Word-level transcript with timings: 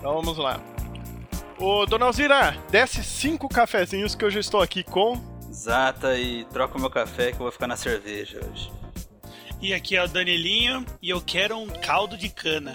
Então 0.00 0.14
vamos 0.14 0.38
lá. 0.38 0.58
Ô, 1.58 1.84
Dona 1.84 2.06
Alzira, 2.06 2.56
desce 2.70 3.04
cinco 3.04 3.46
cafezinhos 3.50 4.14
que 4.14 4.24
eu 4.24 4.30
já 4.30 4.40
estou 4.40 4.62
aqui 4.62 4.82
com. 4.82 5.20
Zata 5.52 6.18
e 6.18 6.46
troca 6.46 6.78
o 6.78 6.80
meu 6.80 6.88
café 6.88 7.32
que 7.32 7.34
eu 7.34 7.40
vou 7.40 7.52
ficar 7.52 7.66
na 7.66 7.76
cerveja 7.76 8.40
hoje. 8.50 8.72
E 9.60 9.74
aqui 9.74 9.94
é 9.94 10.02
o 10.02 10.08
Danilinho 10.08 10.86
e 11.02 11.10
eu 11.10 11.20
quero 11.20 11.58
um 11.58 11.66
caldo 11.66 12.16
de 12.16 12.30
cana. 12.30 12.74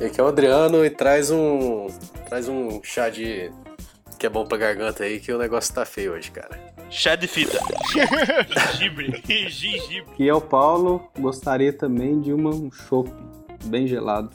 E 0.00 0.04
aqui 0.06 0.20
é 0.20 0.24
o 0.24 0.26
Adriano 0.26 0.84
e 0.84 0.90
traz 0.90 1.30
um. 1.30 1.86
Traz 2.28 2.48
um 2.48 2.82
chá 2.82 3.08
de. 3.08 3.52
que 4.18 4.26
é 4.26 4.28
bom 4.28 4.44
pra 4.44 4.58
garganta 4.58 5.04
aí, 5.04 5.20
que 5.20 5.32
o 5.32 5.38
negócio 5.38 5.72
tá 5.72 5.84
feio 5.86 6.14
hoje, 6.14 6.32
cara. 6.32 6.58
Chá 6.90 7.14
de 7.14 7.28
fita. 7.28 7.56
Gengibre. 8.76 9.22
Gengibre. 9.48 10.12
Aqui 10.12 10.28
é 10.28 10.34
o 10.34 10.40
Paulo, 10.40 11.08
gostaria 11.16 11.72
também 11.72 12.20
de 12.20 12.32
uma, 12.32 12.50
um 12.50 12.68
chopp 12.72 13.08
bem 13.66 13.86
gelado. 13.86 14.32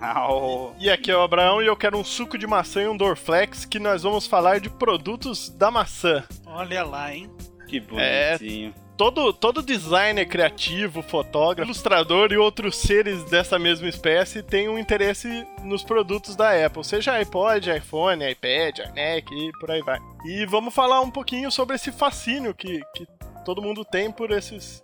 Au. 0.00 0.74
E 0.78 0.90
aqui 0.90 1.10
é 1.10 1.16
o 1.16 1.22
Abraão 1.22 1.62
e 1.62 1.66
eu 1.66 1.76
quero 1.76 1.98
um 1.98 2.04
suco 2.04 2.36
de 2.36 2.46
maçã 2.46 2.82
e 2.82 2.88
um 2.88 2.96
Dorflex 2.96 3.64
que 3.64 3.78
nós 3.78 4.02
vamos 4.02 4.26
falar 4.26 4.60
de 4.60 4.68
produtos 4.68 5.48
da 5.48 5.70
maçã. 5.70 6.24
Olha 6.46 6.84
lá, 6.84 7.14
hein? 7.14 7.30
Que 7.66 7.80
bonitinho. 7.80 8.74
Todo, 8.96 9.30
todo 9.30 9.62
designer 9.62 10.24
criativo, 10.24 11.02
fotógrafo, 11.02 11.68
ilustrador 11.68 12.32
e 12.32 12.38
outros 12.38 12.78
seres 12.78 13.22
dessa 13.24 13.58
mesma 13.58 13.88
espécie 13.88 14.42
tem 14.42 14.70
um 14.70 14.78
interesse 14.78 15.46
nos 15.62 15.84
produtos 15.84 16.34
da 16.34 16.64
Apple, 16.64 16.82
seja 16.82 17.12
iPod, 17.12 17.70
iPhone, 17.76 18.24
iPad, 18.30 18.78
iMac 18.78 19.34
e 19.34 19.52
por 19.60 19.70
aí 19.70 19.82
vai. 19.82 19.98
E 20.24 20.46
vamos 20.46 20.74
falar 20.74 21.02
um 21.02 21.10
pouquinho 21.10 21.50
sobre 21.50 21.76
esse 21.76 21.92
fascínio 21.92 22.54
que, 22.54 22.80
que 22.94 23.06
todo 23.44 23.60
mundo 23.60 23.84
tem 23.84 24.10
por 24.10 24.30
esses. 24.30 24.82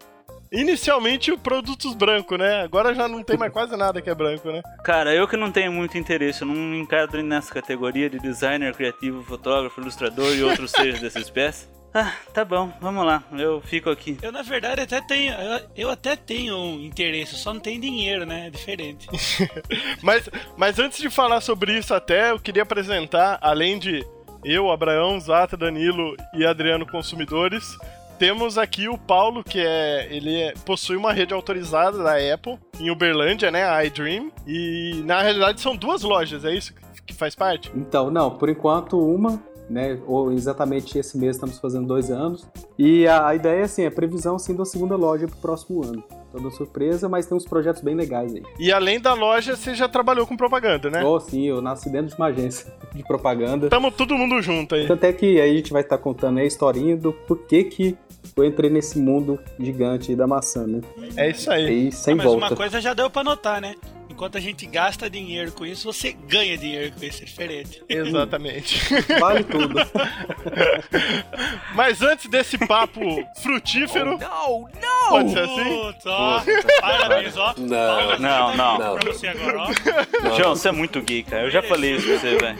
Inicialmente 0.52 1.34
produtos 1.38 1.94
brancos, 1.94 2.38
né? 2.38 2.62
Agora 2.62 2.94
já 2.94 3.08
não 3.08 3.22
tem 3.22 3.38
mais 3.38 3.52
quase 3.52 3.74
nada 3.74 4.02
que 4.02 4.10
é 4.10 4.14
branco, 4.14 4.50
né? 4.50 4.60
Cara, 4.84 5.14
eu 5.14 5.26
que 5.26 5.36
não 5.36 5.50
tenho 5.50 5.72
muito 5.72 5.96
interesse, 5.96 6.42
eu 6.42 6.48
não 6.48 6.74
enquadro 6.74 7.22
nessa 7.22 7.52
categoria 7.52 8.10
de 8.10 8.18
designer, 8.18 8.74
criativo, 8.74 9.22
fotógrafo, 9.24 9.80
ilustrador 9.80 10.34
e 10.36 10.42
outros 10.42 10.70
seres 10.76 11.00
dessa 11.00 11.18
espécie. 11.18 11.66
Ah, 11.94 12.12
tá 12.32 12.42
bom, 12.42 12.72
vamos 12.80 13.04
lá, 13.04 13.22
eu 13.32 13.60
fico 13.60 13.90
aqui. 13.90 14.16
Eu, 14.22 14.32
na 14.32 14.42
verdade, 14.42 14.80
até 14.80 15.00
tenho. 15.00 15.32
Eu, 15.34 15.60
eu 15.76 15.90
até 15.90 16.16
tenho 16.16 16.56
um 16.56 16.80
interesse, 16.80 17.34
só 17.36 17.52
não 17.52 17.60
tenho 17.60 17.80
dinheiro, 17.80 18.24
né? 18.24 18.46
É 18.46 18.50
diferente. 18.50 19.08
Mas, 20.02 20.28
mas 20.56 20.78
antes 20.78 20.98
de 20.98 21.08
falar 21.08 21.40
sobre 21.40 21.78
isso, 21.78 21.94
até 21.94 22.30
eu 22.30 22.40
queria 22.40 22.62
apresentar, 22.62 23.38
além 23.40 23.78
de 23.78 24.04
eu, 24.44 24.70
Abraão, 24.70 25.20
Zata, 25.20 25.56
Danilo 25.56 26.16
e 26.34 26.44
Adriano 26.44 26.86
Consumidores, 26.86 27.76
temos 28.22 28.56
aqui 28.56 28.88
o 28.88 28.96
Paulo, 28.96 29.42
que 29.42 29.58
é 29.58 30.06
ele 30.08 30.40
é- 30.42 30.54
possui 30.64 30.94
uma 30.94 31.12
rede 31.12 31.34
autorizada 31.34 31.98
da 32.04 32.12
Apple 32.32 32.56
em 32.78 32.88
Uberlândia, 32.88 33.50
né, 33.50 33.64
a 33.64 33.84
iDream, 33.84 34.30
e 34.46 35.02
na 35.04 35.20
realidade 35.22 35.60
são 35.60 35.74
duas 35.74 36.02
lojas, 36.02 36.44
é 36.44 36.54
isso 36.54 36.72
que 37.04 37.12
faz 37.12 37.34
parte? 37.34 37.72
Então, 37.74 38.12
não, 38.12 38.30
por 38.30 38.48
enquanto 38.48 38.96
uma, 38.96 39.42
né? 39.68 39.98
Ou 40.06 40.30
exatamente 40.30 40.98
esse 40.98 41.16
mês 41.18 41.36
estamos 41.36 41.58
fazendo 41.58 41.86
dois 41.86 42.10
anos. 42.10 42.46
E 42.78 43.06
a, 43.06 43.26
a 43.28 43.34
ideia, 43.34 43.64
assim, 43.64 43.84
é 43.84 43.90
previsão 43.90 44.36
assim, 44.36 44.54
da 44.54 44.64
segunda 44.64 44.94
loja 44.96 45.26
pro 45.26 45.36
próximo 45.38 45.84
ano. 45.84 46.04
Toda 46.30 46.50
surpresa, 46.50 47.08
mas 47.08 47.26
tem 47.26 47.36
uns 47.36 47.44
projetos 47.44 47.82
bem 47.82 47.94
legais 47.94 48.34
aí. 48.34 48.42
E 48.58 48.72
além 48.72 49.00
da 49.00 49.12
loja, 49.14 49.56
você 49.56 49.74
já 49.74 49.88
trabalhou 49.88 50.26
com 50.26 50.36
propaganda, 50.36 50.88
né? 50.88 51.04
Oh, 51.04 51.20
sim, 51.20 51.46
eu 51.46 51.60
nasci 51.60 51.90
dentro 51.90 52.08
de 52.08 52.14
uma 52.14 52.26
agência 52.26 52.72
de 52.94 53.02
propaganda. 53.02 53.68
Tamo 53.68 53.90
todo 53.90 54.16
mundo 54.16 54.40
junto 54.40 54.74
aí. 54.74 54.86
Tanto 54.86 55.04
é 55.04 55.12
que 55.12 55.40
aí 55.40 55.50
a 55.50 55.56
gente 55.56 55.72
vai 55.72 55.82
estar 55.82 55.98
contando 55.98 56.38
aí 56.38 56.44
a 56.44 56.46
historinha 56.46 56.96
do 56.96 57.12
porquê 57.12 57.64
que 57.64 57.96
eu 58.36 58.44
entrei 58.44 58.70
nesse 58.70 58.98
mundo 58.98 59.38
gigante 59.58 60.10
aí 60.10 60.16
da 60.16 60.26
maçã, 60.26 60.66
né? 60.66 60.80
É 61.16 61.30
isso 61.30 61.50
aí. 61.50 61.88
E 61.88 61.92
sem 61.92 62.14
Mas 62.14 62.24
volta. 62.26 62.46
uma 62.46 62.56
coisa 62.56 62.80
já 62.80 62.94
deu 62.94 63.10
pra 63.10 63.22
notar, 63.24 63.60
né? 63.60 63.74
Enquanto 64.08 64.36
a 64.36 64.40
gente 64.40 64.66
gasta 64.66 65.08
dinheiro 65.08 65.52
com 65.52 65.64
isso, 65.64 65.90
você 65.90 66.12
ganha 66.12 66.56
dinheiro 66.56 66.92
com 66.92 67.04
isso, 67.04 67.22
é 67.22 67.24
diferente. 67.24 67.82
Exatamente. 67.88 68.78
Vale 69.18 69.42
tudo. 69.42 69.74
Mas 71.74 72.02
antes 72.02 72.28
desse 72.28 72.58
papo 72.58 73.00
frutífero, 73.42 74.18
Não, 74.18 74.68
pode 75.08 75.32
ser 75.32 75.38
assim? 75.40 75.64
Putz, 75.64 76.06
ó. 76.06 76.42
Parabéns, 76.80 77.36
ó. 77.36 77.54
Não, 77.56 77.96
Palmas 77.96 78.20
não, 78.20 78.56
não. 78.56 78.78
Não. 78.78 78.98
Pra 78.98 79.12
você 79.12 79.28
agora, 79.28 79.58
ó. 79.58 80.36
João, 80.36 80.54
você 80.56 80.68
é 80.68 80.72
muito 80.72 81.00
gay, 81.00 81.22
cara. 81.22 81.44
Eu 81.44 81.50
já 81.50 81.62
falei 81.62 81.96
isso 81.96 82.06
pra 82.06 82.18
você, 82.18 82.36
velho. 82.36 82.58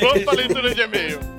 Vamos 0.00 0.24
pra 0.24 0.32
leitura 0.34 0.74
de 0.74 0.80
e-mail. 0.80 1.37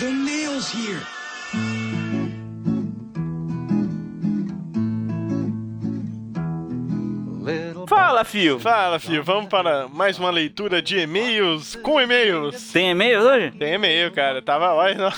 The 0.00 0.12
nail's 0.12 0.70
here. 0.70 1.00
Fala, 7.88 8.22
fio. 8.22 8.60
Fala, 8.60 8.98
filho, 9.00 9.24
vamos 9.24 9.48
para 9.48 9.88
mais 9.88 10.18
uma 10.18 10.30
leitura 10.30 10.80
de 10.80 10.98
e-mails 10.98 11.74
com 11.76 12.00
e-mails. 12.00 12.70
Tem 12.70 12.90
e-mails 12.90 13.24
hoje? 13.24 13.50
Tem 13.52 13.74
e-mail, 13.74 14.12
cara. 14.12 14.40
Tava, 14.42 14.72
olha, 14.74 14.94
não. 14.94 15.12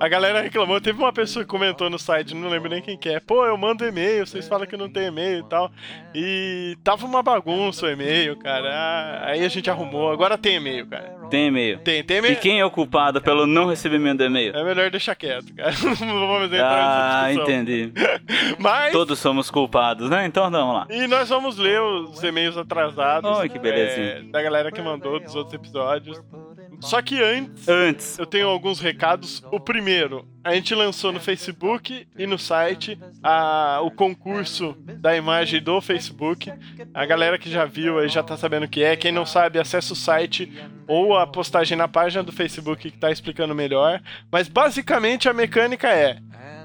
A 0.00 0.08
galera 0.08 0.40
reclamou. 0.42 0.80
Teve 0.80 0.98
uma 0.98 1.12
pessoa 1.12 1.44
que 1.44 1.50
comentou 1.50 1.88
no 1.90 1.98
site, 1.98 2.34
não 2.34 2.48
lembro 2.48 2.68
nem 2.70 2.80
quem 2.82 2.96
que 2.96 3.08
é. 3.08 3.20
Pô, 3.20 3.44
eu 3.46 3.56
mando 3.56 3.84
e-mail, 3.84 4.26
vocês 4.26 4.46
falam 4.48 4.66
que 4.66 4.76
não 4.76 4.88
tem 4.88 5.06
e-mail 5.06 5.40
e 5.40 5.44
tal. 5.48 5.70
E 6.14 6.76
tava 6.84 7.06
uma 7.06 7.22
bagunça 7.22 7.86
o 7.86 7.90
e-mail, 7.90 8.36
cara. 8.36 8.68
Ah, 8.72 9.26
Aí 9.28 9.44
a 9.44 9.48
gente 9.48 9.68
arrumou. 9.70 10.10
Agora 10.10 10.38
tem 10.38 10.56
e-mail, 10.56 10.86
cara. 10.86 11.16
Tem 11.30 11.48
e-mail. 11.48 11.78
Tem, 11.80 12.02
tem 12.02 12.16
E 12.16 12.18
e-mail. 12.20 12.36
quem 12.36 12.58
é 12.60 12.64
o 12.64 12.70
culpado 12.70 13.20
pelo 13.20 13.46
não 13.46 13.66
recebimento 13.66 14.18
do 14.18 14.24
e-mail? 14.24 14.56
É 14.56 14.64
melhor 14.64 14.90
deixar 14.90 15.14
quieto, 15.14 15.54
cara. 15.54 15.72
Não 16.00 16.26
vamos 16.26 16.46
entrar 16.52 16.66
Ah, 16.66 17.22
nessa 17.26 17.28
discussão. 17.34 17.54
entendi. 17.54 17.92
Mas. 18.58 18.92
Todos 18.92 19.18
somos 19.18 19.50
culpados, 19.50 20.08
né? 20.08 20.24
Então 20.24 20.50
vamos 20.50 20.74
lá. 20.74 20.86
E 20.88 21.06
nós 21.06 21.28
vamos 21.28 21.58
ler 21.58 21.80
os 21.82 22.22
e-mails 22.22 22.56
atrasados 22.56 23.38
Ai, 23.38 23.48
que 23.48 23.58
belezinha. 23.58 24.06
é, 24.06 24.22
da 24.22 24.40
galera 24.42 24.72
que 24.72 24.80
mandou 24.80 25.20
dos 25.20 25.34
outros 25.34 25.54
episódios. 25.54 26.18
Só 26.80 27.02
que 27.02 27.22
antes, 27.22 27.68
Antes. 27.68 28.18
eu 28.18 28.26
tenho 28.26 28.48
alguns 28.48 28.80
recados. 28.80 29.42
O 29.50 29.58
primeiro, 29.58 30.26
a 30.44 30.54
gente 30.54 30.74
lançou 30.74 31.12
no 31.12 31.20
Facebook 31.20 32.06
e 32.16 32.26
no 32.26 32.38
site 32.38 32.98
a- 33.22 33.80
o 33.82 33.90
concurso 33.90 34.76
da 35.00 35.16
imagem 35.16 35.60
do 35.62 35.80
Facebook. 35.80 36.52
A 36.94 37.04
galera 37.04 37.36
que 37.38 37.50
já 37.50 37.64
viu 37.64 37.98
aí 37.98 38.08
já 38.08 38.22
tá 38.22 38.36
sabendo 38.36 38.64
o 38.64 38.68
que 38.68 38.82
é. 38.82 38.96
Quem 38.96 39.10
não 39.12 39.26
sabe, 39.26 39.58
acessa 39.58 39.92
o 39.92 39.96
site 39.96 40.52
ou 40.86 41.16
a 41.16 41.26
postagem 41.26 41.76
na 41.76 41.88
página 41.88 42.22
do 42.22 42.32
Facebook 42.32 42.90
que 42.90 42.96
tá 42.98 43.10
explicando 43.10 43.54
melhor. 43.54 44.00
Mas 44.30 44.48
basicamente 44.48 45.28
a 45.28 45.32
mecânica 45.32 45.88
é. 45.88 46.18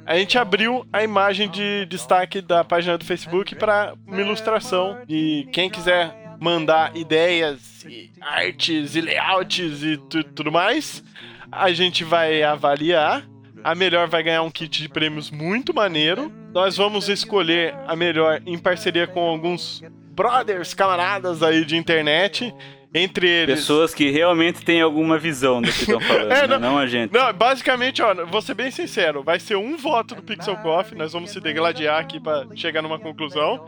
A 0.06 0.18
gente 0.18 0.38
abriu 0.38 0.85
a 0.91 1.02
imagem 1.02 1.50
de 1.50 1.85
destaque 1.85 2.41
da 2.41 2.63
página 2.63 2.97
do 2.97 3.06
Facebook 3.06 3.56
para 3.56 3.94
uma 4.06 4.19
ilustração. 4.22 4.97
E 5.07 5.47
quem 5.53 5.69
quiser 5.69 6.13
mandar 6.44 6.96
ideias, 6.98 7.86
e 7.86 8.12
artes 8.20 8.96
e 8.96 9.02
layouts 9.02 9.81
e 9.81 9.96
tu- 10.09 10.24
tudo 10.26 10.52
mais, 10.52 11.02
a 11.50 11.72
gente 11.72 12.04
vai 12.04 12.44
avaliar. 12.44 13.26
A 13.64 13.74
melhor 13.74 14.09
vai 14.09 14.22
ganhar 14.22 14.42
um 14.44 14.52
kit 14.52 14.82
de 14.82 14.90
prêmios 14.90 15.32
muito 15.32 15.74
maneiro. 15.74 16.30
Nós 16.53 16.76
vamos 16.76 17.08
escolher 17.08 17.74
a 17.88 17.96
melhor 17.96 18.42
em 18.46 18.58
parceria 18.58 19.08
com 19.08 19.22
alguns 19.22 19.82
brothers, 20.12 20.74
camaradas 20.74 21.42
aí 21.42 21.64
de 21.64 21.78
internet. 21.78 22.53
Entre 22.93 23.28
eles. 23.28 23.55
Pessoas 23.61 23.93
que 23.93 24.09
realmente 24.11 24.63
têm 24.63 24.81
alguma 24.81 25.17
visão 25.17 25.61
do 25.61 25.72
que 25.72 25.79
estão 25.81 25.99
falando, 26.01 26.31
É, 26.31 26.41
né? 26.41 26.47
não- 26.47 26.59
não 26.59 26.78
a 26.78 26.85
gente. 26.85 27.11
Não, 27.11 27.34
basicamente, 27.34 28.01
ó, 28.01 28.13
vou 28.25 28.41
ser 28.41 28.53
bem 28.53 28.69
sincero, 28.69 29.23
vai 29.23 29.40
ser 29.40 29.55
um 29.55 29.75
voto 29.78 30.13
do 30.16 30.22
Pixel 30.22 30.55
Coffee, 30.57 30.97
nós 30.97 31.11
vamos 31.13 31.31
se 31.31 31.40
degladiar 31.40 31.99
aqui 31.99 32.19
pra 32.19 32.45
chegar 32.55 32.81
numa 32.81 32.99
conclusão. 32.99 33.67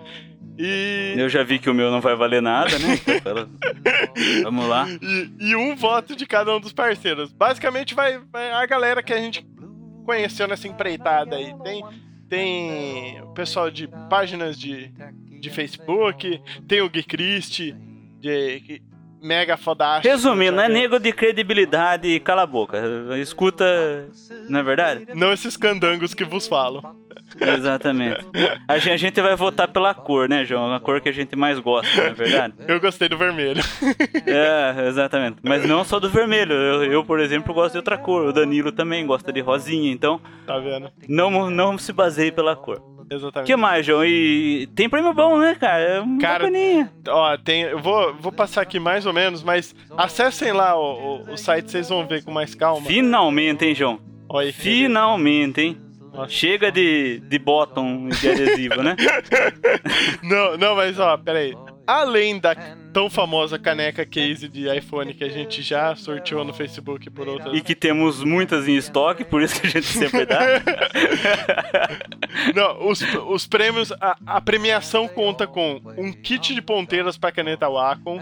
E, 0.57 1.15
Eu 1.17 1.27
já 1.27 1.43
vi 1.43 1.59
que 1.59 1.69
o 1.69 1.73
meu 1.73 1.91
não 1.91 1.99
vai 1.99 2.15
valer 2.15 2.41
nada, 2.41 2.77
né? 2.79 2.99
Então, 3.07 3.49
Vamos 4.43 4.67
lá. 4.67 4.87
e, 5.01 5.29
e 5.49 5.55
um 5.55 5.75
voto 5.75 6.15
de 6.15 6.25
cada 6.25 6.55
um 6.55 6.59
dos 6.59 6.71
parceiros. 6.71 7.31
Basicamente, 7.33 7.93
vai, 7.93 8.19
vai 8.31 8.51
a 8.51 8.65
galera 8.65 9.03
que 9.03 9.11
a 9.11 9.17
gente 9.17 9.45
conheceu 10.05 10.47
nessa 10.47 10.67
empreitada 10.67 11.35
aí. 11.35 11.53
Tem, 11.63 11.83
tem 12.29 13.21
o 13.21 13.33
pessoal 13.33 13.69
de 13.69 13.89
páginas 14.09 14.57
de, 14.57 14.91
de 15.41 15.49
Facebook, 15.49 16.39
tem 16.67 16.81
o 16.81 16.89
Gui 16.89 17.03
Christie, 17.03 17.75
de, 18.19 18.59
que- 18.61 18.81
mega 19.25 19.57
fodástico. 19.57 20.07
Resumindo, 20.07 20.59
é 20.61 20.69
nego 20.69 20.99
de 20.99 21.11
credibilidade, 21.11 22.19
cala 22.19 22.43
a 22.43 22.47
boca. 22.47 22.81
Escuta 23.17 23.65
Não 24.47 24.59
é 24.59 24.63
verdade? 24.63 25.07
Não 25.13 25.33
esses 25.33 25.57
candangos 25.57 26.13
que 26.13 26.23
vos 26.23 26.47
falo. 26.47 26.83
Exatamente. 27.41 28.23
A 28.67 28.77
gente, 28.77 28.91
a 28.93 28.97
gente 28.97 29.21
vai 29.21 29.35
votar 29.35 29.67
pela 29.67 29.93
cor, 29.93 30.29
né, 30.29 30.45
João? 30.45 30.73
A 30.73 30.79
cor 30.79 31.01
que 31.01 31.09
a 31.09 31.11
gente 31.11 31.35
mais 31.35 31.59
gosta, 31.59 31.89
não 31.97 32.09
é 32.09 32.13
verdade? 32.13 32.53
Eu 32.67 32.79
gostei 32.79 33.09
do 33.09 33.17
vermelho. 33.17 33.61
É, 34.27 34.87
exatamente. 34.87 35.37
Mas 35.43 35.65
não 35.65 35.83
só 35.83 35.99
do 35.99 36.09
vermelho. 36.09 36.53
Eu, 36.53 36.83
eu, 36.91 37.03
por 37.05 37.19
exemplo, 37.19 37.53
gosto 37.53 37.73
de 37.73 37.77
outra 37.77 37.97
cor. 37.97 38.25
O 38.27 38.33
Danilo 38.33 38.71
também 38.71 39.05
gosta 39.05 39.31
de 39.31 39.39
rosinha. 39.39 39.91
Então, 39.91 40.19
Tá 40.45 40.57
vendo? 40.59 40.91
não, 41.07 41.49
não 41.49 41.77
se 41.77 41.91
baseie 41.93 42.31
pela 42.31 42.55
cor. 42.55 42.81
O 43.09 43.13
Exatamente. 43.13 43.47
que 43.47 43.55
mais, 43.55 43.85
João? 43.85 44.03
E 44.03 44.67
tem 44.75 44.89
prêmio 44.89 45.13
bom, 45.13 45.37
né, 45.37 45.55
cara? 45.59 45.83
É 45.83 45.99
uma 45.99 46.19
Cara, 46.19 46.45
bacaninha. 46.45 46.91
Ó, 47.07 47.37
tem, 47.37 47.61
eu 47.61 47.79
vou, 47.79 48.13
vou 48.15 48.31
passar 48.31 48.61
aqui 48.61 48.79
mais 48.79 49.05
ou 49.05 49.13
menos, 49.13 49.43
mas 49.43 49.75
acessem 49.95 50.51
lá 50.51 50.75
o, 50.75 51.21
o, 51.27 51.33
o 51.33 51.37
site, 51.37 51.69
vocês 51.69 51.89
vão 51.89 52.07
ver 52.07 52.23
com 52.23 52.31
mais 52.31 52.55
calma. 52.55 52.85
Finalmente, 52.87 53.63
hein, 53.65 53.75
João? 53.75 53.99
Olha. 54.27 54.51
Finalmente, 54.51 55.61
hein? 55.61 55.77
Nossa. 56.13 56.29
Chega 56.29 56.71
de, 56.71 57.19
de 57.19 57.37
bottom 57.37 58.07
de 58.09 58.29
adesivo, 58.29 58.81
né? 58.81 58.95
Não, 60.23 60.57
não, 60.57 60.75
mas 60.75 60.97
ó, 60.97 61.17
peraí. 61.17 61.53
Além 61.85 62.39
da 62.39 62.55
tão 62.95 63.09
famosa 63.09 63.59
caneca 63.59 64.05
case 64.05 64.47
de 64.47 64.73
iPhone 64.73 65.13
que 65.13 65.25
a 65.25 65.27
gente 65.27 65.61
já 65.61 65.93
sorteou 65.97 66.45
no 66.45 66.53
Facebook 66.53 67.09
por 67.09 67.27
outras. 67.27 67.53
E 67.53 67.59
que 67.59 67.75
temos 67.75 68.23
muitas 68.23 68.69
em 68.69 68.77
estoque, 68.77 69.25
por 69.25 69.41
isso 69.41 69.59
que 69.59 69.67
a 69.67 69.69
gente 69.69 69.85
sempre 69.85 70.25
dá. 70.25 70.39
Não, 72.55 72.87
os, 72.87 73.01
os 73.27 73.45
prêmios, 73.45 73.91
a, 73.99 74.15
a 74.25 74.39
premiação 74.39 75.09
conta 75.09 75.45
com 75.45 75.81
um 75.97 76.13
kit 76.13 76.55
de 76.55 76.61
ponteiras 76.61 77.17
para 77.17 77.33
caneta 77.33 77.67
Wacom, 77.69 78.17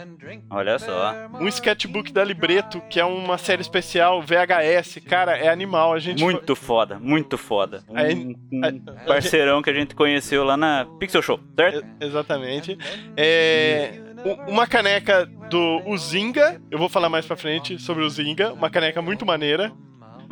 Olha 0.49 0.79
só. 0.79 1.13
um 1.39 1.47
sketchbook 1.47 2.11
da 2.11 2.23
Libreto, 2.23 2.81
que 2.89 2.99
é 2.99 3.05
uma 3.05 3.37
série 3.37 3.61
especial 3.61 4.23
VHS. 4.23 5.01
Cara, 5.07 5.37
é 5.37 5.49
animal. 5.49 5.93
A 5.93 5.99
gente 5.99 6.23
Muito 6.23 6.55
foda, 6.55 6.97
muito 6.99 7.37
foda. 7.37 7.83
Um, 7.87 7.95
Aí- 7.97 8.35
um 8.51 8.79
parceirão 9.05 9.61
que 9.61 9.69
a 9.69 9.73
gente 9.73 9.93
conheceu 9.93 10.43
lá 10.43 10.57
na 10.57 10.87
Pixel 10.99 11.21
Show, 11.21 11.39
certo? 11.55 11.85
Exatamente. 12.01 12.75
É, 13.15 13.99
uma 14.47 14.65
caneca 14.65 15.25
do 15.25 15.81
Uzinga, 15.85 16.61
eu 16.71 16.77
vou 16.77 16.89
falar 16.89 17.09
mais 17.09 17.25
pra 17.25 17.35
frente 17.35 17.77
sobre 17.77 18.03
o 18.03 18.09
Zinga, 18.09 18.53
uma 18.53 18.69
caneca 18.69 19.01
muito 19.01 19.25
maneira. 19.25 19.71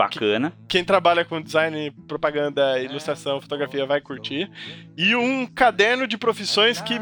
Bacana. 0.05 0.53
Quem 0.67 0.83
trabalha 0.83 1.23
com 1.25 1.41
design, 1.41 1.91
propaganda, 2.07 2.79
ilustração, 2.79 3.39
fotografia 3.41 3.85
vai 3.85 4.01
curtir. 4.01 4.49
E 4.97 5.15
um 5.15 5.45
caderno 5.45 6.07
de 6.07 6.17
profissões 6.17 6.81
que 6.81 6.99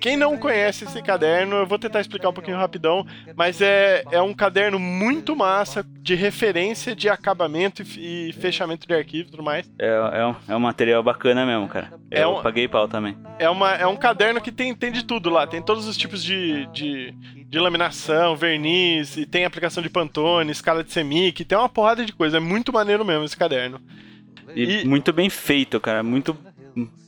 quem 0.00 0.16
não 0.16 0.36
conhece 0.36 0.84
esse 0.84 1.00
caderno, 1.02 1.56
eu 1.56 1.66
vou 1.66 1.78
tentar 1.78 2.00
explicar 2.00 2.28
um 2.28 2.32
pouquinho 2.32 2.56
rapidão, 2.56 3.06
mas 3.36 3.60
é, 3.60 4.02
é 4.10 4.20
um 4.20 4.34
caderno 4.34 4.78
muito 4.78 5.36
massa 5.36 5.84
de 6.00 6.14
referência 6.14 6.94
de 6.96 7.08
acabamento 7.08 7.82
e, 7.96 8.30
e 8.30 8.32
fechamento 8.32 8.86
de 8.86 8.94
arquivo 8.94 9.28
e 9.28 9.30
tudo 9.30 9.42
mais. 9.42 9.70
É, 9.78 9.86
é, 10.20 10.26
um, 10.26 10.34
é 10.48 10.56
um 10.56 10.60
material 10.60 11.02
bacana 11.02 11.46
mesmo, 11.46 11.68
cara. 11.68 11.92
É 12.10 12.24
Eu 12.24 12.36
um- 12.36 12.42
paguei 12.42 12.66
pau 12.68 12.88
também. 12.88 13.16
É, 13.38 13.48
uma, 13.48 13.72
é 13.74 13.86
um 13.86 13.96
caderno 13.96 14.40
que 14.40 14.50
tem, 14.52 14.74
tem 14.74 14.90
de 14.92 15.04
tudo 15.04 15.30
lá. 15.30 15.46
Tem 15.46 15.62
todos 15.62 15.86
os 15.86 15.96
tipos 15.96 16.22
de, 16.22 16.66
de, 16.72 17.12
de 17.52 17.58
laminação, 17.58 18.34
verniz, 18.34 19.14
e 19.18 19.26
tem 19.26 19.44
aplicação 19.44 19.82
de 19.82 19.90
Pantone, 19.90 20.50
escala 20.50 20.82
de 20.82 20.90
semic, 20.90 21.44
tem 21.44 21.58
uma 21.58 21.68
porrada 21.68 22.02
de 22.02 22.10
coisa. 22.10 22.38
É 22.38 22.40
muito 22.40 22.72
maneiro 22.72 23.04
mesmo 23.04 23.26
esse 23.26 23.36
caderno. 23.36 23.78
E, 24.56 24.80
E- 24.80 24.84
muito 24.86 25.12
bem 25.12 25.28
feito, 25.28 25.78
cara. 25.78 26.02
Muito 26.02 26.34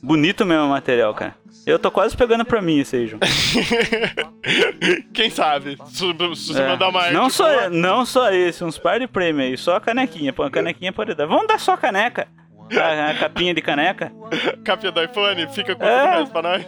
bonito 0.03 0.45
mesmo 0.45 0.65
o 0.65 0.69
material, 0.69 1.15
cara. 1.15 1.35
Eu 1.65 1.79
tô 1.79 1.89
quase 1.89 2.15
pegando 2.15 2.45
pra 2.45 2.61
mim 2.61 2.77
esse 2.77 2.95
aí, 2.95 3.07
João. 3.07 3.19
Quem 5.13 5.31
sabe? 5.31 5.77
Se, 5.87 6.05
se 6.35 6.61
É. 6.61 6.67
mandar 6.67 6.89
uma 6.89 7.09
não, 7.09 7.27
só, 7.27 7.67
não 7.71 8.05
só 8.05 8.31
esse, 8.31 8.63
uns 8.63 8.77
par 8.77 8.99
de 8.99 9.07
prêmio 9.07 9.41
aí, 9.43 9.57
só 9.57 9.75
a 9.77 9.81
canequinha. 9.81 10.31
Pô, 10.31 10.43
a 10.43 10.51
canequinha 10.51 10.93
pode 10.93 11.15
dar. 11.15 11.25
Vamos 11.25 11.47
dar 11.47 11.59
só 11.59 11.73
a 11.73 11.77
caneca. 11.77 12.27
A, 12.81 13.11
a 13.11 13.13
capinha 13.15 13.53
de 13.53 13.61
caneca. 13.61 14.11
capinha 14.63 14.91
do 14.91 15.03
iPhone, 15.03 15.47
fica 15.53 15.75
com 15.75 15.83
É. 15.83 16.05
mais 16.17 16.29
pra 16.29 16.41
nós. 16.41 16.65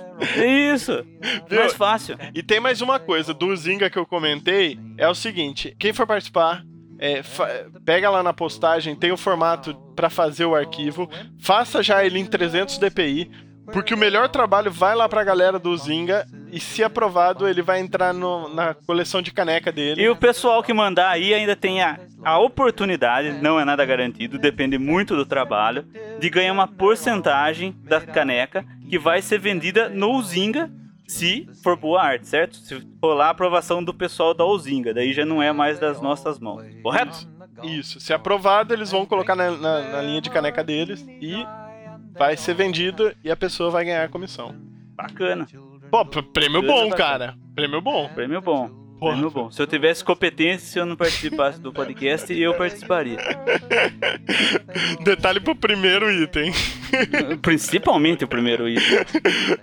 Isso. 0.73 1.05
Viu? 1.49 1.59
Mais 1.59 1.73
fácil. 1.73 2.17
E 2.35 2.43
tem 2.43 2.59
mais 2.59 2.81
uma 2.81 2.99
coisa, 2.99 3.33
do 3.33 3.55
Zinga 3.55 3.89
que 3.89 3.97
eu 3.97 4.05
comentei, 4.05 4.77
é 4.97 5.07
o 5.07 5.15
seguinte, 5.15 5.75
quem 5.79 5.93
for 5.93 6.05
participar, 6.05 6.63
é, 6.99 7.21
pega 7.85 8.09
lá 8.09 8.21
na 8.23 8.33
postagem, 8.33 8.95
tem 8.95 9.11
o 9.11 9.17
formato 9.17 9.73
pra 9.95 10.09
fazer 10.09 10.45
o 10.45 10.55
arquivo, 10.55 11.09
faça 11.39 11.81
já 11.83 12.03
ele 12.05 12.19
em 12.19 12.25
300 12.25 12.77
dpi, 12.77 13.29
porque 13.71 13.93
o 13.93 13.97
melhor 13.97 14.29
trabalho 14.29 14.71
vai 14.71 14.95
lá 14.95 15.07
pra 15.09 15.23
galera 15.23 15.57
do 15.59 15.75
Zinga, 15.77 16.25
e 16.51 16.59
se 16.59 16.83
aprovado, 16.83 17.47
ele 17.47 17.61
vai 17.61 17.79
entrar 17.79 18.13
no- 18.13 18.47
na 18.53 18.73
coleção 18.73 19.21
de 19.21 19.31
caneca 19.31 19.71
dele. 19.71 20.01
E 20.01 20.09
o 20.09 20.15
pessoal 20.15 20.63
que 20.63 20.73
mandar 20.73 21.09
aí 21.09 21.33
ainda 21.33 21.55
tem 21.55 21.81
a, 21.81 21.99
a 22.23 22.39
oportunidade, 22.39 23.31
não 23.41 23.59
é 23.59 23.65
nada 23.65 23.85
garantido, 23.85 24.37
depende 24.37 24.77
muito 24.77 25.15
do 25.15 25.25
trabalho, 25.25 25.85
de 26.19 26.29
ganhar 26.29 26.53
uma 26.53 26.67
porcentagem 26.67 27.75
da 27.83 27.99
caneca 28.01 28.65
que 28.89 28.97
vai 28.97 29.21
ser 29.21 29.39
vendida 29.39 29.89
no 29.89 30.11
Uzinga, 30.11 30.71
se 31.07 31.47
for 31.63 31.75
boa 31.77 32.01
arte, 32.01 32.27
certo? 32.27 32.57
Se 32.57 32.81
rolar 33.01 33.27
a 33.27 33.29
aprovação 33.29 33.83
do 33.83 33.93
pessoal 33.93 34.33
da 34.33 34.45
Uzinga, 34.45 34.93
daí 34.93 35.13
já 35.13 35.25
não 35.25 35.41
é 35.41 35.51
mais 35.53 35.79
das 35.79 36.01
nossas 36.01 36.39
mãos, 36.39 36.63
correto? 36.83 37.27
Isso, 37.63 37.99
se 37.99 38.13
aprovado, 38.13 38.73
eles 38.73 38.91
vão 38.91 39.05
colocar 39.05 39.35
na, 39.35 39.51
na- 39.51 39.81
na 39.81 40.01
linha 40.01 40.21
de 40.21 40.29
caneca 40.29 40.63
deles, 40.63 41.05
e 41.21 41.45
vai 42.17 42.35
ser 42.37 42.53
vendido, 42.53 43.13
e 43.23 43.31
a 43.31 43.35
pessoa 43.35 43.69
vai 43.69 43.85
ganhar 43.85 44.03
a 44.03 44.09
comissão. 44.09 44.55
Bacana. 44.95 45.47
Pô, 45.91 46.05
prêmio 46.05 46.61
bom, 46.61 46.89
bacana. 46.89 46.95
cara. 46.95 47.35
Prêmio 47.55 47.81
bom. 47.81 48.09
Prêmio 48.13 48.41
bom. 48.41 48.69
Porra. 48.99 49.13
Prêmio 49.13 49.29
bom. 49.29 49.51
Se 49.51 49.61
eu 49.61 49.67
tivesse 49.67 50.03
competência, 50.03 50.67
se 50.67 50.79
eu 50.79 50.85
não 50.85 50.95
participasse 50.95 51.61
do 51.61 51.71
podcast, 51.71 52.33
eu 52.33 52.55
participaria. 52.55 53.17
Detalhe 55.03 55.39
pro 55.39 55.55
primeiro 55.55 56.11
item. 56.11 56.51
Principalmente 57.41 58.23
o 58.23 58.27
primeiro 58.27 58.67
item. 58.67 58.97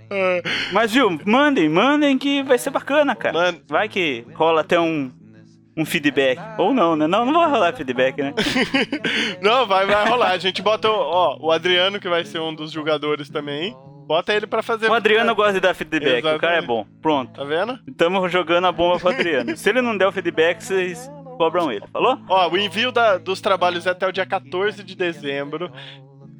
Mas 0.73 0.93
viu, 0.93 1.19
mandem, 1.27 1.69
mandem 1.69 2.17
que 2.17 2.43
vai 2.45 2.59
ser 2.59 2.71
bacana, 2.71 3.17
cara. 3.17 3.35
Mano, 3.35 3.61
Vai 3.67 3.89
que 3.89 4.25
rola 4.35 4.61
até 4.61 4.79
um, 4.79 5.11
um 5.76 5.85
feedback. 5.85 6.38
Ou 6.59 6.73
não, 6.73 6.94
né? 6.97 7.06
Não, 7.06 7.25
não 7.25 7.41
vai 7.41 7.50
rolar 7.50 7.73
feedback, 7.75 8.21
né? 8.23 8.32
Não, 9.43 9.67
vai, 9.67 9.87
vai 9.87 10.09
rolar. 10.09 10.31
A 10.31 10.38
gente 10.38 10.62
bota 10.62 10.88
o, 10.88 10.94
ó, 10.94 11.37
o 11.41 11.50
Adriano, 11.53 11.99
que 12.00 12.09
vai 12.09 12.25
ser 12.25 12.41
um 12.41 12.55
dos 12.55 12.71
jogadores 12.71 13.29
também. 13.29 13.76
Bota 14.06 14.35
ele 14.35 14.47
pra 14.47 14.62
fazer. 14.62 14.88
O 14.91 14.94
Adriano 14.94 15.35
gosta 15.35 15.55
de 15.55 15.61
dar 15.61 15.75
feedback, 15.75 16.19
o 16.19 16.23
cara 16.23 16.56
é 16.56 16.59
Exatamente. 16.59 16.67
bom. 16.67 16.87
Pronto. 17.00 17.32
Tá 17.32 17.44
vendo? 17.44 17.79
Estamos 17.88 18.31
jogando 18.31 18.67
a 18.67 18.73
bomba 18.73 18.99
pro 18.99 19.09
Adriano. 19.11 19.56
Se 19.56 19.69
ele 19.71 19.81
não 19.81 19.97
der 19.97 20.06
o 20.06 20.12
feedback, 20.12 20.61
vocês 20.61 21.11
cobram 21.38 21.73
ele. 21.73 21.85
Falou? 21.93 22.19
Ó, 22.29 22.50
o 22.50 22.59
envio 22.59 22.93
da- 22.93 23.17
dos 23.19 23.41
trabalhos 23.41 23.87
é 23.87 23.91
até 23.91 24.06
o 24.06 24.12
dia 24.12 24.27
14 24.27 24.82
de 24.85 24.94
dezembro. 24.94 25.73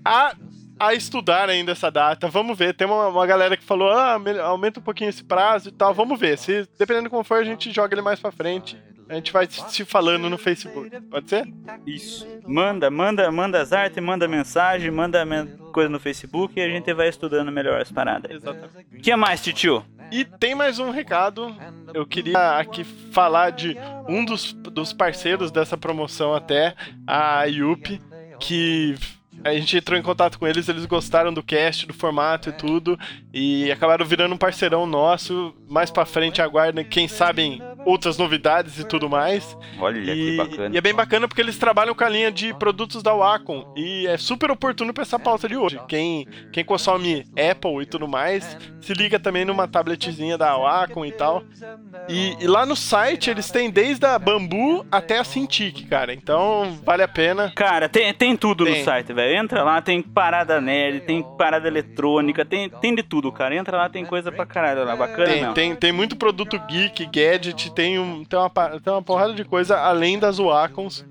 A, 0.05 0.35
a 0.79 0.93
estudar 0.95 1.49
ainda 1.49 1.73
essa 1.73 1.91
data. 1.91 2.29
Vamos 2.29 2.59
ver. 2.59 2.75
Tem 2.75 2.87
uma, 2.87 3.09
uma 3.09 3.27
galera 3.27 3.57
que 3.57 3.65
falou: 3.65 3.91
ah, 3.91 4.21
aumenta 4.45 4.79
um 4.79 4.83
pouquinho 4.83 5.09
esse 5.09 5.25
prazo 5.25 5.71
e 5.71 5.73
tal. 5.73 5.95
Vamos 5.95 6.21
ver. 6.21 6.37
Se, 6.37 6.69
dependendo 6.79 7.09
como 7.09 7.25
for, 7.25 7.39
a 7.39 7.45
gente 7.45 7.73
joga 7.73 7.95
ele 7.95 8.03
mais 8.03 8.21
pra 8.21 8.31
frente. 8.31 8.77
A 9.08 9.15
gente 9.15 9.32
vai 9.32 9.46
se 9.51 9.84
falando 9.84 10.31
no 10.31 10.39
Facebook. 10.39 10.91
Pode 11.03 11.29
ser? 11.29 11.46
Isso. 11.87 12.27
Manda, 12.46 12.91
manda, 12.91 13.31
manda 13.31 13.61
as 13.61 13.73
artes, 13.73 14.03
manda 14.03 14.27
mensagem, 14.27 14.91
manda 14.91 15.25
coisa 15.73 15.89
no 15.89 16.01
Facebook 16.01 16.58
e 16.58 16.63
a 16.63 16.69
gente 16.69 16.93
vai 16.94 17.08
estudando 17.08 17.51
melhor 17.53 17.81
as 17.81 17.91
paradas. 17.91 18.31
Exatamente. 18.31 18.96
O 18.96 19.01
que 19.01 19.15
mais, 19.17 19.43
titio? 19.43 19.84
E 20.11 20.25
tem 20.25 20.55
mais 20.55 20.79
um 20.79 20.91
recado. 20.91 21.55
Eu 21.93 22.06
queria 22.06 22.58
aqui 22.58 22.84
falar 22.84 23.51
de 23.51 23.77
um 24.08 24.25
dos, 24.25 24.53
dos 24.53 24.93
parceiros 24.93 25.51
dessa 25.51 25.77
promoção 25.77 26.34
até, 26.34 26.75
a 27.06 27.44
IUP, 27.46 28.01
que 28.39 28.96
a 29.43 29.53
gente 29.53 29.77
entrou 29.77 29.99
em 29.99 30.03
contato 30.03 30.39
com 30.39 30.46
eles, 30.46 30.69
eles 30.69 30.87
gostaram 30.87 31.32
do 31.32 31.43
cast, 31.43 31.87
do 31.87 31.93
formato 31.93 32.49
e 32.49 32.53
tudo, 32.53 32.99
e 33.32 33.70
acabaram 33.70 34.06
virando 34.06 34.34
um 34.34 34.39
parceirão 34.39 34.87
nosso. 34.87 35.55
Mais 35.69 35.91
pra 35.91 36.06
frente 36.06 36.41
aguardem, 36.41 36.84
quem 36.84 37.08
sabe, 37.08 37.61
outras 37.84 38.17
novidades 38.19 38.79
e 38.79 38.84
tudo 38.84 39.08
mais. 39.08 39.56
Olha 39.79 40.00
que 40.03 40.10
E, 40.10 40.36
bacana. 40.36 40.74
e 40.74 40.79
é 40.79 40.81
bem 40.81 40.94
bacana 40.94 41.29
porque 41.29 41.41
eles 41.41 41.58
trabalham 41.58 41.94
com 41.94 42.05
a 42.05 42.08
linha 42.08 42.31
de 42.31 42.53
produtos 42.55 43.03
da 43.03 43.12
Wacom. 43.14 43.72
E 43.76 44.06
é 44.06 44.17
super 44.17 44.50
oportuno 44.50 44.93
pra 44.93 45.03
essa 45.03 45.19
pauta 45.19 45.48
de 45.48 45.56
hoje. 45.56 45.79
Quem, 45.88 46.26
quem 46.53 46.64
consome 46.64 47.24
Apple 47.50 47.82
e 47.82 47.86
tudo 47.86 48.08
mais, 48.08 48.56
se 48.81 48.93
liga 48.94 49.19
também 49.19 49.44
numa 49.44 49.67
tabletzinha 49.69 50.36
da 50.38 50.56
Wacom 50.56 51.05
e 51.05 51.12
tal. 51.12 51.43
E, 52.08 52.36
e 52.41 52.46
lá 52.46 52.64
no 52.67 52.76
site 52.76 53.31
eles 53.31 53.50
têm 53.50 53.70
desde 53.70 54.05
a 54.06 54.19
Bambu 54.19 54.84
até 54.91 55.19
a 55.19 55.24
Cintiq, 55.24 55.86
cara. 55.86 56.12
Então 56.12 56.79
vale 56.84 57.03
a 57.03 57.08
pena. 57.08 57.53
Cara, 57.55 57.88
tem, 57.88 58.12
tem 58.14 58.36
tudo 58.36 58.64
Tem. 58.64 58.79
no 58.79 58.84
site, 58.84 59.12
velho. 59.12 59.36
Entra 59.36 59.62
lá, 59.62 59.81
tem 59.81 60.03
parada 60.03 60.60
nerd, 60.60 61.00
tem 61.00 61.22
parada 61.36 61.67
eletrônica, 61.69 62.44
tem, 62.44 62.69
tem 62.69 62.94
de 62.94 63.03
tudo, 63.03 63.31
cara. 63.32 63.55
Entra 63.55 63.76
lá, 63.76 63.88
tem 63.88 64.05
coisa 64.05 64.31
pra 64.32 64.46
caralho 64.46 64.84
lá. 64.84 64.94
Bacana 64.96 65.24
Tem, 65.26 65.41
mesmo. 65.41 65.55
tem, 65.55 65.74
tem 65.74 65.93
muito 65.93 66.17
produto 66.17 66.58
geek, 66.69 67.06
gadget, 67.06 67.70
tem, 67.75 67.99
um, 67.99 68.25
tem, 68.25 68.39
uma, 68.39 68.51
tem 68.51 68.93
uma 68.93 69.03
porrada 69.03 69.35
de 69.35 69.45
coisa 69.45 69.79
além 69.79 70.19
das 70.19 70.39
Wacoms 70.39 71.05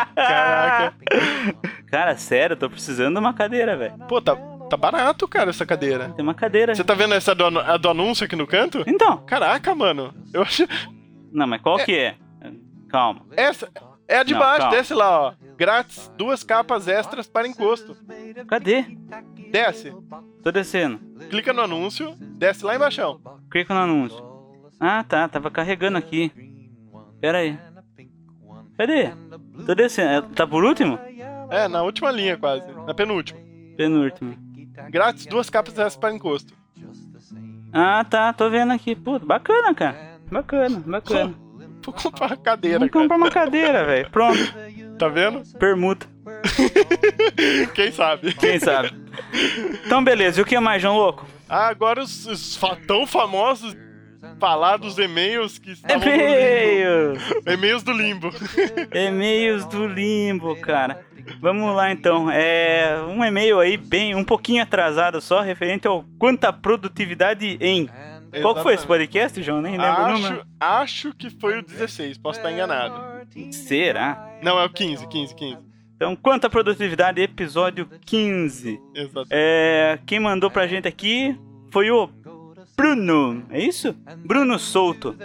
Caraca. 0.15 0.93
Cara, 1.91 2.15
sério, 2.17 2.55
tô 2.55 2.69
precisando 2.69 3.13
de 3.13 3.19
uma 3.19 3.33
cadeira, 3.33 3.75
velho. 3.77 3.93
Pô, 4.07 4.21
tá, 4.21 4.35
tá 4.69 4.77
barato, 4.77 5.27
cara, 5.27 5.49
essa 5.49 5.65
cadeira. 5.65 6.09
Tem 6.09 6.23
uma 6.23 6.33
cadeira. 6.33 6.73
Você 6.73 6.83
tá 6.83 6.93
vendo 6.93 7.13
essa 7.13 7.35
do, 7.35 7.45
a 7.59 7.77
do 7.77 7.89
anúncio 7.89 8.25
aqui 8.25 8.35
no 8.35 8.47
canto? 8.47 8.83
Então. 8.87 9.17
Caraca, 9.25 9.75
mano. 9.75 10.13
Eu 10.33 10.41
acho. 10.41 10.65
Não, 11.31 11.45
mas 11.47 11.61
qual 11.61 11.77
que 11.77 11.95
é? 11.95 12.15
Calma. 12.89 13.21
Essa 13.37 13.69
é 14.07 14.17
a 14.17 14.23
de 14.23 14.33
Não, 14.33 14.39
baixo, 14.39 14.59
calma. 14.61 14.75
desce 14.75 14.93
lá, 14.93 15.21
ó. 15.21 15.33
Grátis, 15.61 16.11
duas 16.17 16.43
capas 16.43 16.87
extras 16.87 17.27
para 17.27 17.47
encosto. 17.47 17.95
Cadê? 18.47 18.83
Desce. 19.51 19.93
Tô 20.41 20.51
descendo. 20.51 20.97
Clica 21.29 21.53
no 21.53 21.61
anúncio, 21.61 22.15
desce 22.17 22.65
lá 22.65 22.75
embaixo. 22.75 23.21
Clica 23.47 23.71
no 23.71 23.81
anúncio. 23.81 24.25
Ah, 24.79 25.03
tá. 25.03 25.27
Tava 25.27 25.51
carregando 25.51 25.99
aqui. 25.99 26.31
Pera 27.19 27.37
aí. 27.37 27.59
Cadê? 28.75 29.11
Tô 29.63 29.75
descendo. 29.75 30.09
É, 30.09 30.21
Tá 30.33 30.47
por 30.47 30.63
último? 30.63 30.97
É, 31.51 31.67
na 31.67 31.83
última 31.83 32.09
linha 32.09 32.35
quase. 32.37 32.65
Na 32.87 32.95
penúltima. 32.95 33.39
Penúltimo. 33.77 34.35
Grátis, 34.89 35.27
duas 35.27 35.47
capas 35.47 35.73
extras 35.75 35.95
para 35.95 36.11
encosto. 36.11 36.55
Ah, 37.71 38.03
tá. 38.03 38.33
Tô 38.33 38.49
vendo 38.49 38.73
aqui. 38.73 38.95
Puta, 38.95 39.23
bacana, 39.23 39.75
cara. 39.75 40.17
Bacana, 40.31 40.79
bacana. 40.79 41.35
Vou 41.85 41.93
comprar 41.93 42.27
uma 42.27 42.37
cadeira, 42.37 42.79
cara. 42.79 42.91
comprar 42.91 43.17
uma 43.17 43.29
cadeira, 43.29 43.85
velho. 43.85 44.09
Pronto. 44.09 44.39
Tá 45.01 45.07
vendo? 45.07 45.41
Permuta. 45.57 46.05
Quem 47.73 47.91
sabe? 47.91 48.33
Quem 48.35 48.59
sabe? 48.59 48.91
Então, 49.83 50.03
beleza. 50.03 50.39
E 50.39 50.43
o 50.43 50.45
que 50.45 50.59
mais, 50.59 50.79
João 50.79 50.95
Louco? 50.95 51.27
Ah, 51.49 51.69
agora 51.69 52.03
os, 52.03 52.27
os 52.27 52.55
fa- 52.55 52.77
tão 52.87 53.07
famosos 53.07 53.75
falar 54.39 54.77
dos 54.77 54.99
e-mails 54.99 55.57
que 55.57 55.71
estavam 55.71 56.03
E-mails! 56.07 57.19
E-mails 57.47 57.81
do 57.81 57.91
limbo. 57.93 58.29
E-mails 58.93 59.65
do 59.65 59.87
limbo, 59.87 60.55
cara. 60.57 61.03
Vamos 61.39 61.75
lá 61.75 61.91
então. 61.91 62.29
É 62.29 63.01
um 63.07 63.25
e-mail 63.25 63.59
aí 63.59 63.77
bem 63.77 64.13
um 64.13 64.23
pouquinho 64.23 64.61
atrasado 64.61 65.19
só, 65.19 65.41
referente 65.41 65.87
ao 65.87 66.05
quanta 66.19 66.53
produtividade 66.53 67.57
em. 67.59 67.89
Qual 68.41 68.53
que 68.53 68.61
foi 68.61 68.75
esse 68.75 68.85
podcast, 68.85 69.41
João? 69.41 69.61
Nem 69.63 69.77
lembro 69.79 70.03
o 70.03 70.11
número. 70.13 70.45
Acho, 70.59 71.09
acho 71.09 71.13
que 71.15 71.29
foi 71.31 71.57
o 71.57 71.63
16, 71.63 72.19
posso 72.19 72.37
estar 72.37 72.51
enganado. 72.51 73.10
Será? 73.51 74.37
Não, 74.41 74.59
é 74.59 74.65
o 74.65 74.69
15, 74.69 75.07
15, 75.07 75.35
15. 75.35 75.57
Então, 75.95 76.15
quanta 76.15 76.49
produtividade, 76.49 77.21
episódio 77.21 77.87
15. 78.05 78.81
Exato. 78.95 79.27
É, 79.29 79.99
quem 80.05 80.19
mandou 80.19 80.49
pra 80.49 80.67
gente 80.67 80.87
aqui 80.87 81.39
foi 81.71 81.91
o 81.91 82.09
Bruno, 82.75 83.45
é 83.51 83.61
isso? 83.61 83.95
Bruno 84.25 84.57
Souto. 84.57 85.15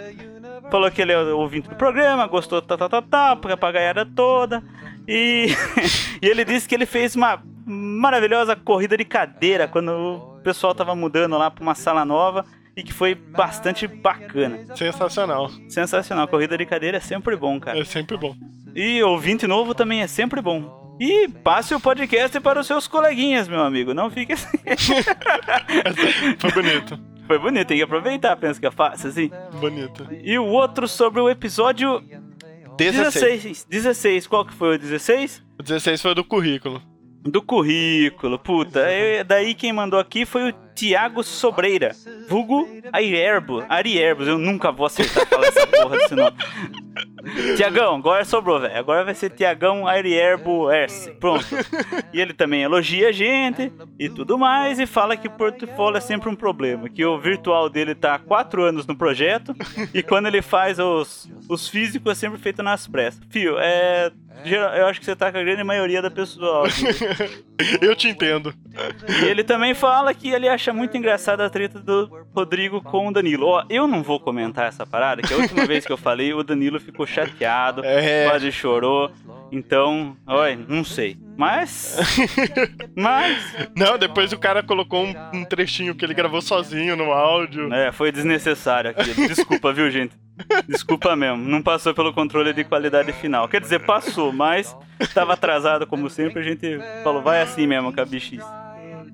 Falou 0.69 0.91
que 0.91 1.01
ele 1.01 1.13
é 1.13 1.19
o 1.19 1.37
ouvinte 1.39 1.67
do 1.67 1.75
programa, 1.75 2.27
gostou, 2.27 2.61
tá, 2.61 2.77
tá, 2.77 2.87
tá, 2.87 3.01
tá, 3.01 3.35
porque 3.35 3.53
a 3.53 3.57
pagaiada 3.57 4.05
toda. 4.05 4.63
E, 5.07 5.47
e 6.21 6.27
ele 6.27 6.45
disse 6.45 6.67
que 6.67 6.75
ele 6.75 6.85
fez 6.85 7.15
uma 7.15 7.41
maravilhosa 7.65 8.55
corrida 8.55 8.95
de 8.95 9.03
cadeira 9.03 9.67
quando 9.67 9.89
o 9.89 10.39
pessoal 10.43 10.75
tava 10.75 10.95
mudando 10.95 11.37
lá 11.37 11.49
pra 11.49 11.63
uma 11.63 11.75
sala 11.75 12.05
nova 12.05 12.45
e 12.77 12.83
que 12.83 12.93
foi 12.93 13.15
bastante 13.15 13.87
bacana. 13.87 14.59
Sensacional. 14.75 15.49
Sensacional, 15.67 16.27
corrida 16.27 16.55
de 16.55 16.65
cadeira 16.65 16.97
é 16.97 16.99
sempre 16.99 17.35
bom, 17.35 17.59
cara. 17.59 17.79
É 17.79 17.83
sempre 17.83 18.15
bom. 18.15 18.35
E 18.75 19.01
ouvinte 19.01 19.47
novo 19.47 19.73
também 19.73 20.03
é 20.03 20.07
sempre 20.07 20.39
bom. 20.39 20.95
E 20.99 21.27
passe 21.27 21.73
o 21.73 21.79
podcast 21.79 22.39
para 22.39 22.59
os 22.59 22.67
seus 22.67 22.87
coleguinhas, 22.87 23.47
meu 23.47 23.61
amigo. 23.61 23.95
Não 23.95 24.11
fique 24.11 24.33
assim. 24.33 24.57
Foi 26.37 26.51
bonito. 26.51 26.99
Foi 27.25 27.39
bonito, 27.39 27.67
tem 27.67 27.77
que 27.77 27.83
aproveitar, 27.83 28.37
pensa 28.37 28.59
que 28.59 28.67
é 28.67 28.71
fácil, 28.71 29.09
assim. 29.09 29.31
Bonito. 29.59 30.07
E 30.23 30.37
o 30.37 30.45
outro 30.45 30.87
sobre 30.87 31.19
o 31.19 31.29
episódio 31.29 32.01
16. 32.77 33.13
16. 33.13 33.65
16. 33.67 34.27
Qual 34.27 34.45
que 34.45 34.53
foi 34.53 34.75
o 34.75 34.79
16? 34.79 35.43
O 35.59 35.63
16 35.63 36.01
foi 36.01 36.15
do 36.15 36.23
currículo. 36.23 36.81
Do 37.27 37.41
currículo, 37.41 38.39
puta. 38.39 38.79
É, 38.79 39.23
daí 39.23 39.53
quem 39.53 39.73
mandou 39.73 39.99
aqui 39.99 40.25
foi 40.25 40.49
o 40.49 40.53
Tiago 40.73 41.23
Sobreira, 41.23 41.95
vulgo 42.29 42.67
Arierbos. 42.93 43.65
Arierbos, 43.67 44.27
eu 44.27 44.37
nunca 44.37 44.71
vou 44.71 44.85
acertar 44.85 45.27
falar 45.27 45.47
essa 45.47 45.67
porra 45.67 45.97
desse 45.97 46.15
nome. 46.15 46.37
Tiagão, 47.55 47.95
agora 47.95 48.23
sobrou, 48.25 48.59
velho. 48.59 48.77
Agora 48.77 49.03
vai 49.03 49.13
ser 49.13 49.29
Tiagão 49.29 49.87
Arierbo 49.87 50.69
S. 50.71 51.11
Pronto. 51.19 51.45
E 52.13 52.19
ele 52.19 52.33
também 52.33 52.63
elogia 52.63 53.09
a 53.09 53.11
gente 53.11 53.71
e 53.99 54.09
tudo 54.09 54.37
mais 54.37 54.79
e 54.79 54.85
fala 54.85 55.17
que 55.17 55.27
o 55.27 55.31
portfólio 55.31 55.97
é 55.97 56.01
sempre 56.01 56.29
um 56.29 56.35
problema. 56.35 56.89
Que 56.89 57.05
o 57.05 57.19
virtual 57.19 57.69
dele 57.69 57.95
tá 57.95 58.15
há 58.15 58.19
quatro 58.19 58.63
anos 58.63 58.85
no 58.85 58.95
projeto 58.95 59.55
e 59.93 60.01
quando 60.01 60.27
ele 60.27 60.41
faz 60.41 60.79
os, 60.79 61.29
os 61.49 61.67
físicos 61.67 62.11
é 62.11 62.15
sempre 62.15 62.39
feito 62.39 62.63
nas 62.63 62.87
pressas. 62.87 63.21
Fio, 63.29 63.57
é. 63.59 64.11
Eu 64.45 64.85
acho 64.85 64.99
que 64.99 65.05
você 65.05 65.15
tá 65.15 65.31
com 65.31 65.39
a 65.39 65.43
grande 65.43 65.63
maioria 65.63 65.99
da 65.99 66.11
pessoal. 66.11 66.65
Eu 67.81 67.95
te 67.95 68.07
entendo. 68.07 68.53
E 69.19 69.25
ele 69.25 69.43
também 69.43 69.73
fala 69.73 70.13
que 70.13 70.29
ele 70.29 70.47
acha 70.47 70.71
muito 70.71 70.95
engraçada 70.95 71.43
a 71.43 71.49
treta 71.49 71.79
do 71.79 72.07
Rodrigo 72.35 72.79
com 72.79 73.07
o 73.07 73.11
Danilo. 73.11 73.47
Ó, 73.47 73.63
eu 73.67 73.87
não 73.87 74.03
vou 74.03 74.19
comentar 74.19 74.67
essa 74.67 74.85
parada, 74.85 75.23
que 75.23 75.33
a 75.33 75.37
última 75.37 75.65
vez 75.65 75.87
que 75.87 75.91
eu 75.91 75.97
falei, 75.97 76.35
o 76.35 76.43
Danilo 76.43 76.79
ficou 76.79 77.07
chateado, 77.25 77.83
É. 77.83 78.29
quase 78.29 78.51
chorou. 78.51 79.11
Então, 79.51 80.15
olha, 80.27 80.57
não 80.67 80.83
sei. 80.83 81.17
Mas. 81.37 81.97
Mas. 82.95 83.55
Não, 83.75 83.97
depois 83.97 84.33
o 84.33 84.37
cara 84.37 84.61
colocou 84.61 85.05
um, 85.05 85.13
um 85.33 85.45
trechinho 85.45 85.95
que 85.95 86.03
ele 86.03 86.13
gravou 86.13 86.41
sozinho 86.41 86.95
no 86.95 87.11
áudio. 87.13 87.73
É, 87.73 87.91
foi 87.91 88.11
desnecessário 88.11 88.91
aquilo. 88.91 89.27
Desculpa, 89.27 89.71
viu, 89.71 89.89
gente? 89.89 90.13
Desculpa 90.67 91.15
mesmo. 91.15 91.37
Não 91.37 91.61
passou 91.61 91.93
pelo 91.93 92.13
controle 92.13 92.53
de 92.53 92.63
qualidade 92.63 93.11
final. 93.13 93.47
Quer 93.47 93.61
dizer, 93.61 93.79
passou, 93.79 94.33
mas 94.33 94.75
tava 95.13 95.33
atrasado 95.33 95.87
como 95.87 96.09
sempre. 96.09 96.41
A 96.41 96.43
gente 96.43 96.79
falou, 97.03 97.21
vai 97.21 97.41
assim 97.41 97.65
mesmo 97.65 97.93
com 97.93 98.01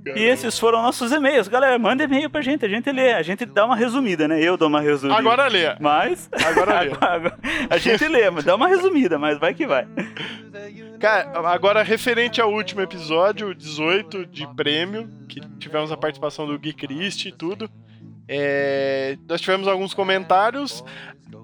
E 0.05 0.23
esses 0.23 0.57
foram 0.59 0.81
nossos 0.81 1.11
e-mails. 1.11 1.47
Galera, 1.47 1.77
manda 1.79 2.03
e-mail 2.03 2.29
pra 2.29 2.41
gente. 2.41 2.65
A 2.65 2.69
gente 2.69 2.91
lê. 2.91 3.13
A 3.13 3.21
gente 3.21 3.45
dá 3.45 3.65
uma 3.65 3.75
resumida, 3.75 4.27
né? 4.27 4.41
Eu 4.41 4.57
dou 4.57 4.67
uma 4.67 4.81
resumida. 4.81 5.17
Agora 5.17 5.47
lê. 5.47 5.75
Mas. 5.79 6.29
Agora 6.45 6.81
lê. 6.81 6.91
a 7.69 7.77
gente 7.77 8.07
lê, 8.07 8.29
mas 8.29 8.43
dá 8.43 8.55
uma 8.55 8.67
resumida, 8.67 9.17
mas 9.17 9.39
vai 9.39 9.53
que 9.53 9.65
vai. 9.65 9.87
Cara, 10.99 11.31
agora 11.49 11.83
referente 11.83 12.39
ao 12.39 12.51
último 12.51 12.81
episódio, 12.81 13.49
o 13.49 13.55
18 13.55 14.25
de 14.25 14.47
prêmio, 14.55 15.09
que 15.27 15.39
tivemos 15.59 15.91
a 15.91 15.97
participação 15.97 16.47
do 16.47 16.57
Gui 16.57 16.73
Christie 16.73 17.29
e 17.29 17.31
tudo. 17.31 17.69
É, 18.27 19.17
nós 19.27 19.41
tivemos 19.41 19.67
alguns 19.67 19.93
comentários. 19.93 20.83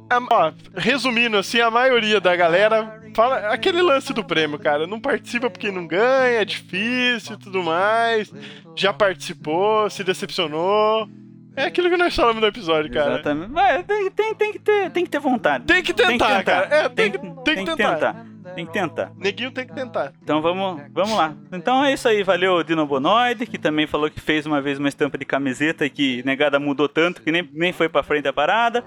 A- 0.09 0.19
ó, 0.31 0.51
resumindo 0.75 1.37
assim, 1.37 1.59
a 1.61 1.69
maioria 1.69 2.19
da 2.19 2.35
galera 2.35 2.99
fala 3.15 3.37
aquele 3.53 3.81
lance 3.81 4.13
do 4.13 4.23
prêmio, 4.23 4.57
cara. 4.57 4.87
Não 4.87 4.99
participa 4.99 5.49
porque 5.49 5.71
não 5.71 5.85
ganha, 5.85 6.41
é 6.41 6.45
difícil 6.45 7.35
e 7.35 7.37
tudo 7.37 7.61
mais. 7.63 8.31
Já 8.75 8.91
participou, 8.93 9.89
se 9.89 10.03
decepcionou. 10.03 11.07
É 11.55 11.65
aquilo 11.65 11.89
que 11.89 11.97
nós 11.97 12.15
falamos 12.15 12.41
no 12.41 12.47
episódio, 12.47 12.91
cara. 12.91 13.15
Exatamente. 13.15 13.51
Vai, 13.51 13.83
tem, 13.83 14.09
tem, 14.11 14.35
tem, 14.35 14.51
que 14.53 14.59
ter, 14.59 14.89
tem 14.91 15.03
que 15.03 15.09
ter 15.11 15.19
vontade. 15.19 15.65
Tem 15.65 15.83
que 15.83 15.93
tentar, 15.93 16.43
cara. 16.43 16.67
É, 16.73 16.87
tem, 16.89 17.11
que, 17.11 17.17
tem 17.43 17.65
que 17.65 17.75
tentar. 17.75 18.25
Tem 18.55 18.65
que 18.65 18.73
tentar. 18.73 19.11
Neguinho 19.15 19.51
tem 19.51 19.65
que 19.65 19.73
tentar. 19.73 20.13
Então 20.21 20.41
vamos, 20.41 20.81
vamos 20.91 21.15
lá. 21.17 21.33
Então 21.51 21.83
é 21.83 21.93
isso 21.93 22.07
aí, 22.07 22.23
valeu 22.23 22.55
o 22.55 22.63
Dino 22.63 22.85
Bonoide, 22.85 23.45
que 23.45 23.57
também 23.57 23.87
falou 23.87 24.09
que 24.09 24.19
fez 24.19 24.45
uma 24.45 24.61
vez 24.61 24.79
uma 24.79 24.89
estampa 24.89 25.17
de 25.17 25.25
camiseta 25.25 25.85
e 25.85 25.89
que 25.89 26.23
negada 26.25 26.59
mudou 26.59 26.89
tanto 26.89 27.21
que 27.21 27.31
nem, 27.31 27.49
nem 27.53 27.71
foi 27.73 27.89
pra 27.89 28.03
frente 28.03 28.27
a 28.27 28.33
parada. 28.33 28.83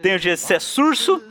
Tem 0.00 0.14
o 0.14 0.18
Gessé 0.18 0.58
Surso, 0.58 1.22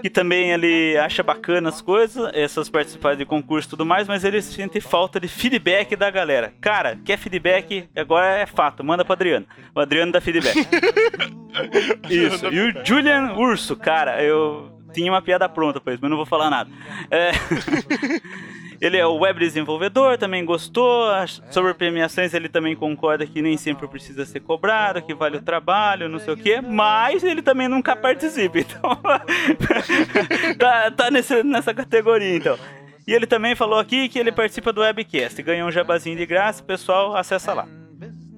que 0.00 0.10
também 0.10 0.52
ele 0.52 0.96
acha 0.98 1.22
bacana 1.22 1.68
as 1.68 1.80
coisas, 1.80 2.30
essas 2.34 2.68
participadas 2.68 3.18
de 3.18 3.24
concurso 3.24 3.68
e 3.68 3.70
tudo 3.70 3.86
mais, 3.86 4.06
mas 4.06 4.24
ele 4.24 4.40
sente 4.42 4.80
falta 4.80 5.18
de 5.18 5.28
feedback 5.28 5.96
da 5.96 6.10
galera. 6.10 6.52
Cara, 6.60 6.98
quer 7.04 7.16
feedback? 7.16 7.88
Agora 7.96 8.26
é 8.26 8.46
fato, 8.46 8.84
manda 8.84 9.04
pro 9.04 9.12
Adriano. 9.12 9.46
O 9.74 9.80
Adriano 9.80 10.12
dá 10.12 10.20
feedback. 10.20 10.56
Isso. 12.08 12.46
E 12.46 12.60
o 12.60 12.84
Julian 12.84 13.34
Urso, 13.34 13.76
cara, 13.76 14.22
eu 14.22 14.79
tinha 14.92 15.10
uma 15.10 15.22
piada 15.22 15.48
pronta 15.48 15.80
pra 15.80 15.92
isso, 15.92 16.02
mas 16.02 16.10
não 16.10 16.16
vou 16.16 16.26
falar 16.26 16.50
nada. 16.50 16.70
É... 17.10 17.30
Ele 18.80 18.96
é 18.96 19.06
o 19.06 19.18
web 19.18 19.38
desenvolvedor, 19.38 20.16
também 20.16 20.42
gostou. 20.42 21.06
Sobre 21.50 21.74
premiações, 21.74 22.32
ele 22.32 22.48
também 22.48 22.74
concorda 22.74 23.26
que 23.26 23.42
nem 23.42 23.54
sempre 23.58 23.86
precisa 23.86 24.24
ser 24.24 24.40
cobrado, 24.40 25.02
que 25.02 25.12
vale 25.12 25.36
o 25.36 25.42
trabalho, 25.42 26.08
não 26.08 26.18
sei 26.18 26.32
o 26.32 26.36
quê, 26.36 26.62
mas 26.62 27.22
ele 27.22 27.42
também 27.42 27.68
nunca 27.68 27.94
participa, 27.94 28.58
então. 28.58 28.96
tá 30.58 30.90
tá 30.92 31.10
nesse, 31.10 31.42
nessa 31.42 31.74
categoria, 31.74 32.36
então. 32.36 32.58
E 33.06 33.12
ele 33.12 33.26
também 33.26 33.54
falou 33.54 33.78
aqui 33.78 34.08
que 34.08 34.18
ele 34.18 34.32
participa 34.32 34.72
do 34.72 34.80
Webcast. 34.80 35.42
Ganhou 35.42 35.68
um 35.68 35.72
jabazinho 35.72 36.16
de 36.16 36.24
graça, 36.24 36.62
pessoal, 36.62 37.14
acessa 37.14 37.52
lá. 37.52 37.68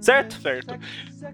Certo? 0.02 0.40
Certo. 0.40 0.74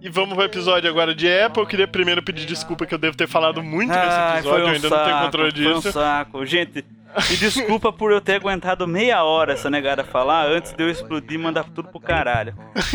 E 0.01 0.09
vamos 0.11 0.35
pro 0.35 0.45
episódio 0.45 0.89
agora 0.91 1.15
de 1.15 1.27
Apple. 1.27 1.63
Eu 1.63 1.67
queria 1.67 1.89
primeiro 1.89 2.23
pedir 2.23 2.45
desculpa 2.45 2.85
que 2.85 2.95
eu 2.95 2.99
devo 2.99 3.17
ter 3.17 3.27
falado 3.27 3.63
muito 3.63 3.89
nesse 3.89 4.01
Ai, 4.01 4.39
episódio, 4.41 4.51
foi 4.51 4.61
um 4.61 4.69
eu 4.69 4.75
ainda 4.75 4.91
não 4.91 4.97
tenho 4.99 5.09
saco, 5.11 5.25
controle 5.25 5.53
Foi 5.53 5.73
um 5.73 5.77
disso. 5.77 5.93
saco. 5.93 6.47
Gente, 6.47 6.85
e 7.33 7.37
desculpa 7.37 7.93
por 7.93 8.13
eu 8.13 8.21
ter 8.21 8.35
aguentado 8.35 8.87
meia 8.87 9.25
hora 9.25 9.55
essa 9.55 9.71
negada 9.71 10.05
falar 10.05 10.47
antes 10.47 10.73
de 10.73 10.83
eu 10.85 10.91
explodir 10.91 11.35
e 11.35 11.39
mandar 11.39 11.65
tudo 11.65 11.89
pro 11.89 11.99
caralho. 11.99 12.55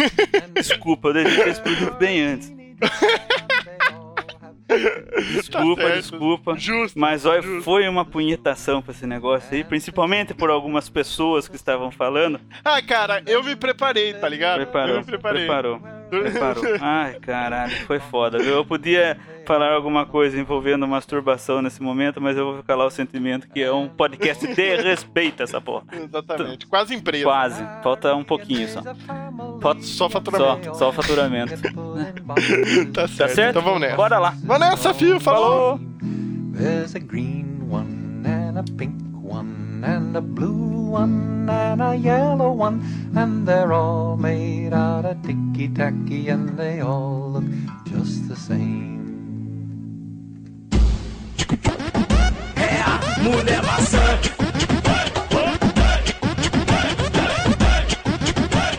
Desculpa, 0.53 1.09
eu 1.09 1.13
devia 1.15 1.43
ter 1.43 1.49
explodido 1.49 1.91
bem 1.95 2.21
antes. 2.21 2.53
Desculpa, 5.33 5.81
Tá 5.83 5.89
desculpa. 5.95 6.55
Justo. 6.57 6.99
Mas 6.99 7.25
olha, 7.25 7.41
justo. 7.41 7.63
foi 7.63 7.87
uma 7.87 8.05
punhetação 8.05 8.81
pra 8.81 8.91
esse 8.93 9.05
negócio 9.05 9.53
aí, 9.53 9.63
principalmente 9.63 10.33
por 10.33 10.49
algumas 10.49 10.89
pessoas 10.89 11.47
que 11.47 11.55
estavam 11.55 11.91
falando. 11.91 12.39
Ah, 12.63 12.81
cara, 12.81 13.21
eu 13.25 13.43
me 13.43 13.55
preparei, 13.55 14.13
tá 14.13 14.27
ligado? 14.29 14.59
Eu 14.61 14.65
Preparou, 14.65 14.97
me 14.97 15.03
preparei. 15.03 15.39
preparou, 15.45 15.81
preparou. 16.21 16.63
Ai, 16.81 17.15
caralho, 17.19 17.75
foi 17.85 17.99
foda. 17.99 18.37
viu? 18.39 18.53
Eu 18.55 18.65
podia 18.65 19.17
falar 19.45 19.73
alguma 19.73 20.05
coisa 20.05 20.39
envolvendo 20.39 20.87
masturbação 20.87 21.61
nesse 21.61 21.81
momento, 21.81 22.21
mas 22.21 22.37
eu 22.37 22.53
vou 22.53 22.63
calar 22.63 22.87
o 22.87 22.91
sentimento 22.91 23.47
que 23.49 23.61
é 23.61 23.71
um 23.71 23.87
podcast 23.89 24.45
de 24.47 24.75
respeito 24.77 25.43
essa 25.43 25.59
porra. 25.59 25.83
Exatamente. 25.91 26.65
Quase 26.67 26.93
empresa. 26.95 27.23
Quase, 27.23 27.63
falta 27.83 28.15
um 28.15 28.23
pouquinho 28.23 28.67
só. 28.67 28.81
Falta 29.61 29.81
Só 29.81 30.03
só, 30.05 30.09
faturamento. 30.09 30.75
só 30.75 30.89
o 30.89 30.93
faturamento. 30.93 31.53
Tá 32.93 33.07
certo. 33.07 33.17
Tá 33.17 33.27
certo? 33.27 33.49
Então 33.51 33.61
vamos 33.61 33.81
nessa. 33.81 33.95
Bora 33.95 34.19
lá. 34.19 34.33
Vamos 34.43 34.59
nessa, 34.67 34.93
filho. 34.93 35.19
Falou. 35.19 35.77
Falou! 35.77 35.79
There's 36.57 36.95
a 36.95 36.99
green 36.99 37.67
one 37.69 38.23
and 38.25 38.59
a 38.59 38.63
pink 38.77 39.12
one 39.23 39.81
and 39.85 40.15
a 40.17 40.21
blue 40.21 40.89
one 40.91 41.49
and 41.49 41.81
a 41.81 41.95
yellow 41.95 42.51
one 42.51 42.83
and 43.15 43.47
they're 43.47 43.71
all 43.73 44.17
made 44.17 44.73
out 44.73 45.05
of 45.05 45.21
ticky 45.23 45.69
tacky 45.69 46.29
and 46.29 46.57
they 46.57 46.81
all 46.81 47.31
look 47.31 47.45
just 47.85 48.27
the 48.27 48.35
same. 48.35 48.91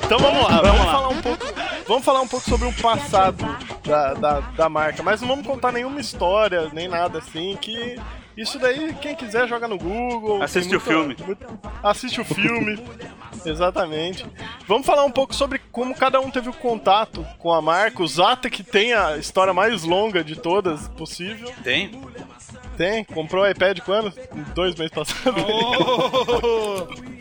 Então 0.04 0.18
vamos 0.18 0.42
lá. 0.44 0.60
Vamos, 0.60 0.62
Vamos 0.62 0.86
lá. 0.86 0.92
falar 0.92 1.08
um 1.08 1.22
pouco. 1.22 1.44
Vamos 1.86 2.04
falar 2.04 2.20
um 2.22 2.28
pouco 2.28 2.50
sobre 2.50 2.68
o 2.68 2.72
passado 2.74 3.44
da, 3.84 4.14
da, 4.14 4.40
da 4.40 4.68
marca, 4.68 5.02
mas 5.02 5.20
não 5.20 5.28
vamos 5.28 5.46
contar 5.46 5.70
nenhuma 5.70 6.00
história, 6.00 6.70
nem 6.72 6.88
nada 6.88 7.18
assim, 7.18 7.56
que 7.60 7.98
isso 8.36 8.58
daí, 8.58 8.94
quem 9.00 9.14
quiser 9.14 9.46
joga 9.48 9.68
no 9.68 9.78
Google. 9.78 10.42
Assiste 10.42 10.68
tem 10.68 10.76
o 10.78 10.80
filme. 10.80 11.16
muito- 11.24 11.58
assiste 11.82 12.20
o 12.20 12.24
filme. 12.24 12.78
Exatamente. 13.44 14.24
Vamos 14.66 14.86
falar 14.86 15.04
um 15.04 15.10
pouco 15.10 15.34
sobre 15.34 15.58
como 15.70 15.94
cada 15.94 16.20
um 16.20 16.30
teve 16.30 16.48
o 16.48 16.52
contato 16.54 17.26
com 17.38 17.52
a 17.52 17.60
marca. 17.60 18.02
O 18.02 18.06
Zata, 18.08 18.48
que 18.48 18.62
tem 18.62 18.94
a 18.94 19.16
história 19.18 19.52
mais 19.52 19.82
longa 19.84 20.22
de 20.24 20.36
todas 20.36 20.88
possível. 20.88 21.52
Tem? 21.62 21.90
Tem. 22.76 23.04
Comprou 23.04 23.44
o 23.44 23.48
iPad 23.48 23.78
quando? 23.80 24.12
Dois 24.54 24.74
meses 24.74 24.92
passados. 24.92 25.42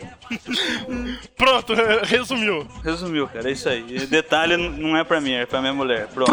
Pronto, 1.38 1.74
resumiu. 2.04 2.66
Resumiu, 2.84 3.28
cara, 3.28 3.50
é 3.50 3.52
isso 3.52 3.70
aí. 3.70 4.06
Detalhe 4.08 4.58
não 4.58 4.98
é 4.98 5.04
pra 5.04 5.22
mim, 5.22 5.34
é 5.34 5.46
pra 5.46 5.62
minha 5.62 5.74
mulher. 5.74 6.08
Pronto. 6.08 6.32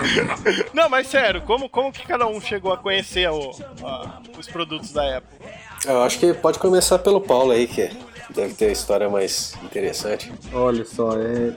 Não, 0.72 0.88
mas 0.88 1.06
sério, 1.08 1.42
como, 1.42 1.68
como 1.68 1.92
que 1.92 2.06
cada 2.06 2.26
um 2.26 2.40
chegou 2.40 2.72
a 2.72 2.78
conhecer 2.78 3.28
o- 3.30 3.50
a- 3.84 4.20
os 4.38 4.46
produtos 4.48 4.92
da 4.92 5.18
Apple? 5.18 5.38
Eu 5.84 6.02
acho 6.02 6.18
que 6.18 6.32
pode 6.34 6.58
começar 6.58 6.98
pelo 6.98 7.20
Paulo 7.20 7.52
aí, 7.52 7.66
que 7.66 7.90
deve 8.30 8.54
ter 8.54 8.66
a 8.66 8.72
história 8.72 9.08
mais 9.10 9.54
interessante. 9.64 10.32
Olha 10.52 10.84
só, 10.84 11.12
é. 11.18 11.52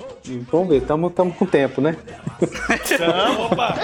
Vamos 0.51 0.69
ver, 0.69 0.81
estamos 0.81 1.13
com 1.37 1.45
tempo, 1.45 1.81
né? 1.81 1.95
Então, 2.91 3.45
Opa! 3.45 3.75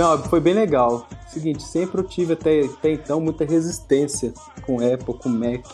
Não, 0.00 0.16
foi 0.24 0.40
bem 0.40 0.54
legal. 0.54 1.06
Seguinte, 1.28 1.62
sempre 1.62 2.00
eu 2.00 2.04
tive 2.04 2.32
até, 2.32 2.62
até 2.62 2.90
então 2.90 3.20
muita 3.20 3.44
resistência 3.44 4.32
com 4.62 4.76
Apple, 4.76 5.12
com 5.12 5.28
Mac 5.28 5.66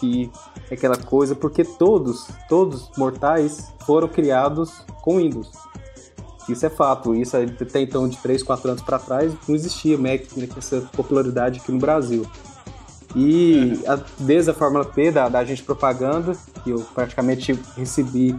aquela 0.69 0.97
coisa, 0.97 1.37
porque 1.37 1.63
todos, 1.63 2.27
todos 2.49 2.91
mortais 2.99 3.73
foram 3.87 4.09
criados 4.09 4.85
com 5.01 5.19
Windows. 5.19 5.53
Isso 6.49 6.67
é 6.67 6.69
fato. 6.69 7.15
Isso 7.15 7.37
até 7.37 7.81
então, 7.81 8.09
de 8.09 8.17
3, 8.17 8.43
4 8.43 8.69
anos 8.71 8.83
para 8.83 8.99
trás, 8.99 9.33
não 9.47 9.55
existia 9.55 9.97
Mac 9.97 10.23
né, 10.37 10.49
com 10.49 10.59
essa 10.59 10.81
popularidade 10.97 11.61
aqui 11.61 11.71
no 11.71 11.79
Brasil. 11.79 12.27
E 13.15 13.81
a- 13.87 14.01
desde 14.19 14.51
a 14.51 14.55
Fórmula 14.55 14.85
P 14.85 15.13
da, 15.13 15.29
da 15.29 15.39
agente 15.39 15.63
propaganda, 15.63 16.37
que 16.67 16.71
eu 16.73 16.81
praticamente 16.93 17.57
recebi 17.77 18.35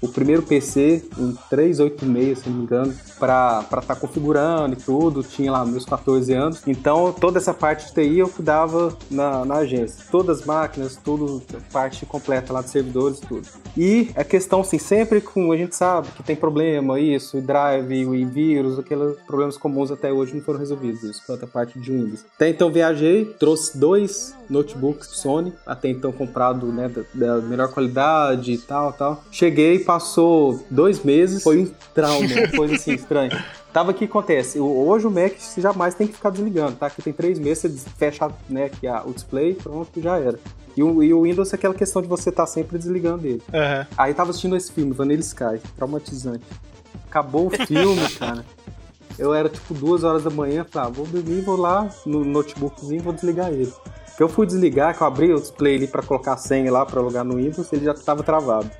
o 0.00 0.08
primeiro 0.08 0.42
PC 0.42 1.04
em 1.18 1.36
386, 1.50 2.38
se 2.38 2.48
não 2.48 2.56
me 2.56 2.62
engano, 2.64 2.94
para 3.18 3.64
estar 3.78 3.96
configurando 3.96 4.74
e 4.74 4.76
tudo. 4.76 5.22
Tinha 5.22 5.52
lá 5.52 5.64
meus 5.64 5.84
14 5.84 6.32
anos. 6.32 6.62
Então, 6.66 7.12
toda 7.12 7.38
essa 7.38 7.52
parte 7.52 7.86
de 7.86 7.94
TI 7.94 8.18
eu 8.18 8.28
cuidava 8.28 8.96
na, 9.10 9.44
na 9.44 9.56
agência. 9.56 10.04
Todas 10.10 10.40
as 10.40 10.46
máquinas, 10.46 10.96
tudo, 10.96 11.42
parte 11.72 12.04
completa 12.06 12.52
lá 12.52 12.62
de 12.62 12.70
servidores 12.70 13.20
tudo. 13.20 13.46
E 13.76 14.10
a 14.14 14.24
questão, 14.24 14.60
assim, 14.60 14.78
sempre 14.78 15.20
com. 15.20 15.52
A 15.52 15.56
gente 15.56 15.74
sabe 15.74 16.08
que 16.08 16.22
tem 16.22 16.36
problema, 16.36 16.98
isso, 17.00 17.40
drive, 17.40 17.94
e 17.94 18.24
vírus, 18.24 18.78
aqueles 18.78 19.16
problemas 19.26 19.56
comuns 19.56 19.90
até 19.90 20.12
hoje 20.12 20.34
não 20.34 20.42
foram 20.42 20.58
resolvidos. 20.58 21.02
Isso 21.02 21.22
quanto 21.26 21.44
a 21.44 21.48
parte 21.48 21.78
de 21.78 21.90
Windows. 21.90 22.24
Até 22.34 22.48
então 22.48 22.70
viajei, 22.70 23.24
trouxe 23.38 23.78
dois 23.78 24.34
notebooks 24.48 25.08
Sony, 25.08 25.52
até 25.66 25.88
então 25.88 26.12
comprado, 26.12 26.66
né, 26.66 26.88
da, 26.88 27.36
da 27.36 27.40
melhor 27.40 27.65
qualidade 27.68 28.52
e 28.52 28.58
tal, 28.58 28.92
tal. 28.92 29.22
Cheguei, 29.30 29.78
passou 29.78 30.64
dois 30.70 31.02
meses, 31.02 31.42
foi 31.42 31.58
um 31.62 31.70
trauma, 31.94 32.26
uma 32.26 32.48
coisa 32.56 32.74
assim 32.74 32.92
estranha. 32.94 33.44
Tava 33.72 33.92
que 33.92 34.06
acontece? 34.06 34.58
Hoje 34.58 35.06
o 35.06 35.10
Mac 35.10 35.34
você 35.38 35.60
jamais 35.60 35.94
tem 35.94 36.06
que 36.06 36.14
ficar 36.14 36.30
desligando, 36.30 36.76
tá? 36.76 36.88
Que 36.88 37.02
tem 37.02 37.12
três 37.12 37.38
meses, 37.38 37.58
você 37.82 37.90
fecha 37.90 38.30
né, 38.48 38.70
que 38.70 38.86
a- 38.86 39.02
o 39.04 39.12
display, 39.12 39.52
pronto, 39.54 40.00
já 40.00 40.16
era. 40.18 40.38
E 40.74 40.82
o, 40.82 41.02
e 41.02 41.12
o 41.12 41.22
Windows 41.22 41.52
é 41.52 41.56
aquela 41.56 41.74
questão 41.74 42.00
de 42.00 42.08
você 42.08 42.30
estar 42.30 42.46
sempre 42.46 42.78
desligando 42.78 43.26
ele. 43.26 43.42
Aham. 43.52 43.86
Aí 43.98 44.14
tava 44.14 44.30
assistindo 44.30 44.56
esse 44.56 44.72
filme, 44.72 44.92
Vanilla 44.92 45.20
Sky, 45.20 45.60
traumatizante. 45.76 46.44
Acabou 47.06 47.48
o 47.48 47.66
filme, 47.66 48.08
cara. 48.18 48.44
Eu 49.18 49.32
era 49.34 49.48
tipo 49.48 49.72
duas 49.74 50.04
horas 50.04 50.22
da 50.24 50.30
manhã, 50.30 50.64
ah, 50.74 50.88
vou 50.88 51.06
dormir, 51.06 51.40
vou 51.42 51.56
lá 51.56 51.88
no 52.04 52.24
notebookzinho, 52.24 53.02
vou 53.02 53.12
desligar 53.12 53.50
ele. 53.50 53.72
Que 54.16 54.22
eu 54.22 54.28
fui 54.28 54.46
desligar, 54.46 54.96
que 54.96 55.02
eu 55.02 55.06
abri 55.06 55.32
o 55.32 55.40
display 55.40 55.76
ali 55.76 55.86
pra 55.86 56.02
colocar 56.02 56.32
a 56.32 56.36
senha 56.36 56.72
lá 56.72 56.86
pra 56.86 57.00
logar 57.00 57.24
no 57.24 57.36
Windows, 57.36 57.70
ele 57.72 57.84
já 57.84 57.92
tava 57.92 58.22
travado. 58.22 58.70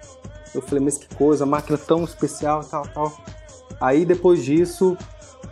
Eu 0.55 0.63
falei, 0.63 0.83
mas 0.83 0.97
que 0.97 1.15
coisa, 1.15 1.45
máquina 1.45 1.77
tão 1.77 2.05
especial 2.05 2.63
e 2.63 2.67
tal, 2.67 2.87
tal. 2.89 3.13
Aí 3.79 4.07
depois 4.07 4.43
disso, 4.43 4.97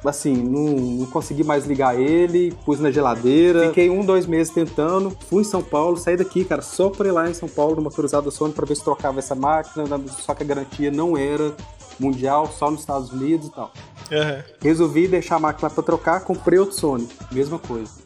assim, 0.03 0.35
não, 0.35 0.71
não 1.01 1.07
consegui 1.07 1.45
mais 1.45 1.67
ligar 1.67 1.99
ele, 2.01 2.53
pus 2.65 2.81
na 2.81 2.91
geladeira. 2.91 3.69
Fiquei 3.69 3.91
um, 3.91 4.05
dois 4.05 4.27
meses 4.27 4.53
tentando. 4.53 5.15
Fui 5.29 5.43
em 5.43 5.45
São 5.45 5.63
Paulo, 5.63 5.99
saí 5.99 6.17
daqui, 6.17 6.45
cara, 6.45 6.63
só 6.63 6.89
pra 6.89 7.09
ir 7.09 7.13
lá 7.13 7.29
em 7.29 7.35
São 7.35 7.49
Paulo, 7.49 7.77
numa 7.77 7.91
cruzada 7.91 8.31
Sony, 8.31 8.55
pra 8.55 8.65
ver 8.65 8.77
se 8.77 8.85
trocava 8.85 9.19
essa 9.19 9.35
máquina, 9.35 9.85
só 10.09 10.35
que 10.35 10.43
a 10.43 10.47
garantia 10.47 10.91
não 10.91 11.17
era 11.17 11.53
mundial, 12.01 12.51
só 12.51 12.71
nos 12.71 12.81
Estados 12.81 13.13
Unidos 13.13 13.49
e 13.49 13.51
tal. 13.51 13.71
Aham. 14.11 14.43
Resolvi 14.61 15.09
deixar 15.09 15.37
a 15.37 15.41
máquina 15.41 15.69
pra 15.69 15.83
trocar, 15.83 16.21
comprei 16.21 16.59
outro 16.59 16.75
Sony, 16.75 17.09
mesma 17.31 17.59
coisa. 17.59 18.04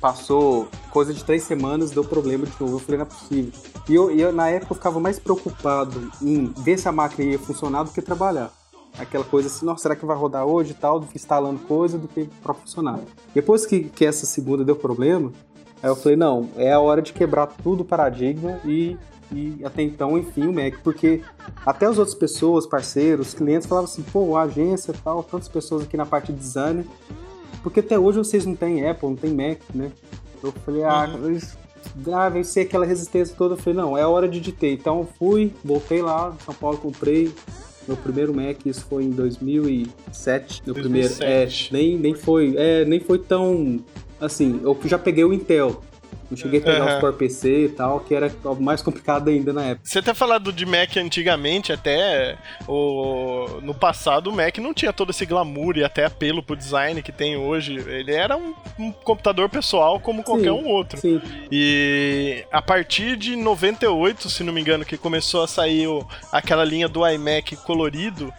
Passou 0.00 0.66
coisa 0.90 1.12
de 1.12 1.22
três 1.22 1.42
semanas, 1.42 1.90
deu 1.90 2.02
problema 2.02 2.46
de 2.46 2.52
novo. 2.58 2.76
Eu 2.76 2.78
falei, 2.78 2.98
não 2.98 3.06
é 3.06 3.08
possível. 3.08 3.52
E 3.88 3.94
eu, 3.94 4.10
eu, 4.10 4.32
na 4.32 4.48
época 4.48 4.72
eu 4.72 4.76
ficava 4.76 4.98
mais 4.98 5.18
preocupado 5.18 6.10
em 6.22 6.46
ver 6.58 6.78
se 6.78 6.88
a 6.88 6.92
máquina 6.92 7.30
ia 7.30 7.38
funcionar 7.38 7.82
do 7.82 7.90
que 7.90 8.00
trabalhar. 8.00 8.50
Aquela 8.98 9.24
coisa 9.24 9.48
assim, 9.48 9.64
nossa, 9.64 9.82
será 9.82 9.94
que 9.94 10.04
vai 10.04 10.16
rodar 10.16 10.44
hoje 10.44 10.72
e 10.72 10.74
tal, 10.74 10.98
do 10.98 11.06
que 11.06 11.16
instalando 11.16 11.60
coisa, 11.60 11.98
do 11.98 12.08
que 12.08 12.28
pra 12.42 12.54
funcionar. 12.54 12.98
Depois 13.34 13.66
que, 13.66 13.84
que 13.84 14.04
essa 14.04 14.26
segunda 14.26 14.64
deu 14.64 14.74
problema, 14.74 15.32
aí 15.82 15.88
eu 15.88 15.96
falei, 15.96 16.16
não, 16.16 16.48
é 16.56 16.72
a 16.72 16.80
hora 16.80 17.00
de 17.00 17.12
quebrar 17.12 17.46
tudo 17.46 17.82
o 17.82 17.84
paradigma 17.84 18.58
e, 18.64 18.96
e 19.30 19.60
até 19.64 19.82
então, 19.82 20.18
enfim, 20.18 20.48
o 20.48 20.52
Mac, 20.52 20.80
porque 20.82 21.22
até 21.64 21.86
as 21.86 21.98
outras 21.98 22.16
pessoas, 22.16 22.66
parceiros, 22.66 23.32
clientes, 23.32 23.68
falavam 23.68 23.90
assim, 23.90 24.02
pô, 24.02 24.36
a 24.36 24.42
agência 24.42 24.94
tal, 25.04 25.22
tantas 25.22 25.48
pessoas 25.48 25.84
aqui 25.84 25.96
na 25.96 26.06
parte 26.06 26.32
de 26.32 26.38
design, 26.38 26.84
porque 27.62 27.80
até 27.80 27.98
hoje 27.98 28.18
vocês 28.18 28.46
não 28.46 28.54
têm 28.54 28.88
Apple, 28.88 29.08
não 29.08 29.16
tem 29.16 29.32
Mac, 29.32 29.60
né? 29.74 29.90
Eu 30.42 30.52
falei, 30.64 30.84
ah, 30.84 31.08
eles 31.24 31.56
ah, 32.12 32.28
vencer 32.28 32.66
aquela 32.66 32.86
resistência 32.86 33.34
toda. 33.36 33.54
Eu 33.54 33.58
falei, 33.58 33.78
não, 33.78 33.96
é 33.96 34.06
hora 34.06 34.28
de 34.28 34.52
ter. 34.52 34.72
Então 34.72 35.00
eu 35.00 35.08
fui, 35.18 35.52
voltei 35.64 36.02
lá, 36.02 36.34
São 36.44 36.54
Paulo, 36.54 36.78
comprei 36.78 37.32
meu 37.86 37.96
primeiro 37.96 38.34
Mac, 38.34 38.64
isso 38.64 38.84
foi 38.88 39.04
em 39.04 39.10
2007. 39.10 40.62
Meu 40.64 40.74
2007. 40.74 41.16
primeiro, 41.16 41.16
é, 41.22 41.48
nem, 41.72 41.98
nem 41.98 42.14
foi, 42.14 42.54
é, 42.56 42.84
nem 42.84 43.00
foi 43.00 43.18
tão 43.18 43.80
assim, 44.20 44.60
eu 44.62 44.78
já 44.84 44.98
peguei 44.98 45.24
o 45.24 45.32
Intel. 45.32 45.82
Não 46.30 46.36
cheguei 46.36 46.60
a 46.60 46.62
pegar 46.62 46.84
Aham. 46.84 46.94
os 46.94 47.00
Core 47.00 47.16
PC 47.16 47.64
e 47.64 47.68
tal, 47.70 48.00
que 48.00 48.14
era 48.14 48.30
mais 48.60 48.80
complicado 48.82 49.28
ainda 49.28 49.52
na 49.52 49.64
época. 49.64 49.80
Você 49.88 50.00
ter 50.00 50.14
falado 50.14 50.52
de 50.52 50.64
Mac 50.64 50.96
antigamente, 50.96 51.72
até 51.72 52.38
o, 52.68 53.60
no 53.62 53.74
passado 53.74 54.30
o 54.30 54.32
Mac 54.32 54.56
não 54.58 54.72
tinha 54.72 54.92
todo 54.92 55.10
esse 55.10 55.26
glamour 55.26 55.76
e 55.76 55.84
até 55.84 56.04
apelo 56.04 56.42
pro 56.42 56.54
design 56.56 57.02
que 57.02 57.10
tem 57.12 57.36
hoje. 57.36 57.74
Ele 57.76 58.12
era 58.12 58.36
um, 58.36 58.54
um 58.78 58.92
computador 58.92 59.48
pessoal 59.48 59.98
como 59.98 60.22
qualquer 60.22 60.44
Sim. 60.52 60.60
um 60.62 60.66
outro. 60.68 60.98
Sim, 61.00 61.20
E 61.50 62.44
a 62.52 62.62
partir 62.62 63.16
de 63.16 63.34
98, 63.36 64.28
se 64.30 64.44
não 64.44 64.52
me 64.52 64.60
engano, 64.60 64.84
que 64.84 64.96
começou 64.96 65.42
a 65.42 65.48
sair 65.48 65.86
o- 65.88 66.06
aquela 66.30 66.64
linha 66.64 66.88
do 66.88 67.06
iMac 67.06 67.56
colorido, 67.56 68.32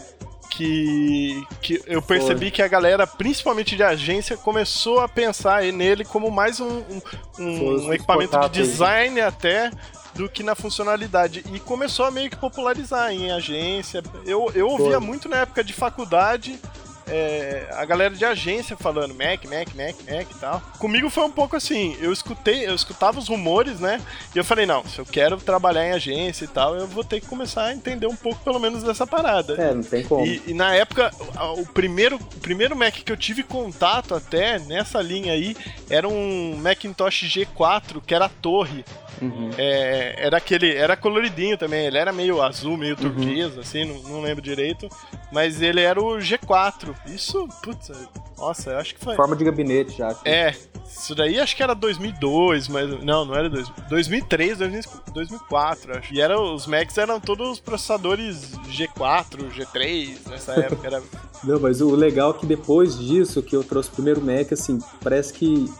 que, 0.52 1.44
que 1.62 1.82
eu 1.88 2.02
percebi 2.02 2.52
que 2.52 2.62
a 2.62 2.68
galera, 2.68 3.08
principalmente 3.08 3.76
de 3.76 3.84
agência, 3.84 4.36
começou 4.38 5.00
a 5.00 5.08
pensar 5.08 5.64
nele 5.64 6.04
como 6.04 6.30
mais 6.30 6.60
um, 6.60 6.68
um- 6.68 7.02
um 7.40 7.58
Foi 7.58 7.76
os 7.76 7.88
equipamento 7.94 8.38
de 8.50 8.62
design 8.62 9.20
até 9.22 9.72
do 10.14 10.28
que 10.28 10.44
na 10.44 10.54
funcionalidade. 10.56 11.44
E 11.54 11.60
começou 11.60 12.06
a 12.06 12.12
meio 12.12 12.30
que 12.30 12.36
popularizar 12.36 13.12
em 13.12 13.32
agência. 13.32 14.04
Eu, 14.26 14.52
eu 14.54 14.68
ouvia 14.68 14.98
Foi. 14.98 15.08
muito 15.08 15.30
na 15.30 15.38
época 15.38 15.64
de 15.64 15.72
faculdade 15.72 16.60
é, 17.08 17.68
a 17.72 17.86
galera 17.86 18.14
de 18.14 18.24
agência 18.24 18.76
falando 18.78 19.14
Mac, 19.14 19.44
Mac, 19.46 19.68
Mac, 19.76 19.96
Mac 20.10 20.32
e 20.32 20.40
tal. 20.40 20.62
Comigo 20.80 21.10
foi 21.10 21.24
um 21.24 21.32
pouco 21.32 21.56
assim, 21.56 21.98
eu 22.00 22.12
escutei, 22.12 22.68
eu 22.68 22.76
escutava 22.76 23.20
os 23.20 23.28
rumores, 23.28 23.80
né? 23.80 24.02
E 24.34 24.38
eu 24.38 24.44
falei, 24.44 24.66
não, 24.66 24.84
se 24.86 25.00
eu 25.00 25.06
quero 25.06 25.38
trabalhar 25.38 25.86
em 25.86 25.92
agência 25.92 26.46
e 26.46 26.48
tal, 26.48 26.76
eu 26.76 26.88
vou 26.88 27.04
ter 27.04 27.20
que 27.22 27.28
começar 27.28 27.66
a 27.66 27.74
entender 27.74 28.08
um 28.08 28.16
pouco 28.16 28.44
pelo 28.44 28.60
menos 28.60 28.84
dessa 28.84 29.06
parada. 29.06 29.54
é, 29.62 29.74
não 29.74 29.84
tem 29.84 30.04
como. 30.04 30.26
E, 30.26 30.42
e 30.48 30.54
na 30.54 30.74
época, 30.74 31.12
o 31.58 31.66
primeiro, 31.66 32.16
o 32.16 32.40
primeiro 32.40 32.76
Mac 32.76 32.94
que 32.94 33.12
eu 33.12 33.18
tive 33.18 33.44
contato 33.44 34.14
até 34.14 34.60
nessa 34.60 35.02
linha 35.02 35.34
aí 35.34 35.56
era 35.90 36.08
um 36.08 36.56
Macintosh 36.58 37.24
G4, 37.24 38.02
que 38.06 38.14
era 38.14 38.26
a 38.26 38.30
torre. 38.30 38.86
Uhum. 39.22 39.52
É, 39.58 40.16
era 40.18 40.38
aquele. 40.38 40.74
Era 40.76 40.98
coloridinho 40.98 41.58
também, 41.58 41.86
ele 41.86 41.98
era 41.98 42.12
meio 42.12 42.42
azul, 42.42 42.76
meio 42.76 42.96
turquesa, 42.96 43.62
assim, 43.62 43.86
não, 43.86 44.02
não 44.10 44.22
lembro 44.22 44.42
direito. 44.42 44.90
Mas 45.32 45.62
ele 45.62 45.82
era 45.82 46.02
o 46.02 46.18
G4. 46.18 46.90
Isso, 47.08 47.47
putz, 47.63 47.91
nossa, 48.38 48.71
eu 48.71 48.77
acho 48.77 48.95
que 48.95 49.04
foi. 49.04 49.15
Forma 49.15 49.36
de 49.36 49.43
gabinete 49.43 49.97
já. 49.97 50.15
É, 50.25 50.56
isso 50.86 51.15
daí 51.15 51.39
acho 51.39 51.56
que 51.56 51.63
era 51.63 51.73
2002, 51.73 52.67
mas 52.67 52.89
não, 53.04 53.25
não 53.25 53.36
era 53.36 53.49
2000, 53.49 53.73
2003, 53.89 54.58
2005, 54.58 55.12
2004, 55.13 55.97
acho. 55.97 56.13
E 56.13 56.21
era, 56.21 56.39
os 56.39 56.67
Macs 56.67 56.97
eram 56.97 57.19
todos 57.19 57.60
processadores 57.60 58.51
G4, 58.69 59.51
G3 59.51 60.30
nessa 60.30 60.54
época. 60.60 60.88
Era, 60.88 61.04
Não, 61.43 61.60
mas 61.60 61.82
o 61.82 61.95
legal 61.95 62.32
é 62.32 62.34
que 62.34 62.45
depois 62.45 62.97
disso, 62.97 63.41
que 63.41 63.56
eu 63.56 63.63
trouxe 63.63 63.89
o 63.89 63.93
primeiro 63.93 64.21
Mac, 64.21 64.51
assim, 64.51 64.80
parece 65.04 65.34
que 65.34 65.71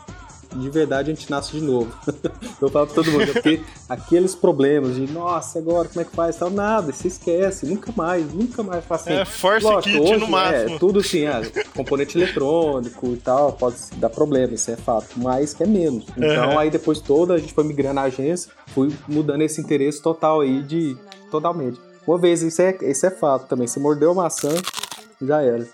de 0.56 0.70
verdade 0.70 1.12
a 1.12 1.14
gente 1.14 1.30
nasce 1.30 1.52
de 1.52 1.62
novo. 1.62 1.92
eu 2.62 2.70
falo 2.70 2.86
pra 2.88 2.96
todo 2.96 3.12
mundo, 3.12 3.24
é 3.24 3.34
porque 3.34 3.62
aqueles 3.88 4.36
problemas 4.36 4.96
de, 4.96 5.12
nossa, 5.12 5.60
agora 5.60 5.88
como 5.88 6.02
é 6.02 6.04
que 6.04 6.16
faz? 6.16 6.36
Tal, 6.36 6.50
nada, 6.50 6.92
você 6.92 7.08
esquece, 7.08 7.66
nunca 7.66 7.92
mais, 7.96 8.34
nunca 8.34 8.64
mais 8.64 8.84
faz 8.86 9.02
assim. 9.02 9.14
É, 9.14 9.26
force 9.26 9.66
Lógico, 9.66 9.98
kit 9.98 10.12
hoje, 10.12 10.20
no 10.20 10.28
máximo. 10.28 10.76
É, 10.76 10.80
tudo 10.80 11.00
assim, 11.00 11.26
ah, 11.26 11.42
componente 11.76 12.18
eletrônico 12.18 13.08
e 13.08 13.18
tal, 13.18 13.54
pode 13.54 13.76
dar 13.98 14.10
problema, 14.10 14.54
isso 14.54 14.70
é 14.72 14.76
fato, 14.76 15.08
mas 15.18 15.54
que 15.54 15.64
é 15.64 15.68
menos. 15.68 16.06
Então 16.18 16.52
Uhum. 16.52 16.60
aí 16.60 16.70
depois 16.70 17.00
toda 17.00 17.34
a 17.34 17.38
gente 17.38 17.54
foi 17.54 17.64
migrando 17.64 18.00
a 18.00 18.04
agência, 18.04 18.52
fui 18.68 18.92
mudando 19.08 19.42
esse 19.42 19.60
interesse 19.62 20.02
total 20.02 20.42
aí 20.42 20.62
de, 20.64 20.98
totalmente. 21.30 21.80
Uma 22.06 22.18
vez, 22.18 22.42
isso 22.42 22.62
é, 22.62 22.78
isso 22.82 23.06
é 23.06 23.12
fato 23.12 23.48
também, 23.48 23.68
se 23.68 23.80
mordeu 23.80 24.12
a 24.12 24.14
maçã, 24.16 24.50
já 25.22 25.42
era. 25.42 25.66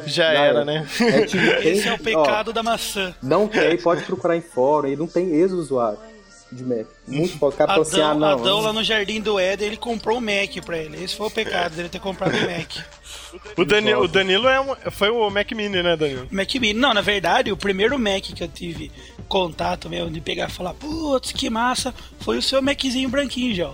já 0.06 0.32
Já 0.34 0.44
era, 0.44 0.64
né? 0.64 0.86
É, 1.00 1.22
tipo, 1.26 1.42
Esse 1.44 1.82
tem- 1.82 1.90
é 1.90 1.94
o 1.94 1.98
pecado 1.98 2.52
da 2.52 2.62
maçã. 2.62 3.14
ó, 3.22 3.26
não 3.26 3.48
tem, 3.48 3.76
pode 3.78 4.02
procurar 4.04 4.36
em 4.36 4.40
fórum 4.42 4.88
aí, 4.88 4.96
não 4.96 5.06
tem 5.06 5.28
ex-usuário 5.30 5.98
de 6.50 6.62
Mac. 6.64 6.86
Muito 7.08 7.38
pouco. 7.38 7.54
O 7.54 7.58
cara 7.58 7.70
falou 7.70 7.82
assim, 7.82 8.00
ah, 8.02 8.10
Adão, 8.10 8.18
não. 8.20 8.28
Adão 8.28 8.60
lá 8.60 8.72
no 8.74 8.84
Jardim 8.84 9.22
do 9.22 9.38
Éden, 9.38 9.68
ele 9.68 9.76
comprou 9.78 10.18
um 10.18 10.20
Mac 10.20 10.54
pra 10.66 10.76
ele. 10.76 11.02
Esse 11.02 11.16
foi 11.16 11.26
o 11.26 11.30
pecado 11.30 11.74
dele 11.74 11.88
ter 11.88 11.98
comprado 12.00 12.34
um 12.36 12.40
Mac. 12.40 12.70
O, 13.56 13.64
Dani, 13.64 13.94
o 13.94 14.06
Danilo 14.06 14.46
é 14.46 14.60
um- 14.60 14.74
foi 14.90 15.08
o 15.08 15.28
Mac 15.30 15.50
Mini, 15.52 15.82
né, 15.82 15.96
Danilo? 15.96 16.28
Mac 16.30 16.54
Mini. 16.56 16.74
Não, 16.78 16.92
na 16.92 17.00
verdade, 17.00 17.50
o 17.50 17.56
primeiro 17.56 17.98
Mac 17.98 18.20
que 18.22 18.42
eu 18.44 18.48
tive 18.48 18.92
contato 19.26 19.88
mesmo 19.88 20.10
de 20.10 20.20
pegar 20.20 20.48
e 20.50 20.52
falar, 20.52 20.74
putz, 20.74 21.32
que 21.32 21.48
massa, 21.48 21.94
foi 22.20 22.36
o 22.36 22.42
seu 22.42 22.60
Maczinho 22.60 23.08
branquinho, 23.08 23.54
já. 23.54 23.70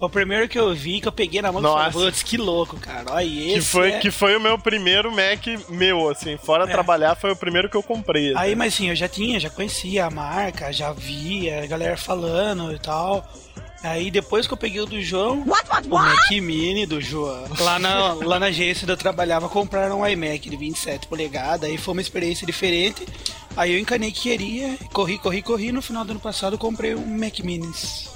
O 0.00 0.08
primeiro 0.08 0.48
que 0.48 0.58
eu 0.58 0.72
vi, 0.74 1.00
que 1.00 1.08
eu 1.08 1.12
peguei 1.12 1.42
na 1.42 1.50
mão 1.50 1.60
Nossa. 1.60 1.90
putz, 1.90 2.22
que 2.22 2.36
louco, 2.36 2.76
cara. 2.78 3.12
Olha 3.14 3.24
esse. 3.24 3.54
Que 3.54 3.60
foi, 3.62 3.90
é- 3.92 3.98
que 3.98 4.10
foi 4.12 4.36
o 4.36 4.40
meu 4.40 4.56
primeiro 4.56 5.10
Mac 5.10 5.44
meu, 5.68 6.08
assim, 6.08 6.36
fora 6.36 6.64
É. 6.64 6.66
trabalhar, 6.68 7.16
foi 7.16 7.32
o 7.32 7.36
primeiro 7.36 7.68
que 7.68 7.76
eu 7.76 7.82
comprei. 7.82 8.28
Aí, 8.36 8.50
assim. 8.50 8.54
mas 8.54 8.74
sim, 8.74 8.88
eu 8.90 8.94
já 8.96 9.08
tinha, 9.08 9.40
já 9.40 9.50
conhecia 9.50 10.06
a 10.06 10.10
marca, 10.10 10.72
já 10.72 10.92
via 10.92 11.64
a 11.64 11.66
galera 11.66 11.96
falando 11.96 12.72
e 12.72 12.78
tal. 12.78 13.26
Aí 13.82 14.10
depois 14.10 14.46
que 14.46 14.52
eu 14.52 14.56
peguei 14.56 14.80
o 14.80 14.86
do 14.86 15.00
João, 15.00 15.42
o 15.42 15.88
Mac 15.88 16.30
Mini 16.32 16.84
do 16.84 17.00
João, 17.00 17.44
lá 17.60 17.78
na, 17.78 18.12
lá 18.14 18.38
na 18.38 18.46
agência 18.46 18.84
onde 18.84 18.92
eu 18.92 18.96
trabalhava, 18.96 19.48
compraram 19.48 20.00
um 20.00 20.06
iMac 20.06 20.50
de 20.50 20.56
27 20.56 21.06
polegadas, 21.06 21.68
aí 21.70 21.78
foi 21.78 21.92
uma 21.92 22.00
experiência 22.00 22.44
diferente. 22.44 23.06
Aí 23.56 23.72
eu 23.72 23.78
encanei 23.78 24.10
que 24.12 24.22
queria, 24.22 24.76
corri, 24.92 25.16
corri, 25.18 25.42
corri, 25.42 25.70
no 25.72 25.80
final 25.82 26.04
do 26.04 26.10
ano 26.12 26.20
passado 26.20 26.54
eu 26.54 26.58
comprei 26.58 26.94
um 26.94 27.06
Mac 27.18 27.38
Minis. 27.40 28.10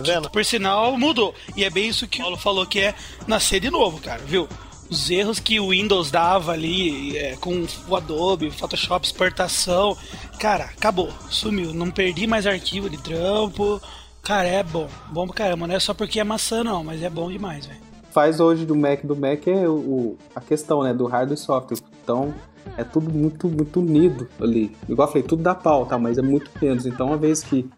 Tá 0.00 0.04
vendo? 0.14 0.30
Por 0.30 0.44
sinal, 0.44 0.96
mudou. 0.98 1.34
E 1.56 1.62
é 1.64 1.68
bem 1.70 1.88
isso 1.88 2.08
que 2.08 2.18
o 2.20 2.22
Paulo 2.22 2.36
falou, 2.38 2.66
que 2.66 2.80
é 2.80 2.94
nascer 3.26 3.60
de 3.60 3.70
novo, 3.70 4.00
cara, 4.00 4.22
viu? 4.24 4.48
Os 4.88 5.08
erros 5.10 5.38
que 5.38 5.60
o 5.60 5.68
Windows 5.70 6.10
dava 6.10 6.52
ali 6.52 7.16
é, 7.16 7.36
com 7.36 7.64
o 7.88 7.94
Adobe, 7.96 8.48
o 8.48 8.52
Photoshop, 8.52 9.06
exportação, 9.06 9.96
cara, 10.40 10.64
acabou, 10.64 11.10
sumiu. 11.28 11.72
Não 11.72 11.90
perdi 11.90 12.26
mais 12.26 12.46
arquivo 12.46 12.88
de 12.90 12.96
trampo. 12.98 13.80
Cara, 14.22 14.48
é 14.48 14.62
bom. 14.62 14.88
Bom 15.12 15.26
pra 15.26 15.36
caramba. 15.36 15.66
Não 15.66 15.74
é 15.76 15.80
só 15.80 15.94
porque 15.94 16.18
é 16.18 16.24
maçã, 16.24 16.64
não, 16.64 16.82
mas 16.82 17.02
é 17.02 17.08
bom 17.10 17.30
demais, 17.30 17.66
velho. 17.66 17.78
Faz 18.10 18.40
hoje 18.40 18.66
do 18.66 18.74
Mac 18.74 19.04
do 19.04 19.14
Mac 19.14 19.46
é 19.46 19.68
o, 19.68 19.74
o- 19.74 20.18
a 20.34 20.40
questão, 20.40 20.82
né, 20.82 20.92
do 20.92 21.06
hardware 21.06 21.38
e 21.38 21.40
software. 21.40 21.78
Então, 22.02 22.34
é 22.76 22.82
tudo 22.82 23.08
muito, 23.12 23.48
muito 23.48 23.78
unido 23.78 24.28
ali. 24.40 24.76
Igual 24.88 25.06
eu 25.06 25.12
falei, 25.12 25.26
tudo 25.28 25.42
dá 25.42 25.54
pau, 25.54 25.86
tá? 25.86 25.96
Mas 25.96 26.18
é 26.18 26.22
muito 26.22 26.50
menos. 26.60 26.84
Então, 26.84 27.06
uma 27.06 27.16
vez 27.16 27.44
que, 27.44 27.68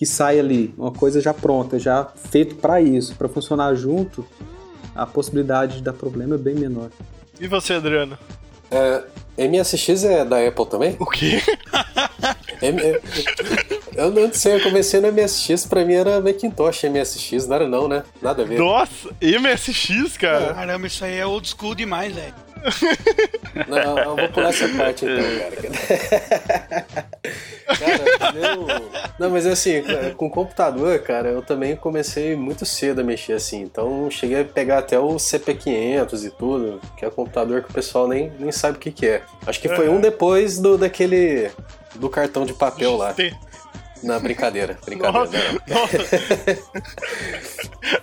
que 0.00 0.06
sai 0.06 0.40
ali 0.40 0.74
uma 0.78 0.90
coisa 0.90 1.20
já 1.20 1.34
pronta, 1.34 1.78
já 1.78 2.06
feito 2.30 2.54
pra 2.54 2.80
isso, 2.80 3.14
pra 3.16 3.28
funcionar 3.28 3.74
junto, 3.74 4.26
a 4.94 5.04
possibilidade 5.04 5.76
de 5.76 5.82
dar 5.82 5.92
problema 5.92 6.36
é 6.36 6.38
bem 6.38 6.54
menor. 6.54 6.88
E 7.38 7.46
você, 7.46 7.74
Adriano? 7.74 8.16
É, 8.70 9.02
MSX 9.46 10.04
é 10.04 10.24
da 10.24 10.38
Apple 10.48 10.64
também? 10.64 10.96
O 10.98 11.04
quê? 11.04 11.42
M- 12.62 12.80
é- 12.80 13.00
eu 13.94 14.10
não 14.10 14.32
sei, 14.32 14.54
eu 14.54 14.62
comecei 14.62 15.00
no 15.00 15.12
MSX, 15.12 15.66
pra 15.66 15.84
mim 15.84 15.92
era 15.92 16.18
Macintosh 16.18 16.84
MSX, 16.84 17.46
não 17.46 17.56
era 17.56 17.68
não, 17.68 17.86
né? 17.86 18.02
Nada 18.22 18.42
a 18.42 18.46
ver. 18.46 18.58
Nossa, 18.58 19.10
MSX, 19.20 20.16
cara? 20.16 20.54
Caramba, 20.54 20.86
isso 20.86 21.04
aí 21.04 21.18
é 21.18 21.26
old 21.26 21.46
school 21.46 21.74
demais, 21.74 22.14
velho. 22.14 22.32
Não, 23.68 23.98
eu 23.98 24.16
vou 24.16 24.28
pular 24.28 24.50
essa 24.50 24.68
parte 24.68 25.04
então, 25.06 25.24
cara. 25.40 27.10
Cara, 27.70 28.32
meu... 28.32 28.66
Não, 29.18 29.30
mas 29.30 29.46
assim, 29.46 29.82
com 30.16 30.28
computador, 30.28 30.98
cara, 31.00 31.28
eu 31.28 31.40
também 31.40 31.76
comecei 31.76 32.34
muito 32.34 32.66
cedo 32.66 33.00
a 33.00 33.04
mexer 33.04 33.34
assim. 33.34 33.60
Então 33.62 34.10
cheguei 34.10 34.40
a 34.40 34.44
pegar 34.44 34.78
até 34.78 34.98
o 34.98 35.08
CP500 35.16 36.24
e 36.26 36.30
tudo, 36.30 36.80
que 36.96 37.04
é 37.04 37.08
um 37.08 37.12
computador 37.12 37.62
que 37.62 37.70
o 37.70 37.72
pessoal 37.72 38.08
nem, 38.08 38.30
nem 38.38 38.50
sabe 38.50 38.76
o 38.76 38.80
que, 38.80 38.90
que 38.90 39.06
é. 39.06 39.22
Acho 39.46 39.60
que 39.60 39.68
foi 39.68 39.88
um 39.88 40.00
depois 40.00 40.58
do 40.58 40.76
daquele. 40.76 41.50
do 41.94 42.10
cartão 42.10 42.44
de 42.44 42.52
papel 42.52 42.96
lá. 42.96 43.12
Tem- 43.14 43.32
Na 44.02 44.18
brincadeira, 44.18 44.76
brincadeira. 44.84 45.28
Nossa, 45.68 45.98
nossa. 45.98 45.98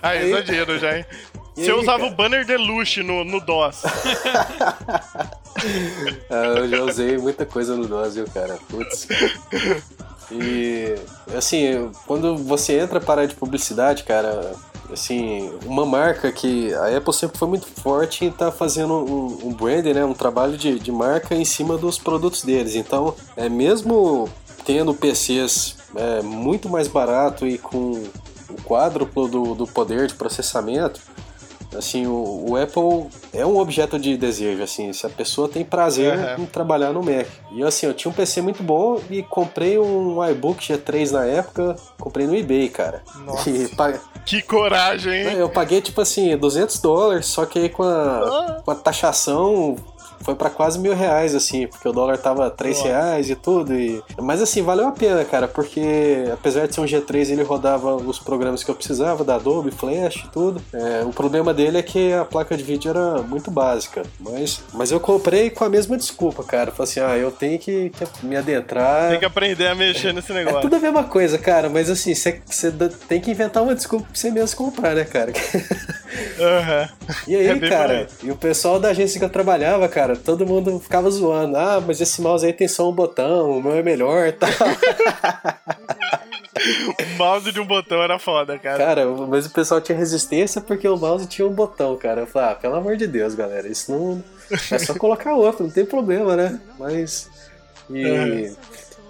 ah, 0.02 0.08
Aí- 0.10 0.30
exagero 0.30 0.78
já, 0.78 0.96
hein? 0.98 1.04
E 1.58 1.64
Você 1.64 1.72
aí, 1.72 1.76
usava 1.76 1.98
cara? 1.98 2.12
o 2.12 2.14
banner 2.14 2.46
deluxe 2.46 3.02
no, 3.02 3.24
no 3.24 3.40
DOS. 3.40 3.82
Ah, 6.30 6.44
eu 6.56 6.68
já 6.68 6.82
usei 6.84 7.18
muita 7.18 7.44
coisa 7.44 7.74
no 7.74 7.88
DOS, 7.88 8.14
viu, 8.14 8.26
cara? 8.32 8.56
Putz. 8.68 9.08
E, 10.30 10.94
assim, 11.36 11.90
quando 12.06 12.36
você 12.36 12.78
entra 12.78 13.00
para 13.00 13.12
a 13.12 13.16
área 13.16 13.28
de 13.28 13.34
publicidade, 13.34 14.04
cara, 14.04 14.54
assim, 14.92 15.50
uma 15.66 15.84
marca 15.84 16.30
que 16.30 16.72
a 16.74 16.96
Apple 16.96 17.12
sempre 17.12 17.36
foi 17.36 17.48
muito 17.48 17.66
forte 17.66 18.24
em 18.24 18.28
estar 18.28 18.52
fazendo 18.52 18.94
um, 18.94 19.48
um 19.48 19.52
branding, 19.52 19.94
né? 19.94 20.04
Um 20.04 20.14
trabalho 20.14 20.56
de, 20.56 20.78
de 20.78 20.92
marca 20.92 21.34
em 21.34 21.44
cima 21.44 21.76
dos 21.76 21.98
produtos 21.98 22.44
deles. 22.44 22.76
Então, 22.76 23.16
é 23.36 23.48
mesmo 23.48 24.28
tendo 24.64 24.94
PCs 24.94 25.74
é, 25.96 26.22
muito 26.22 26.68
mais 26.68 26.86
barato 26.86 27.44
e 27.44 27.58
com 27.58 28.00
o 28.48 28.62
quádruplo 28.64 29.26
do, 29.26 29.54
do 29.56 29.66
poder 29.66 30.06
de 30.06 30.14
processamento, 30.14 31.00
assim, 31.76 32.06
o, 32.06 32.44
o 32.50 32.56
Apple 32.56 33.08
é 33.32 33.44
um 33.44 33.58
objeto 33.58 33.98
de 33.98 34.16
desejo, 34.16 34.62
assim, 34.62 34.92
se 34.92 35.04
a 35.06 35.10
pessoa 35.10 35.48
tem 35.48 35.64
prazer 35.64 36.12
Aham. 36.14 36.42
em 36.42 36.46
trabalhar 36.46 36.92
no 36.92 37.02
Mac. 37.02 37.26
E 37.52 37.62
assim, 37.62 37.86
eu 37.86 37.94
tinha 37.94 38.10
um 38.10 38.14
PC 38.14 38.40
muito 38.40 38.62
bom 38.62 39.00
e 39.10 39.22
comprei 39.22 39.78
um 39.78 40.24
iBook 40.30 40.60
G3 40.66 41.10
na 41.10 41.24
época, 41.26 41.76
comprei 41.98 42.26
no 42.26 42.34
eBay, 42.36 42.68
cara. 42.68 43.02
Nossa. 43.24 43.48
E 43.58 43.68
pa- 43.68 43.98
Que 44.24 44.42
coragem, 44.42 45.12
hein? 45.28 45.36
eu 45.38 45.48
paguei 45.48 45.80
tipo 45.80 46.00
assim, 46.00 46.36
200 46.36 46.78
dólares, 46.80 47.26
só 47.26 47.44
que 47.46 47.58
aí 47.58 47.68
com 47.68 47.82
a, 47.82 48.60
com 48.64 48.70
a 48.70 48.74
taxação 48.74 49.76
foi 50.20 50.34
pra 50.34 50.50
quase 50.50 50.78
mil 50.78 50.94
reais, 50.94 51.34
assim, 51.34 51.66
porque 51.66 51.88
o 51.88 51.92
dólar 51.92 52.18
tava 52.18 52.50
3 52.50 52.80
reais 52.82 53.30
e 53.30 53.34
tudo. 53.34 53.74
E... 53.74 54.02
Mas 54.20 54.42
assim, 54.42 54.62
valeu 54.62 54.88
a 54.88 54.92
pena, 54.92 55.24
cara, 55.24 55.48
porque 55.48 56.24
apesar 56.32 56.66
de 56.66 56.74
ser 56.74 56.80
um 56.80 56.84
G3, 56.84 57.30
ele 57.30 57.42
rodava 57.42 57.94
os 57.96 58.18
programas 58.18 58.62
que 58.64 58.70
eu 58.70 58.74
precisava, 58.74 59.24
da 59.24 59.36
Adobe, 59.36 59.70
Flash 59.70 60.24
e 60.24 60.28
tudo. 60.30 60.60
É, 60.72 61.02
o 61.04 61.10
problema 61.10 61.52
dele 61.54 61.78
é 61.78 61.82
que 61.82 62.12
a 62.12 62.24
placa 62.24 62.56
de 62.56 62.62
vídeo 62.62 62.90
era 62.90 63.22
muito 63.22 63.50
básica. 63.50 64.02
Mas, 64.20 64.60
mas 64.72 64.90
eu 64.90 65.00
comprei 65.00 65.50
com 65.50 65.64
a 65.64 65.68
mesma 65.68 65.96
desculpa, 65.96 66.42
cara. 66.42 66.70
Falei 66.70 66.90
assim, 66.90 67.00
ah, 67.00 67.16
eu 67.16 67.30
tenho 67.30 67.58
que, 67.58 67.90
que 67.90 68.26
me 68.26 68.36
adentrar. 68.36 69.10
Tem 69.10 69.18
que 69.18 69.24
aprender 69.24 69.66
a 69.68 69.74
mexer 69.74 70.12
nesse 70.12 70.32
É 70.32 70.34
negócio. 70.34 70.60
tudo 70.62 70.76
a 70.76 70.80
mesma 70.80 71.04
coisa, 71.04 71.38
cara, 71.38 71.68
mas 71.68 71.88
assim, 71.90 72.14
você 72.14 72.42
tem 73.08 73.20
que 73.20 73.30
inventar 73.30 73.62
uma 73.62 73.74
desculpa 73.74 74.06
pra 74.06 74.14
você 74.14 74.30
mesmo 74.30 74.56
comprar, 74.56 74.94
né, 74.94 75.04
cara? 75.04 75.32
Aham. 76.40 76.88
E 77.26 77.36
aí, 77.36 77.48
É 77.48 77.58
cara, 77.68 78.06
e 78.22 78.30
o 78.30 78.36
pessoal 78.36 78.78
da 78.78 78.88
agência 78.90 79.18
que 79.18 79.24
eu 79.24 79.28
trabalhava, 79.30 79.88
cara, 79.88 80.07
todo 80.16 80.46
mundo 80.46 80.78
ficava 80.78 81.10
zoando. 81.10 81.56
Ah, 81.56 81.82
mas 81.84 82.00
esse 82.00 82.20
mouse 82.20 82.44
aí 82.44 82.52
tem 82.52 82.68
só 82.68 82.88
um 82.88 82.92
botão, 82.92 83.58
o 83.58 83.62
meu 83.62 83.74
é 83.74 83.82
melhor 83.82 84.26
e 84.28 84.32
tal. 84.32 84.50
O 86.58 87.18
mouse 87.18 87.52
de 87.52 87.60
um 87.60 87.66
botão 87.66 88.02
era 88.02 88.18
foda, 88.18 88.58
cara. 88.58 88.78
cara, 88.84 89.06
mas 89.06 89.46
o 89.46 89.50
pessoal 89.50 89.80
tinha 89.80 89.96
resistência 89.96 90.60
porque 90.60 90.88
o 90.88 90.96
mouse 90.96 91.26
tinha 91.26 91.46
um 91.46 91.52
botão, 91.52 91.96
cara. 91.96 92.22
Eu 92.22 92.26
falei, 92.26 92.50
ah, 92.50 92.54
pelo 92.54 92.74
amor 92.74 92.96
de 92.96 93.06
Deus, 93.06 93.34
galera, 93.34 93.68
isso 93.68 93.92
não. 93.92 94.22
É 94.70 94.78
só 94.78 94.94
colocar 94.94 95.34
outro, 95.34 95.64
não 95.64 95.70
tem 95.70 95.84
problema, 95.84 96.36
né? 96.36 96.60
Mas. 96.78 97.30
E. 97.88 98.04
É. 98.04 98.52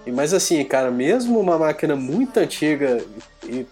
e 0.06 0.12
mas 0.12 0.34
assim, 0.34 0.62
cara, 0.64 0.90
mesmo 0.90 1.38
uma 1.40 1.58
máquina 1.58 1.96
muito 1.96 2.38
antiga 2.38 3.02
e 3.48 3.66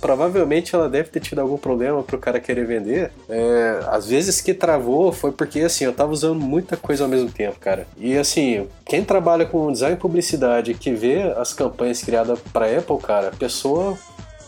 provavelmente 0.00 0.74
ela 0.74 0.88
deve 0.88 1.10
ter 1.10 1.20
tido 1.20 1.40
algum 1.40 1.56
problema 1.56 2.02
pro 2.02 2.18
cara 2.18 2.40
querer 2.40 2.66
vender. 2.66 3.12
É, 3.28 3.80
às 3.88 4.06
vezes 4.06 4.40
que 4.40 4.54
travou 4.54 5.12
foi 5.12 5.32
porque 5.32 5.60
assim, 5.60 5.84
eu 5.84 5.92
tava 5.92 6.12
usando 6.12 6.40
muita 6.40 6.76
coisa 6.76 7.04
ao 7.04 7.10
mesmo 7.10 7.30
tempo, 7.30 7.58
cara. 7.60 7.86
E 7.96 8.16
assim, 8.16 8.66
quem 8.84 9.04
trabalha 9.04 9.44
com 9.44 9.70
design 9.72 9.96
e 9.96 9.98
publicidade 9.98 10.74
que 10.74 10.92
vê 10.92 11.22
as 11.36 11.52
campanhas 11.52 12.02
criadas 12.02 12.38
pra 12.52 12.66
Apple, 12.66 12.98
cara, 12.98 13.28
a 13.28 13.32
pessoa 13.32 13.96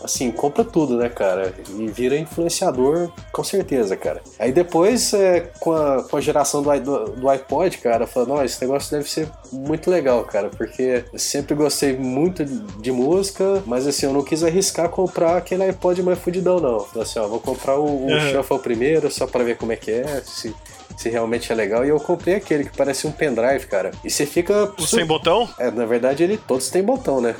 assim, 0.05 0.31
compra 0.31 0.63
tudo, 0.63 0.97
né, 0.97 1.09
cara? 1.09 1.53
E 1.77 1.87
vira 1.87 2.17
influenciador, 2.17 3.09
com 3.31 3.43
certeza, 3.43 3.95
cara. 3.95 4.21
Aí 4.39 4.51
depois, 4.51 5.13
é, 5.13 5.51
com, 5.59 5.73
a, 5.73 6.03
com 6.03 6.17
a 6.17 6.21
geração 6.21 6.61
do, 6.61 6.79
do, 6.79 7.05
do 7.11 7.29
iPod, 7.29 7.77
cara, 7.79 8.07
falando, 8.07 8.29
não, 8.29 8.43
esse 8.43 8.61
negócio 8.61 8.91
deve 8.91 9.09
ser 9.09 9.27
muito 9.51 9.89
legal, 9.89 10.23
cara, 10.23 10.49
porque 10.49 11.03
eu 11.11 11.19
sempre 11.19 11.55
gostei 11.55 11.97
muito 11.97 12.45
de, 12.45 12.91
música, 12.91 13.61
mas 13.65 13.85
assim, 13.85 14.05
eu 14.05 14.13
não 14.13 14.23
quis 14.23 14.43
arriscar 14.43 14.87
comprar 14.89 15.37
aquele 15.37 15.63
iPod 15.63 16.01
mais 16.01 16.17
fudidão, 16.19 16.59
não. 16.59 16.79
Falei 16.81 17.03
assim, 17.03 17.19
ó, 17.19 17.27
vou 17.27 17.39
comprar 17.39 17.77
o, 17.77 17.85
o 17.85 18.15
Uhum. 18.15 18.31
Shuffle 18.31 18.59
primeiro, 18.59 19.11
só 19.11 19.27
pra 19.27 19.43
ver 19.43 19.57
como 19.57 19.71
é 19.71 19.75
que 19.75 19.91
é, 19.91 20.21
se, 20.23 20.55
se 20.97 21.09
realmente 21.09 21.51
é 21.51 21.55
legal. 21.55 21.85
E 21.85 21.89
eu 21.89 21.99
comprei 21.99 22.35
aquele 22.35 22.65
que 22.65 22.75
parece 22.75 23.07
um 23.07 23.11
pendrive, 23.11 23.67
cara. 23.67 23.91
E 24.03 24.09
você 24.09 24.25
fica... 24.25 24.71
O 24.77 24.81
sem 24.81 25.05
botão? 25.05 25.47
É, 25.59 25.69
na 25.71 25.85
verdade, 25.85 26.23
ele 26.23 26.37
todos 26.37 26.69
têm 26.69 26.83
botão, 26.83 27.21
né? 27.21 27.35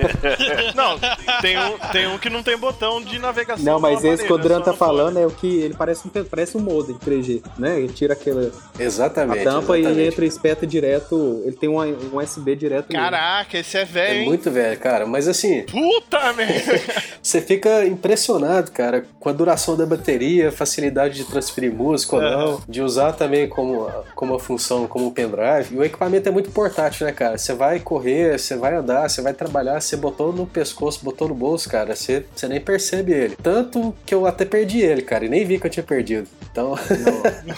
Não, 0.74 0.98
tem 1.40 1.58
um, 1.58 1.78
tem 1.92 2.06
um 2.06 2.18
que 2.18 2.30
não 2.30 2.42
tem 2.42 2.56
botão 2.56 3.02
de 3.02 3.18
navegação. 3.18 3.64
Não, 3.64 3.80
mas 3.80 4.04
esse 4.04 4.24
que 4.24 4.32
o 4.32 4.38
Duran 4.38 4.60
é 4.60 4.62
tá 4.62 4.72
falando 4.72 5.18
é 5.18 5.26
o 5.26 5.30
que 5.30 5.60
ele 5.60 5.74
parece 5.74 6.06
um, 6.06 6.24
parece 6.24 6.56
um 6.56 6.60
modem 6.60 6.96
3G, 6.96 7.42
né? 7.58 7.78
Ele 7.78 7.92
tira 7.92 8.12
aquela 8.14 8.50
a 8.78 8.82
Exatamente. 8.82 9.44
tampa 9.44 9.76
e 9.76 9.80
exatamente. 9.80 10.08
entra 10.08 10.24
e 10.24 10.28
espeta 10.28 10.66
direto. 10.66 11.42
Ele 11.44 11.56
tem 11.56 11.68
um, 11.68 11.78
um 11.78 12.18
USB 12.18 12.56
direto. 12.56 12.92
nele. 12.92 13.02
Caraca, 13.02 13.58
esse 13.58 13.76
é 13.76 13.84
velho, 13.84 14.14
É 14.14 14.20
hein? 14.20 14.26
muito 14.26 14.50
velho, 14.50 14.78
cara. 14.78 15.06
Mas 15.06 15.28
assim, 15.28 15.62
Puta 15.64 16.32
merda! 16.32 16.80
você 17.22 17.40
fica 17.40 17.84
impressionado, 17.86 18.70
cara, 18.70 19.04
com 19.18 19.28
a 19.28 19.32
duração 19.32 19.76
da 19.76 19.86
bateria, 19.86 20.52
facilidade 20.52 21.14
de 21.14 21.24
transferir 21.24 21.72
música 21.72 22.16
ou 22.16 22.22
não, 22.22 22.59
de 22.68 22.82
usar 22.82 23.12
também 23.12 23.48
como, 23.48 23.88
como 24.14 24.32
uma 24.32 24.38
função, 24.38 24.86
como 24.86 25.06
um 25.06 25.10
pendrive. 25.10 25.74
E 25.74 25.76
o 25.78 25.84
equipamento 25.84 26.28
é 26.28 26.32
muito 26.32 26.50
portátil, 26.50 27.06
né, 27.06 27.12
cara? 27.12 27.36
Você 27.38 27.52
vai 27.54 27.80
correr, 27.80 28.38
você 28.38 28.56
vai 28.56 28.74
andar, 28.74 29.08
você 29.08 29.20
vai 29.22 29.32
trabalhar, 29.34 29.80
você 29.80 29.96
botou 29.96 30.32
no 30.32 30.46
pescoço, 30.46 31.04
botou 31.04 31.28
no 31.28 31.34
bolso, 31.34 31.68
cara, 31.68 31.94
você, 31.96 32.24
você 32.34 32.46
nem 32.48 32.60
percebe 32.60 33.12
ele. 33.12 33.36
Tanto 33.42 33.94
que 34.06 34.14
eu 34.14 34.26
até 34.26 34.44
perdi 34.44 34.80
ele, 34.80 35.02
cara, 35.02 35.24
e 35.24 35.28
nem 35.28 35.44
vi 35.44 35.58
que 35.58 35.66
eu 35.66 35.70
tinha 35.70 35.84
perdido. 35.84 36.28
Então, 36.50 36.70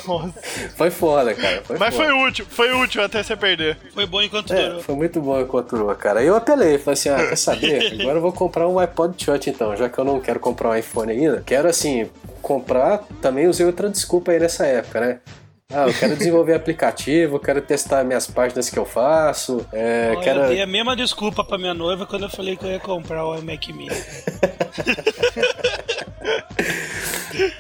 Nossa. 0.07 0.35
foi 0.77 0.91
foda, 0.91 1.35
cara. 1.35 1.63
Foi 1.65 1.79
Mas 1.79 1.95
foda. 1.95 2.07
foi 2.09 2.27
útil, 2.29 2.47
foi 2.49 2.73
útil 2.73 3.03
até 3.03 3.23
você 3.23 3.37
perder. 3.37 3.79
Foi 3.95 4.07
bom 4.07 4.21
enquanto 4.23 4.53
É, 4.53 4.69
durou. 4.69 4.83
foi 4.83 4.95
muito 4.95 5.21
bom 5.21 5.41
enquanto 5.41 5.77
durou, 5.77 5.95
cara. 5.95 6.21
Aí 6.21 6.27
eu 6.27 6.37
apelei, 6.37 6.79
falei 6.79 6.93
assim, 6.95 7.09
ah, 7.09 7.27
quer 7.29 7.37
saber? 7.37 7.97
Agora 8.01 8.19
eu 8.19 8.23
vou 8.23 8.33
comprar 8.33 8.69
um 8.69 8.79
iPod 8.79 9.25
Touch 9.25 9.49
então, 9.49 9.75
já 9.77 9.89
que 9.89 9.99
eu 9.99 10.05
não 10.05 10.21
quero 10.21 10.39
comprar 10.41 10.71
um 10.71 10.75
iPhone 10.77 11.11
ainda. 11.11 11.43
Quero, 11.47 11.69
assim, 11.69 12.09
comprar, 12.43 13.05
também 13.21 13.47
usei 13.47 13.65
outra 13.65 13.89
desculpa 13.89 14.33
aí 14.33 14.41
nessa 14.41 14.67
época, 14.67 15.01
né? 15.01 15.21
Ah, 15.73 15.87
eu 15.87 15.95
quero 15.95 16.17
desenvolver 16.17 16.53
aplicativo, 16.55 17.39
quero 17.39 17.63
testar 17.63 18.05
minhas 18.05 18.27
páginas 18.27 18.69
que 18.69 18.79
eu 18.79 18.85
faço, 18.85 19.67
é, 19.73 20.13
Ó, 20.15 20.21
quero... 20.21 20.41
Eu 20.41 20.49
dei 20.49 20.61
a 20.61 20.67
mesma 20.67 20.95
desculpa 20.95 21.43
pra 21.43 21.57
minha 21.57 21.73
noiva 21.73 22.05
quando 22.05 22.25
eu 22.25 22.31
falei 22.31 22.57
que 22.57 22.65
eu 22.65 22.71
ia 22.71 22.81
comprar 22.81 23.25
o 23.25 23.41
Mac 23.43 23.67
Mini. 23.69 23.89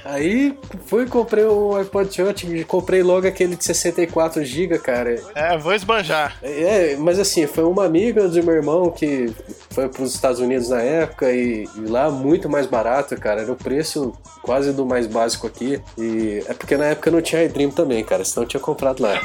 Aí 0.04 0.56
fui 0.86 1.06
comprei 1.06 1.44
o 1.44 1.74
iPod 1.76 2.16
Touch, 2.16 2.64
comprei 2.64 3.02
logo 3.02 3.26
aquele 3.26 3.56
de 3.56 3.64
64 3.64 4.44
GB, 4.44 4.78
cara. 4.78 5.16
É, 5.34 5.56
vou 5.56 5.74
esbanjar. 5.74 6.36
É, 6.42 6.96
mas 6.96 7.18
assim, 7.18 7.46
foi 7.46 7.64
uma 7.64 7.84
amiga 7.84 8.28
do 8.28 8.42
meu 8.42 8.54
irmão 8.54 8.90
que 8.90 9.32
foi 9.70 9.88
para 9.88 10.02
os 10.02 10.14
Estados 10.14 10.40
Unidos 10.40 10.68
na 10.68 10.80
época 10.80 11.30
e, 11.32 11.68
e 11.76 11.80
lá 11.86 12.10
muito 12.10 12.48
mais 12.48 12.66
barato, 12.66 13.16
cara. 13.16 13.42
Era 13.42 13.52
o 13.52 13.56
preço 13.56 14.12
quase 14.42 14.72
do 14.72 14.84
mais 14.84 15.06
básico 15.06 15.46
aqui. 15.46 15.80
E 15.96 16.44
é 16.48 16.54
porque 16.54 16.76
na 16.76 16.86
época 16.86 17.10
não 17.10 17.22
tinha 17.22 17.42
iDream 17.44 17.70
também, 17.70 18.04
cara, 18.04 18.24
senão 18.24 18.44
eu 18.44 18.48
tinha 18.48 18.60
comprado 18.60 19.02
lá. 19.02 19.18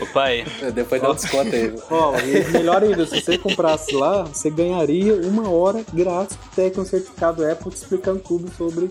Ô 0.00 0.06
pai, 0.12 0.44
Depois 0.74 1.00
dá 1.00 1.10
um 1.10 1.14
desconto 1.14 1.54
aí. 1.54 1.72
Ó, 1.90 2.14
e 2.18 2.50
melhor 2.50 2.82
ainda, 2.82 3.06
se 3.06 3.20
você 3.20 3.38
comprasse 3.38 3.94
lá, 3.94 4.22
você 4.22 4.50
ganharia 4.50 5.14
uma 5.14 5.48
hora 5.50 5.84
grátis 5.92 6.38
até 6.52 6.70
com 6.70 6.80
um 6.82 6.84
certificado 6.84 7.44
Apple 7.48 7.70
te 7.70 7.76
explicando 7.76 8.20
tudo 8.20 8.50
sobre 8.56 8.88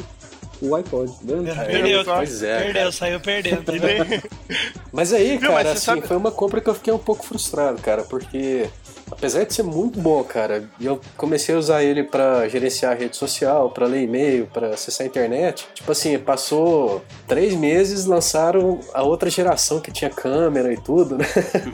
o 0.61 0.75
iPod, 0.75 1.09
tá 1.11 1.17
vendo? 1.23 1.55
Perdeu, 1.65 2.03
pois 2.03 2.43
é, 2.43 2.57
perdeu, 2.57 2.73
cara. 2.73 2.91
saiu 2.91 3.19
perdendo. 3.21 3.63
Mas 4.91 5.13
aí, 5.13 5.37
cara, 5.37 5.53
mas 5.53 5.67
assim, 5.67 5.79
sabe- 5.85 6.01
foi 6.07 6.17
uma 6.17 6.31
compra 6.31 6.59
que 6.59 6.67
eu 6.69 6.73
fiquei 6.73 6.91
um 6.91 6.97
pouco 6.97 7.23
frustrado, 7.23 7.79
cara, 7.81 8.01
porque 8.03 8.67
apesar 9.11 9.43
de 9.45 9.53
ser 9.53 9.61
muito 9.63 9.99
bom, 9.99 10.23
cara, 10.23 10.67
eu 10.81 10.99
comecei 11.15 11.53
a 11.53 11.59
usar 11.59 11.83
ele 11.83 12.03
pra 12.03 12.47
gerenciar 12.49 12.91
a 12.93 12.95
rede 12.95 13.15
social, 13.15 13.69
pra 13.69 13.85
ler 13.85 14.01
e-mail, 14.03 14.47
pra 14.47 14.69
acessar 14.69 15.05
a 15.05 15.07
internet. 15.07 15.67
Tipo 15.75 15.91
assim, 15.91 16.17
passou 16.17 17.03
três 17.27 17.53
meses, 17.53 18.05
lançaram 18.05 18.79
a 18.93 19.03
outra 19.03 19.29
geração 19.29 19.79
que 19.79 19.91
tinha 19.91 20.09
câmera 20.09 20.73
e 20.73 20.77
tudo, 20.77 21.17
né? 21.17 21.25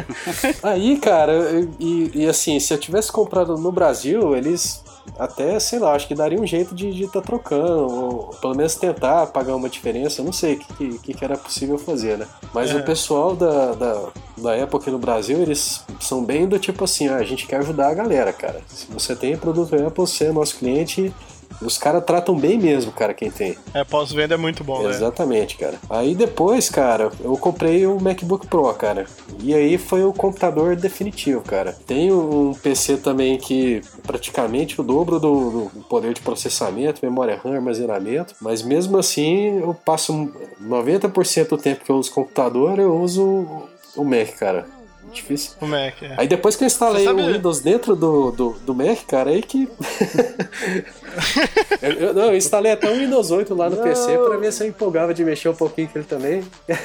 aí, 0.62 0.98
cara, 1.00 1.34
e, 1.80 2.12
e 2.14 2.28
assim, 2.28 2.60
se 2.60 2.74
eu 2.74 2.78
tivesse 2.78 3.12
comprado 3.12 3.58
no 3.58 3.72
Brasil, 3.72 4.36
eles 4.36 4.84
até, 5.18 5.60
sei 5.60 5.80
lá, 5.80 5.94
acho 5.94 6.08
que 6.08 6.15
daria 6.15 6.39
um 6.39 6.46
jeito 6.46 6.74
de 6.76 7.04
estar 7.04 7.22
trocando, 7.22 7.88
ou 7.88 8.28
pelo 8.41 8.56
menos 8.56 8.76
tentar 8.76 9.28
pagar 9.28 9.56
uma 9.56 9.70
diferença, 9.70 10.22
não 10.24 10.34
sei 10.34 10.56
o 10.56 10.60
que, 10.60 10.98
que, 11.00 11.13
que 11.13 11.26
era 11.26 11.38
possível 11.38 11.78
fazer, 11.78 12.18
né? 12.18 12.28
Mas 12.54 12.72
É. 12.72 12.76
o 12.76 12.84
pessoal 12.84 13.36
da, 13.36 13.74
da, 13.74 14.02
da 14.38 14.63
Apple 14.63 14.80
aqui 14.80 14.91
no 14.91 15.00
Brasil, 15.00 15.41
eles 15.41 15.84
são 16.00 16.24
bem 16.24 16.48
do 16.48 16.60
tipo 16.60 16.84
assim, 16.84 17.08
ah, 17.08 17.18
a 17.18 17.24
gente 17.24 17.48
quer 17.48 17.58
ajudar 17.58 17.89
a 17.89 17.94
galera, 17.94 18.34
cara. 18.34 18.62
Se 18.68 18.88
você 18.91 19.15
tem 19.15 19.38
produto 19.38 19.76
Apple, 19.76 19.91
você 20.06 20.26
é 20.26 20.32
nosso 20.32 20.58
cliente, 20.58 21.13
os 21.62 21.78
caras 21.78 22.04
tratam 22.04 22.36
bem 22.36 22.58
mesmo, 22.58 22.91
cara, 22.91 23.13
quem 23.13 23.32
tem. 23.32 23.58
É, 23.74 23.84
pós-venda 23.84 24.36
é 24.36 24.38
muito 24.38 24.63
bom, 24.63 24.84
né? 24.84 24.89
Exatamente, 24.89 25.58
cara. 25.58 25.78
Aí 25.89 26.15
depois, 26.15 26.70
cara, 26.70 27.12
eu 27.22 27.36
comprei 27.38 27.86
o 27.86 28.00
MacBook 28.00 28.48
Pro, 28.48 28.74
cara. 28.74 29.06
E 29.39 29.54
aí 29.54 29.78
foi 29.78 30.04
o 30.04 30.13
computador 30.13 30.76
definitivo, 30.76 31.41
cara. 31.41 31.76
Tem 31.86 32.12
um 32.12 32.54
PC 32.54 32.98
também 32.98 33.38
que 33.38 33.82
praticamente 34.04 34.80
o 34.80 34.84
dobro 34.84 35.20
do, 35.20 35.70
do 35.70 35.84
poder 35.89 36.13
de 36.13 36.22
processamento, 36.22 37.00
memória 37.04 37.39
RAM, 37.44 37.56
armazenamento. 37.56 38.36
Mas 38.41 38.62
mesmo 38.62 38.98
assim, 38.98 39.60
eu 39.60 39.74
passo 39.74 40.30
90% 40.62 41.50
do 41.50 41.58
tempo 41.58 41.84
que 41.84 41.91
eu 41.91 41.98
uso 41.98 42.12
computador, 42.12 42.80
eu 42.80 42.96
uso 43.00 43.68
o 43.96 44.04
Mac, 44.04 44.30
cara. 44.38 44.65
Difícil. 45.13 45.52
O 45.62 45.68
Mac, 45.68 46.02
é. 46.04 46.15
Aí 46.18 46.28
depois 46.28 46.56
que 46.56 46.63
eu 46.63 46.68
instalei 46.68 47.08
o 47.08 47.15
Windows 47.15 47.62
dentro 47.62 47.96
do, 47.96 48.32
do, 48.32 48.50
do 48.65 48.76
Mac, 48.76 49.06
cara, 49.08 49.30
aí 49.30 49.41
que. 49.41 49.70
eu, 51.82 51.91
eu- 51.91 52.13
não, 52.13 52.26
eu 52.26 52.38
instalei 52.38 52.72
até 52.72 52.89
o 52.91 52.98
Windows 52.98 53.32
8 53.32 53.54
lá 53.56 53.70
no 53.70 53.78
PC 53.78 54.18
pra 54.18 54.38
ver 54.38 54.52
se 54.52 54.63
eu 54.63 54.68
empolgava 54.68 55.13
de 55.13 55.24
mexer 55.24 55.50
um 55.50 55.56
pouquinho 55.56 55.88
com 55.88 56.00
ele 56.00 56.08
também. 56.08 56.44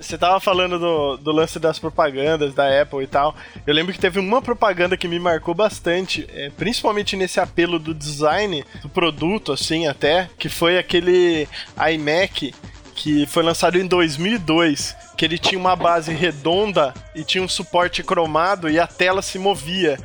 Você 0.00 0.18
tava 0.18 0.40
falando 0.40 0.78
do, 0.78 1.16
do 1.18 1.30
lance 1.30 1.58
das 1.60 1.78
propagandas 1.78 2.52
da 2.54 2.82
Apple 2.82 3.04
e 3.04 3.06
tal. 3.06 3.36
Eu 3.66 3.72
lembro 3.72 3.92
que 3.92 4.00
teve 4.00 4.18
uma 4.18 4.42
propaganda 4.42 4.96
que 4.96 5.06
me 5.06 5.18
marcou 5.20 5.54
bastante, 5.54 6.26
é, 6.32 6.50
principalmente 6.50 7.14
nesse 7.16 7.38
apelo 7.38 7.78
do 7.78 7.94
design 7.94 8.64
do 8.82 8.88
produto, 8.88 9.52
assim, 9.52 9.86
até, 9.86 10.28
que 10.38 10.48
foi 10.48 10.76
aquele 10.78 11.46
iMac 11.92 12.52
que 12.96 13.26
foi 13.26 13.42
lançado 13.42 13.78
em 13.78 13.86
2002, 13.86 14.96
que 15.16 15.24
ele 15.24 15.38
tinha 15.38 15.58
uma 15.58 15.74
base 15.74 16.12
redonda 16.12 16.92
e 17.14 17.24
tinha 17.24 17.42
um 17.42 17.48
suporte 17.48 18.02
cromado 18.02 18.68
e 18.68 18.78
a 18.78 18.86
tela 18.86 19.22
se 19.22 19.38
movia. 19.38 19.98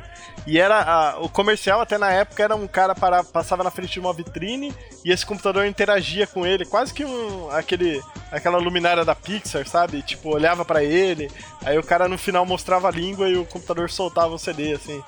E 0.46 0.58
era 0.58 0.80
a- 0.82 1.18
o 1.20 1.28
comercial 1.28 1.80
até 1.80 1.96
na 1.96 2.10
época 2.10 2.42
era 2.42 2.56
um 2.56 2.66
cara 2.66 2.94
para, 2.96 3.22
passava 3.22 3.62
na 3.62 3.70
frente 3.70 3.92
de 3.92 4.00
uma 4.00 4.12
vitrine 4.12 4.74
e 5.04 5.12
esse 5.12 5.24
computador 5.24 5.64
interagia 5.66 6.26
com 6.26 6.44
ele, 6.44 6.64
quase 6.64 6.92
que 6.92 7.04
um 7.04 7.48
aquele 7.50 8.02
aquela 8.30 8.58
luminária 8.58 9.04
da 9.04 9.14
Pixar, 9.14 9.68
sabe? 9.68 10.02
Tipo, 10.02 10.30
olhava 10.30 10.64
pra 10.64 10.82
ele, 10.82 11.30
aí 11.64 11.78
o 11.78 11.82
cara 11.84 12.08
no 12.08 12.18
final 12.18 12.44
mostrava 12.46 12.88
a 12.88 12.90
língua 12.90 13.28
e 13.28 13.36
o 13.36 13.44
computador 13.44 13.88
soltava 13.90 14.34
o 14.34 14.38
CD 14.38 14.72
assim. 14.72 15.00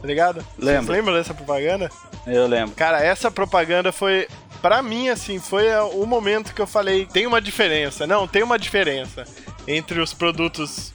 Tá 0.00 0.06
ligado? 0.06 0.46
Lembro. 0.56 0.84
Vocês 0.86 0.96
lembram 0.98 1.14
dessa 1.14 1.34
propaganda? 1.34 1.90
Eu 2.24 2.46
lembro. 2.46 2.74
Cara, 2.76 3.02
essa 3.04 3.30
propaganda 3.32 3.90
foi. 3.90 4.28
Pra 4.62 4.82
mim, 4.82 5.08
assim, 5.08 5.38
foi 5.38 5.72
a- 5.72 5.84
o 5.84 6.04
momento 6.06 6.54
que 6.54 6.60
eu 6.60 6.66
falei: 6.66 7.06
tem 7.06 7.26
uma 7.26 7.40
diferença. 7.40 8.06
Não, 8.06 8.26
tem 8.26 8.42
uma 8.42 8.58
diferença 8.58 9.24
entre 9.66 10.00
os 10.00 10.12
produtos 10.12 10.92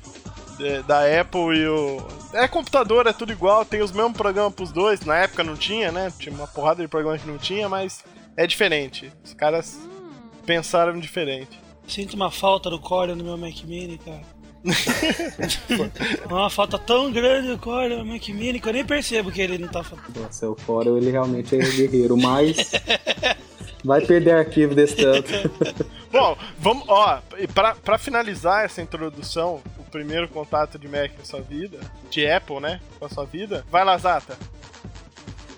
de- 0.58 0.82
da 0.84 1.00
Apple 1.22 1.58
e 1.58 1.68
o. 1.68 2.06
É 2.34 2.48
computador, 2.48 3.06
é 3.08 3.14
tudo 3.14 3.32
igual, 3.32 3.64
tem 3.64 3.82
os 3.82 3.92
mesmos 3.92 4.18
programas 4.18 4.54
pros 4.54 4.72
dois. 4.72 5.02
Na 5.02 5.18
época 5.18 5.44
não 5.44 5.56
tinha, 5.56 5.92
né? 5.92 6.12
Tinha 6.18 6.36
uma 6.36 6.48
porrada 6.48 6.82
de 6.82 6.88
programas 6.88 7.22
que 7.22 7.28
não 7.28 7.38
tinha, 7.38 7.70
mas 7.70 8.04
é 8.36 8.46
diferente. 8.48 9.12
Os 9.24 9.34
caras 9.34 9.78
pensaram 10.46 11.00
diferente. 11.00 11.60
Sinto 11.88 12.16
uma 12.16 12.32
falta 12.32 12.70
do 12.70 12.80
Core 12.80 13.14
no 13.14 13.24
meu 13.24 13.38
Mac 13.38 13.56
Mini, 13.66 13.98
cara. 14.00 14.22
uma 16.30 16.50
falta 16.50 16.78
tão 16.80 17.12
grande 17.12 17.50
do 17.50 17.58
Core 17.58 17.98
no 17.98 18.06
Mac 18.06 18.28
Mini 18.30 18.60
que 18.60 18.68
eu 18.70 18.74
nem 18.74 18.86
percebo 18.86 19.32
que 19.32 19.42
ele 19.42 19.58
não 19.58 19.68
tá 19.68 19.84
falando. 19.84 20.06
Nossa, 20.20 20.50
o 20.50 20.56
Corel, 20.56 20.98
ele 20.98 21.12
realmente 21.12 21.56
é 21.56 21.60
guerreiro, 21.60 22.16
mas 22.18 22.72
vai 23.84 24.02
perder 24.02 24.32
arquivo 24.32 24.74
desse 24.74 24.96
tanto. 24.96 25.30
Bom, 26.12 26.38
vamos, 26.60 26.84
ó, 26.88 27.20
e 27.38 27.48
pra, 27.48 27.76
pra 27.76 27.98
finalizar 27.98 28.66
essa 28.66 28.82
introdução, 28.82 29.62
o 29.80 29.84
primeiro 29.84 30.28
contato 30.28 30.78
de 30.78 30.88
Mac 30.88 31.12
na 31.18 31.26
sua 31.26 31.42
vida, 31.42 31.80
de 32.10 32.28
Apple, 32.28 32.60
né, 32.60 32.80
com 33.00 33.06
a 33.06 33.10
sua 33.10 33.26
vida, 33.26 33.66
vai 33.72 33.84
lá, 33.84 33.98
Zata. 33.98 34.38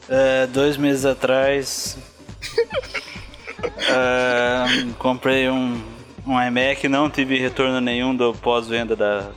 É, 0.08 0.48
dois 0.48 0.78
meses 0.78 1.06
atrás. 1.06 1.98
é, 3.90 4.94
comprei 4.98 5.50
um, 5.50 5.82
um 6.26 6.42
iMac, 6.42 6.88
não 6.88 7.10
tive 7.10 7.38
retorno 7.38 7.82
nenhum 7.82 8.16
do 8.16 8.34
pós-venda 8.34 8.96
da, 8.96 9.32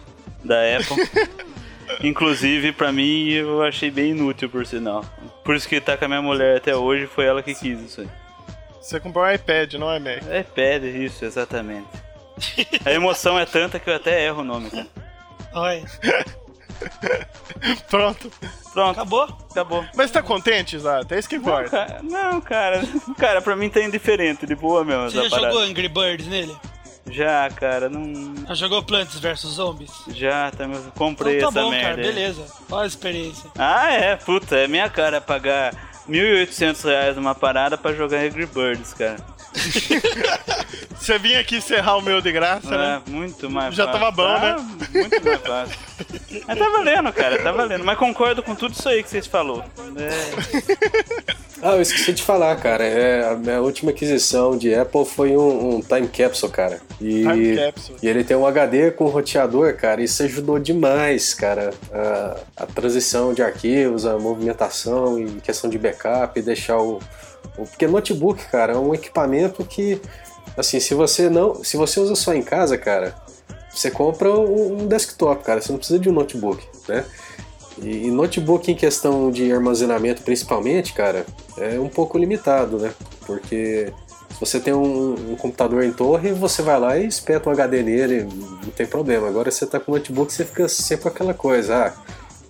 da 0.44 0.57
Apple. 0.77 1.29
Inclusive, 2.03 2.72
pra 2.72 2.92
mim, 2.92 3.29
eu 3.31 3.62
achei 3.62 3.90
bem 3.90 4.11
inútil, 4.11 4.48
por 4.48 4.64
sinal. 4.64 5.05
Por 5.42 5.57
isso 5.57 5.68
que 5.68 5.81
tá 5.81 5.96
com 5.96 6.05
a 6.05 6.09
minha 6.09 6.22
mulher 6.22 6.59
até 6.59 6.77
hoje, 6.77 7.07
foi 7.07 7.24
ela 7.24 7.42
que 7.42 7.55
quis 7.55 7.81
isso 7.81 8.03
aí. 8.03 8.09
Você 8.88 8.98
comprou 8.98 9.22
um 9.24 9.31
iPad, 9.31 9.74
não 9.74 9.92
é 9.92 9.98
Mac. 9.98 10.22
IPad, 10.22 10.85
isso, 10.85 11.22
exatamente. 11.22 11.87
A 12.87 12.90
emoção 12.92 13.38
é 13.38 13.44
tanta 13.44 13.79
que 13.79 13.90
eu 13.90 13.94
até 13.96 14.24
erro 14.24 14.40
o 14.40 14.44
nome, 14.44 14.70
cara. 14.70 14.87
Olha, 15.53 15.85
Pronto. 17.90 18.31
Pronto, 18.72 18.90
acabou? 19.01 19.24
acabou. 19.51 19.85
Mas 19.94 20.11
tá 20.11 20.22
contente, 20.22 20.79
Zata? 20.79 21.14
É 21.14 21.18
isso 21.18 21.29
que 21.29 21.37
Não, 21.37 21.42
importa. 21.42 21.70
cara, 21.70 22.01
não, 22.03 22.40
cara, 22.40 22.83
cara, 23.18 23.42
pra 23.42 23.57
mim 23.57 23.68
tá 23.68 23.83
indiferente, 23.83 24.46
de 24.46 24.55
boa 24.55 24.85
mesmo 24.85 25.11
Você 25.11 25.18
essa 25.18 25.29
já 25.29 25.37
parada. 25.37 25.53
jogou 25.53 25.68
Angry 25.68 25.88
Birds 25.88 26.27
nele? 26.27 26.57
Já, 27.11 27.51
cara, 27.51 27.88
não. 27.88 28.46
Já 28.46 28.55
jogou 28.55 28.83
Plants 28.83 29.18
vs 29.18 29.40
Zombies? 29.40 29.90
Já, 30.09 30.51
tá, 30.51 30.64
eu 30.64 30.92
comprei 30.96 31.38
Então 31.38 31.53
tá 31.53 31.61
essa 31.61 31.66
bom, 31.66 31.70
merda. 31.72 31.88
cara, 31.90 32.01
aí. 32.01 32.07
beleza. 32.14 32.46
Olha 32.70 32.85
a 32.85 32.87
experiência. 32.87 33.51
Ah, 33.59 33.92
é, 33.92 34.16
puta, 34.16 34.57
é 34.57 34.68
minha 34.68 34.88
cara 34.88 35.20
pagar 35.20 35.88
1.800 36.09 36.85
reais 36.85 37.16
numa 37.16 37.35
parada 37.35 37.77
pra 37.77 37.92
jogar 37.92 38.21
Angry 38.21 38.47
Birds, 38.47 38.94
cara. 38.94 39.18
Você 40.99 41.18
vinha 41.18 41.40
aqui 41.40 41.57
encerrar 41.57 41.97
o 41.97 42.03
meu 42.03 42.21
de 42.21 42.31
graça, 42.33 42.77
né? 42.77 43.01
É, 43.07 43.11
muito 43.11 43.49
mais 43.49 43.75
Já 43.75 43.87
fácil. 43.87 44.01
tava 44.01 44.11
bom, 44.12 44.27
Ah, 44.27 44.57
né? 44.57 44.79
Muito 45.01 45.25
mais 45.25 45.40
fácil. 45.40 45.79
Mas 46.47 46.59
tá 46.59 46.68
valendo, 46.71 47.12
cara, 47.12 47.42
tá 47.42 47.53
valendo. 47.53 47.85
Mas 47.85 47.97
concordo 47.99 48.42
com 48.42 48.55
tudo 48.55 48.73
isso 48.75 48.88
aí 48.88 49.03
que 49.03 49.09
vocês 49.09 49.27
falou. 49.27 49.64
É, 49.97 50.68
Ah, 51.62 51.73
eu 51.75 51.83
esqueci 51.83 52.12
de 52.12 52.23
falar, 52.23 52.55
cara. 52.57 52.85
É, 52.85 53.29
a 53.31 53.35
minha 53.35 53.61
última 53.61 53.90
aquisição 53.90 54.57
de 54.57 54.73
Apple 54.75 55.05
foi 55.05 55.37
um, 55.37 55.77
um 55.77 55.81
Time 55.81 56.07
Capsule, 56.09 56.53
cara. 56.53 56.81
E, 57.01 57.23
Time 57.23 57.57
Capsule. 57.57 57.99
e 58.03 58.09
ele 58.09 58.23
tem 58.23 58.37
um 58.37 58.47
HD 58.47 58.90
com 58.92 59.07
roteador, 59.07 59.75
cara. 59.77 60.03
Isso 60.03 60.23
ajudou 60.23 60.59
demais, 60.59 61.33
cara. 61.35 61.71
A, 61.92 62.37
a 62.62 62.66
transição 62.66 63.33
de 63.35 63.42
arquivos, 63.42 64.05
a 64.07 64.18
movimentação 64.18 65.18
e 65.18 65.40
questão 65.40 65.68
de 65.71 65.79
backup, 65.79 66.38
e 66.38 66.42
deixar 66.42 66.79
o. 66.79 67.01
Porque 67.66 67.87
notebook, 67.87 68.44
cara, 68.51 68.75
é 68.75 68.77
um 68.77 68.94
equipamento 68.94 69.64
que. 69.64 70.01
Assim, 70.57 70.81
se 70.81 70.94
você 70.94 71.29
não. 71.29 71.62
Se 71.62 71.77
você 71.77 72.01
usa 72.01 72.14
só 72.14 72.35
em 72.35 72.42
casa, 72.42 72.77
cara, 72.77 73.14
você 73.71 73.90
compra 73.90 74.33
um, 74.33 74.87
desktop, 74.87 75.44
cara. 75.44 75.61
Você 75.61 75.71
não 75.73 75.79
precisa 75.79 75.99
de 75.99 76.09
um 76.09 76.12
notebook, 76.12 76.66
né? 76.88 77.05
E, 77.81 78.11
notebook 78.11 78.71
em 78.71 78.75
questão 78.75 79.31
de 79.31 79.53
armazenamento, 79.53 80.23
principalmente, 80.23 80.92
cara, 80.92 81.25
é 81.57 81.79
um 81.79 81.88
pouco 81.88 82.18
limitado, 82.18 82.79
né? 82.79 82.92
Porque 83.25 83.92
se 84.31 84.40
você 84.40 84.59
tem 84.59 84.75
um, 84.75 85.33
um 85.33 85.37
computador 85.37 85.85
em 85.85 85.92
torre, 85.92 86.33
você 86.33 86.62
vai 86.62 86.79
lá 86.79 86.99
e 86.99 87.07
espeta 87.07 87.49
um 87.49 87.53
HD 87.53 87.83
nele, 87.83 88.25
não 88.25 88.71
tem 88.71 88.87
problema. 88.87 89.29
Agora 89.29 89.51
você 89.51 89.66
tá 89.66 89.79
com 89.79 89.92
notebook, 89.92 90.33
você 90.33 90.44
fica 90.44 90.68
sempre 90.68 91.05
com 91.05 91.09
aquela 91.09 91.35
coisa, 91.35 91.87
ah, 91.87 91.92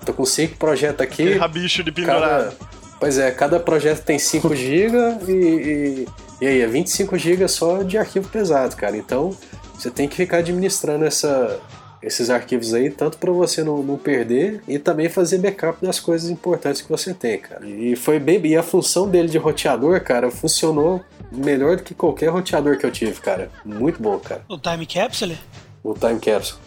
tô 0.04 0.12
com 0.12 0.24
cinco 0.24 0.56
projetos 0.56 1.00
aqui, 1.00 1.22
Aquele 1.22 1.38
rabicho 1.38 1.84
de 1.84 1.92
pendurado. 1.92 2.56
cada, 2.56 2.56
pois 2.98 3.18
é, 3.18 3.30
cada 3.30 3.58
projeto 3.60 4.04
tem 4.04 4.18
5 4.18 4.54
GB 4.56 4.96
e, 5.28 5.32
e, 5.32 6.08
e 6.40 6.46
aí 6.46 6.60
é 6.60 6.66
25 6.66 7.16
GB 7.16 7.48
só 7.48 7.82
de 7.82 7.98
arquivo 7.98 8.28
pesado, 8.28 8.76
cara. 8.76 8.96
Então 8.96 9.36
você 9.74 9.90
tem 9.90 10.08
que 10.08 10.16
ficar 10.16 10.38
administrando 10.38 11.04
essa, 11.04 11.60
esses 12.02 12.30
arquivos 12.30 12.74
aí, 12.74 12.90
tanto 12.90 13.18
para 13.18 13.30
você 13.32 13.62
não, 13.62 13.82
não 13.82 13.96
perder 13.96 14.62
e 14.66 14.78
também 14.78 15.08
fazer 15.08 15.38
backup 15.38 15.84
das 15.84 16.00
coisas 16.00 16.30
importantes 16.30 16.80
que 16.80 16.88
você 16.88 17.12
tem, 17.12 17.38
cara. 17.38 17.66
E 17.66 17.96
foi 17.96 18.18
bem. 18.18 18.44
E 18.46 18.56
a 18.56 18.62
função 18.62 19.08
dele 19.08 19.28
de 19.28 19.38
roteador, 19.38 20.00
cara, 20.02 20.30
funcionou 20.30 21.04
melhor 21.30 21.76
do 21.76 21.82
que 21.82 21.94
qualquer 21.94 22.28
roteador 22.28 22.78
que 22.78 22.86
eu 22.86 22.90
tive, 22.90 23.20
cara. 23.20 23.50
Muito 23.64 24.02
bom, 24.02 24.18
cara. 24.18 24.44
O 24.48 24.58
Time 24.58 24.86
Capsule? 24.86 25.38
O 25.82 25.94
Time 25.94 26.18
Capsule. 26.18 26.60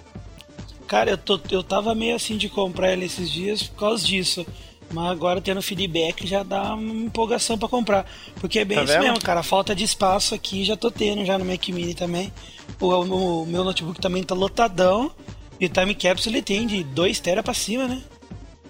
Cara, 0.88 1.12
eu, 1.12 1.18
tô, 1.18 1.40
eu 1.50 1.64
tava 1.64 1.96
meio 1.96 2.16
assim 2.16 2.38
de 2.38 2.50
comprar 2.50 2.92
ele 2.92 3.06
esses 3.06 3.30
dias 3.30 3.64
por 3.64 3.80
causa 3.80 4.06
disso. 4.06 4.46
Mas 4.94 5.12
agora 5.12 5.40
tendo 5.42 5.62
feedback 5.62 6.28
já 6.28 6.44
dá 6.44 6.74
uma 6.76 7.06
empolgação 7.06 7.58
pra 7.58 7.68
comprar. 7.70 8.06
Porque 8.40 8.60
é 8.60 8.66
bem 8.66 8.78
Tá 8.78 8.84
isso 8.84 8.94
vendo? 8.94 9.04
mesmo, 9.04 9.20
cara. 9.22 9.42
Falta 9.44 9.74
de 9.74 9.84
espaço 9.84 10.36
aqui 10.36 10.64
já 10.66 10.76
tô 10.76 10.92
tendo 10.92 11.24
já 11.26 11.38
no 11.38 11.46
Mac 11.46 11.68
Mini 11.70 11.94
também. 11.94 12.32
O, 12.80 12.88
o- 12.88 13.44
o 13.44 13.46
meu 13.46 13.64
notebook 13.64 14.00
também 14.02 14.24
tá 14.24 14.36
lotadão. 14.36 15.12
E 15.60 15.66
o 15.66 15.70
Time 15.70 15.94
Capsule 15.96 16.36
ele 16.36 16.42
tem 16.42 16.66
de 16.68 16.84
2 16.84 17.20
tera 17.20 17.42
pra 17.44 17.54
cima, 17.54 17.88
né? 17.88 18.02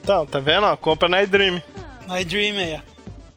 Então, 0.03 0.25
tá 0.25 0.39
vendo? 0.39 0.65
Ó, 0.65 0.75
compra 0.75 1.07
na 1.07 1.23
iDream. 1.23 1.62
My 2.07 2.23
Dream 2.25 2.57
aí, 2.57 2.75
ó. 2.75 2.90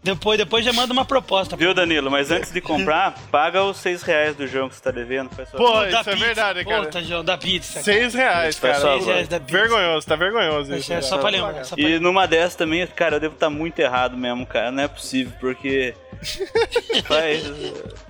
Depois, 0.04 0.36
depois 0.36 0.62
já 0.64 0.72
manda 0.72 0.92
uma 0.92 1.04
proposta. 1.04 1.56
Viu, 1.56 1.72
Danilo? 1.72 2.10
Mas 2.10 2.30
antes 2.30 2.52
de 2.52 2.60
comprar, 2.60 3.14
paga 3.32 3.62
os 3.64 3.78
6 3.78 4.02
reais 4.02 4.36
do 4.36 4.46
jogo 4.46 4.68
que 4.68 4.76
você 4.76 4.82
tá 4.82 4.90
devendo. 4.90 5.30
Faz 5.34 5.48
só- 5.48 5.56
Pô, 5.56 5.82
isso 5.84 5.96
é 5.96 6.04
pizza. 6.04 6.16
verdade, 6.16 6.64
cara. 6.64 6.82
Puta, 6.82 7.02
João, 7.02 7.24
da 7.24 7.38
pizza. 7.38 7.72
cara. 7.72 7.84
Seis 7.84 8.14
reais, 8.14 8.60
cara. 8.60 8.74
Seis 8.80 9.06
reais 9.06 9.28
da 9.28 9.40
pizza. 9.40 9.58
Vergonhoso, 9.58 10.06
tá 10.06 10.14
vergonhoso 10.14 10.74
isso. 10.74 10.92
É 10.92 11.00
só 11.00 11.16
pra 11.16 11.30
lembrar. 11.30 11.64
Só 11.64 11.74
pra 11.74 11.84
E 11.88 11.98
numa 11.98 12.26
dessas 12.26 12.54
também, 12.54 12.86
cara, 12.86 13.16
eu 13.16 13.20
devo 13.20 13.34
estar 13.34 13.48
muito 13.48 13.78
errado 13.78 14.14
mesmo, 14.16 14.44
cara. 14.46 14.70
Não 14.70 14.82
é 14.82 14.88
possível, 14.88 15.32
porque. 15.40 15.94
faz, 17.06 17.44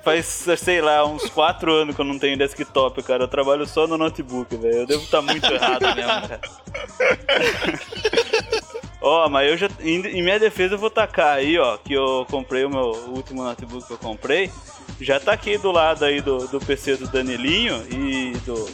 faz, 0.02 0.60
sei 0.60 0.80
lá, 0.80 1.04
uns 1.06 1.28
4 1.30 1.72
anos 1.72 1.94
que 1.94 2.00
eu 2.00 2.04
não 2.04 2.18
tenho 2.18 2.36
desktop, 2.36 3.02
cara. 3.02 3.24
Eu 3.24 3.28
trabalho 3.28 3.66
só 3.66 3.86
no 3.86 3.96
notebook, 3.96 4.56
velho. 4.56 4.78
Eu 4.80 4.86
devo 4.86 5.02
estar 5.04 5.22
muito 5.22 5.46
errado 5.52 5.82
mesmo, 5.94 6.28
cara. 6.28 6.40
Ó, 9.06 9.28
mas 9.28 9.50
eu 9.50 9.58
já. 9.58 9.68
Em, 9.80 10.00
em 10.06 10.22
minha 10.22 10.40
defesa 10.40 10.76
eu 10.76 10.78
vou 10.78 10.88
tacar 10.88 11.36
aí, 11.36 11.58
ó, 11.58 11.76
que 11.76 11.92
eu 11.92 12.26
comprei 12.30 12.64
o 12.64 12.70
meu 12.70 12.86
último 13.08 13.44
notebook 13.44 13.86
que 13.86 13.92
eu 13.92 13.98
comprei. 13.98 14.50
Já 14.98 15.20
tá 15.20 15.34
aqui 15.34 15.58
do 15.58 15.70
lado 15.70 16.06
aí 16.06 16.22
do, 16.22 16.48
do 16.48 16.58
PC 16.58 16.96
do 16.96 17.06
Danilinho 17.08 17.84
e 17.90 18.32
do 18.46 18.66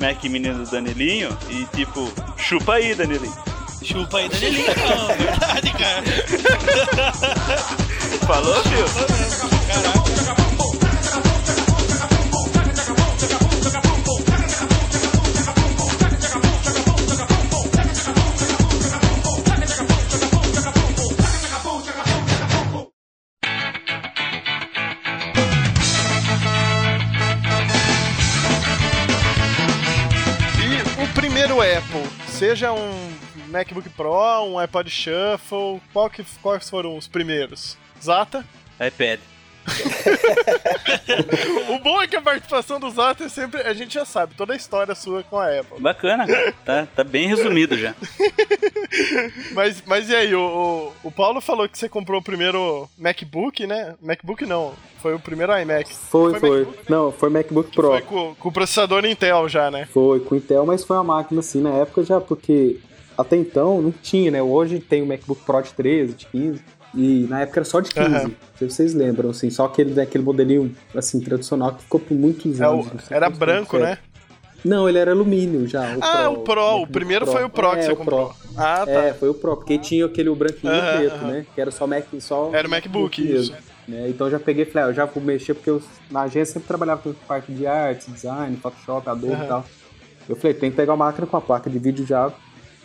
Mac 0.00 0.24
Mini 0.24 0.48
do 0.48 0.64
Danilinho. 0.64 1.36
E 1.50 1.66
tipo, 1.76 2.10
chupa 2.38 2.76
aí, 2.76 2.94
Danilinho. 2.94 3.36
Chupa 3.82 4.20
aí, 4.20 4.28
Danilinho. 4.30 4.66
Não, 4.66 5.06
verdade, 5.08 5.70
cara. 5.72 6.02
Falou, 8.26 8.54
filho? 8.62 8.86
E 10.10 10.13
seja 32.54 32.72
um 32.72 33.16
MacBook 33.48 33.88
Pro, 33.90 34.44
um 34.44 34.56
iPod 34.60 34.88
Shuffle, 34.88 35.80
qual 35.92 36.08
que, 36.08 36.24
quais 36.40 36.70
foram 36.70 36.96
os 36.96 37.08
primeiros? 37.08 37.76
Zata? 38.00 38.44
iPad. 38.80 39.18
o 41.70 41.78
bom 41.78 42.02
é 42.02 42.06
que 42.06 42.16
a 42.16 42.22
participação 42.22 42.78
dos 42.78 42.94
Zato 42.94 43.24
é 43.24 43.28
sempre. 43.28 43.62
A 43.62 43.72
gente 43.72 43.94
já 43.94 44.04
sabe, 44.04 44.34
toda 44.34 44.52
a 44.52 44.56
história 44.56 44.94
sua 44.94 45.22
com 45.22 45.38
a 45.38 45.60
Apple. 45.60 45.80
Bacana, 45.80 46.26
cara. 46.26 46.54
Tá, 46.64 46.88
tá 46.94 47.04
bem 47.04 47.28
resumido 47.28 47.76
já. 47.76 47.94
Mas, 49.52 49.82
mas 49.86 50.08
e 50.08 50.14
aí, 50.14 50.34
o, 50.34 50.40
o, 50.40 51.08
o 51.08 51.10
Paulo 51.10 51.40
falou 51.40 51.68
que 51.68 51.76
você 51.76 51.88
comprou 51.88 52.20
o 52.20 52.22
primeiro 52.22 52.88
MacBook, 52.96 53.66
né? 53.66 53.94
MacBook 54.00 54.46
não, 54.46 54.72
foi 55.00 55.14
o 55.14 55.18
primeiro 55.18 55.56
iMac. 55.58 55.92
Foi, 55.94 56.38
foi. 56.38 56.60
MacBook, 56.60 56.90
Não, 56.90 57.12
foi 57.12 57.30
MacBook 57.30 57.74
Pro. 57.74 57.88
Foi 57.88 58.02
com, 58.02 58.34
com 58.34 58.48
o 58.48 58.52
processador 58.52 59.04
Intel 59.04 59.48
já, 59.48 59.70
né? 59.70 59.88
Foi 59.92 60.20
com 60.20 60.36
Intel, 60.36 60.64
mas 60.64 60.84
foi 60.84 60.96
uma 60.96 61.04
máquina 61.04 61.40
assim 61.40 61.60
na 61.60 61.70
época 61.70 62.04
já, 62.04 62.20
porque 62.20 62.78
até 63.16 63.36
então 63.36 63.80
não 63.80 63.92
tinha, 63.92 64.30
né? 64.30 64.42
Hoje 64.42 64.80
tem 64.80 65.02
o 65.02 65.06
MacBook 65.06 65.42
Pro 65.44 65.62
de 65.62 65.72
13, 65.72 66.14
de 66.14 66.26
15, 66.26 66.62
e 66.96 67.26
na 67.28 67.40
época 67.40 67.60
era 67.60 67.64
só 67.64 67.80
de 67.80 67.90
15. 67.90 68.06
Aham. 68.06 68.22
Não 68.28 68.30
sei 68.58 68.68
se 68.70 68.74
vocês 68.76 68.94
lembram, 68.94 69.30
assim, 69.30 69.50
só 69.50 69.64
aquele, 69.66 70.00
aquele 70.00 70.24
modelinho 70.24 70.74
assim, 70.94 71.20
tradicional 71.20 71.72
que 71.74 71.82
ficou 71.82 72.00
por 72.00 72.14
muitos 72.16 72.60
É 72.60 72.68
o- 72.68 72.72
anos. 72.82 73.04
sei 73.06 73.16
era 73.16 73.28
branco, 73.30 73.78
né? 73.78 73.92
é. 73.92 74.14
Não, 74.64 74.88
ele 74.88 74.96
era 74.96 75.10
alumínio 75.10 75.66
já. 75.68 75.82
O 75.94 75.98
ah, 76.00 76.30
o 76.30 76.38
Pro. 76.38 76.60
O 76.62 76.66
MacBook 76.70 76.92
primeiro 76.92 77.26
foi 77.26 77.44
o 77.44 77.50
Pro 77.50 77.70
que 77.72 77.76
É, 77.78 77.82
você 77.82 77.92
o 77.92 77.96
comprou. 77.96 78.28
Pro. 78.28 78.36
Ah, 78.56 78.86
tá. 78.86 78.90
É, 78.92 79.12
foi 79.12 79.28
o 79.28 79.34
Pro, 79.34 79.56
porque 79.58 79.76
tinha 79.76 80.06
aquele 80.06 80.30
o 80.30 80.34
branquinho 80.34 80.72
e 80.72 80.78
o 80.78 80.96
preto, 81.10 81.24
né? 81.26 81.46
Que 81.54 81.60
era 81.60 81.70
só 81.70 81.86
Mac, 81.86 82.06
só 82.18 82.50
Era 82.54 82.66
o 82.66 82.70
MacBook, 82.70 83.20
isso. 83.22 83.52
mesmo. 83.52 83.56
Né? 83.86 84.08
Então 84.08 84.26
eu 84.26 84.30
já 84.30 84.38
peguei 84.40 84.62
e 84.62 84.66
falei, 84.66 84.88
ah, 84.88 84.90
eu 84.90 84.94
já 84.94 85.04
vou 85.04 85.22
mexer, 85.22 85.52
porque 85.52 85.68
eu, 85.68 85.82
na 86.10 86.22
agência 86.22 86.54
sempre 86.54 86.66
trabalhava 86.68 87.02
com 87.02 87.12
parte 87.28 87.52
de 87.52 87.66
arte, 87.66 88.10
design, 88.10 88.56
Photoshop, 88.56 89.06
Adobe 89.06 89.34
e 89.34 89.46
tal. 89.46 89.66
Eu 90.26 90.34
falei, 90.36 90.54
tem 90.54 90.70
que 90.70 90.76
pegar 90.78 90.94
uma 90.94 91.04
máquina 91.04 91.26
com 91.26 91.36
a 91.36 91.40
placa 91.42 91.68
de 91.68 91.78
vídeo 91.78 92.06
já, 92.06 92.32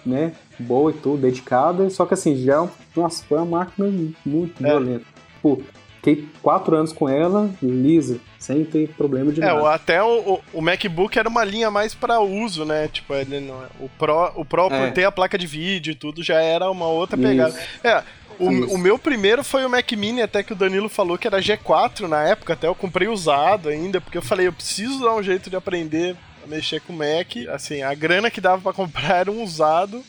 né, 0.06 0.34
boa 0.60 0.91
e 0.91 0.93
tudo, 0.93 1.22
dedicada, 1.22 1.89
só 1.89 2.06
que 2.06 2.14
assim, 2.14 2.36
já, 2.38 2.64
é 2.64 2.70
nossa, 2.95 3.24
foi 3.28 3.38
uma 3.38 3.45
máquina 3.60 3.88
muito 4.26 4.64
É. 4.66 4.70
violenta. 4.70 5.06
Tipo, 5.36 5.64
fiquei 5.97 6.28
quatro 6.41 6.76
anos 6.76 6.91
com 6.93 7.08
ela, 7.10 7.50
lisa, 7.62 8.20
sem 8.38 8.64
ter 8.64 8.89
problema 8.89 9.32
de 9.32 9.41
É, 9.41 9.45
nada. 9.45 9.74
até 9.74 10.02
o, 10.04 10.39
o- 10.54 10.62
MacBook 10.62 11.18
era 11.20 11.28
uma 11.30 11.43
linha 11.43 11.70
mais 11.70 11.93
pra 11.93 12.20
uso, 12.22 12.64
né? 12.66 12.88
Tipo, 12.88 13.14
ele 13.14 13.39
não, 13.41 13.62
o 13.80 13.89
Pro, 13.97 14.32
o 14.36 14.45
Pro 14.45 14.68
É. 14.72 14.86
por 14.88 14.93
ter 14.93 15.04
a 15.06 15.12
placa 15.12 15.38
de 15.38 15.45
vídeo 15.47 15.91
e 15.91 15.95
tudo, 15.95 16.24
já 16.24 16.41
era 16.41 16.70
uma 16.72 16.88
outra 16.88 17.18
pegada. 17.18 17.50
Isso. 17.50 17.88
É, 17.88 18.04
o, 18.39 18.45
o 18.76 18.78
meu 18.78 18.97
primeiro 18.97 19.43
foi 19.43 19.66
o 19.66 19.70
Mac 19.70 19.91
Mini, 19.91 20.22
até 20.22 20.41
que 20.41 20.54
o 20.54 20.56
Danilo 20.56 20.88
falou 20.88 21.18
que 21.18 21.28
era 21.28 21.41
G4 21.41 22.08
na 22.08 22.24
época, 22.24 22.54
até 22.54 22.68
eu 22.68 22.76
comprei 22.76 23.10
usado 23.10 23.68
ainda, 23.68 24.00
porque 24.00 24.18
eu 24.18 24.22
falei, 24.22 24.47
eu 24.47 24.54
preciso 24.54 25.02
dar 25.02 25.14
um 25.16 25.22
jeito 25.22 25.50
de 25.50 25.58
aprender 25.58 26.16
mexer 26.50 26.82
com 26.82 26.91
o 26.93 26.95
Mac. 26.97 27.36
Assim, 27.54 27.82
a 27.82 27.93
grana 27.93 28.30
que 28.32 28.41
dava 28.41 28.62
pra 28.62 28.74
comprar 28.74 29.18
era 29.18 29.32
um 29.32 29.43
usado, 29.43 30.04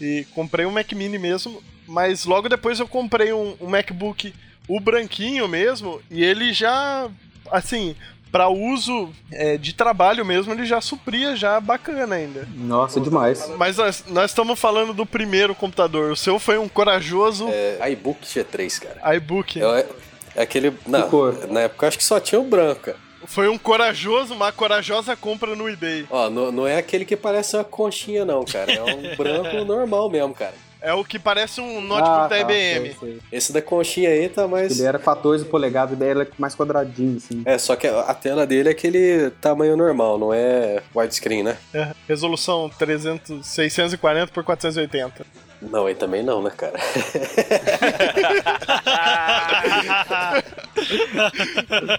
e 0.00 0.26
comprei 0.34 0.66
um 0.66 0.70
Mac 0.70 0.92
Mini 0.92 1.18
mesmo, 1.18 1.62
mas 1.86 2.24
logo 2.24 2.48
depois 2.48 2.80
eu 2.80 2.88
comprei 2.88 3.32
um, 3.32 3.56
um 3.60 3.68
MacBook, 3.68 4.34
o 4.68 4.80
branquinho 4.80 5.46
mesmo, 5.48 6.02
e 6.10 6.22
ele 6.22 6.52
já, 6.52 7.08
assim, 7.50 7.94
para 8.30 8.48
uso 8.48 9.10
é, 9.32 9.56
de 9.56 9.72
trabalho 9.72 10.24
mesmo, 10.24 10.52
ele 10.52 10.66
já 10.66 10.80
supria 10.80 11.36
já 11.36 11.58
bacana 11.60 12.16
ainda. 12.16 12.46
Nossa, 12.54 13.00
demais. 13.00 13.48
Mas 13.56 13.78
nós, 13.78 14.04
nós 14.08 14.30
estamos 14.32 14.58
falando 14.58 14.92
do 14.92 15.06
primeiro 15.06 15.54
computador. 15.54 16.10
O 16.10 16.16
seu 16.16 16.38
foi 16.38 16.58
um 16.58 16.68
corajoso 16.68 17.48
É, 17.48 17.90
iBook 17.92 18.26
G3, 18.26 18.80
cara. 18.80 19.16
iBook. 19.16 19.62
É, 19.62 19.86
é 20.34 20.42
aquele. 20.42 20.72
Cor? 21.08 21.46
na 21.48 21.60
época 21.60 21.86
eu 21.86 21.88
acho 21.88 21.96
que 21.96 22.04
só 22.04 22.20
tinha 22.20 22.40
o 22.40 22.44
branco. 22.44 22.80
cara. 22.82 23.05
Foi 23.26 23.48
um 23.48 23.58
corajoso, 23.58 24.34
uma 24.34 24.52
corajosa 24.52 25.14
compra 25.16 25.54
no 25.54 25.68
eBay. 25.68 26.06
Ó, 26.10 26.30
não, 26.30 26.50
não 26.52 26.66
é 26.66 26.76
aquele 26.78 27.04
que 27.04 27.16
parece 27.16 27.56
uma 27.56 27.64
conchinha, 27.64 28.24
não, 28.24 28.44
cara. 28.44 28.72
É 28.72 28.82
um 28.82 29.14
branco 29.16 29.64
normal 29.64 30.08
mesmo, 30.10 30.34
cara. 30.34 30.54
É 30.80 30.92
o 30.92 31.02
que 31.04 31.18
parece 31.18 31.60
um 31.60 31.80
notebook 31.80 32.10
Ah, 32.16 32.28
da 32.28 32.36
tá, 32.36 32.38
IBM. 32.38 32.94
sei. 33.00 33.18
Esse 33.32 33.52
da 33.52 33.60
conchinha 33.60 34.08
aí 34.10 34.28
tá 34.28 34.46
mais. 34.46 34.78
Ele 34.78 34.86
era 34.86 34.98
14 34.98 35.44
polegadas, 35.46 35.98
daí 35.98 36.10
ela 36.10 36.22
é 36.22 36.28
mais 36.38 36.54
quadradinho, 36.54 37.16
assim. 37.16 37.42
É, 37.44 37.58
só 37.58 37.74
que 37.74 37.86
a 37.88 38.00
a 38.00 38.14
tela 38.14 38.46
dele 38.46 38.68
é 38.68 38.72
aquele 38.72 39.30
tamanho 39.40 39.76
normal, 39.76 40.16
não 40.18 40.32
é 40.32 40.82
widescreen, 40.94 41.42
né? 41.42 41.56
É, 41.74 41.88
resolução 42.06 42.68
300, 42.78 43.44
640 43.44 44.30
por 44.32 44.44
480. 44.44 45.26
Não, 45.62 45.86
aí 45.86 45.94
também 45.94 46.22
não, 46.22 46.40
né, 46.42 46.52
cara? 46.56 46.74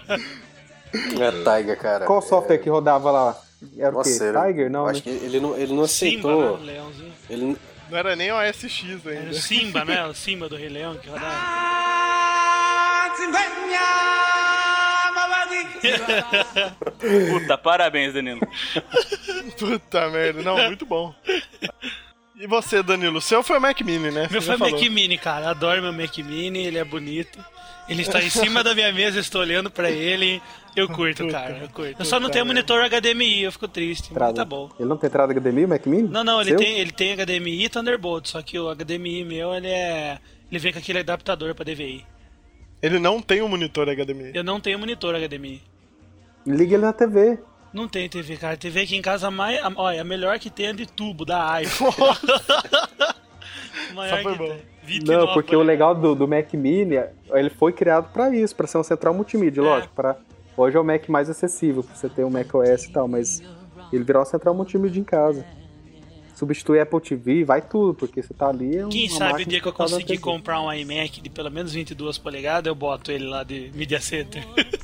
É 0.93 1.59
Tiger, 1.61 1.77
cara. 1.79 2.05
Qual 2.05 2.21
software 2.21 2.57
que 2.57 2.69
rodava 2.69 3.11
lá? 3.11 3.37
Era 3.77 3.89
o 3.89 4.03
quê? 4.03 4.09
Nossa, 4.09 4.25
ele- 4.25 4.39
Tiger? 4.53 4.69
Não, 4.69 4.79
eu 4.81 4.85
né? 4.85 4.91
acho 4.91 5.01
que 5.03 5.09
ele 5.09 5.39
não, 5.39 5.57
ele 5.57 5.73
não 5.73 5.87
Simba, 5.87 6.29
aceitou. 6.29 6.41
né? 6.41 6.47
O 6.61 6.63
leãozinho. 6.65 7.13
Ele, 7.29 7.57
Não 7.89 7.97
era 7.97 8.15
nem 8.15 8.31
o 8.31 8.41
SX 8.41 8.83
Era 9.05 9.15
o 9.15 9.19
ainda. 9.19 9.33
Simba, 9.33 9.85
né? 9.85 10.05
O 10.05 10.13
Simba 10.13 10.47
do 10.49 10.55
Rei 10.55 10.69
Leão 10.69 10.95
que 10.95 11.09
rodava. 11.09 11.35
Puta, 17.31 17.57
parabéns, 17.57 18.13
Danilo. 18.13 18.41
Puta 19.57 20.09
merda. 20.09 20.41
Não, 20.41 20.57
muito 20.65 20.85
bom. 20.85 21.13
E 22.35 22.45
você, 22.47 22.83
Danilo? 22.83 23.17
O 23.17 23.21
seu 23.21 23.41
foi 23.43 23.57
o 23.57 23.61
Mac 23.61 23.79
Mini, 23.81 24.11
né? 24.11 24.27
Meu 24.29 24.41
Você 24.41 24.57
foi 24.57 24.69
já 24.69 24.75
Mac. 24.77 24.89
Mini, 24.89 25.17
cara. 25.17 25.49
Adoro 25.49 25.81
meu 25.81 25.93
Mac 25.93 26.17
Mini, 26.19 26.65
ele 26.65 26.77
é 26.77 26.83
bonito. 26.83 27.43
Ele 27.87 28.01
está 28.01 28.21
em 28.21 28.29
cima 28.29 28.63
da 28.63 28.75
minha 28.75 28.91
mesa, 28.91 29.17
eu 29.17 29.21
estou 29.21 29.41
olhando 29.41 29.71
pra 29.71 29.89
ele. 29.89 30.41
Eu 30.77 30.87
curto, 30.87 31.23
Puta, 31.23 31.33
cara. 31.33 31.57
Eu 31.57 31.69
curto. 31.69 31.95
Eu 31.99 32.05
só 32.05 32.19
não 32.19 32.29
tenho 32.29 32.45
monitor 32.45 32.79
HDMI, 32.89 33.43
eu 33.43 33.51
fico 33.51 33.67
triste, 33.67 34.03
mas 34.03 34.11
Entrada. 34.11 34.33
tá 34.35 34.45
bom. 34.45 34.69
Ele 34.79 34.87
não 34.87 34.95
tem 34.97 35.07
entrada 35.07 35.33
HDMI, 35.33 35.65
Mac 35.67 35.85
Mini? 35.87 36.07
Não, 36.07 36.23
não, 36.23 36.39
ele 36.39 36.51
Seu? 36.51 36.59
tem, 36.59 36.79
ele 36.79 36.91
tem 36.91 37.13
HDMI 37.15 37.65
e 37.65 37.69
Thunderbolt, 37.69 38.27
só 38.27 38.41
que 38.41 38.57
o 38.59 38.69
HDMI 38.73 39.23
meu, 39.25 39.53
ele 39.53 39.67
é. 39.67 40.19
Ele 40.51 40.59
vem 40.59 40.71
com 40.71 40.79
aquele 40.79 40.99
adaptador 40.99 41.53
pra 41.55 41.65
DVI. 41.65 42.05
Ele 42.81 42.99
não 42.99 43.19
tem 43.21 43.41
um 43.41 43.47
monitor 43.49 43.87
HDMI. 43.89 44.31
Eu 44.35 44.43
não 44.43 44.59
tenho 44.61 44.77
monitor 44.79 45.15
HDMI. 45.15 45.61
Liga 46.45 46.75
ele 46.75 46.85
na 46.85 46.93
TV. 46.93 47.39
Não 47.73 47.87
tem 47.87 48.07
TV, 48.07 48.37
cara. 48.37 48.55
TV 48.55 48.81
aqui 48.81 48.95
em 48.95 49.01
casa, 49.01 49.29
mais, 49.31 49.59
a- 49.61 49.71
olha, 49.75 50.01
a 50.01 50.05
melhor 50.05 50.37
que 50.39 50.49
tem 50.49 50.67
é 50.67 50.73
de 50.73 50.85
tubo, 50.85 51.25
da 51.25 51.61
iPhone. 51.61 51.91
maior 53.93 54.17
Só 54.17 54.23
foi 54.23 54.31
que 54.33 54.37
bom. 54.37 54.47
tem. 54.49 54.61
29 54.83 55.25
Não, 55.25 55.33
porque 55.33 55.55
o 55.55 55.59
polegadas. 55.59 55.67
legal 55.67 55.95
do, 55.95 56.15
do 56.15 56.27
Mac 56.27 56.53
Mini, 56.53 56.95
ele 57.33 57.49
foi 57.49 57.73
criado 57.73 58.09
pra 58.13 58.33
isso, 58.33 58.55
pra 58.55 58.67
ser 58.67 58.77
um 58.77 58.83
central 58.83 59.13
multimídia, 59.13 59.59
É. 59.59 59.63
lógico. 59.63 59.93
Pra, 59.93 60.15
hoje 60.57 60.75
é 60.75 60.79
o 60.79 60.83
Mac 60.83 61.07
mais 61.07 61.29
acessível, 61.29 61.83
pra 61.83 61.95
você 61.95 62.09
ter 62.09 62.25
um 62.25 62.29
Mac 62.29 62.53
OS 62.53 62.85
e 62.85 62.91
tal, 62.91 63.07
mas 63.07 63.41
ele 63.93 64.03
virou 64.03 64.21
uma 64.21 64.25
central 64.25 64.53
multimídia 64.53 64.99
em 64.99 65.03
casa. 65.03 65.45
Substitui 66.35 66.79
Apple 66.79 67.01
TV, 67.01 67.43
vai 67.43 67.61
tudo, 67.61 67.95
porque 67.95 68.21
você 68.21 68.31
tá 68.33 68.49
ali. 68.49 68.77
É 68.77 68.83
uma 68.83 68.89
Quem 68.89 69.09
sabe 69.09 69.41
o 69.41 69.45
dia 69.45 69.59
que 69.59 69.67
eu 69.67 69.71
tá 69.71 69.85
conseguir 69.85 70.19
comprar 70.19 70.61
um 70.61 70.71
iMac 70.71 71.19
de 71.19 71.29
pelo 71.29 71.49
menos 71.49 71.73
22 71.73 72.17
polegadas, 72.19 72.67
eu 72.67 72.75
boto 72.75 73.11
ele 73.11 73.25
lá 73.25 73.43
de 73.43 73.71
Media 73.73 73.99
Center. 73.99 74.43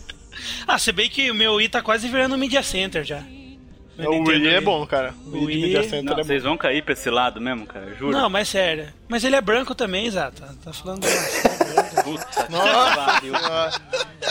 ah, 0.68 0.80
se 0.80 0.92
bem 0.92 1.08
que 1.10 1.30
o 1.30 1.36
meu 1.36 1.62
i 1.62 1.70
tá 1.70 1.82
quase 1.82 2.08
virando 2.08 2.34
um 2.34 2.40
Media 2.40 2.64
Center 2.64 3.04
já. 3.04 3.24
Meu 3.96 4.12
O 4.12 4.28
Wii 4.28 4.48
é 4.48 4.62
bom, 4.62 4.84
cara. 4.88 5.14
O 5.28 5.46
Wii 5.46 5.62
Media 5.62 5.84
Center 5.84 6.04
Não, 6.06 6.14
é 6.14 6.16
bom. 6.16 6.24
vocês 6.24 6.42
vão 6.42 6.58
cair 6.58 6.84
pra 6.84 6.94
esse 6.94 7.10
lado 7.12 7.40
mesmo, 7.40 7.68
cara, 7.68 7.94
juro. 7.94 8.12
Não, 8.12 8.28
mas 8.30 8.48
sério. 8.50 8.88
Mas 9.08 9.24
ele 9.24 9.36
é 9.36 9.42
branco 9.42 9.76
também, 9.76 10.08
Exato. 10.08 10.42
Tá 10.64 10.74
falando 10.74 11.06
Puta 12.04 12.48
Nossa! 12.50 13.82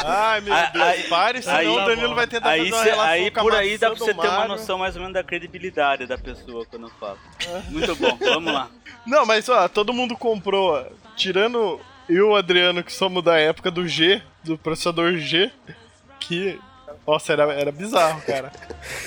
Ai, 0.05 0.41
meu 0.41 0.55
Aí- 0.55 0.73
Deus, 0.73 0.85
aí- 0.85 1.03
pare, 1.05 1.43
senão 1.43 1.57
aí- 1.57 1.69
o 1.69 1.85
Danilo 1.85 2.15
vai 2.15 2.27
tentar 2.27 2.51
Aí, 2.51 2.71
fazer 2.71 2.75
uma 2.75 2.85
relação 2.85 3.11
aí 3.13 3.31
com 3.31 3.41
a 3.41 3.43
por 3.43 3.55
aí 3.55 3.79
dá 3.79 3.91
pra 3.91 3.99
você 3.99 4.15
ter 4.15 4.29
uma 4.29 4.49
noção 4.49 4.79
mais 4.79 4.95
ou 4.97 5.01
menos 5.01 5.15
da 5.15 5.23
credibilidade 5.23 6.07
da 6.07 6.19
pessoa 6.19 6.65
quando 6.67 6.87
eu 6.89 6.93
falo. 6.99 7.19
Muito 7.69 7.95
bom, 7.97 8.17
vamos 8.19 8.53
lá. 8.53 8.69
Não, 9.07 9.25
mas 9.27 9.49
ó, 9.49 9.69
todo 9.69 9.93
mundo 9.93 10.17
comprou, 10.17 10.85
tirando 11.17 11.81
eu 12.09 12.17
e 12.17 12.21
o 12.23 12.37
Adriano, 12.37 12.83
que 12.83 12.93
somos 12.93 13.23
da 13.23 13.39
época 13.39 13.71
do 13.71 13.87
G, 13.87 14.21
do 14.45 14.59
processador 14.59 15.17
G, 15.19 15.51
que. 16.21 16.59
Nossa, 17.07 17.33
era, 17.33 17.53
era 17.53 17.73
bizarro, 17.73 18.21
cara. 18.23 18.53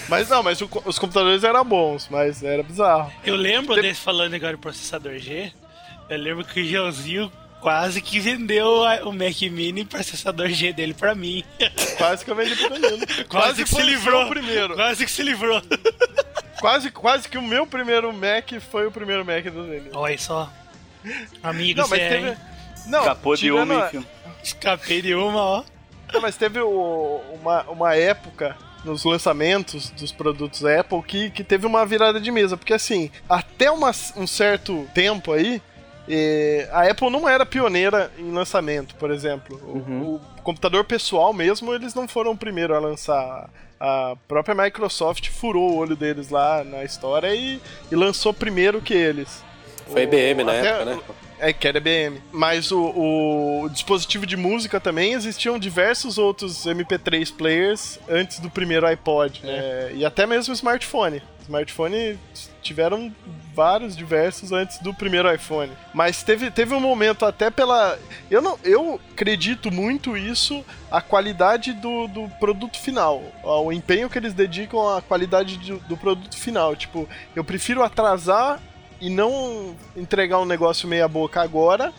Mas 0.10 0.28
não, 0.30 0.44
mas 0.44 0.60
o 0.62 0.70
os 0.86 1.00
computadores 1.00 1.44
eram 1.46 1.64
bons, 1.64 2.08
mas 2.10 2.44
era 2.44 2.62
bizarro. 2.62 3.12
Eu 3.24 3.36
lembro 3.38 3.74
Tem- 3.74 3.84
desse 3.84 4.02
falando 4.02 4.34
agora 4.34 4.54
do 4.54 4.60
processador 4.60 5.18
G. 5.18 5.52
Eu 6.10 6.18
lembro 6.18 6.44
que 6.44 6.62
o 6.62 6.66
Joãozinho 6.68 7.32
quase 7.66 8.00
que 8.00 8.20
vendeu 8.20 8.84
o 9.06 9.12
Mac 9.12 9.42
Mini 9.50 9.84
processador 9.84 10.50
G 10.50 10.72
dele 10.72 10.94
pra 10.94 11.16
mim. 11.16 11.44
Quase 11.98 12.24
que 12.24 12.30
eu 12.30 12.36
vendi 12.36 12.56
pro 12.56 12.70
Danilo. 12.70 13.00
Quase, 13.28 13.64
que 13.64 13.70
se 13.72 13.82
livrou. 13.82 14.28
primeiro. 14.30 14.76
Quase 14.76 15.04
que 15.04 15.10
se 15.12 15.24
livrou. 15.24 15.60
Quase, 16.62 16.92
quase 16.92 17.28
que 17.28 17.40
o 17.40 17.42
meu 17.42 17.66
primeiro 17.66 18.14
Mac 18.14 18.52
foi 18.72 18.86
o 18.86 18.92
primeiro 18.92 19.26
Mac 19.26 19.44
do 19.46 19.64
Danilo. 19.66 19.90
Olha 19.94 20.18
só. 20.20 20.52
Amigo, 21.42 21.82
Não, 21.82 21.88
mas 21.90 22.00
é, 22.00 22.10
teve. 22.10 22.38
Não, 22.86 23.00
Escapou 23.00 23.36
de 23.36 23.52
uma, 23.52 23.84
a- 23.84 23.88
enfim. 23.88 24.06
Escapei 24.44 25.02
de 25.02 25.16
uma, 25.16 25.42
ó. 25.42 25.64
Não, 26.14 26.22
mas 26.22 26.36
teve 26.38 26.60
o- 26.60 27.22
uma, 27.42 27.64
uma 27.64 27.96
época 27.96 28.56
nos 28.84 29.04
lançamentos 29.04 29.90
dos 29.90 30.12
produtos 30.12 30.64
Apple 30.64 31.02
que, 31.02 31.32
que 31.32 31.44
teve 31.44 31.66
uma 31.66 31.84
virada 31.84 32.22
de 32.22 32.30
mesa. 32.30 32.56
Porque 32.56 32.74
assim, 32.76 33.10
até 33.28 33.72
uma- 33.72 33.92
um 34.16 34.28
certo 34.28 34.88
tempo 34.94 35.34
aí, 35.34 35.60
eh, 36.10 36.68
a 36.72 36.84
Apple 36.90 37.10
não 37.10 37.28
era 37.28 37.46
pioneira 37.46 38.12
em 38.18 38.32
lançamento, 38.32 38.96
por 38.96 39.12
exemplo. 39.12 39.60
O- 39.64 39.78
Uhum. 39.78 40.02
O, 40.16 40.22
computador 40.46 40.84
pessoal 40.84 41.34
mesmo, 41.34 41.74
eles 41.74 41.96
não 41.96 42.08
foram 42.08 42.32
o 42.32 42.38
primeiro 42.38 42.76
a 42.76 42.80
lançar. 42.80 43.50
A 43.80 44.16
própria 44.28 44.54
Microsoft 44.56 45.30
furou 45.30 45.72
o 45.72 45.78
olho 45.78 45.96
deles 45.96 46.30
lá 46.30 46.64
na 46.64 46.84
história 46.84 47.34
e, 47.36 47.60
e 47.92 47.96
lançou 47.96 48.32
primeiro 48.34 48.80
que 48.82 48.94
eles. 48.94 49.44
Foi 49.88 50.04
IBM 50.04 50.44
na 50.44 50.52
até- 50.52 50.68
época, 50.70 50.86
né? 50.86 51.00
É, 51.38 51.52
que 51.52 51.68
era 51.68 51.78
IBM. 51.80 52.22
Mas 52.32 52.72
o, 52.72 52.80
o 53.64 53.70
dispositivo 53.70 54.26
de 54.26 54.38
música 54.38 54.80
também 54.80 55.14
existiam 55.14 55.60
diversos 55.60 56.18
outros 56.18 56.66
MP3 56.66 57.34
players 57.36 58.00
antes 58.08 58.40
do 58.40 58.50
primeiro 58.50 58.86
iPod, 58.88 59.42
né? 59.44 59.92
E 59.94 60.06
até 60.06 60.26
mesmo 60.26 60.54
o 60.54 60.56
smartphone. 60.56 61.22
Smartphone 61.46 62.20
tiveram 62.62 63.14
vários 63.54 63.96
diversos 63.96 64.52
antes 64.52 64.80
do 64.80 64.94
primeiro 64.94 65.34
iPhone. 65.34 65.72
Mas 65.94 66.24
teve, 66.24 66.52
teve 66.52 66.74
um 66.74 66.80
momento 66.80 67.26
até 67.26 67.50
pela. 67.50 67.98
Eu 68.30 68.42
não. 68.42 68.60
Eu 68.64 69.00
acredito 69.12 69.72
muito 69.72 70.18
isso 70.18 70.66
a 70.92 71.02
qualidade 71.02 71.74
do, 71.74 72.08
do 72.08 72.28
produto 72.40 72.80
final. 72.80 73.24
O 73.44 73.72
empenho 73.72 74.10
que 74.10 74.18
eles 74.18 74.34
dedicam 74.34 74.96
à 74.96 75.02
qualidade 75.02 75.58
do, 75.58 75.78
do 75.80 75.96
produto 75.96 76.36
final. 76.36 76.76
Tipo, 76.76 77.08
eu 77.36 77.44
prefiro 77.44 77.84
atrasar 77.84 78.60
e 79.00 79.10
não 79.10 79.76
entregar 79.96 80.40
um 80.40 80.46
negócio 80.46 80.88
meia 80.88 81.08
boca 81.08 81.42
agora, 81.42 81.94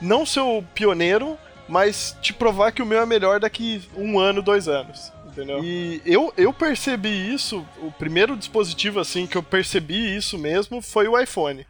não 0.00 0.26
ser 0.26 0.40
o 0.40 0.62
pioneiro, 0.74 1.38
mas 1.68 2.16
te 2.20 2.32
provar 2.32 2.72
que 2.72 2.82
o 2.82 2.86
meu 2.86 3.00
é 3.00 3.06
melhor 3.06 3.38
daqui 3.38 3.88
um 3.96 4.18
ano, 4.18 4.42
dois 4.42 4.66
anos. 4.66 5.12
Entendeu? 5.30 5.62
E 5.62 6.02
eu, 6.04 6.32
eu 6.36 6.52
percebi 6.52 7.32
isso, 7.32 7.64
o 7.78 7.90
primeiro 7.92 8.36
dispositivo 8.36 8.98
assim 9.00 9.26
que 9.26 9.36
eu 9.36 9.42
percebi 9.42 10.16
isso 10.16 10.38
mesmo 10.38 10.82
foi 10.82 11.06
o 11.08 11.18
iPhone. 11.18 11.66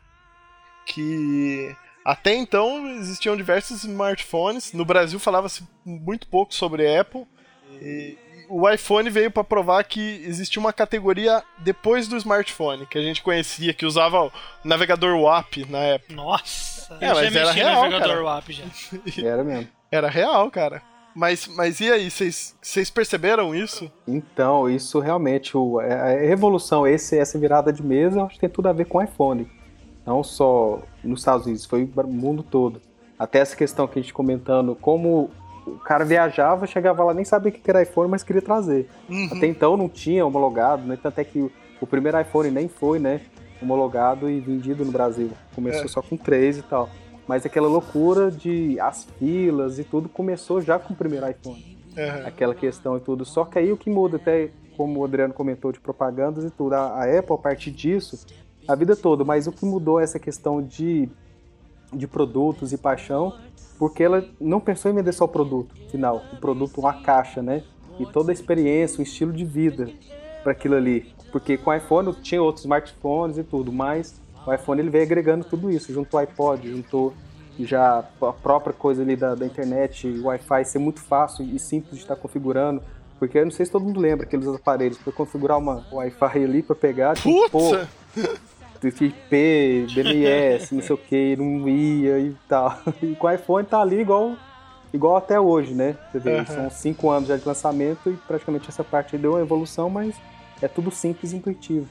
Que 0.86 1.74
até 2.04 2.34
então 2.34 2.86
existiam 2.98 3.36
diversos 3.36 3.84
smartphones, 3.84 4.72
no 4.72 4.84
Brasil 4.84 5.18
falava-se 5.18 5.62
muito 5.84 6.26
pouco 6.26 6.54
sobre 6.54 6.96
Apple. 6.98 7.26
E 7.80 8.16
o 8.48 8.68
iPhone 8.68 9.08
veio 9.08 9.30
para 9.30 9.44
provar 9.44 9.84
que 9.84 10.22
existia 10.26 10.58
uma 10.58 10.72
categoria 10.72 11.42
depois 11.58 12.08
do 12.08 12.16
smartphone, 12.16 12.86
que 12.86 12.98
a 12.98 13.02
gente 13.02 13.22
conhecia, 13.22 13.72
que 13.72 13.86
usava 13.86 14.24
o 14.24 14.32
navegador 14.64 15.16
WAP 15.20 15.58
na 15.68 15.78
época. 15.78 16.12
Nossa, 16.14 16.98
É, 17.00 17.10
eu 17.10 17.14
mas 17.14 17.32
já 17.32 17.40
era 17.40 17.52
real, 17.52 17.82
navegador 17.82 18.08
cara. 18.08 18.24
WAP 18.24 18.48
já. 18.50 18.64
Era 19.24 19.44
mesmo. 19.44 19.68
Era 19.92 20.08
real, 20.08 20.50
cara. 20.50 20.82
Mas, 21.14 21.48
mas 21.48 21.80
e 21.80 21.90
aí, 21.90 22.10
vocês 22.10 22.90
perceberam 22.90 23.54
isso? 23.54 23.90
Então, 24.06 24.68
isso 24.68 25.00
realmente, 25.00 25.56
o, 25.56 25.78
a 25.80 25.84
a 25.84 26.08
revolução, 26.20 26.86
esse, 26.86 27.18
essa 27.18 27.38
virada 27.38 27.72
de 27.72 27.82
mesa, 27.82 28.20
eu 28.20 28.24
acho 28.26 28.34
que 28.34 28.40
tem 28.40 28.48
tudo 28.48 28.68
a 28.68 28.72
ver 28.72 28.86
com 28.86 28.98
o 28.98 29.02
iPhone. 29.02 29.46
Não 30.06 30.22
só 30.22 30.80
nos 31.04 31.20
Estados 31.20 31.46
Unidos, 31.46 31.64
foi 31.66 31.84
o 31.84 32.06
mundo 32.06 32.42
todo. 32.42 32.80
Até 33.18 33.40
essa 33.40 33.54
questão 33.56 33.86
que 33.86 33.98
a 33.98 34.02
gente 34.02 34.14
comentando, 34.14 34.74
como 34.74 35.30
o 35.66 35.78
cara 35.78 36.04
viajava, 36.04 36.66
chegava 36.66 37.04
lá, 37.04 37.12
nem 37.12 37.24
sabia 37.24 37.50
o 37.50 37.54
que 37.54 37.70
era 37.70 37.82
iPhone, 37.82 38.10
mas 38.10 38.22
queria 38.22 38.40
trazer. 38.40 38.88
Uhum. 39.08 39.28
Até 39.32 39.46
então 39.46 39.76
não 39.76 39.88
tinha 39.88 40.24
homologado, 40.24 40.86
né? 40.86 40.98
Tanto 41.00 41.18
é 41.18 41.24
que 41.24 41.38
o, 41.40 41.52
o 41.80 41.86
primeiro 41.86 42.18
iPhone 42.20 42.50
nem 42.50 42.66
foi, 42.68 42.98
né? 42.98 43.20
Homologado 43.60 44.28
e 44.30 44.40
vendido 44.40 44.84
no 44.84 44.90
Brasil. 44.92 45.30
Começou 45.54 45.84
É. 45.84 45.88
só 45.88 46.00
com 46.00 46.16
três 46.16 46.56
e 46.56 46.62
tal. 46.62 46.88
Mas 47.30 47.46
aquela 47.46 47.68
loucura 47.68 48.28
de 48.28 48.76
as 48.80 49.04
filas 49.04 49.78
e 49.78 49.84
tudo 49.84 50.08
começou 50.08 50.60
já 50.60 50.80
com 50.80 50.92
o 50.92 50.96
primeiro 50.96 51.30
iPhone 51.30 51.78
Aham. 51.96 52.26
aquela 52.26 52.56
questão 52.56 52.96
e 52.96 53.00
tudo. 53.00 53.24
Só 53.24 53.44
que 53.44 53.56
aí 53.56 53.70
o 53.70 53.76
que 53.76 53.88
muda, 53.88 54.16
até 54.16 54.50
como 54.76 54.98
o 54.98 55.04
Adriano 55.04 55.32
comentou 55.32 55.70
de 55.70 55.78
propagandas 55.78 56.44
e 56.44 56.50
tudo, 56.50 56.72
a, 56.72 56.88
a 56.88 57.18
Apple, 57.18 57.36
a 57.36 57.38
partir 57.38 57.70
disso, 57.70 58.26
a 58.66 58.74
vida 58.74 58.96
toda, 58.96 59.22
mas 59.22 59.46
o 59.46 59.52
que 59.52 59.64
mudou 59.64 60.00
é 60.00 60.02
essa 60.02 60.18
questão 60.18 60.60
de, 60.60 61.08
de 61.92 62.08
produtos 62.08 62.72
e 62.72 62.76
paixão, 62.76 63.32
porque 63.78 64.02
ela 64.02 64.28
não 64.40 64.58
pensou 64.58 64.90
em 64.90 64.94
vender 64.96 65.12
só 65.12 65.24
o 65.24 65.28
produto 65.28 65.72
final, 65.88 66.24
o 66.32 66.36
produto, 66.36 66.80
uma 66.80 67.00
caixa, 67.00 67.40
né? 67.40 67.62
E 68.00 68.06
toda 68.06 68.32
a 68.32 68.34
experiência, 68.34 68.98
o 68.98 69.02
estilo 69.04 69.32
de 69.32 69.44
vida 69.44 69.88
para 70.42 70.50
aquilo 70.50 70.74
ali. 70.74 71.14
Porque 71.30 71.56
com 71.56 71.70
o 71.70 71.74
iPhone 71.74 72.12
tinha 72.14 72.42
outros 72.42 72.64
smartphones 72.64 73.38
e 73.38 73.44
tudo, 73.44 73.70
mas 73.70 74.19
o 74.46 74.52
iPhone 74.52 74.80
ele 74.80 74.90
veio 74.90 75.04
agregando 75.04 75.44
tudo 75.44 75.70
isso, 75.70 75.92
juntou 75.92 76.18
o 76.18 76.22
iPod, 76.22 76.68
juntou 76.68 77.14
já 77.58 77.98
a 77.98 78.32
própria 78.32 78.72
coisa 78.72 79.02
ali 79.02 79.16
da, 79.16 79.34
da 79.34 79.44
internet, 79.44 80.06
o 80.08 80.26
Wi-Fi 80.26 80.64
ser 80.64 80.78
muito 80.78 81.00
fácil 81.00 81.44
e 81.44 81.58
simples 81.58 81.96
de 81.96 82.02
estar 82.02 82.16
configurando. 82.16 82.82
Porque 83.18 83.38
eu 83.38 83.44
não 83.44 83.50
sei 83.50 83.66
se 83.66 83.72
todo 83.72 83.84
mundo 83.84 84.00
lembra 84.00 84.24
aqueles 84.24 84.48
aparelhos 84.48 84.96
para 84.96 85.12
configurar 85.12 85.58
uma 85.58 85.84
Wi-Fi 85.92 86.42
ali 86.42 86.62
para 86.62 86.74
pegar, 86.74 87.14
pôr 87.50 87.86
Putz! 88.80 89.00
IP, 89.02 89.86
BMS, 89.94 90.74
não 90.74 90.82
sei 90.82 90.94
o 90.94 90.98
que, 90.98 91.36
não 91.36 91.68
ia 91.68 92.18
e 92.18 92.34
tal. 92.48 92.78
E 93.02 93.14
com 93.14 93.26
o 93.26 93.30
iPhone 93.30 93.66
tá 93.66 93.82
ali 93.82 94.00
igual, 94.00 94.34
igual 94.90 95.16
até 95.16 95.38
hoje, 95.38 95.74
né? 95.74 95.98
Você 96.10 96.18
vê, 96.18 96.36
Aham. 96.38 96.46
são 96.46 96.70
cinco 96.70 97.10
anos 97.10 97.28
já 97.28 97.36
de 97.36 97.46
lançamento 97.46 98.08
e 98.08 98.16
praticamente 98.16 98.70
essa 98.70 98.82
parte 98.82 99.18
deu 99.18 99.32
uma 99.32 99.40
evolução, 99.40 99.90
mas 99.90 100.14
é 100.62 100.68
tudo 100.68 100.90
simples 100.90 101.32
e 101.32 101.36
intuitivo. 101.36 101.86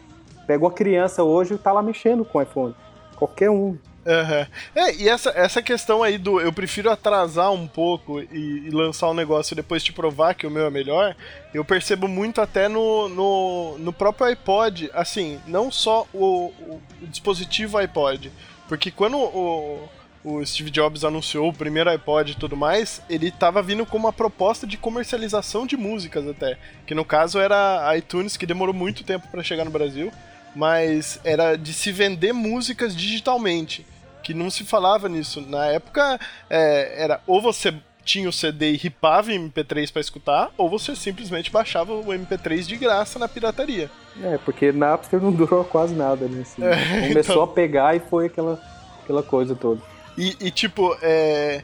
Pega 0.50 0.66
uma 0.66 0.72
criança 0.72 1.24
hoje 1.24 1.54
e 1.54 1.58
tá 1.60 1.72
lá 1.72 1.80
mexendo 1.84 2.26
com 2.26 2.40
o 2.40 2.42
iPhone. 2.42 2.74
Qualquer 3.16 3.52
um. 3.52 3.78
Aham. 4.04 4.48
É, 4.76 4.96
e 4.96 5.08
essa, 5.08 5.30
essa 5.30 5.62
questão 5.62 6.02
aí 6.02 6.18
do 6.18 6.42
eu 6.42 6.52
prefiro 6.52 6.90
atrasar 6.90 7.52
um 7.52 7.68
pouco 7.68 8.20
e, 8.20 8.66
e 8.66 8.70
lançar 8.72 9.12
um 9.12 9.14
negócio 9.14 9.54
e 9.54 9.56
depois 9.56 9.84
te 9.84 9.94
provar 9.94 10.34
que 10.34 10.48
o 10.48 10.50
meu 10.50 10.66
é 10.66 10.72
melhor, 10.72 11.16
eu 11.54 11.64
percebo 11.64 12.08
muito 12.08 12.42
até 12.42 12.68
no, 12.68 13.08
no, 13.10 13.78
no 13.78 13.94
próprio 13.94 14.26
iPod, 14.26 14.90
assim, 14.92 15.40
não 15.46 15.70
só 15.70 16.08
o, 16.12 16.48
o, 16.48 16.82
dispositivo 17.04 17.78
iPod, 17.78 18.32
porque 18.68 18.90
quando 18.90 19.20
o, 19.20 19.88
o 20.24 20.44
Steve 20.44 20.72
Jobs 20.72 21.04
anunciou 21.04 21.48
o 21.48 21.54
primeiro 21.54 21.92
iPod 21.92 22.32
e 22.32 22.36
tudo 22.36 22.58
mais, 22.58 23.04
ele 23.08 23.30
tava 23.30 23.62
vindo 23.62 23.86
com 23.86 24.00
uma 24.00 24.12
proposta 24.12 24.66
de 24.66 24.78
comercialização 24.78 25.68
de 25.68 25.78
músicas 25.78 26.28
até, 26.28 26.58
que 26.88 26.96
no 26.96 27.06
caso 27.06 27.38
era 27.38 27.96
iTunes, 27.96 28.36
que 28.36 28.48
demorou 28.48 28.74
muito 28.74 29.04
tempo 29.04 29.28
para 29.28 29.44
chegar 29.44 29.64
no 29.64 29.70
Brasil, 29.70 30.12
mas 30.56 31.20
era 31.24 31.56
de 31.56 31.74
se 31.74 31.92
vender 31.92 32.34
músicas 32.34 32.96
digitalmente, 32.96 33.86
que 34.24 34.34
não 34.34 34.50
se 34.50 34.64
falava 34.64 35.08
nisso. 35.08 35.42
Na 35.42 35.66
época, 35.68 36.20
é, 36.50 37.04
era 37.04 37.22
ou 37.26 37.42
você 37.42 37.74
tinha 38.04 38.28
o 38.28 38.34
CD 38.34 38.72
e 38.72 38.78
ripava 38.78 39.32
em 39.32 39.50
MP3 39.50 39.92
para 39.92 40.02
escutar, 40.02 40.50
ou 40.58 40.70
você 40.70 40.96
simplesmente 40.96 41.52
baixava 41.52 41.94
o 41.94 42.06
MP3 42.06 42.62
de 42.64 42.76
graça 42.76 43.20
na 43.20 43.28
pirataria. 43.28 43.90
É, 44.24 44.38
porque 44.40 44.72
Napster 44.72 45.22
não 45.22 45.32
durou 45.34 45.64
quase 45.64 45.94
nada, 45.94 46.28
né? 46.28 46.42
Assim, 46.42 46.64
É, 46.64 47.08
começou 47.08 47.36
então. 47.36 47.44
a 47.44 47.48
pegar 47.48 47.96
e 47.96 48.00
foi 48.00 48.26
aquela, 48.26 48.60
aquela 49.04 49.22
coisa 49.22 49.56
toda. 49.56 49.82
E, 50.18 50.36
e, 50.42 50.52
tipo, 50.52 50.98
é, 51.02 51.64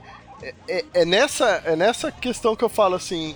é, 0.68 0.86
é 0.94 1.06
nessa, 1.06 1.62
é 1.66 1.76
nessa 1.76 2.12
questão 2.12 2.56
que 2.56 2.64
eu 2.64 2.70
falo 2.70 2.96
assim. 2.96 3.36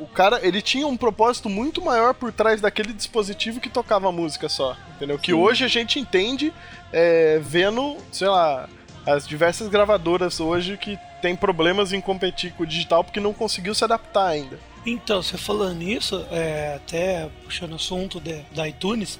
O 0.00 0.06
cara, 0.06 0.40
ele 0.42 0.62
tinha 0.62 0.86
um 0.86 0.96
propósito 0.96 1.48
muito 1.50 1.82
maior 1.84 2.14
por 2.14 2.32
trás 2.32 2.60
daquele 2.60 2.92
dispositivo 2.92 3.60
que 3.60 3.68
tocava 3.68 4.08
a 4.08 4.12
música 4.12 4.48
só, 4.48 4.76
entendeu? 4.96 5.18
Que 5.18 5.34
hoje 5.34 5.62
a 5.64 5.68
gente 5.68 6.00
entende 6.00 6.52
é, 6.92 7.38
vendo, 7.42 7.96
sei 8.10 8.28
lá, 8.28 8.66
as 9.06 9.28
diversas 9.28 9.68
gravadoras 9.68 10.40
hoje 10.40 10.76
que 10.78 10.98
tem 11.20 11.36
problemas 11.36 11.92
em 11.92 12.00
competir 12.00 12.52
com 12.52 12.62
o 12.62 12.66
digital 12.66 13.04
porque 13.04 13.20
não 13.20 13.34
conseguiu 13.34 13.74
se 13.74 13.84
adaptar 13.84 14.26
ainda. 14.28 14.58
Então, 14.86 15.22
você 15.22 15.36
falando 15.36 15.76
nisso, 15.76 16.24
é, 16.30 16.76
até 16.76 17.28
puxando 17.44 17.72
o 17.72 17.76
assunto 17.76 18.18
de- 18.18 18.40
da 18.54 18.66
iTunes, 18.66 19.18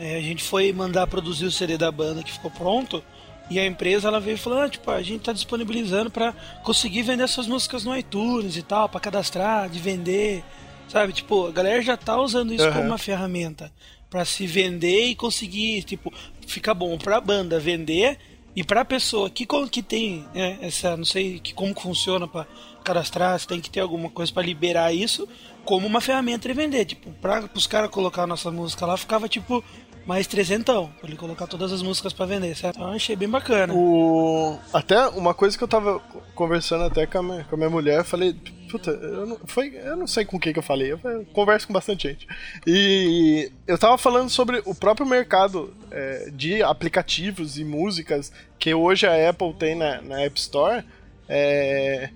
é, 0.00 0.16
a 0.16 0.20
gente 0.20 0.42
foi 0.42 0.72
mandar 0.72 1.06
produzir 1.06 1.44
o 1.46 1.52
CD 1.52 1.78
da 1.78 1.92
banda 1.92 2.24
que 2.24 2.32
ficou 2.32 2.50
pronto. 2.50 3.02
E 3.48 3.60
a 3.60 3.66
empresa 3.66 4.08
ela 4.08 4.18
veio 4.18 4.36
falando, 4.36 4.62
ah, 4.62 4.68
tipo, 4.68 4.90
a 4.90 5.02
gente 5.02 5.22
tá 5.22 5.32
disponibilizando 5.32 6.10
pra 6.10 6.32
conseguir 6.64 7.02
vender 7.02 7.22
essas 7.24 7.46
músicas 7.46 7.84
no 7.84 7.96
iTunes 7.96 8.56
e 8.56 8.62
tal, 8.62 8.88
pra 8.88 8.98
cadastrar, 8.98 9.68
de 9.68 9.78
vender, 9.78 10.42
sabe? 10.88 11.12
Tipo, 11.12 11.46
a 11.46 11.52
galera 11.52 11.80
já 11.80 11.96
tá 11.96 12.20
usando 12.20 12.52
isso 12.52 12.64
Aham. 12.64 12.72
como 12.72 12.86
uma 12.86 12.98
ferramenta 12.98 13.72
pra 14.10 14.24
se 14.24 14.46
vender 14.46 15.06
e 15.06 15.14
conseguir, 15.14 15.84
tipo, 15.84 16.12
ficar 16.46 16.74
bom 16.74 16.98
pra 16.98 17.20
banda 17.20 17.60
vender 17.60 18.18
e 18.54 18.64
pra 18.64 18.84
pessoa 18.84 19.28
que, 19.28 19.46
que 19.70 19.82
tem 19.82 20.24
né, 20.34 20.58
essa, 20.62 20.96
não 20.96 21.04
sei 21.04 21.38
que, 21.38 21.52
como 21.52 21.78
funciona 21.78 22.26
pra 22.26 22.46
cadastrar, 22.82 23.38
se 23.38 23.46
tem 23.46 23.60
que 23.60 23.68
ter 23.68 23.80
alguma 23.80 24.08
coisa 24.08 24.32
pra 24.32 24.42
liberar 24.42 24.92
isso, 24.92 25.28
como 25.64 25.86
uma 25.86 26.00
ferramenta 26.00 26.48
de 26.48 26.54
vender. 26.54 26.84
Tipo, 26.84 27.10
pra 27.20 27.48
os 27.54 27.66
caras 27.66 27.90
colocar 27.90 28.22
a 28.22 28.26
nossa 28.26 28.50
música 28.50 28.86
lá, 28.86 28.96
ficava 28.96 29.28
tipo 29.28 29.62
mais 30.06 30.26
trezentão, 30.26 30.90
pra 31.00 31.08
ele 31.08 31.16
colocar 31.16 31.46
todas 31.46 31.72
as 31.72 31.82
músicas 31.82 32.12
pra 32.12 32.24
vender, 32.24 32.56
certo? 32.56 32.76
Então 32.76 32.88
eu 32.88 32.94
achei 32.94 33.16
bem 33.16 33.28
bacana. 33.28 33.74
O... 33.74 34.56
Até 34.72 35.08
uma 35.08 35.34
coisa 35.34 35.58
que 35.58 35.64
eu 35.64 35.68
tava 35.68 35.98
conversando 36.34 36.84
até 36.84 37.06
com 37.06 37.18
a 37.18 37.22
minha, 37.22 37.44
com 37.44 37.56
a 37.56 37.58
minha 37.58 37.70
mulher, 37.70 37.98
eu 37.98 38.04
falei, 38.04 38.34
puta, 38.70 38.90
eu 38.90 39.26
não, 39.26 39.38
foi, 39.44 39.76
eu 39.76 39.96
não 39.96 40.06
sei 40.06 40.24
com 40.24 40.38
quem 40.38 40.52
que 40.52 40.58
eu 40.60 40.62
falei, 40.62 40.92
eu, 40.92 41.00
eu 41.02 41.26
converso 41.32 41.66
com 41.66 41.72
bastante 41.72 42.08
gente. 42.08 42.26
E 42.64 43.50
eu 43.66 43.76
tava 43.76 43.98
falando 43.98 44.30
sobre 44.30 44.62
o 44.64 44.74
próprio 44.74 45.06
mercado 45.06 45.74
é, 45.90 46.30
de 46.32 46.62
aplicativos 46.62 47.58
e 47.58 47.64
músicas 47.64 48.32
que 48.58 48.72
hoje 48.72 49.06
a 49.06 49.28
Apple 49.28 49.54
tem 49.54 49.74
na, 49.74 50.00
na 50.02 50.22
App 50.22 50.38
Store. 50.38 50.84
É, 51.28 52.10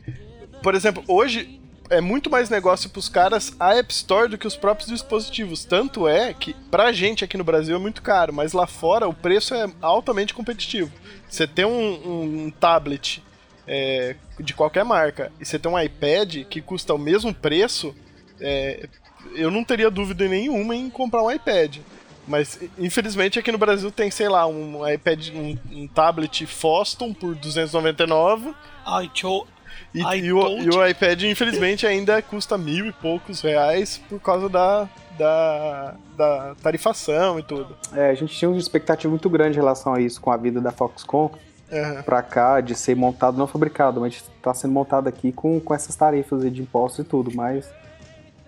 por 0.62 0.76
exemplo, 0.76 1.02
hoje 1.08 1.59
é 1.90 2.00
muito 2.00 2.30
mais 2.30 2.48
negócio 2.48 2.88
pros 2.88 3.08
caras 3.08 3.52
a 3.58 3.74
App 3.74 3.92
Store 3.92 4.28
do 4.28 4.38
que 4.38 4.46
os 4.46 4.56
próprios 4.56 4.88
dispositivos. 4.88 5.64
Tanto 5.64 6.06
é 6.06 6.32
que, 6.32 6.54
pra 6.70 6.92
gente 6.92 7.24
aqui 7.24 7.36
no 7.36 7.44
Brasil 7.44 7.74
é 7.74 7.78
muito 7.78 8.00
caro, 8.00 8.32
mas 8.32 8.52
lá 8.52 8.66
fora 8.66 9.08
o 9.08 9.12
preço 9.12 9.54
é 9.54 9.68
altamente 9.82 10.32
competitivo. 10.32 10.90
Você 11.28 11.46
tem 11.46 11.64
um, 11.64 12.46
um 12.46 12.50
tablet 12.50 13.22
é, 13.66 14.14
de 14.38 14.54
qualquer 14.54 14.84
marca 14.84 15.32
e 15.40 15.44
você 15.44 15.58
tem 15.58 15.70
um 15.70 15.78
iPad 15.78 16.44
que 16.44 16.62
custa 16.62 16.94
o 16.94 16.98
mesmo 16.98 17.34
preço, 17.34 17.94
é, 18.40 18.88
eu 19.34 19.50
não 19.50 19.64
teria 19.64 19.90
dúvida 19.90 20.26
nenhuma 20.28 20.74
em 20.76 20.88
comprar 20.88 21.22
um 21.22 21.30
iPad. 21.30 21.78
Mas 22.26 22.60
infelizmente 22.78 23.38
aqui 23.38 23.50
no 23.50 23.58
Brasil 23.58 23.90
tem, 23.90 24.10
sei 24.10 24.28
lá, 24.28 24.46
um 24.46 24.88
iPad, 24.88 25.30
um, 25.34 25.58
um 25.72 25.88
tablet 25.88 26.46
Foston 26.46 27.12
por 27.12 27.34
299 27.34 28.54
Ai, 28.86 29.08
tchau. 29.12 29.46
E, 29.94 30.00
e 30.02 30.32
o, 30.32 30.58
e 30.58 30.68
o 30.68 30.86
iPad 30.86 31.22
infelizmente 31.24 31.86
ainda 31.86 32.20
custa 32.22 32.56
mil 32.56 32.86
e 32.86 32.92
poucos 32.92 33.40
reais 33.40 34.00
por 34.08 34.20
causa 34.20 34.48
da, 34.48 34.88
da, 35.18 35.94
da 36.16 36.54
tarifação 36.62 37.38
e 37.38 37.42
tudo. 37.42 37.76
É, 37.94 38.10
a 38.10 38.14
gente 38.14 38.34
tinha 38.36 38.48
uma 38.48 38.58
expectativa 38.58 39.10
muito 39.10 39.28
grande 39.28 39.56
em 39.56 39.60
relação 39.60 39.92
a 39.94 40.00
isso 40.00 40.20
com 40.20 40.30
a 40.30 40.36
vida 40.36 40.60
da 40.60 40.70
Foxconn 40.70 41.30
Aham. 41.72 42.02
pra 42.02 42.22
cá, 42.22 42.60
de 42.60 42.74
ser 42.74 42.94
montado, 42.96 43.36
não 43.36 43.46
fabricado, 43.46 44.00
mas 44.00 44.24
tá 44.42 44.52
sendo 44.54 44.72
montado 44.72 45.08
aqui 45.08 45.32
com, 45.32 45.58
com 45.60 45.74
essas 45.74 45.94
tarifas 45.96 46.42
de 46.52 46.62
impostos 46.62 47.04
e 47.04 47.08
tudo, 47.08 47.30
mas 47.34 47.68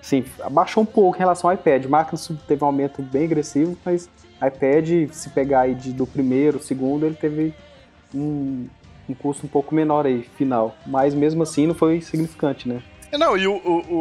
sim, 0.00 0.24
abaixou 0.42 0.82
um 0.82 0.86
pouco 0.86 1.16
em 1.16 1.20
relação 1.20 1.48
ao 1.48 1.54
iPad. 1.54 1.86
Máquina 1.86 2.20
teve 2.48 2.62
um 2.64 2.66
aumento 2.66 3.00
bem 3.02 3.24
agressivo, 3.24 3.76
mas 3.84 4.08
iPad, 4.44 5.08
se 5.12 5.28
pegar 5.30 5.60
aí 5.60 5.74
de- 5.74 5.92
do 5.92 6.04
primeiro, 6.06 6.60
segundo, 6.60 7.06
ele 7.06 7.14
teve 7.14 7.54
um, 8.12 8.66
um 9.12 9.14
custo 9.14 9.46
um 9.46 9.48
pouco 9.48 9.74
menor 9.74 10.06
aí, 10.06 10.28
final. 10.36 10.76
Mas 10.86 11.14
mesmo 11.14 11.42
assim 11.42 11.66
não 11.66 11.74
foi 11.74 12.00
significante, 12.00 12.68
né? 12.68 12.82
É, 13.10 13.18
Não, 13.18 13.36
e 13.36 13.46
o, 13.46 13.52
o- 13.54 13.94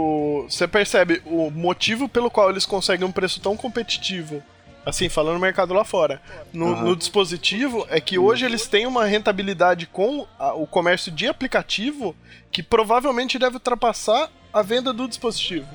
o- 0.44 0.50
Você 0.50 0.68
percebe 0.68 1.22
o 1.26 1.52
motivo 1.52 2.08
pelo 2.10 2.32
qual 2.32 2.50
eles 2.50 2.66
conseguem 2.66 3.06
um 3.06 3.12
preço 3.12 3.40
tão 3.42 3.56
competitivo, 3.58 4.42
assim, 4.86 5.10
falando 5.10 5.34
no 5.36 5.40
mercado 5.42 5.74
lá 5.74 5.84
fora, 5.84 6.22
no, 6.54 6.76
no 6.82 6.96
dispositivo, 6.96 7.86
é 7.90 8.00
que 8.00 8.18
hoje 8.18 8.46
eles 8.46 8.68
têm 8.68 8.88
uma 8.88 9.06
rentabilidade 9.06 9.86
com 9.86 10.26
a- 10.40 10.54
o 10.54 10.66
comércio 10.66 11.12
de 11.12 11.28
aplicativo 11.28 12.16
que 12.52 12.64
provavelmente 12.64 13.38
deve 13.38 13.56
ultrapassar 13.56 14.30
a 14.54 14.62
venda 14.62 14.92
do 14.94 15.08
dispositivo. 15.08 15.68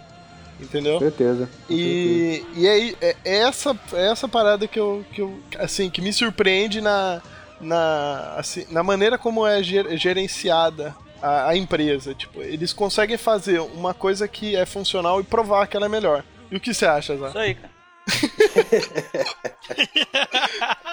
Entendeu? 0.59 0.95
Com 0.95 1.01
certeza. 1.01 1.47
com 1.47 1.47
certeza. 1.47 1.69
E, 1.69 2.43
e 2.57 2.67
aí, 2.67 2.97
é, 3.03 3.15
é 3.25 3.39
essa, 3.41 3.79
é 3.93 4.11
essa 4.11 4.27
parada 4.27 4.67
que 4.67 4.81
eu, 4.81 5.05
que 5.13 5.21
eu. 5.21 5.39
Assim, 5.59 5.91
que 5.91 6.01
me 6.01 6.11
surpreende 6.13 6.81
na. 6.81 7.21
Na, 7.61 8.35
assim, 8.37 8.67
na 8.71 8.83
maneira 8.83 9.17
como 9.17 9.47
é 9.47 9.63
ger- 9.63 9.97
gerenciada 9.97 10.95
a, 11.23 11.49
a 11.51 11.57
empresa. 11.57 12.15
Tipo, 12.15 12.43
eles 12.43 12.73
conseguem 12.73 13.17
fazer 13.17 13.61
uma 13.61 13.95
coisa 13.95 14.29
que 14.29 14.57
é 14.57 14.67
funcional 14.67 15.21
e 15.21 15.25
provar 15.25 15.67
que 15.67 15.77
ela 15.77 15.87
é 15.87 15.89
melhor. 15.89 16.23
E 16.51 16.57
o 16.57 16.61
que 16.61 16.75
você 16.75 16.87
acha, 16.87 17.17
Zé? 17.17 17.29
Isso 17.29 17.39
aí, 17.39 17.55
cara. 17.55 17.77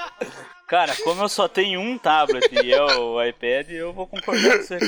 cara, 0.68 0.96
como 1.04 1.24
eu 1.24 1.30
só 1.30 1.48
tenho 1.48 1.80
um 1.80 1.98
tablet 1.98 2.50
e 2.64 2.74
é 2.74 2.82
o 2.82 3.24
iPad, 3.24 3.70
eu 3.70 3.94
vou 3.94 4.08
concordar 4.08 4.58
com 4.58 4.64
você. 4.64 4.80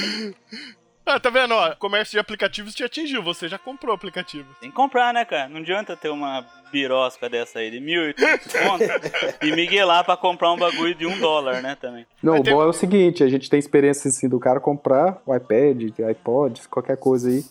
Ah, 1.07 1.19
tá 1.19 1.29
vendo? 1.29 1.53
Ó, 1.53 1.75
comércio 1.75 2.13
de 2.13 2.19
aplicativos 2.19 2.73
te 2.73 2.83
atingiu, 2.83 3.21
você 3.21 3.47
já 3.47 3.59
comprou 3.59 3.93
aplicativo. 3.93 4.47
Tem 4.59 4.71
que 4.71 4.75
comprar, 4.75 5.13
né, 5.13 5.23
cara? 5.23 5.47
Não 5.47 5.59
adianta 5.59 5.95
ter 5.95 6.09
uma 6.09 6.43
birosca 6.71 7.29
dessa 7.29 7.59
aí 7.59 7.69
de 7.69 7.77
1.800 7.79 8.67
conto 8.67 9.35
e 9.45 9.51
miguelar 9.55 10.03
pra 10.03 10.17
comprar 10.17 10.51
um 10.51 10.57
bagulho 10.57 10.95
de 10.95 11.05
um 11.05 11.17
dólar, 11.19 11.61
né, 11.61 11.77
também. 11.79 12.07
Não, 12.23 12.33
Mas 12.33 12.41
o 12.41 12.43
tem- 12.43 12.53
bom 12.53 12.61
é 12.63 12.65
o 12.65 12.73
seguinte, 12.73 13.23
a 13.23 13.27
gente 13.27 13.49
tem 13.49 13.59
experiência 13.59 14.09
assim 14.09 14.27
do 14.27 14.39
cara 14.39 14.59
comprar 14.59 15.21
o 15.27 15.35
iPad, 15.35 15.91
iPod, 16.09 16.67
qualquer 16.69 16.97
coisa 16.97 17.29
aí, 17.29 17.45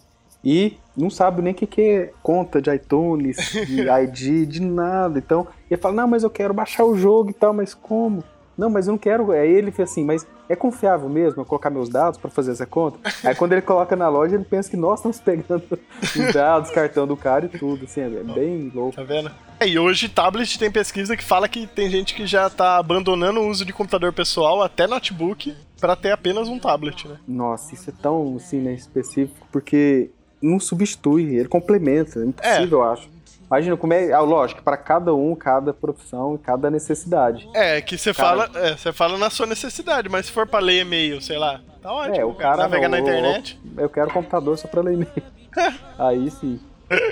e 0.45 0.77
não 0.97 1.09
sabe 1.09 1.41
nem 1.41 1.53
o 1.53 1.57
que, 1.57 1.67
que 1.67 1.81
é 1.81 2.13
conta 2.23 2.61
de 2.61 2.71
iTunes, 2.75 3.37
de 3.67 3.81
ID, 3.89 4.47
de 4.47 4.61
nada. 4.61 5.19
Então, 5.19 5.47
ele 5.71 5.81
fala, 5.81 5.95
não, 5.95 6.09
mas 6.09 6.23
eu 6.23 6.29
quero 6.31 6.53
baixar 6.53 6.85
o 6.85 6.97
jogo 6.99 7.31
e 7.31 7.33
tal, 7.33 7.55
mas 7.55 7.73
como? 7.73 8.23
Não, 8.57 8.71
mas 8.71 8.87
eu 8.87 8.93
não 8.93 8.99
quero. 8.99 9.31
Aí 9.33 9.51
ele 9.51 9.71
fez 9.71 9.91
assim, 9.91 10.05
mas 10.05 10.27
é 10.49 10.55
confiável 10.57 11.09
mesmo 11.09 11.41
eu 11.41 11.45
colocar 11.45 11.71
meus 11.71 11.89
dados 11.89 12.19
pra 12.19 12.31
fazer 12.31 12.53
essa 12.53 12.67
conta? 12.67 12.99
Aí 13.25 13.35
quando 13.35 13.53
ele 13.53 13.63
coloca 13.63 13.97
na 13.97 14.09
loja, 14.09 14.35
ele 14.35 14.45
pensa 14.45 14.71
que 14.71 14.77
nós 14.77 14.99
estamos 14.99 15.21
pegando 15.21 15.65
os 16.03 16.33
dados, 16.33 16.71
cartão 16.71 17.07
do 17.07 17.17
cara 17.17 17.47
e 17.47 17.49
tudo, 17.49 17.85
assim, 17.85 18.01
é 18.01 18.09
bem 18.09 18.71
louco. 18.75 18.97
Tá 18.97 19.03
vendo? 19.03 19.31
É, 19.59 19.69
e 19.69 19.79
hoje 19.79 20.09
tablet 20.09 20.59
tem 20.59 20.71
pesquisa 20.71 21.17
que 21.17 21.25
fala 21.25 21.49
que 21.49 21.67
tem 21.67 21.89
gente 21.89 22.15
que 22.15 22.27
já 22.27 22.51
tá 22.51 22.77
abandonando 22.77 23.41
o 23.41 23.49
uso 23.49 23.65
de 23.65 23.73
computador 23.73 24.13
pessoal, 24.13 24.63
até 24.63 24.87
notebook, 24.87 25.55
pra 25.81 25.95
ter 25.95 26.11
apenas 26.11 26.49
um 26.49 26.59
tablet, 26.59 27.07
né? 27.07 27.19
Nossa, 27.27 27.75
isso 27.75 27.91
é 27.91 27.93
tão 28.03 28.37
assim, 28.37 28.59
né, 28.59 28.75
específico, 28.75 29.47
porque 29.53 30.11
não 30.43 30.59
substitui, 30.61 31.37
ele 31.37 31.49
complementa, 31.49 32.21
é 32.21 32.25
impossível, 32.25 32.81
eu 32.81 32.85
acho. 32.85 33.14
Imagina 33.55 33.77
como 33.77 33.93
é, 33.95 34.13
ah, 34.13 34.21
lógico, 34.21 34.63
para 34.65 34.77
cada 34.77 35.15
um, 35.15 35.33
cada 35.37 35.73
profissão, 35.73 36.37
cada 36.37 36.69
necessidade. 36.69 37.49
É, 37.55 37.81
que 37.81 37.97
você 37.97 38.13
Cara- 38.13 38.49
fala, 38.49 38.67
é, 38.67 38.77
você 38.77 38.93
fala 38.93 39.17
na 39.17 39.31
sua 39.31 39.47
necessidade, 39.47 40.09
mas 40.09 40.27
se 40.27 40.33
for 40.33 40.45
pra 40.45 40.59
ler 40.59 40.81
e-mail, 40.81 41.21
sei 41.21 41.39
lá, 41.39 41.61
tá 41.81 41.93
ótimo. 41.93 42.17
É, 42.17 42.25
o 42.25 42.35
cara 42.35 42.57
navega 42.57 42.89
na 42.89 42.99
internet. 42.99 43.61
Eu 43.79 43.89
quero 43.89 44.11
computador 44.11 44.59
só 44.59 44.67
pra 44.67 44.83
ler 44.83 44.95
e-mail. 44.95 45.13
Aí 45.97 46.29
sim. 46.33 46.59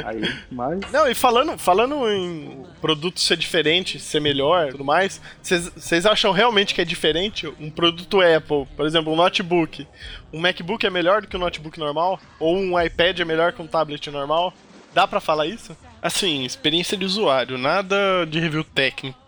Aí, 0.05 0.20
mas 0.51 0.80
Não, 0.93 1.09
e 1.09 1.14
falando, 1.14 1.57
falando 1.57 1.95
em 2.11 2.64
produto 2.80 3.20
ser 3.20 3.36
diferente, 3.36 4.01
ser 4.01 4.20
melhor 4.20 4.72
tudo 4.72 4.84
mais, 4.84 5.20
vocês 5.40 6.05
acham 6.05 6.32
realmente 6.32 6.74
que 6.74 6.80
é 6.80 6.84
diferente? 6.84 7.47
Um 7.61 7.70
produto 7.70 8.20
Apple, 8.20 8.66
por 8.76 8.84
exemplo, 8.84 9.12
um 9.12 9.16
notebook. 9.16 9.86
Um 10.32 10.40
MacBook 10.40 10.84
é 10.84 10.90
melhor 10.90 11.22
do 11.22 11.28
que 11.28 11.36
um 11.36 11.40
notebook 11.40 11.78
normal? 11.78 12.18
Ou 12.40 12.57
um 12.57 12.80
iPad 12.80 13.20
é 13.20 13.24
melhor 13.24 13.53
que 13.53 13.62
um 13.62 13.66
tablet 13.66 14.11
normal? 14.11 14.53
Dá 14.93 15.07
pra 15.07 15.20
falar 15.20 15.47
isso? 15.47 15.74
Assim, 16.03 16.44
experiência 16.44 16.96
de 16.96 17.05
usuário, 17.05 17.57
nada 17.57 18.26
de 18.26 18.40
review 18.40 18.64
técnico. 18.64 19.18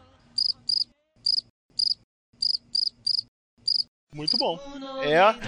Muito 4.15 4.37
bom. 4.37 4.59
É 5.03 5.19
a... 5.19 5.35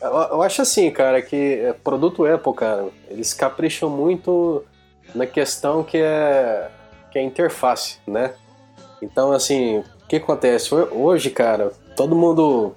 Eu, 0.00 0.10
eu 0.10 0.42
acho 0.42 0.62
assim, 0.62 0.90
cara, 0.90 1.22
que 1.22 1.36
é, 1.36 1.72
produto 1.72 2.26
Apple, 2.26 2.54
cara, 2.54 2.88
eles 3.08 3.32
capricham 3.32 3.88
muito 3.88 4.64
na 5.14 5.26
questão 5.26 5.82
que 5.82 5.96
é, 5.98 6.70
que 7.10 7.18
é 7.18 7.22
a 7.22 7.24
interface, 7.24 7.98
né? 8.06 8.34
Então, 9.00 9.32
assim, 9.32 9.78
o 9.78 9.84
que 10.06 10.16
acontece? 10.16 10.74
Ho- 10.74 10.88
Hoje, 10.92 11.30
cara, 11.30 11.72
todo 11.96 12.14
mundo 12.14 12.74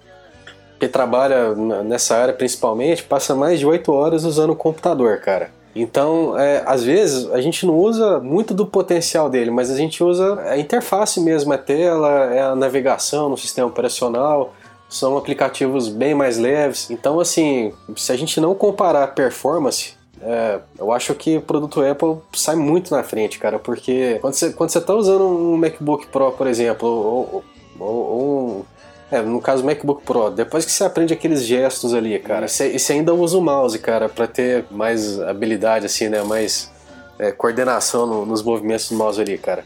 que 0.79 0.87
trabalha 0.87 1.53
nessa 1.83 2.15
área 2.17 2.33
principalmente 2.33 3.03
passa 3.03 3.33
mais 3.35 3.59
de 3.59 3.65
8 3.65 3.91
horas 3.91 4.23
usando 4.25 4.51
o 4.51 4.55
computador, 4.55 5.19
cara. 5.19 5.49
Então, 5.75 6.37
é, 6.37 6.61
às 6.67 6.83
vezes, 6.83 7.31
a 7.31 7.41
gente 7.41 7.65
não 7.65 7.75
usa 7.75 8.19
muito 8.19 8.53
do 8.53 8.63
potencial 8.65 9.27
dele, 9.29 9.49
mas 9.49 9.71
a 9.71 9.75
gente 9.75 10.03
usa 10.03 10.39
a 10.41 10.57
interface 10.57 11.19
mesmo, 11.19 11.51
a 11.51 11.57
tela, 11.57 12.31
é 12.33 12.41
a 12.41 12.55
navegação 12.55 13.27
no 13.27 13.37
sistema 13.37 13.67
operacional, 13.67 14.53
são 14.87 15.17
aplicativos 15.17 15.89
bem 15.89 16.13
mais 16.13 16.37
leves. 16.37 16.91
Então, 16.91 17.19
assim, 17.19 17.73
se 17.95 18.11
a 18.11 18.15
gente 18.15 18.39
não 18.39 18.53
comparar 18.53 19.07
performance, 19.15 19.95
é, 20.21 20.59
eu 20.77 20.91
acho 20.91 21.15
que 21.15 21.37
o 21.37 21.41
produto 21.41 21.81
Apple 21.83 22.17
sai 22.33 22.55
muito 22.55 22.93
na 22.95 23.01
frente, 23.01 23.39
cara, 23.39 23.57
porque 23.57 24.19
quando 24.21 24.35
você, 24.35 24.53
quando 24.53 24.69
você 24.69 24.79
tá 24.79 24.93
usando 24.93 25.23
um 25.25 25.57
MacBook 25.57 26.05
Pro, 26.07 26.31
por 26.33 26.45
exemplo, 26.45 26.87
ou, 26.87 27.43
ou- 27.79 27.87
ou. 27.87 28.65
É, 29.13 29.21
no 29.21 29.39
caso 29.39 29.63
MacBook 29.63 30.03
Pro, 30.03 30.31
depois 30.31 30.65
que 30.65 30.71
você 30.71 30.83
aprende 30.83 31.13
aqueles 31.13 31.43
gestos 31.45 31.93
ali, 31.93 32.17
cara, 32.17 32.47
você, 32.47 32.71
e 32.73 32.79
você 32.79 32.93
ainda 32.93 33.13
usa 33.13 33.37
o 33.37 33.41
mouse, 33.41 33.77
cara, 33.77 34.09
pra 34.09 34.25
ter 34.25 34.65
mais 34.71 35.19
habilidade, 35.21 35.85
assim, 35.85 36.09
né? 36.09 36.23
Mais 36.23 36.71
é, 37.19 37.31
coordenação 37.31 38.07
no- 38.07 38.25
nos 38.25 38.41
movimentos 38.41 38.89
do 38.89 38.95
mouse 38.95 39.21
ali, 39.21 39.37
cara. 39.37 39.63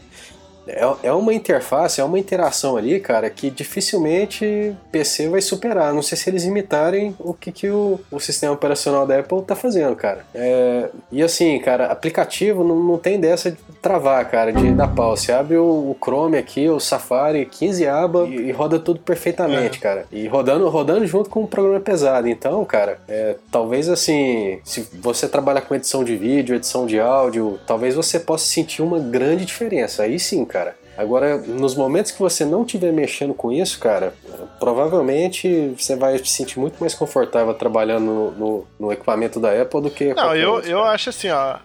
É, 0.68 1.08
é 1.08 1.12
uma 1.12 1.32
interface, 1.32 2.00
é 2.00 2.04
uma 2.04 2.18
interação 2.18 2.76
ali, 2.76 3.00
cara, 3.00 3.30
que 3.30 3.50
dificilmente 3.50 4.74
PC 4.92 5.28
vai 5.28 5.40
superar. 5.40 5.92
Não 5.92 6.02
sei 6.02 6.16
se 6.16 6.28
eles 6.28 6.44
imitarem 6.44 7.14
o 7.18 7.32
que, 7.32 7.50
que 7.50 7.68
o, 7.68 7.98
o 8.10 8.20
sistema 8.20 8.52
operacional 8.52 9.06
da 9.06 9.18
Apple 9.18 9.42
tá 9.42 9.54
fazendo, 9.54 9.96
cara. 9.96 10.24
É, 10.34 10.88
e 11.10 11.22
assim, 11.22 11.58
cara, 11.60 11.86
aplicativo 11.86 12.62
não, 12.62 12.76
não 12.82 12.98
tem 12.98 13.18
dessa 13.18 13.50
de 13.50 13.58
travar, 13.80 14.24
cara, 14.30 14.52
de 14.52 14.72
dar 14.72 14.88
pau. 14.88 15.16
Você 15.16 15.32
abre 15.32 15.56
o, 15.56 15.64
o 15.64 15.96
Chrome 16.02 16.36
aqui, 16.36 16.68
o 16.68 16.78
Safari, 16.78 17.46
15 17.46 17.86
abas 17.86 18.28
e, 18.28 18.34
e 18.34 18.52
roda 18.52 18.78
tudo 18.78 19.00
perfeitamente, 19.00 19.78
cara. 19.78 20.04
E 20.12 20.26
rodando, 20.26 20.68
rodando 20.68 21.06
junto 21.06 21.30
com 21.30 21.42
um 21.42 21.46
programa 21.46 21.80
pesado. 21.80 22.28
Então, 22.28 22.64
cara, 22.64 22.98
é, 23.08 23.36
talvez 23.50 23.88
assim, 23.88 24.60
se 24.64 24.86
você 24.94 25.28
trabalha 25.28 25.60
com 25.60 25.74
edição 25.74 26.04
de 26.04 26.16
vídeo, 26.16 26.56
edição 26.56 26.86
de 26.86 27.00
áudio, 27.00 27.58
talvez 27.66 27.94
você 27.94 28.20
possa 28.20 28.46
sentir 28.46 28.82
uma 28.82 28.98
grande 28.98 29.44
diferença. 29.44 30.02
Aí 30.02 30.18
sim, 30.18 30.44
cara. 30.44 30.57
Agora, 30.98 31.38
nos 31.38 31.76
momentos 31.76 32.10
que 32.10 32.18
você 32.18 32.44
não 32.44 32.62
estiver 32.64 32.92
mexendo 32.92 33.32
com 33.32 33.52
isso, 33.52 33.78
cara, 33.78 34.12
provavelmente 34.58 35.72
você 35.78 35.96
vai 35.96 36.18
se 36.18 36.26
sentir 36.26 36.58
muito 36.58 36.78
mais 36.80 36.94
confortável 36.94 37.52
trabalhando 37.54 38.04
no, 38.04 38.30
no- 38.32 38.66
no 38.80 38.92
equipamento 38.92 39.40
da 39.40 39.50
Apple 39.62 39.80
do 39.82 39.90
que. 39.90 40.12
Não, 40.14 40.34
eu, 40.36 40.52
outro, 40.54 40.70
eu 40.70 40.82
acho 40.84 41.10
assim, 41.10 41.28
ó. 41.30 41.56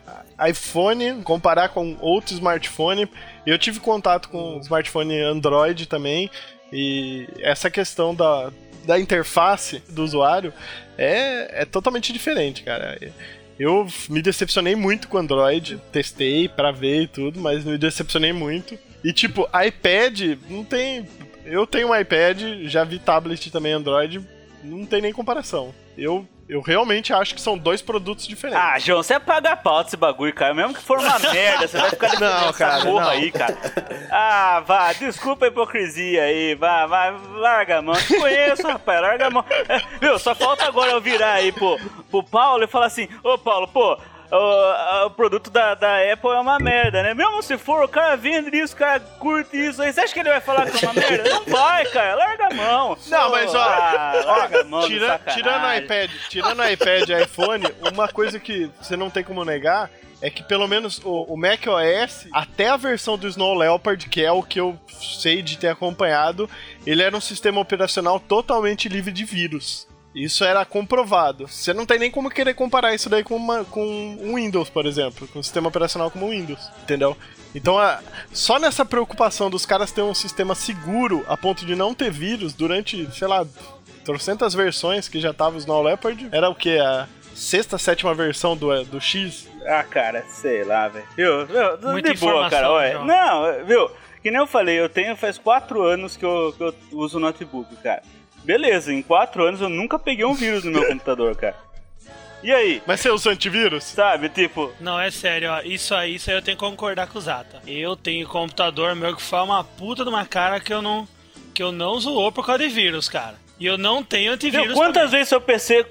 iPhone, 0.47 1.21
comparar 1.23 1.69
com 1.69 1.95
outro 1.99 2.33
smartphone. 2.33 3.07
Eu 3.45 3.57
tive 3.57 3.79
contato 3.79 4.29
com 4.29 4.59
smartphone 4.61 5.19
Android 5.21 5.85
também. 5.87 6.29
E 6.71 7.27
essa 7.41 7.69
questão 7.69 8.15
da, 8.15 8.51
da 8.85 8.99
interface 8.99 9.81
do 9.89 10.03
usuário 10.03 10.51
é, 10.97 11.61
é 11.61 11.65
totalmente 11.65 12.11
diferente, 12.11 12.63
cara. 12.63 12.97
Eu 13.59 13.87
me 14.09 14.21
decepcionei 14.21 14.75
muito 14.75 15.07
com 15.07 15.17
o 15.17 15.19
Android, 15.19 15.79
testei 15.91 16.47
pra 16.49 16.71
ver 16.71 17.01
e 17.03 17.07
tudo, 17.07 17.39
mas 17.39 17.63
me 17.63 17.77
decepcionei 17.77 18.33
muito. 18.33 18.77
E 19.03 19.11
tipo, 19.13 19.47
iPad 19.67 20.37
não 20.49 20.63
tem. 20.63 21.07
Eu 21.45 21.67
tenho 21.67 21.89
um 21.89 21.95
iPad, 21.95 22.41
já 22.63 22.83
vi 22.83 22.99
tablet 22.99 23.51
também 23.51 23.73
Android. 23.73 24.21
não 24.63 24.85
tem 24.85 25.01
nem 25.01 25.11
comparação. 25.11 25.73
Eu, 25.97 26.25
eu 26.47 26.61
realmente 26.61 27.11
acho 27.13 27.35
que 27.35 27.41
são 27.41 27.57
dois 27.57 27.81
produtos 27.81 28.25
diferentes. 28.25 28.63
Ah, 28.63 28.79
João, 28.79 29.03
você 29.03 29.19
paga 29.19 29.55
pau 29.55 29.83
desse 29.83 29.97
bagulho, 29.97 30.33
cara. 30.33 30.53
Mesmo 30.53 30.73
que 30.73 30.81
for 30.81 30.99
uma 30.99 31.19
merda, 31.31 31.67
você 31.67 31.77
vai 31.77 31.89
ficar 31.89 32.07
defendendo 32.11 32.31
Não, 32.31 32.49
essa 32.49 32.57
cara, 32.57 32.81
porra 32.83 33.03
não. 33.03 33.09
aí, 33.11 33.29
cara. 33.31 33.57
Ah, 34.09 34.63
vá, 34.65 34.93
desculpa 34.93 35.45
a 35.45 35.47
hipocrisia 35.49 36.23
aí. 36.23 36.55
Vá, 36.55 36.85
vá, 36.87 37.09
larga 37.35 37.79
a 37.79 37.81
mão. 37.81 37.93
Te 37.95 38.17
conheço, 38.17 38.65
rapaz, 38.65 39.01
larga 39.01 39.27
a 39.27 39.29
mão. 39.29 39.45
É, 39.67 39.79
viu, 39.99 40.17
só 40.17 40.33
falta 40.33 40.65
agora 40.65 40.91
eu 40.91 41.01
virar 41.01 41.33
aí 41.33 41.51
pro, 41.51 41.77
pro 42.09 42.23
Paulo 42.23 42.63
e 42.63 42.67
falar 42.67 42.85
assim: 42.85 43.07
Ô, 43.23 43.37
Paulo, 43.37 43.67
pô. 43.67 43.99
O, 44.35 45.05
o 45.05 45.09
produto 45.11 45.51
da, 45.51 45.75
da 45.75 46.11
Apple 46.11 46.31
é 46.31 46.39
uma 46.39 46.57
merda, 46.57 47.03
né? 47.03 47.13
Mesmo 47.13 47.43
se 47.43 47.55
for, 47.55 47.83
o 47.83 47.87
cara 47.87 48.15
vende 48.17 48.57
isso, 48.57 48.73
o 48.73 48.77
cara 48.77 48.99
curte 49.19 49.55
isso 49.55 49.79
aí. 49.81 49.93
Você 49.93 50.01
acha 50.01 50.11
que 50.13 50.19
ele 50.21 50.29
vai 50.29 50.41
falar 50.41 50.65
que 50.71 50.83
é 50.83 50.89
uma 50.89 50.93
merda? 50.99 51.29
Não 51.29 51.43
vai, 51.45 51.85
cara. 51.85 52.15
Larga 52.15 52.47
a 52.47 52.53
mão. 52.55 52.97
Não, 53.07 53.29
mas 53.31 53.53
ó, 53.53 53.61
Ah, 53.61 54.23
larga 54.25 54.61
a 54.61 54.63
mão 54.63 54.87
tira- 54.87 55.21
tirando 55.33 55.63
o 55.65 55.73
iPad, 55.75 56.11
tirando 56.29 56.59
o 56.61 56.67
iPad 56.67 57.09
e 57.09 57.21
iPhone, 57.23 57.63
uma 57.93 58.07
coisa 58.07 58.39
que 58.39 58.71
você 58.81 58.97
não 58.97 59.09
tem 59.11 59.23
como 59.23 59.45
negar 59.45 59.89
é 60.19 60.29
que 60.29 60.41
pelo 60.41 60.67
menos 60.69 60.99
o, 61.03 61.33
o 61.33 61.37
Mac 61.37 61.59
OS, 61.67 62.27
até 62.31 62.69
a 62.69 62.77
versão 62.77 63.17
do 63.17 63.27
Snow 63.27 63.53
Leopard, 63.53 64.07
que 64.07 64.23
é 64.23 64.31
o 64.31 64.41
que 64.41 64.59
eu 64.59 64.79
sei 64.87 65.41
de 65.41 65.57
ter 65.57 65.67
acompanhado, 65.67 66.49
ele 66.87 67.03
era 67.03 67.15
um 67.15 67.19
sistema 67.21 67.59
operacional 67.59 68.19
totalmente 68.21 68.87
livre 68.87 69.11
de 69.11 69.25
vírus. 69.25 69.85
Isso 70.15 70.43
era 70.43 70.63
comprovado. 70.63 71.47
Você 71.47 71.73
não 71.73 71.85
tem 71.85 71.97
nem 71.97 72.11
como 72.11 72.29
querer 72.29 72.53
comparar 72.53 72.93
isso 72.93 73.09
daí 73.09 73.23
com, 73.23 73.35
uma, 73.35 73.65
com 73.65 73.83
um 74.21 74.35
Windows, 74.35 74.69
por 74.69 74.85
exemplo, 74.85 75.27
com 75.27 75.39
um 75.39 75.43
sistema 75.43 75.69
operacional 75.69 76.11
como 76.11 76.27
o 76.27 76.29
Windows, 76.29 76.59
entendeu? 76.83 77.17
Então, 77.55 77.77
a- 77.79 77.99
só 78.31 78.59
nessa 78.59 78.85
preocupação 78.85 79.49
dos 79.49 79.65
caras 79.65 79.91
terem 79.91 80.09
um 80.09 80.13
sistema 80.13 80.53
seguro 80.55 81.25
a 81.27 81.35
ponto 81.35 81.65
de 81.65 81.75
não 81.75 81.93
ter 81.93 82.11
vírus 82.11 82.53
durante, 82.53 83.09
sei 83.11 83.27
lá, 83.27 83.45
trocentas 84.05 84.53
versões 84.53 85.07
que 85.07 85.19
já 85.19 85.33
tava 85.33 85.55
o 85.55 85.59
Snow 85.59 85.81
Leopard, 85.81 86.27
era 86.31 86.49
o 86.49 86.55
que? 86.55 86.77
A 86.77 87.07
sexta, 87.33 87.77
sétima 87.79 88.13
versão 88.13 88.55
do, 88.55 88.83
do 88.85 89.01
X? 89.01 89.47
Ah, 89.65 89.83
cara, 89.83 90.23
sei 90.29 90.63
lá, 90.63 90.87
velho. 90.89 91.05
Viu? 91.15 91.45
Viu? 91.47 91.91
Muita 91.91 92.13
de 92.13 92.19
boa, 92.19 92.49
cara. 92.49 92.69
Olha, 92.69 92.99
não, 92.99 93.65
viu? 93.65 93.89
Que 94.21 94.29
nem 94.29 94.39
eu 94.39 94.47
falei, 94.47 94.79
eu 94.79 94.87
tenho 94.89 95.15
faz 95.15 95.37
quatro 95.37 95.81
anos 95.83 96.15
que 96.15 96.23
eu, 96.25 96.53
que 96.57 96.63
eu 96.63 96.75
uso 96.91 97.19
notebook, 97.19 97.75
cara. 97.77 98.01
Beleza, 98.43 98.93
em 98.93 99.01
quatro 99.01 99.43
anos 99.45 99.61
eu 99.61 99.69
nunca 99.69 99.97
peguei 99.97 100.25
um 100.25 100.33
vírus 100.33 100.63
no 100.63 100.71
meu 100.71 100.85
computador, 100.87 101.35
cara. 101.35 101.55
E 102.43 102.51
aí? 102.51 102.81
Mas 102.85 102.99
você 102.99 103.09
usa 103.09 103.29
antivírus? 103.31 103.85
Sabe, 103.85 104.27
tipo, 104.27 104.69
Não, 104.79 104.99
é 104.99 105.09
sério, 105.09 105.49
ó. 105.49 105.61
Isso 105.61 105.95
aí, 105.95 106.15
isso 106.15 106.29
aí 106.29 106.35
eu 106.35 106.41
tenho 106.41 106.57
que 106.57 106.63
concordar 106.63 107.07
com 107.07 107.17
o 107.17 107.21
Zata. 107.21 107.61
Eu 107.65 107.95
tenho 107.95 108.27
computador 108.27 108.93
meu 108.95 109.15
que 109.15 109.21
foi 109.21 109.39
uma 109.39 109.63
puta 109.63 110.03
de 110.03 110.09
uma 110.09 110.25
cara 110.25 110.59
que 110.59 110.73
eu 110.73 110.81
não. 110.81 111.07
que 111.53 111.63
eu 111.63 111.71
não 111.71 111.97
zoou 111.99 112.31
por 112.33 112.45
causa 112.45 112.67
de 112.67 112.69
vírus, 112.73 113.07
cara. 113.07 113.35
E 113.57 113.65
eu 113.65 113.77
não 113.77 114.03
tenho 114.03 114.33
antivírus. 114.33 114.67
viu, 114.67 114.75
quantas 114.75 115.03
também. 115.03 115.11
vezes 115.11 115.29
seu 115.29 115.39
PC 115.39 115.85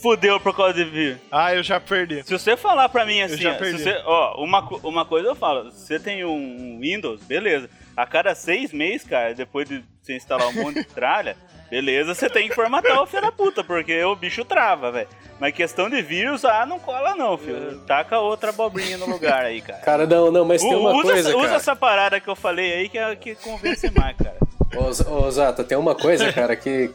fudeu 0.00 0.38
por 0.38 0.54
causa 0.54 0.74
de 0.74 0.84
vírus? 0.84 1.18
Ah, 1.28 1.52
eu 1.54 1.62
já 1.62 1.80
perdi. 1.80 2.22
Se 2.22 2.32
você 2.38 2.56
falar 2.56 2.88
pra 2.88 3.04
mim 3.04 3.20
assim, 3.22 3.38
já 3.38 3.52
ó, 3.54 3.58
você, 3.58 4.02
ó, 4.04 4.44
uma, 4.44 4.60
uma 4.84 5.04
coisa 5.04 5.28
eu 5.28 5.34
falo, 5.34 5.72
se 5.72 5.86
você 5.86 5.98
tem 5.98 6.24
um 6.24 6.78
Windows, 6.80 7.20
beleza. 7.24 7.68
A 7.96 8.06
cada 8.06 8.32
seis 8.36 8.72
meses, 8.72 9.04
cara, 9.04 9.34
depois 9.34 9.68
de 9.68 9.82
você 10.00 10.14
instalar 10.14 10.46
um 10.48 10.52
monte 10.52 10.76
de 10.76 10.84
tralha, 10.84 11.36
beleza, 11.70 12.14
você 12.14 12.28
tem 12.28 12.48
que 12.48 12.54
formatar 12.54 13.00
o 13.02 13.06
filho 13.06 13.22
da 13.22 13.32
puta, 13.32 13.62
porque 13.62 14.02
o 14.04 14.16
bicho 14.16 14.44
trava, 14.44 14.90
velho. 14.90 15.08
Mas 15.38 15.54
questão 15.54 15.88
de 15.88 16.02
vírus, 16.02 16.44
ah, 16.44 16.66
não 16.66 16.78
cola 16.78 17.14
não, 17.14 17.38
filho. 17.38 17.78
Taca 17.86 18.18
outra 18.18 18.50
abobrinha 18.50 18.98
no 18.98 19.08
lugar 19.08 19.44
aí, 19.44 19.60
cara. 19.62 19.78
Cara, 19.80 20.06
não, 20.06 20.30
não, 20.30 20.44
mas 20.44 20.60
tem 20.60 20.74
uma 20.74 20.92
usa, 20.92 21.02
coisa, 21.02 21.28
essa, 21.30 21.38
usa 21.38 21.46
cara. 21.46 21.56
essa 21.56 21.76
parada 21.76 22.20
que 22.20 22.28
eu 22.28 22.36
falei 22.36 22.72
aí 22.74 22.88
que, 22.88 22.98
é- 22.98 23.16
que 23.16 23.34
convence 23.36 23.90
mais, 23.90 24.16
cara. 24.16 24.36
Ô, 24.76 25.24
Ô, 25.26 25.30
Zata, 25.30 25.64
tem 25.64 25.78
uma 25.78 25.94
coisa, 25.94 26.30
cara, 26.32 26.54
que, 26.54 26.90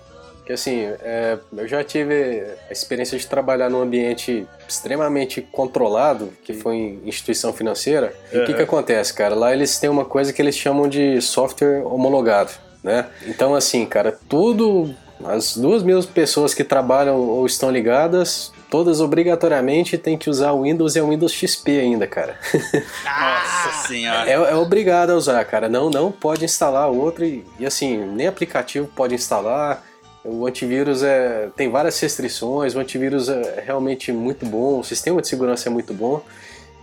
que 0.45 0.53
assim, 0.53 0.83
é, 1.01 1.39
eu 1.57 1.67
já 1.67 1.83
tive 1.83 2.45
a 2.69 2.71
experiência 2.71 3.17
de 3.17 3.25
trabalhar 3.25 3.69
num 3.69 3.81
ambiente 3.81 4.45
extremamente 4.67 5.41
controlado, 5.41 6.31
que 6.43 6.53
foi 6.53 6.75
em 6.75 7.01
instituição 7.05 7.51
financeira. 7.51 8.13
E 8.31 8.37
o 8.37 8.45
que 8.45 8.53
que 8.53 8.61
acontece, 8.61 9.13
cara? 9.13 9.33
Lá 9.33 9.51
eles 9.51 9.79
têm 9.79 9.89
uma 9.89 10.05
coisa 10.05 10.31
que 10.31 10.41
eles 10.41 10.55
chamam 10.55 10.87
de 10.87 11.19
software 11.21 11.81
homologado, 11.83 12.51
né? 12.85 13.07
Então, 13.25 13.55
assim, 13.55 13.85
cara, 13.85 14.17
tudo... 14.29 14.93
As 15.23 15.55
duas 15.55 15.81
mil 15.81 16.03
pessoas 16.03 16.53
que 16.53 16.61
trabalham 16.61 17.15
ou 17.17 17.45
estão 17.45 17.71
ligadas, 17.71 18.51
todas 18.69 18.99
obrigatoriamente 18.99 19.97
têm 19.97 20.17
que 20.17 20.29
usar 20.29 20.51
o 20.51 20.63
Windows 20.63 20.95
e 20.95 20.99
é 20.99 21.01
o 21.01 21.07
Windows 21.07 21.31
XP 21.31 21.79
ainda, 21.79 22.05
cara. 22.05 22.37
Nossa 23.01 23.87
senhora. 23.87 24.29
É, 24.29 24.33
é 24.33 24.55
obrigado 24.55 25.11
a 25.11 25.15
usar, 25.15 25.43
cara. 25.45 25.69
Não, 25.69 25.89
não 25.89 26.11
pode 26.11 26.43
instalar 26.43 26.89
outro 26.89 27.23
e, 27.23 27.45
e, 27.57 27.65
assim, 27.65 27.97
nem 27.97 28.27
aplicativo 28.27 28.87
pode 28.93 29.15
instalar. 29.15 29.81
O 30.23 30.45
antivírus 30.45 31.01
é, 31.01 31.47
tem 31.55 31.71
várias 31.71 31.97
restrições, 31.99 32.75
o 32.75 32.79
antivírus 32.79 33.29
é 33.29 33.63
realmente 33.65 34.11
muito 34.11 34.45
bom, 34.45 34.79
o 34.79 34.83
sistema 34.83 35.21
de 35.21 35.29
segurança 35.29 35.69
é 35.69 35.71
muito 35.71 35.93
bom. 35.93 36.21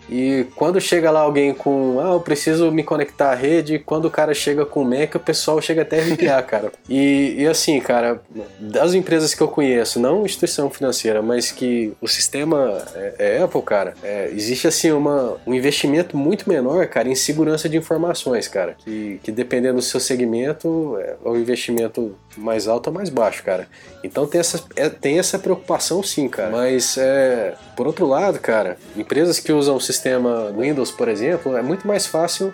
E 0.09 0.47
quando 0.57 0.81
chega 0.81 1.11
lá 1.11 1.21
alguém 1.21 1.55
com, 1.55 1.99
ah, 2.01 2.13
eu 2.13 2.21
preciso 2.21 2.71
me 2.71 2.83
conectar 2.83 3.31
à 3.31 3.35
rede, 3.35 3.79
quando 3.79 4.07
o 4.07 4.11
cara 4.11 4.35
chega 4.35 4.67
com 4.67 4.83
o 4.83 4.85
Mac, 4.85 5.15
o 5.15 5.21
pessoal 5.21 5.61
chega 5.61 5.83
até 5.83 5.99
a 5.99 6.03
arrepiar, 6.03 6.45
cara. 6.47 6.73
E, 6.89 7.37
e 7.39 7.47
assim, 7.47 7.81
cara, 7.81 8.21
das 8.59 8.95
empresas 8.95 9.35
que 9.35 9.43
eu 9.43 9.49
conheço, 9.49 10.01
não 10.01 10.25
instituição 10.25 10.69
financeira, 10.71 11.23
mas 11.23 11.51
que 11.51 11.93
o 12.01 12.09
sistema 12.09 12.83
é, 12.95 13.15
é 13.19 13.43
Apple, 13.43 13.63
cara, 13.63 13.95
é, 14.03 14.31
existe 14.33 14.67
assim 14.67 14.91
uma, 14.91 15.37
um 15.47 15.55
investimento 15.55 16.17
muito 16.17 16.49
menor, 16.49 16.87
cara, 16.87 17.09
em 17.09 17.15
segurança 17.15 17.69
de 17.69 17.77
informações, 17.77 18.49
cara. 18.49 18.77
Que, 18.79 19.21
que 19.23 19.33
dependendo 19.33 19.77
do 19.77 19.83
seu 19.83 20.01
segmento, 20.01 20.99
é 20.99 21.17
o 21.25 21.37
investimento 21.37 22.15
mais 22.37 22.67
alto 22.69 22.89
ou 22.89 22.95
mais 22.95 23.09
baixo, 23.09 23.43
cara. 23.43 23.69
Então 24.03 24.27
tem 24.27 24.41
essa, 24.41 24.63
é, 24.77 24.89
tem 24.89 25.19
essa 25.19 25.39
preocupação 25.39 26.03
sim, 26.03 26.29
cara. 26.29 26.51
Mas, 26.51 26.97
é, 26.97 27.55
por 27.77 27.87
outro 27.87 28.07
lado, 28.07 28.39
cara, 28.39 28.77
empresas 28.97 29.39
que 29.39 29.53
usam 29.53 29.77
o 29.77 29.81
sistema 29.81 30.53
Windows, 30.57 30.91
por 30.91 31.09
exemplo, 31.09 31.57
é 31.57 31.63
muito 31.63 31.87
mais 31.87 32.07
fácil 32.07 32.53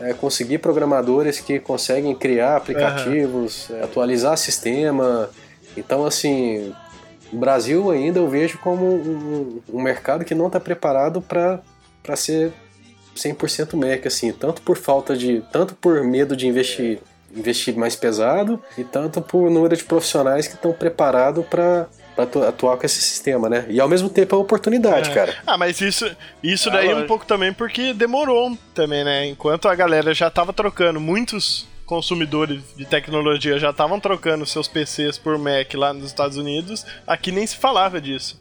é, 0.00 0.12
conseguir 0.12 0.58
programadores 0.58 1.40
que 1.40 1.58
conseguem 1.58 2.14
criar 2.14 2.56
aplicativos, 2.56 3.70
é, 3.70 3.82
atualizar 3.82 4.36
sistema. 4.36 5.28
Então, 5.76 6.04
assim, 6.04 6.74
o 7.32 7.36
Brasil 7.36 7.90
ainda 7.90 8.18
eu 8.18 8.28
vejo 8.28 8.58
como 8.58 8.86
um, 8.86 9.60
um 9.72 9.82
mercado 9.82 10.24
que 10.24 10.34
não 10.34 10.46
está 10.46 10.58
preparado 10.60 11.20
para 11.20 11.60
ser 12.16 12.52
100% 13.16 13.74
Mac, 13.74 14.06
assim, 14.06 14.32
tanto 14.32 14.62
por 14.62 14.76
falta 14.76 15.16
de, 15.16 15.42
tanto 15.52 15.74
por 15.74 16.02
medo 16.04 16.36
de 16.36 16.46
investir, 16.46 17.00
investir 17.38 17.76
mais 17.76 17.94
pesado 17.96 18.62
e 18.76 18.84
tanto 18.84 19.20
por 19.22 19.50
número 19.50 19.76
de 19.76 19.84
profissionais 19.84 20.46
que 20.46 20.54
estão 20.54 20.72
preparados 20.72 21.44
para 21.46 21.86
atuar 22.48 22.76
com 22.76 22.84
esse 22.84 23.00
sistema, 23.00 23.48
né? 23.48 23.64
E 23.68 23.80
ao 23.80 23.88
mesmo 23.88 24.08
tempo 24.10 24.34
é 24.34 24.38
uma 24.38 24.44
oportunidade, 24.44 25.10
É. 25.10 25.14
cara. 25.14 25.36
Ah, 25.46 25.56
mas 25.56 25.80
isso, 25.80 26.10
isso 26.42 26.68
Ah, 26.68 26.72
daí 26.72 26.92
um 26.94 27.06
pouco 27.06 27.24
também 27.24 27.52
porque 27.52 27.92
demorou 27.92 28.56
também, 28.74 29.04
né? 29.04 29.26
Enquanto 29.26 29.68
a 29.68 29.74
galera 29.74 30.12
já 30.12 30.28
tava 30.30 30.52
trocando, 30.52 31.00
muitos 31.00 31.66
consumidores 31.86 32.60
de 32.76 32.84
tecnologia 32.84 33.58
já 33.58 33.70
estavam 33.70 33.98
trocando 33.98 34.44
seus 34.44 34.68
PCs 34.68 35.16
por 35.16 35.38
Mac 35.38 35.72
lá 35.74 35.92
nos 35.94 36.04
Estados 36.04 36.36
Unidos, 36.36 36.84
aqui 37.06 37.32
nem 37.32 37.46
se 37.46 37.56
falava 37.56 37.98
disso. 38.00 38.38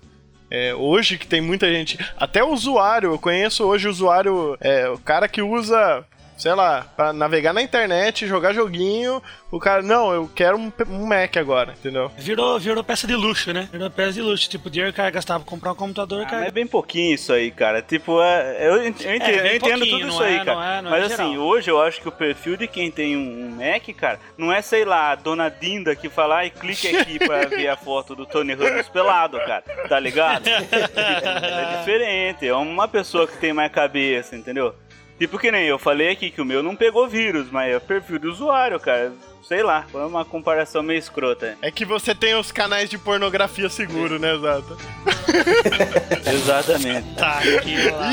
É, 0.51 0.73
hoje 0.75 1.17
que 1.17 1.27
tem 1.27 1.39
muita 1.41 1.67
gente, 1.71 1.97
até 2.17 2.43
o 2.43 2.51
usuário, 2.53 3.11
eu 3.11 3.19
conheço 3.19 3.63
hoje 3.65 3.87
o 3.87 3.91
usuário, 3.91 4.57
é, 4.59 4.89
o 4.89 4.97
cara 4.97 5.27
que 5.27 5.41
usa, 5.41 6.03
sei 6.37 6.53
lá, 6.53 6.85
pra 6.95 7.11
navegar 7.11 7.51
na 7.51 7.61
internet, 7.61 8.27
jogar 8.27 8.53
joguinho, 8.53 9.21
o 9.51 9.59
cara, 9.59 9.81
não, 9.81 10.13
eu 10.13 10.29
quero 10.35 10.57
um, 10.57 10.71
um 10.89 11.05
Mac 11.07 11.35
agora, 11.37 11.73
entendeu? 11.73 12.11
Virou, 12.17 12.59
virou 12.59 12.83
peça 12.83 13.07
de 13.07 13.15
luxo, 13.15 13.51
né? 13.51 13.67
Virou 13.71 13.89
peça 13.89 14.13
de 14.13 14.21
luxo. 14.21 14.49
Tipo, 14.49 14.67
o 14.67 14.71
dinheiro 14.71 14.93
que 14.93 14.97
o 14.99 15.01
cara 15.03 15.09
gastava 15.09 15.39
pra 15.43 15.49
comprar 15.49 15.71
um 15.71 15.75
computador, 15.75 16.21
Ah, 16.21 16.25
cara. 16.25 16.37
mas 16.39 16.47
é 16.47 16.51
bem 16.51 16.67
pouquinho 16.67 17.15
isso 17.15 17.33
aí, 17.33 17.49
cara. 17.51 17.81
Tipo, 17.81 18.21
é, 18.21 18.67
eu, 18.69 18.85
ent- 18.85 19.01
eu 19.03 19.15
entendo, 19.15 19.41
bem 19.41 19.51
eu 19.51 19.55
entendo 19.57 19.85
tudo 19.87 20.07
isso 20.09 20.23
aí, 20.23 20.35
é- 20.37 20.45
cara. 20.45 20.55
não 20.57 20.63
é- 20.63 20.81
não 20.81 20.95
é 20.95 20.99
mas 21.01 21.11
assim, 21.11 21.31
geral. 21.31 21.45
hoje 21.47 21.71
eu 21.71 21.81
acho 21.81 22.01
que 22.01 22.07
o 22.07 22.11
perfil 22.11 22.55
de 22.57 22.67
quem 22.67 22.91
tem 22.91 23.17
um, 23.17 23.45
um 23.47 23.49
Mac, 23.55 23.83
cara, 23.97 24.19
não 24.37 24.51
é, 24.53 24.61
sei 24.61 24.85
lá, 24.85 25.11
a 25.11 25.15
dona 25.15 25.49
Dinda 25.49 25.95
que 25.95 26.09
fala, 26.09 26.37
ai, 26.37 26.49
clique 26.51 26.95
aqui 26.95 27.17
pra 27.25 27.45
ver 27.47 27.67
a 27.69 27.75
foto 27.77 28.15
do 28.15 28.25
Tony 28.25 28.53
Ramos 28.53 28.87
pelado, 28.89 29.37
cara. 29.39 29.63
Tá 29.89 29.99
ligado? 29.99 30.47
é 30.47 31.77
diferente. 31.79 32.47
É 32.47 32.53
uma 32.55 32.87
pessoa 32.87 33.27
que 33.27 33.37
tem 33.37 33.53
mais 33.53 33.71
cabeça, 33.71 34.35
entendeu? 34.35 34.75
Tipo 35.17 35.39
que 35.39 35.51
nem 35.51 35.65
eu 35.65 35.79
falei 35.79 36.09
aqui 36.09 36.29
que 36.29 36.41
o 36.41 36.45
meu 36.45 36.61
não 36.61 36.75
pegou 36.75 37.07
vírus, 37.07 37.49
mas 37.51 37.73
é 37.73 37.77
o 37.77 37.81
perfil 37.81 38.19
do 38.19 38.29
usuário, 38.29 38.79
cara. 38.79 39.13
Sei 39.43 39.63
lá, 39.63 39.85
foi 39.89 40.05
uma 40.05 40.25
comparação 40.25 40.83
meio 40.83 40.99
escrota. 40.99 41.57
É 41.61 41.71
que 41.71 41.85
você 41.85 42.13
tem 42.13 42.35
os 42.35 42.51
canais 42.51 42.89
de 42.89 42.97
pornografia 42.97 43.69
seguro, 43.69 44.19
né, 44.19 44.33
Exato? 44.33 44.77
Exatamente. 46.33 47.15
Tá. 47.15 47.39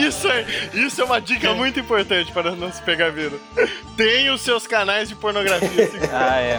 Isso 0.01 0.29
é, 0.29 0.47
isso 0.75 1.01
é 1.01 1.05
uma 1.05 1.21
dica 1.21 1.53
muito 1.55 1.81
importante 1.81 2.33
para 2.33 2.53
não 2.53 2.73
se 2.73 2.81
pegar 2.83 3.11
vírus. 3.11 3.41
Tem 3.97 4.31
os 4.31 4.41
seus 4.43 4.67
canais 4.67 5.09
de 5.09 5.17
pornografia 5.17 5.69
seguros. 5.69 6.11
Ah, 6.13 6.41
é. 6.41 6.59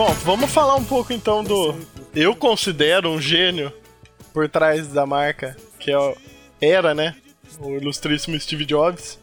Bom, 0.00 0.14
vamos 0.24 0.50
falar 0.50 0.76
um 0.76 0.84
pouco 0.84 1.12
então 1.12 1.44
do. 1.44 1.74
Eu 2.14 2.34
considero 2.34 3.10
um 3.10 3.20
gênio 3.20 3.70
por 4.32 4.48
trás 4.48 4.88
da 4.88 5.04
marca, 5.04 5.54
que 5.78 5.90
é 5.90 5.98
o... 5.98 6.16
era, 6.58 6.94
né? 6.94 7.14
O 7.58 7.76
ilustríssimo 7.76 8.40
Steve 8.40 8.64
Jobs, 8.64 9.18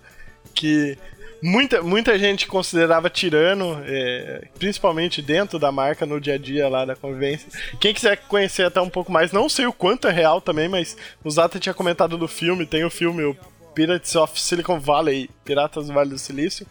que 0.53 0.95
muita, 1.41 1.82
muita 1.82 2.19
gente 2.19 2.45
considerava 2.45 3.09
tirano, 3.09 3.82
é, 3.88 4.49
principalmente 4.59 5.19
dentro 5.19 5.57
da 5.57 5.71
marca, 5.71 6.05
no 6.05 6.21
dia 6.21 6.36
a 6.36 6.38
dia 6.38 6.69
lá 6.69 6.86
da 6.86 6.95
convivência. 6.95 7.49
Quem 7.80 7.91
quiser 7.91 8.15
conhecer 8.28 8.67
até 8.67 8.80
um 8.80 8.88
pouco 8.88 9.11
mais, 9.11 9.32
não 9.32 9.49
sei 9.49 9.65
o 9.65 9.73
quanto 9.73 10.07
é 10.07 10.11
real 10.11 10.39
também, 10.39 10.69
mas 10.69 10.95
o 11.23 11.32
Zata 11.32 11.59
tinha 11.59 11.73
comentado 11.73 12.19
do 12.19 12.28
filme, 12.28 12.67
tem 12.67 12.86
o 12.86 12.91
filme 12.91 13.23
o 13.23 13.36
Pirates 13.73 14.15
of 14.15 14.39
Silicon 14.39 14.80
Valley, 14.80 15.28
Piratas 15.43 15.88
do 15.88 15.93
Vale 15.93 16.11
do 16.11 16.19
Silício, 16.19 16.67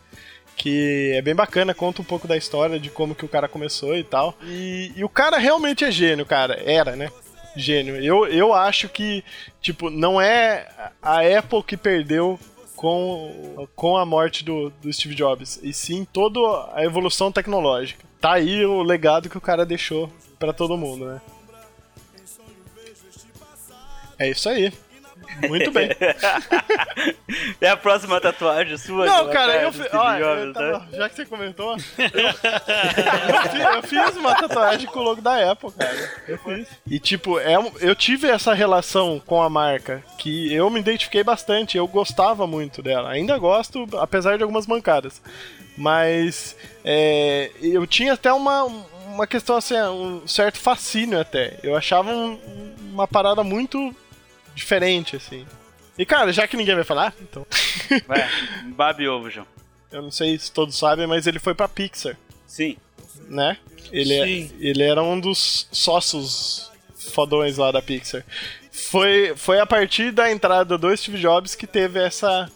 que 0.56 1.12
é 1.14 1.22
bem 1.22 1.34
bacana, 1.34 1.74
conta 1.74 2.00
um 2.00 2.04
pouco 2.04 2.26
da 2.26 2.36
história 2.36 2.80
de 2.80 2.90
como 2.90 3.14
que 3.14 3.24
o 3.24 3.28
cara 3.28 3.46
começou 3.46 3.96
e 3.96 4.02
tal. 4.02 4.34
E, 4.42 4.90
e 4.96 5.04
o 5.04 5.08
cara 5.08 5.36
realmente 5.38 5.84
é 5.84 5.90
gênio, 5.90 6.24
cara. 6.24 6.60
Era, 6.64 6.96
né? 6.96 7.10
Gênio. 7.54 7.96
Eu, 8.02 8.26
eu 8.26 8.52
acho 8.54 8.88
que, 8.88 9.22
tipo, 9.60 9.90
não 9.90 10.20
é 10.20 10.66
a 11.02 11.20
Apple 11.38 11.62
que 11.62 11.76
perdeu 11.76 12.38
com, 12.74 13.66
com 13.74 13.96
a 13.96 14.04
morte 14.04 14.44
do, 14.44 14.70
do 14.82 14.92
Steve 14.92 15.14
Jobs, 15.14 15.58
e 15.62 15.72
sim 15.72 16.04
toda 16.04 16.38
a 16.74 16.84
evolução 16.84 17.32
tecnológica. 17.32 18.04
Tá 18.20 18.32
aí 18.34 18.64
o 18.64 18.82
legado 18.82 19.28
que 19.28 19.38
o 19.38 19.40
cara 19.40 19.64
deixou 19.64 20.10
para 20.38 20.52
todo 20.52 20.76
mundo, 20.76 21.06
né? 21.06 21.20
É 24.18 24.30
isso 24.30 24.48
aí. 24.48 24.72
Muito 25.48 25.70
bem. 25.70 25.90
é 27.60 27.68
a 27.68 27.76
próxima 27.76 28.20
tatuagem 28.20 28.76
sua? 28.76 29.06
Não, 29.06 29.24
cara, 29.26 29.32
cara 29.52 29.62
eu, 29.62 29.70
do 29.70 29.76
fi- 29.78 29.84
Steve 29.88 29.96
ó, 29.96 30.18
Jobs, 30.18 30.56
eu 30.56 30.78
né? 30.80 30.86
já 30.92 31.08
que 31.08 31.16
você 31.16 31.26
comentou, 31.26 31.76
eu, 31.76 31.76
eu 33.34 33.50
fi- 33.50 33.76
eu 33.76 33.82
fiz 33.82 34.16
uma 34.16 34.34
tatuagem 34.34 34.86
com 34.88 34.98
o 35.00 35.02
logo 35.02 35.20
da 35.20 35.50
Apple, 35.52 35.70
cara. 35.72 36.10
Eu 36.28 36.38
fiz. 36.38 36.68
E 36.86 36.98
tipo, 36.98 37.38
é 37.38 37.54
eu 37.80 37.94
tive 37.94 38.28
essa 38.28 38.54
relação 38.54 39.20
com 39.24 39.42
a 39.42 39.48
marca 39.50 40.02
que 40.18 40.52
eu 40.52 40.68
me 40.70 40.80
identifiquei 40.80 41.22
bastante, 41.24 41.76
eu 41.76 41.86
gostava 41.86 42.46
muito 42.46 42.82
dela. 42.82 43.10
Ainda 43.10 43.36
gosto, 43.38 43.86
apesar 43.98 44.36
de 44.36 44.42
algumas 44.42 44.66
mancadas. 44.66 45.20
Mas 45.76 46.56
é, 46.84 47.50
eu 47.60 47.86
tinha 47.86 48.14
até 48.14 48.32
uma, 48.32 48.64
uma 49.08 49.26
questão 49.26 49.56
assim, 49.56 49.78
um 49.78 50.26
certo 50.26 50.58
fascínio 50.58 51.20
até. 51.20 51.58
Eu 51.62 51.76
achava 51.76 52.10
um- 52.10 52.38
uma 52.92 53.06
parada 53.06 53.44
muito 53.44 53.94
diferente, 54.56 55.14
assim. 55.14 55.46
E 55.96 56.04
cara, 56.04 56.32
já 56.32 56.48
que 56.48 56.56
ninguém 56.56 56.74
vai 56.74 56.82
falar, 56.84 57.14
então. 57.20 57.46
Vai, 58.08 58.28
babe 58.74 59.08
ovo, 59.08 59.30
João. 59.30 59.46
Eu 59.92 60.02
não 60.02 60.10
sei 60.10 60.36
se 60.38 60.50
todos 60.50 60.76
sabem, 60.76 61.06
mas 61.06 61.26
ele 61.26 61.38
foi 61.38 61.54
pra 61.54 61.68
Pixar, 61.68 62.16
Sim. 62.46 62.76
né? 63.28 63.56
Ele, 63.92 64.12
é- 64.14 64.24
Sim. 64.26 64.50
ele 64.58 64.82
era 64.82 65.02
um 65.02 65.18
dos 65.18 65.68
sócios 65.70 66.70
fodões 67.14 67.56
lá 67.56 67.70
da 67.70 67.80
Pixar. 67.80 68.24
Foi, 68.72 69.32
foi 69.36 69.58
a 69.60 69.64
partir 69.66 70.10
da 70.10 70.30
entrada 70.30 70.76
do 70.76 70.94
Steve 70.96 71.18
Jobs 71.18 71.54
que 71.54 71.66
teve 71.66 71.98
essa, 71.98 72.50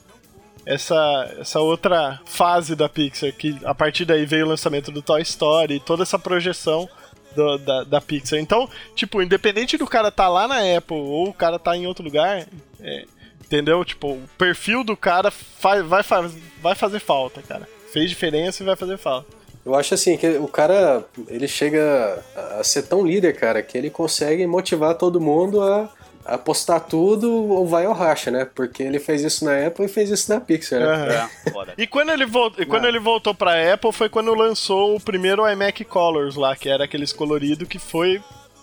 essa, 0.66 1.34
essa 1.38 1.60
outra 1.60 2.20
fase 2.26 2.74
da 2.76 2.88
Pixar, 2.88 3.32
que 3.32 3.56
a 3.64 3.74
partir 3.74 4.04
daí 4.04 4.26
veio 4.26 4.44
o 4.44 4.48
lançamento 4.48 4.90
do 4.90 5.00
Toy 5.00 5.22
Story 5.22 5.76
e 5.76 5.80
toda 5.80 6.02
essa 6.02 6.18
projeção 6.18 6.88
do- 7.34 7.58
da, 7.58 7.84
da 7.84 8.00
Pixar. 8.00 8.38
Então, 8.38 8.68
tipo, 8.94 9.22
independente 9.22 9.76
do 9.76 9.86
cara 9.86 10.10
tá 10.10 10.28
lá 10.28 10.46
na 10.48 10.58
Apple 10.76 10.96
ou 10.96 11.28
o 11.28 11.34
cara 11.34 11.58
tá 11.58 11.76
em 11.76 11.86
outro 11.86 12.04
lugar, 12.04 12.46
é, 12.80 13.04
entendeu? 13.44 13.84
Tipo, 13.84 14.12
o 14.12 14.22
perfil 14.38 14.82
do 14.84 14.96
cara 14.96 15.32
vai, 15.60 15.82
vai 15.82 16.74
fazer 16.74 17.00
falta, 17.00 17.42
cara. 17.42 17.68
Fez 17.92 18.08
diferença 18.08 18.62
e 18.62 18.66
vai 18.66 18.76
fazer 18.76 18.96
falta. 18.96 19.26
Eu 19.66 19.74
acho 19.74 19.92
assim 19.92 20.16
que 20.16 20.26
o 20.38 20.48
cara 20.48 21.04
ele 21.28 21.46
chega 21.46 22.22
a 22.58 22.64
ser 22.64 22.84
tão 22.84 23.04
líder, 23.06 23.36
cara, 23.36 23.62
que 23.62 23.76
ele 23.76 23.90
consegue 23.90 24.46
motivar 24.46 24.94
todo 24.94 25.20
mundo 25.20 25.60
a 25.60 25.88
a 26.24 26.36
postar 26.38 26.80
tudo 26.80 27.30
ou 27.32 27.66
vai 27.66 27.86
ao 27.86 27.92
racha, 27.92 28.30
né? 28.30 28.44
Porque 28.54 28.82
ele 28.82 28.98
fez 28.98 29.22
isso 29.22 29.44
na 29.44 29.66
Apple 29.66 29.86
e 29.86 29.88
fez 29.88 30.10
isso 30.10 30.32
na 30.32 30.40
Pixar, 30.40 30.80
né? 30.80 31.08
É. 31.14 31.82
E 31.82 31.86
quando 31.86 32.10
ele, 32.10 32.26
vol- 32.26 32.52
e 32.58 32.64
quando 32.66 32.82
Não. 32.82 32.88
ele 32.88 32.98
voltou 32.98 33.34
pra 33.34 33.72
Apple 33.74 33.92
foi 33.92 34.08
quando 34.08 34.34
lançou 34.34 34.96
o 34.96 35.00
primeiro 35.00 35.48
iMac 35.50 35.84
Colors 35.84 36.36
lá, 36.36 36.54
que 36.54 36.68
era 36.68 36.84
aqueles 36.84 37.12
colorido 37.12 37.66
que 37.66 37.78
foi 37.78 38.20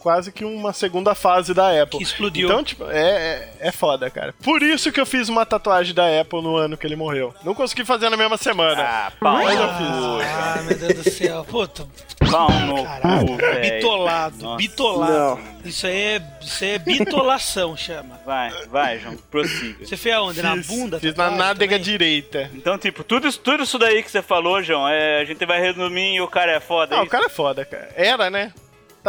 quase 0.08 0.32
que 0.32 0.46
uma 0.46 0.72
segunda 0.72 1.14
fase 1.14 1.54
da 1.54 1.84
Apple. 1.84 1.98
Que 1.98 2.04
explodiu. 2.06 2.48
Então, 2.48 2.64
tipo, 2.64 2.86
é, 2.90 3.50
é, 3.60 3.68
é 3.68 3.72
foda, 3.74 4.10
cara. 4.10 4.34
Por 4.42 4.64
isso 4.64 4.90
que 4.90 5.02
eu 5.02 5.06
fiz 5.06 5.28
uma 5.28 5.46
tatuagem 5.46 5.94
da 5.94 6.22
Apple 6.22 6.42
no 6.42 6.56
ano 6.56 6.78
que 6.78 6.88
ele 6.88 6.96
morreu. 6.96 7.36
Não 7.44 7.54
consegui 7.54 7.84
fazer 7.84 8.10
na 8.10 8.16
mesma 8.16 8.38
semana. 8.38 8.82
Ah, 8.84 9.12
pau 9.20 9.34
Mas 9.34 9.60
eu 9.60 9.68
fiz. 9.68 10.28
Ah, 10.32 10.62
meu 10.66 10.78
Deus 10.78 10.94
do 11.04 11.12
céu. 11.12 11.44
Puta, 11.44 11.86
Pau 12.32 12.50
no 12.52 12.86
cu, 12.86 13.38
bitolado, 13.62 14.44
Nossa. 14.44 14.58
bitolado. 14.58 15.40
Isso 15.66 15.86
aí 15.86 15.96
é, 16.02 16.22
isso 16.42 16.64
aí 16.64 16.70
é 16.72 16.80
bitolação, 16.80 17.76
chama. 17.78 18.18
Vai, 18.26 18.50
vai, 18.68 19.00
João, 19.00 19.18
prossiga. 19.30 19.86
Você 19.86 19.98
fez 19.98 20.16
aonde? 20.16 20.42
Na 20.42 20.56
bunda? 20.56 21.02
Fiz 21.02 21.16
na 21.16 21.30
nádega 21.30 21.78
também? 21.78 21.84
direita. 21.84 22.50
Então, 22.54 22.78
tipo, 22.78 23.04
tudo, 23.04 23.28
isso- 23.28 23.40
tudo 23.40 23.64
isso 23.64 23.78
daí 23.78 24.02
que 24.02 24.10
você 24.10 24.22
falou, 24.22 24.64
João, 24.64 24.88
é, 24.88 25.20
a 25.20 25.26
gente 25.26 25.46
vai 25.46 25.60
resumir 25.60 26.16
e 26.16 26.22
o 26.22 26.28
cara 26.30 26.54
é 26.54 26.60
foda. 26.62 26.96
Ah, 26.96 27.00
é 27.00 27.04
o 27.04 27.08
cara 27.08 27.26
é 27.26 27.30
foda, 27.30 27.66
cara. 27.66 27.90
Era, 27.96 28.30
né? 28.30 28.54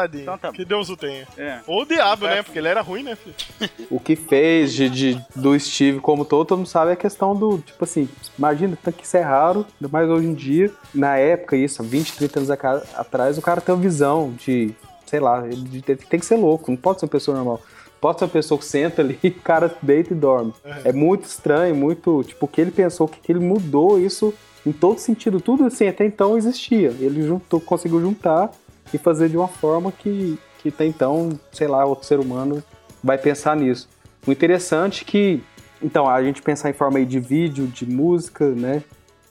Tadinho. 0.03 0.23
Então 0.23 0.39
tá. 0.39 0.53
Que 0.53 0.65
Deus 0.65 0.89
o 0.91 0.97
tenha. 0.97 1.27
É. 1.37 1.59
Ou 1.67 1.83
o 1.83 1.87
diabo, 1.87 2.27
né? 2.27 2.43
Porque 2.43 2.59
ele 2.59 2.69
era 2.69 2.81
ruim, 2.81 3.03
né, 3.03 3.17
filho? 3.17 3.35
O 3.91 3.99
que 3.99 4.15
fez 4.17 4.73
de, 4.73 4.89
de- 4.89 5.21
do 5.35 5.59
Steve 5.59 5.99
como 6.01 6.25
todo, 6.25 6.47
todo 6.47 6.59
mundo 6.59 6.69
sabe, 6.69 6.91
é 6.91 6.95
a 6.95 6.97
questão 6.97 7.35
do, 7.35 7.59
tipo 7.59 7.83
assim, 7.85 8.09
imagina 8.39 8.79
tanto 8.83 8.97
que 8.97 9.05
isso 9.05 9.17
é 9.17 9.23
raro, 9.23 9.67
ainda 9.81 9.91
mais 9.91 10.09
hoje 10.09 10.27
em 10.27 10.35
dia. 10.35 10.71
Na 10.95 11.17
época, 11.17 11.57
isso, 11.57 11.83
há 11.83 11.85
20, 11.85 12.13
30 12.17 12.39
anos 12.39 12.51
atrás, 12.95 13.39
o 13.39 13.43
cara 13.43 13.61
tem 13.61 13.75
uma 13.75 13.81
visão 13.81 14.33
de, 14.39 14.75
sei 15.07 15.21
lá, 15.21 15.45
ele 15.47 15.57
de- 15.57 15.81
de- 15.81 15.97
tem 15.97 16.21
que 16.21 16.27
ser 16.27 16.37
louco, 16.37 16.71
não 16.71 16.77
pode 16.77 17.01
ser 17.01 17.07
uma 17.07 17.11
pessoa 17.11 17.37
normal. 17.37 17.61
Pode 18.01 18.19
ser 18.21 18.27
uma 18.27 18.31
pessoa 18.31 18.59
que 18.59 18.65
senta 18.65 19.03
ali, 19.03 19.19
o 19.25 19.33
cara 19.43 19.75
deita 19.83 20.13
e 20.13 20.17
dorme. 20.17 20.53
É 20.85 20.93
muito 20.93 21.25
estranho, 21.25 21.75
muito, 21.75 22.23
tipo, 22.25 22.45
o 22.47 22.49
que 22.49 22.61
ele 22.61 22.71
pensou, 22.71 23.07
o 23.07 23.11
que 23.11 23.19
que 23.21 23.33
ele 23.33 23.41
mudou 23.41 23.99
isso 23.99 24.33
em 24.67 24.73
todo 24.73 24.99
sentido. 24.99 25.41
Tudo 25.41 25.65
assim, 25.65 25.89
até 25.89 26.05
então 26.05 26.37
existia. 26.37 26.95
Ele 27.01 27.23
juntou, 27.23 27.59
conseguiu 27.61 28.01
juntar 28.01 28.51
e 28.93 28.99
fazer 28.99 29.29
de 29.29 29.37
uma 29.37 29.49
forma 29.49 29.93
que, 29.93 30.39
que 30.59 30.69
até 30.69 30.85
então, 30.85 31.39
sei 31.53 31.67
lá, 31.67 31.85
outro 31.85 32.07
ser 32.07 32.19
humano 32.19 32.63
vai 33.03 33.19
pensar 33.19 33.57
nisso. 33.57 33.89
O 34.27 34.33
interessante 34.33 35.03
é 35.03 35.11
que, 35.11 35.43
então, 35.83 36.09
a 36.09 36.23
gente 36.23 36.43
pensar 36.43 36.71
em 36.71 36.73
forma 36.73 37.05
de 37.05 37.21
vídeo, 37.21 37.67
de 37.67 37.87
música, 37.87 38.49
né? 38.51 38.83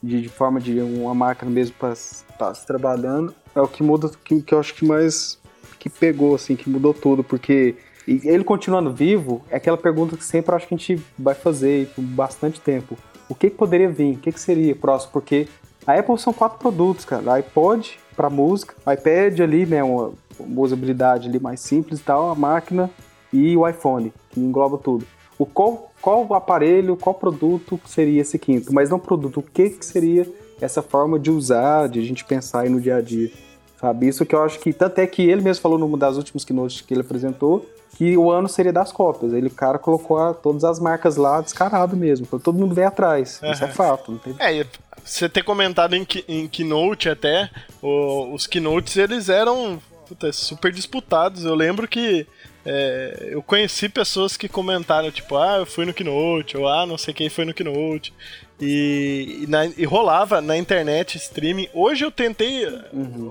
De, 0.01 0.21
de 0.21 0.29
forma 0.29 0.59
de 0.59 0.79
uma 0.79 1.13
máquina 1.13 1.49
mesmo 1.49 1.75
para 1.77 1.93
estar 1.93 2.53
se 2.53 2.65
trabalhando, 2.65 3.33
é 3.55 3.61
o 3.61 3.67
que 3.67 3.81
muda, 3.81 4.09
que, 4.23 4.41
que 4.41 4.53
eu 4.53 4.59
acho 4.59 4.73
que 4.75 4.85
mais 4.85 5.39
que 5.79 5.89
pegou, 5.89 6.35
assim, 6.35 6.55
que 6.55 6.69
mudou 6.69 6.93
tudo, 6.93 7.23
porque 7.23 7.75
ele 8.07 8.43
continuando 8.43 8.93
vivo 8.93 9.43
é 9.49 9.57
aquela 9.57 9.77
pergunta 9.77 10.15
que 10.15 10.23
sempre 10.23 10.55
acho 10.55 10.67
que 10.67 10.73
a 10.73 10.77
gente 10.77 11.03
vai 11.17 11.35
fazer 11.35 11.87
por 11.95 12.01
bastante 12.01 12.61
tempo. 12.61 12.97
O 13.27 13.35
que, 13.35 13.49
que 13.49 13.57
poderia 13.57 13.89
vir? 13.89 14.15
O 14.15 14.17
que, 14.17 14.31
que 14.31 14.39
seria 14.39 14.73
próximo? 14.73 15.11
Porque 15.11 15.47
a 15.85 15.93
Apple 15.93 16.17
são 16.17 16.31
quatro 16.31 16.57
produtos, 16.57 17.03
cara. 17.03 17.33
iPod 17.33 17.99
para 18.17 18.29
música, 18.29 18.73
iPad 18.91 19.39
ali, 19.39 19.65
né, 19.65 19.81
uma, 19.83 20.11
uma 20.39 20.61
usabilidade 20.61 21.29
ali 21.29 21.39
mais 21.39 21.59
simples 21.61 21.99
e 21.99 22.03
tal, 22.03 22.29
a 22.31 22.35
máquina 22.35 22.89
e 23.31 23.55
o 23.55 23.65
iPhone, 23.67 24.11
que 24.31 24.39
engloba 24.39 24.77
tudo. 24.77 25.05
O 25.39 25.45
qual, 25.45 25.91
qual 26.01 26.33
aparelho, 26.33 26.97
qual 26.97 27.13
produto 27.13 27.79
seria 27.85 28.21
esse 28.21 28.39
quinto? 28.39 28.73
Mas 28.73 28.89
não 28.89 28.97
produto, 28.99 29.39
o 29.39 29.43
que, 29.43 29.69
que 29.69 29.85
seria 29.85 30.27
essa 30.59 30.81
forma 30.81 31.19
de 31.19 31.29
usar, 31.29 31.87
de 31.87 31.99
a 31.99 32.03
gente 32.03 32.25
pensar 32.25 32.61
aí 32.61 32.69
no 32.69 32.81
dia 32.81 32.95
a 32.95 33.01
dia? 33.01 33.31
Sabe? 33.79 34.07
Isso 34.07 34.25
que 34.25 34.33
eu 34.33 34.41
acho 34.43 34.59
que, 34.59 34.73
tanto 34.73 34.97
é 34.99 35.05
que 35.05 35.21
ele 35.21 35.41
mesmo 35.43 35.61
falou 35.61 35.77
numa 35.77 35.95
das 35.95 36.17
últimas 36.17 36.43
keynotes 36.43 36.81
que 36.81 36.91
ele 36.91 37.01
apresentou, 37.01 37.63
que 37.95 38.17
o 38.17 38.31
ano 38.31 38.49
seria 38.49 38.73
das 38.73 38.91
cópias. 38.91 39.33
Ele, 39.33 39.47
o 39.47 39.51
cara, 39.51 39.77
colocou 39.77 40.17
a- 40.17 40.33
todas 40.33 40.63
as 40.63 40.79
marcas 40.79 41.15
lá 41.15 41.39
descarado 41.41 41.95
mesmo. 41.95 42.25
Falou, 42.25 42.43
Todo 42.43 42.57
mundo 42.57 42.73
vem 42.73 42.85
atrás. 42.85 43.39
Isso 43.43 43.63
é 43.63 43.67
fato. 43.67 44.11
Não 44.11 44.17
tem... 44.19 44.35
É, 44.39 44.65
você 45.07 45.29
ter 45.29 45.43
comentado 45.43 45.95
em, 45.95 46.05
em 46.27 46.47
Keynote 46.47 47.09
até, 47.09 47.49
o- 47.81 48.33
os 48.33 48.45
Keynotes 48.47 48.95
eles 48.97 49.29
eram 49.29 49.81
puta, 50.07 50.31
super 50.31 50.71
disputados. 50.71 51.43
Eu 51.45 51.55
lembro 51.55 51.87
que 51.87 52.25
é, 52.65 53.29
eu 53.31 53.41
conheci 53.41 53.87
pessoas 53.87 54.35
que 54.35 54.49
comentaram, 54.49 55.09
tipo, 55.09 55.37
ah, 55.37 55.57
eu 55.59 55.65
fui 55.65 55.85
no 55.85 55.93
Keynote, 55.93 56.57
ou 56.57 56.67
ah, 56.67 56.85
não 56.85 56.97
sei 56.97 57.13
quem 57.13 57.29
foi 57.29 57.45
no 57.45 57.53
Keynote. 57.53 58.13
E, 58.59 59.41
e, 59.43 59.47
na- 59.47 59.65
e 59.67 59.85
rolava 59.85 60.41
na 60.41 60.57
internet 60.57 61.15
streaming. 61.17 61.67
Hoje 61.73 62.03
eu 62.03 62.09
tentei, 62.11 62.65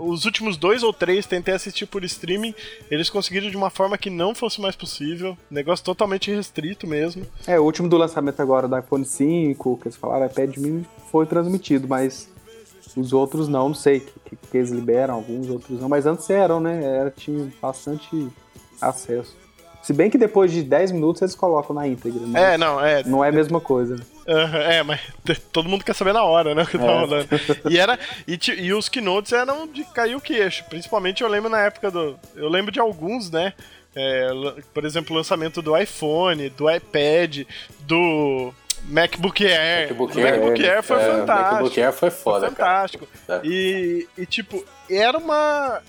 os 0.00 0.24
últimos 0.24 0.56
dois 0.56 0.84
ou 0.84 0.92
três, 0.92 1.26
tentei 1.26 1.52
assistir 1.54 1.84
por 1.86 2.04
streaming. 2.04 2.54
Eles 2.90 3.10
conseguiram 3.10 3.50
de 3.50 3.56
uma 3.56 3.68
forma 3.68 3.98
que 3.98 4.08
não 4.08 4.34
fosse 4.36 4.60
mais 4.60 4.76
possível. 4.76 5.36
Negócio 5.50 5.84
totalmente 5.84 6.30
restrito 6.32 6.86
mesmo. 6.86 7.26
É, 7.46 7.58
o 7.58 7.64
último 7.64 7.88
do 7.88 7.96
lançamento 7.96 8.40
agora 8.40 8.68
do 8.68 8.78
iPhone 8.78 9.04
5, 9.04 9.78
que 9.78 9.88
eles 9.88 9.96
falaram, 9.96 10.26
iPad 10.26 10.56
mini, 10.58 10.86
foi 11.10 11.26
transmitido, 11.26 11.88
mas 11.88 12.28
os 12.96 13.12
outros 13.12 13.48
não, 13.48 13.68
não 13.70 13.74
sei, 13.74 14.00
que, 14.00 14.36
que 14.36 14.56
eles 14.56 14.70
liberam, 14.70 15.14
alguns 15.16 15.48
outros 15.50 15.80
não, 15.80 15.88
mas 15.88 16.06
antes 16.06 16.30
eram, 16.30 16.60
né? 16.60 16.82
Era, 16.82 17.10
tinha 17.10 17.52
bastante 17.60 18.28
acesso. 18.80 19.36
Se 19.82 19.92
bem 19.92 20.08
que 20.08 20.16
depois 20.18 20.50
de 20.52 20.62
10 20.62 20.92
minutos 20.92 21.20
eles 21.22 21.34
colocam 21.34 21.74
na 21.74 21.86
íntegra, 21.86 22.20
né? 22.26 22.54
É, 22.54 22.58
não, 22.58 22.80
é. 22.80 23.02
Não 23.04 23.24
é 23.24 23.28
a 23.28 23.32
mesma 23.32 23.60
coisa. 23.60 23.96
Aham, 24.28 24.58
é, 24.58 24.82
mas 24.82 25.00
todo 25.52 25.68
mundo 25.68 25.84
quer 25.84 25.94
saber 25.94 26.12
na 26.12 26.24
hora, 26.24 26.54
né? 26.54 26.62
O 26.62 26.66
que 26.66 26.78
tá 26.78 26.84
É. 26.84 26.86
rolando. 26.86 27.28
E, 27.70 27.78
era, 27.78 27.98
e, 28.26 28.38
e 28.58 28.72
os 28.74 28.88
keynotes 28.88 29.32
eram 29.32 29.66
de 29.66 29.84
cair 29.84 30.16
o 30.16 30.20
queixo. 30.20 30.64
Principalmente 30.64 31.22
eu 31.22 31.28
lembro 31.28 31.48
na 31.48 31.60
época 31.60 31.90
do. 31.90 32.18
Eu 32.34 32.48
lembro 32.48 32.72
de 32.72 32.80
alguns, 32.80 33.30
né? 33.30 33.52
É, 33.94 34.28
por 34.74 34.84
exemplo, 34.84 35.14
o 35.14 35.16
lançamento 35.16 35.62
do 35.62 35.76
iPhone, 35.76 36.50
do 36.50 36.70
iPad, 36.70 37.46
do 37.80 38.52
MacBook 38.88 39.44
Air. 39.44 39.88
MacBook 39.88 40.18
o 40.18 40.22
MacBook 40.22 40.62
Air, 40.62 40.74
Air 40.74 40.82
foi 40.82 40.96
é, 40.96 41.10
fantástico. 41.12 41.52
MacBook 41.54 41.80
Air 41.80 41.92
foi 41.92 42.10
Foi 42.10 42.22
foda, 42.22 42.50
cara. 42.50 42.52
fantástico. 42.52 43.08
É. 43.28 43.40
E, 43.44 44.08
e, 44.16 44.26
tipo, 44.26 44.64
era 44.88 45.18
uma 45.18 45.80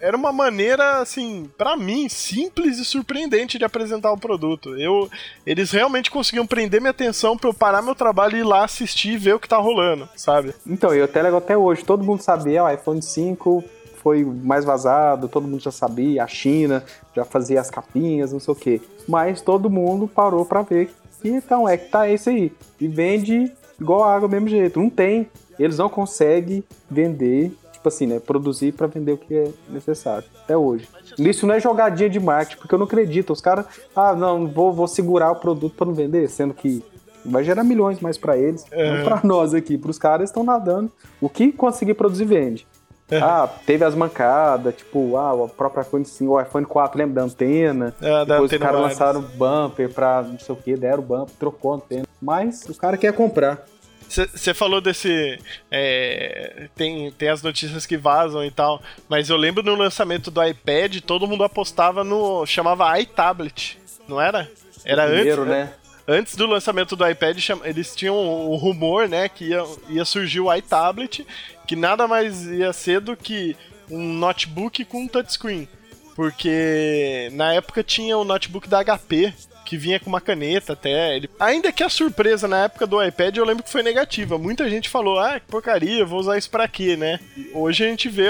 era 0.00 0.16
uma 0.16 0.32
maneira 0.32 0.98
assim, 0.98 1.50
pra 1.56 1.76
mim, 1.76 2.08
simples 2.08 2.78
e 2.78 2.84
surpreendente 2.84 3.58
de 3.58 3.64
apresentar 3.64 4.12
o 4.12 4.18
produto. 4.18 4.76
Eu 4.76 5.10
eles 5.46 5.70
realmente 5.70 6.10
conseguiam 6.10 6.46
prender 6.46 6.80
minha 6.80 6.90
atenção 6.90 7.36
pra 7.36 7.50
eu 7.50 7.54
parar 7.54 7.82
meu 7.82 7.94
trabalho 7.94 8.36
e 8.36 8.40
ir 8.40 8.44
lá 8.44 8.64
assistir 8.64 9.12
e 9.12 9.18
ver 9.18 9.34
o 9.34 9.40
que 9.40 9.48
tá 9.48 9.58
rolando, 9.58 10.08
sabe? 10.16 10.54
Então, 10.66 10.94
e 10.94 11.02
até 11.02 11.22
legal 11.22 11.38
até 11.38 11.56
hoje, 11.56 11.84
todo 11.84 12.04
mundo 12.04 12.22
sabia, 12.22 12.64
o 12.64 12.70
iPhone 12.70 13.02
5 13.02 13.64
foi 14.02 14.24
mais 14.24 14.64
vazado, 14.64 15.28
todo 15.28 15.48
mundo 15.48 15.60
já 15.60 15.72
sabia, 15.72 16.22
a 16.22 16.28
China 16.28 16.84
já 17.14 17.24
fazia 17.24 17.60
as 17.60 17.70
capinhas, 17.70 18.32
não 18.32 18.38
sei 18.40 18.52
o 18.52 18.56
quê. 18.56 18.80
Mas 19.08 19.40
todo 19.40 19.68
mundo 19.68 20.06
parou 20.06 20.44
pra 20.44 20.62
ver 20.62 20.90
então 21.28 21.68
é 21.68 21.76
que 21.76 21.90
tá 21.90 22.08
esse 22.08 22.28
aí. 22.28 22.52
E 22.80 22.88
vende 22.88 23.52
igual 23.80 24.04
água 24.04 24.28
do 24.28 24.32
mesmo 24.32 24.48
jeito. 24.48 24.80
Não 24.80 24.90
tem. 24.90 25.28
Eles 25.58 25.78
não 25.78 25.88
conseguem 25.88 26.62
vender, 26.90 27.52
tipo 27.72 27.88
assim, 27.88 28.06
né? 28.06 28.20
Produzir 28.20 28.72
pra 28.72 28.86
vender 28.86 29.12
o 29.12 29.18
que 29.18 29.34
é 29.34 29.48
necessário. 29.70 30.28
Até 30.42 30.56
hoje. 30.56 30.88
Isso 31.18 31.46
não 31.46 31.54
é 31.54 31.60
jogadinha 31.60 32.10
de 32.10 32.20
marketing, 32.20 32.60
porque 32.60 32.74
eu 32.74 32.78
não 32.78 32.86
acredito. 32.86 33.32
Os 33.32 33.40
caras, 33.40 33.66
ah, 33.94 34.14
não, 34.14 34.46
vou, 34.46 34.72
vou 34.72 34.86
segurar 34.86 35.30
o 35.30 35.36
produto 35.36 35.74
pra 35.74 35.86
não 35.86 35.94
vender, 35.94 36.28
sendo 36.28 36.52
que 36.52 36.84
vai 37.24 37.42
gerar 37.42 37.64
milhões 37.64 38.00
mais 38.00 38.18
pra 38.18 38.36
eles. 38.36 38.64
Não 38.70 39.04
pra 39.04 39.20
nós 39.24 39.54
aqui, 39.54 39.76
pros 39.78 39.98
caras 39.98 40.28
estão 40.28 40.44
nadando. 40.44 40.90
O 41.20 41.28
que 41.28 41.52
conseguir 41.52 41.94
produzir 41.94 42.24
vende. 42.24 42.66
Ah, 43.22 43.48
teve 43.64 43.84
as 43.84 43.94
mancadas, 43.94 44.74
tipo, 44.76 45.16
ah, 45.16 45.32
o 45.32 45.48
próprio 45.48 45.82
iPhone 45.82 46.04
5, 46.04 46.32
o 46.32 46.40
iPhone 46.40 46.66
4, 46.66 46.98
lembra 46.98 47.14
da 47.14 47.22
antena? 47.22 47.94
É, 48.00 48.10
da 48.10 48.24
Depois 48.24 48.40
os 48.40 48.46
antena 48.46 48.64
caras 48.66 48.80
wireless. 48.80 49.00
lançaram 49.00 49.20
bumper 49.22 49.88
pra 49.92 50.22
não 50.22 50.38
sei 50.38 50.52
o 50.54 50.58
que, 50.58 50.76
deram 50.76 50.98
o 50.98 51.06
bumper, 51.06 51.34
trocou 51.38 51.72
a 51.72 51.76
antena. 51.76 52.04
Mas 52.20 52.64
o 52.68 52.74
cara 52.74 52.96
quer 52.96 53.12
comprar. 53.12 53.64
Você 54.08 54.54
falou 54.54 54.80
desse. 54.80 55.38
é, 55.70 56.68
tem, 56.76 57.10
tem 57.12 57.28
as 57.28 57.42
notícias 57.42 57.84
que 57.86 57.96
vazam 57.96 58.44
e 58.44 58.50
tal, 58.50 58.80
mas 59.08 59.28
eu 59.28 59.36
lembro 59.36 59.62
no 59.64 59.74
lançamento 59.74 60.30
do 60.30 60.42
iPad, 60.44 61.00
todo 61.00 61.26
mundo 61.26 61.42
apostava 61.44 62.04
no. 62.04 62.46
chamava 62.46 62.98
iTablet, 63.00 63.78
não 64.06 64.20
era? 64.20 64.48
Era 64.84 65.06
Primeiro, 65.06 65.42
antes. 65.42 65.52
né? 65.54 65.72
Antes 66.08 66.36
do 66.36 66.46
lançamento 66.46 66.94
do 66.94 67.08
iPad, 67.08 67.36
eles 67.64 67.96
tinham 67.96 68.14
o 68.16 68.54
rumor, 68.54 69.08
né, 69.08 69.28
que 69.28 69.46
ia, 69.46 69.64
ia 69.88 70.04
surgir 70.04 70.38
o 70.38 70.54
iTablet, 70.54 71.26
que 71.66 71.76
nada 71.76 72.06
mais 72.06 72.44
ia 72.46 72.72
ser 72.72 73.00
do 73.00 73.16
que 73.16 73.56
um 73.90 74.12
notebook 74.14 74.84
com 74.84 75.06
touchscreen. 75.06 75.68
Porque 76.14 77.28
na 77.32 77.52
época 77.52 77.82
tinha 77.84 78.16
o 78.16 78.24
notebook 78.24 78.68
da 78.68 78.82
HP, 78.82 79.32
que 79.66 79.76
vinha 79.76 80.00
com 80.00 80.08
uma 80.08 80.20
caneta 80.20 80.72
até. 80.72 81.14
Ele... 81.16 81.28
Ainda 81.38 81.70
que 81.70 81.82
a 81.84 81.88
surpresa 81.88 82.48
na 82.48 82.64
época 82.64 82.86
do 82.86 83.02
iPad 83.04 83.36
eu 83.36 83.44
lembro 83.44 83.62
que 83.62 83.70
foi 83.70 83.82
negativa. 83.82 84.38
Muita 84.38 84.68
gente 84.70 84.88
falou, 84.88 85.18
ah, 85.18 85.38
que 85.38 85.46
porcaria, 85.46 86.06
vou 86.06 86.18
usar 86.20 86.38
isso 86.38 86.48
pra 86.50 86.66
quê, 86.68 86.96
né? 86.96 87.20
E 87.36 87.50
hoje 87.52 87.84
a 87.84 87.88
gente 87.88 88.08
vê 88.08 88.28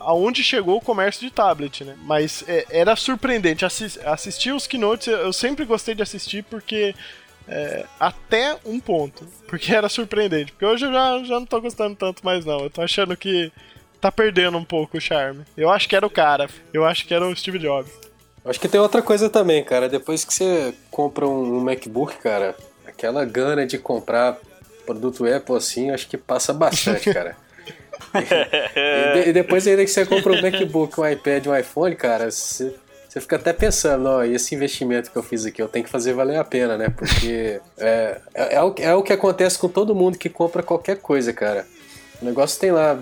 aonde 0.00 0.42
chegou 0.42 0.78
o 0.78 0.80
comércio 0.80 1.20
de 1.20 1.30
tablet, 1.32 1.84
né? 1.84 1.94
Mas 2.02 2.42
é, 2.48 2.66
era 2.70 2.96
surpreendente. 2.96 3.64
Assis- 3.64 3.98
assistir 4.04 4.52
os 4.52 4.66
keynotes, 4.66 5.06
eu 5.06 5.32
sempre 5.32 5.64
gostei 5.64 5.94
de 5.94 6.02
assistir 6.02 6.42
porque. 6.44 6.94
É, 7.48 7.84
até 7.98 8.56
um 8.64 8.78
ponto. 8.78 9.26
Porque 9.46 9.74
era 9.74 9.88
surpreendente. 9.88 10.52
Porque 10.52 10.66
hoje 10.66 10.86
eu 10.86 10.92
já, 10.92 11.22
já 11.24 11.34
não 11.40 11.46
tô 11.46 11.60
gostando 11.60 11.96
tanto 11.96 12.24
mais, 12.24 12.44
não. 12.44 12.60
Eu 12.60 12.70
tô 12.70 12.82
achando 12.82 13.16
que 13.16 13.50
tá 14.00 14.12
perdendo 14.12 14.56
um 14.58 14.64
pouco 14.64 14.98
o 14.98 15.00
charme. 15.00 15.44
Eu 15.56 15.70
acho 15.70 15.88
que 15.88 15.96
era 15.96 16.06
o 16.06 16.10
cara. 16.10 16.48
Eu 16.72 16.84
acho 16.84 17.06
que 17.06 17.14
era 17.14 17.26
o 17.26 17.34
Steve 17.34 17.58
Jobs. 17.58 17.90
Acho 18.44 18.60
que 18.60 18.68
tem 18.68 18.80
outra 18.80 19.02
coisa 19.02 19.28
também, 19.28 19.64
cara. 19.64 19.88
Depois 19.88 20.24
que 20.24 20.32
você 20.32 20.72
compra 20.90 21.26
um 21.26 21.60
MacBook, 21.60 22.16
cara, 22.18 22.54
aquela 22.86 23.24
gana 23.24 23.66
de 23.66 23.76
comprar 23.78 24.38
produto 24.86 25.26
Apple 25.26 25.56
assim, 25.56 25.90
acho 25.90 26.08
que 26.08 26.16
passa 26.16 26.52
bastante, 26.54 27.12
cara. 27.12 27.36
e, 28.14 29.12
de- 29.22 29.28
e 29.28 29.32
depois 29.32 29.66
ainda 29.66 29.84
que 29.84 29.90
você 29.90 30.06
compra 30.06 30.32
um 30.32 30.40
MacBook, 30.42 30.98
um 31.00 31.06
iPad, 31.06 31.46
um 31.46 31.56
iPhone, 31.56 31.94
cara, 31.96 32.30
você, 32.30 32.74
você 33.18 33.20
fica 33.20 33.36
até 33.36 33.52
pensando, 33.52 34.06
ó, 34.06 34.22
esse 34.22 34.54
investimento 34.54 35.10
que 35.10 35.16
eu 35.16 35.22
fiz 35.22 35.44
aqui, 35.44 35.60
eu 35.60 35.68
tenho 35.68 35.84
que 35.84 35.90
fazer 35.90 36.12
valer 36.12 36.36
a 36.36 36.44
pena, 36.44 36.78
né? 36.78 36.88
Porque 36.88 37.60
é, 37.76 38.18
é, 38.34 38.54
é 38.54 38.62
o, 38.62 38.74
é 38.78 38.94
o 38.94 39.02
que 39.02 39.12
acontece 39.12 39.58
com 39.58 39.68
todo 39.68 39.94
mundo 39.94 40.16
que 40.16 40.28
compra 40.28 40.62
qualquer 40.62 40.98
coisa, 40.98 41.32
cara. 41.32 41.66
O 42.22 42.24
negócio 42.24 42.58
tem 42.60 42.70
lá 42.70 42.98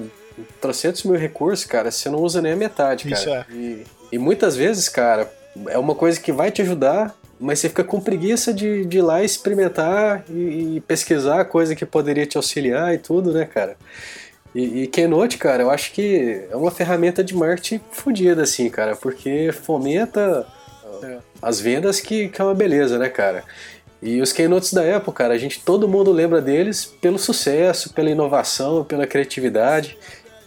trocentos 0.60 1.02
mil 1.04 1.18
recursos, 1.18 1.64
cara, 1.64 1.90
você 1.90 2.08
não 2.08 2.20
usa 2.20 2.42
nem 2.42 2.52
a 2.52 2.56
metade, 2.56 3.04
cara. 3.04 3.16
Isso 3.16 3.30
é. 3.30 3.44
E, 3.50 3.84
e 4.12 4.18
muitas 4.18 4.56
vezes, 4.56 4.88
cara, 4.88 5.30
é 5.68 5.78
uma 5.78 5.94
coisa 5.94 6.20
que 6.20 6.32
vai 6.32 6.50
te 6.50 6.62
ajudar, 6.62 7.14
mas 7.38 7.58
você 7.58 7.68
fica 7.68 7.84
com 7.84 8.00
preguiça 8.00 8.52
de, 8.52 8.84
de 8.84 8.98
ir 8.98 9.02
lá 9.02 9.22
experimentar 9.22 10.24
e, 10.28 10.76
e 10.76 10.80
pesquisar 10.80 11.44
coisa 11.46 11.74
que 11.74 11.84
poderia 11.84 12.26
te 12.26 12.36
auxiliar 12.36 12.94
e 12.94 12.98
tudo, 12.98 13.32
né, 13.32 13.44
cara? 13.44 13.76
E, 14.57 14.84
e 14.84 14.86
Keynote, 14.86 15.36
cara, 15.36 15.62
eu 15.62 15.70
acho 15.70 15.92
que 15.92 16.46
é 16.50 16.57
uma 16.57 16.70
ferramenta 16.70 17.22
de 17.22 17.36
marketing 17.36 17.78
fodida, 17.92 18.42
assim, 18.42 18.70
cara, 18.70 18.96
porque 18.96 19.52
fomenta 19.52 20.46
é, 21.02 21.18
as 21.42 21.61
vendas 21.61 22.00
que, 22.00 22.28
que 22.28 22.40
é 22.40 22.44
uma 22.44 22.54
beleza, 22.54 22.96
né, 22.96 23.11
cara? 23.11 23.44
E 24.00 24.18
os 24.18 24.32
Keynotes 24.32 24.72
da 24.72 24.96
Apple, 24.96 25.12
cara, 25.12 25.34
a 25.34 25.38
gente, 25.38 25.62
todo 25.62 25.86
mundo 25.86 26.11
lembra 26.11 26.40
deles 26.40 26.86
pelo 27.02 27.18
sucesso, 27.18 27.92
pela 27.92 28.09
inovação, 28.09 28.82
pela 28.82 29.07
criatividade. 29.07 29.98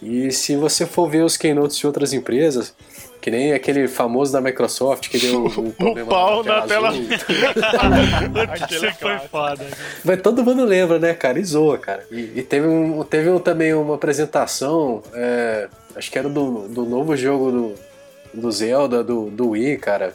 E 0.02 0.32
se 0.32 0.56
você 0.56 0.86
for 0.86 1.08
ver 1.08 1.22
os 1.22 1.36
Keynotes 1.36 1.76
de 1.76 1.86
outras 1.86 2.12
empresas, 2.12 2.74
que 3.20 3.30
nem 3.30 3.52
aquele 3.52 3.86
famoso 3.86 4.32
da 4.32 4.40
Microsoft 4.40 5.08
que 5.08 5.18
deu 5.18 5.44
o, 5.46 5.72
problema 5.72 6.08
pau 6.08 6.42
na 6.42 6.62
tela 6.62 6.88
é 6.94 8.92
foi 8.98 9.18
foda. 9.28 9.66
Mas 10.04 10.20
todo 10.22 10.44
mundo 10.44 10.64
lembra, 10.64 10.98
né, 10.98 11.14
cara? 11.14 11.38
E 11.38 11.44
zoa, 11.44 11.78
cara. 11.78 12.04
E, 12.10 12.32
e 12.36 12.42
teve, 12.42 12.66
um, 12.66 13.02
teve 13.04 13.30
um- 13.30 13.38
também 13.38 13.74
uma 13.74 13.94
apresentação, 13.94 15.02
é, 15.14 15.68
acho 15.96 16.10
que 16.10 16.18
era 16.18 16.28
do, 16.28 16.68
do 16.68 16.84
novo 16.84 17.16
jogo 17.16 17.50
do, 17.50 17.74
do 18.34 18.50
Zelda, 18.52 19.02
do, 19.02 19.30
do 19.30 19.50
Wii, 19.50 19.76
cara. 19.78 20.14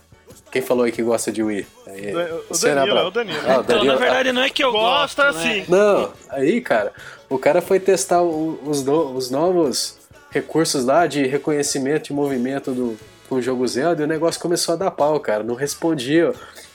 Quem 0.52 0.62
falou 0.62 0.86
aí 0.86 0.92
que 0.92 1.04
gosta 1.04 1.32
de 1.32 1.44
Wii? 1.44 1.68
Aí, 1.88 2.16
O 2.16 2.44
você 2.50 2.74
Danilo, 2.74 2.94
pra- 2.96 3.04
é 3.04 3.08
o 3.08 3.12
Danilo. 3.12 3.40
Ah, 3.46 3.48
o 3.58 3.62
Então, 3.62 3.64
Danilo. 3.64 3.86
na 3.94 3.96
verdade, 4.00 4.32
não 4.32 4.42
é 4.42 4.50
que 4.50 4.64
eu 4.64 4.72
gosto, 4.72 5.18
Gosta 5.22 5.24
né? 5.24 5.30
assim. 5.60 5.66
Não, 5.68 6.12
aí, 6.30 6.62
cara, 6.62 6.94
o 7.30 7.38
cara 7.38 7.62
foi 7.62 7.80
testar 7.80 8.22
o- 8.22 8.58
os, 8.66 8.84
no- 8.86 9.14
os 9.16 9.30
novos 9.30 9.98
recursos 10.36 10.84
lá 10.86 11.08
de 11.08 11.26
reconhecimento 11.26 12.08
de 12.08 12.14
movimento 12.14 12.72
do 12.74 12.98
com 13.28 13.36
o 13.36 13.42
jogo 13.42 13.68
Zelda 13.68 14.04
e 14.04 14.06
o 14.06 14.08
negócio 14.08 14.40
começou 14.40 14.74
a 14.74 14.78
dar 14.78 14.92
pau, 14.92 15.20
cara. 15.20 15.42
Não 15.44 15.56
respondia. 15.56 16.32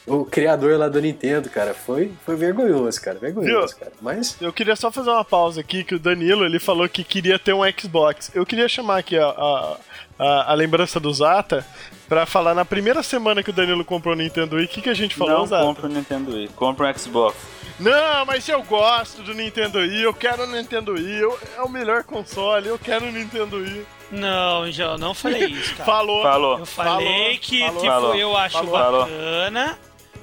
O 0.07 0.25
criador 0.25 0.77
lá 0.79 0.89
do 0.89 1.01
Nintendo, 1.01 1.49
cara, 1.49 1.73
foi, 1.73 2.11
foi 2.27 2.35
vergonhoso, 2.35 3.01
cara. 3.01 3.19
Vergonhoso, 3.21 3.77
cara. 3.77 3.93
Mas. 4.01 4.37
Eu 4.41 4.53
queria 4.53 4.75
só 4.75 4.91
fazer 4.91 5.11
uma 5.11 5.25
pausa 5.25 5.61
aqui, 5.61 5.85
que 5.85 5.95
o 5.95 5.99
Danilo, 6.01 6.45
ele 6.45 6.59
falou 6.59 6.89
que 6.89 7.05
queria 7.05 7.39
ter 7.39 7.53
um 7.53 7.61
Xbox. 7.79 8.33
Eu 8.35 8.45
queria 8.45 8.67
chamar 8.67 8.99
aqui 8.99 9.17
a, 9.17 9.27
a, 9.27 9.77
a, 10.19 10.51
a 10.53 10.55
lembrança 10.55 10.99
do 10.99 11.13
Zata 11.13 11.65
pra 12.09 12.27
falar 12.27 12.55
na 12.55 12.65
primeira 12.65 13.03
semana 13.03 13.43
que 13.43 13.51
o 13.51 13.53
Danilo 13.53 13.85
comprou 13.85 14.15
o 14.15 14.17
Nintendo 14.17 14.57
Wii, 14.57 14.65
o 14.65 14.69
que, 14.69 14.83
que 14.83 14.89
a 14.91 14.95
gente 14.95 15.15
falou, 15.15 15.39
Não 15.39 15.47
Zata? 15.47 15.65
compra 15.67 15.87
o 15.87 15.91
Nintendo 15.91 16.33
Wii, 16.33 16.49
compra 16.57 16.91
um 16.91 16.99
Xbox. 16.99 17.37
Não, 17.81 18.26
mas 18.26 18.49
eu 18.49 18.62
gosto 18.62 19.22
do 19.22 19.33
Nintendo 19.35 19.78
Wii, 19.78 20.03
eu 20.03 20.12
quero 20.14 20.45
o 20.45 20.47
Nintendo 20.47 20.93
Wii, 20.93 21.18
eu- 21.20 21.39
é 21.57 21.62
o 21.62 21.68
melhor 21.68 22.05
console, 22.05 22.68
eu 22.68 22.78
quero 22.78 23.07
o 23.07 23.11
Nintendo 23.11 23.57
Wii. 23.57 23.87
Não, 24.12 24.70
já 24.70 24.85
eu 24.85 24.99
não 24.99 25.14
falei 25.14 25.45
isso, 25.47 25.72
cara. 25.76 25.85
Falou. 25.85 26.22
Falou. 26.22 26.59
Eu 26.59 26.66
falei 26.66 27.07
Falou, 27.07 27.39
que, 27.41 27.59
falou. 27.61 27.74
tipo, 27.81 27.87
Falou. 27.93 28.14
eu 28.16 28.37
acho 28.37 28.59
Falou. 28.64 28.72
bacana. 29.05 29.78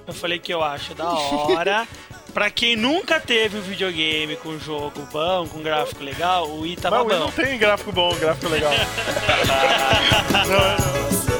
Eu 0.06 0.14
falei 0.14 0.40
que 0.40 0.54
eu 0.54 0.64
acho 0.64 0.94
da 0.94 1.10
hora. 1.10 1.88
pra 2.34 2.50
quem 2.52 2.76
nunca 2.76 3.20
teve 3.20 3.58
um 3.58 3.62
videogame 3.62 4.36
com 4.36 4.60
jogo 4.60 5.02
bom, 5.12 5.48
com 5.48 5.62
gráfico 5.64 6.04
legal, 6.04 6.48
o 6.48 6.62
Wii 6.62 6.78
Mas 6.84 6.92
Wii 6.94 7.04
bom. 7.10 7.20
não 7.20 7.32
tem 7.32 7.58
gráfico 7.58 7.92
bom, 7.92 8.14
gráfico 8.16 8.50
legal. 8.50 8.72
não, 10.48 11.28
não. 11.32 11.37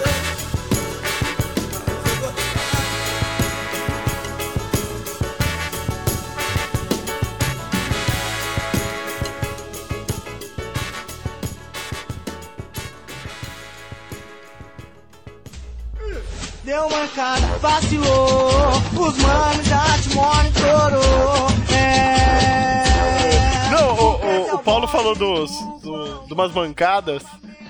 Mancada, 17.18 17.48
vacilou. 17.58 18.48
Os 18.94 19.18
manos 19.18 19.66
já 19.66 19.84
te 20.04 20.10
monitorou. 20.14 21.48
É. 21.76 23.72
Não, 23.72 23.96
o, 23.96 24.52
o- 24.52 24.56
o 24.56 24.60
Paulo 24.60 24.88
falou 24.88 25.16
dos, 25.16 25.50
do, 25.82 26.28
de 26.28 26.34
umas 26.36 26.52
mancadas. 26.54 27.24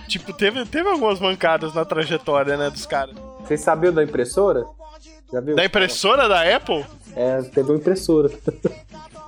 Tipo, 0.10 0.34
teve, 0.34 0.66
teve 0.66 0.90
algumas 0.90 1.22
mancadas 1.22 1.74
na 1.74 1.86
trajetória, 1.86 2.58
né, 2.58 2.70
dos 2.70 2.86
caras. 2.86 3.16
Vocês 3.40 3.62
sabiam 3.62 3.94
da 3.94 4.04
impressora? 4.04 4.66
Já 5.32 5.40
viu? 5.40 5.56
Da 5.56 5.64
impressora 5.64 6.28
da 6.28 6.42
Apple? 6.54 6.86
É, 7.16 7.42
teve 7.44 7.72
uma 7.72 7.78
impressora. 7.78 8.30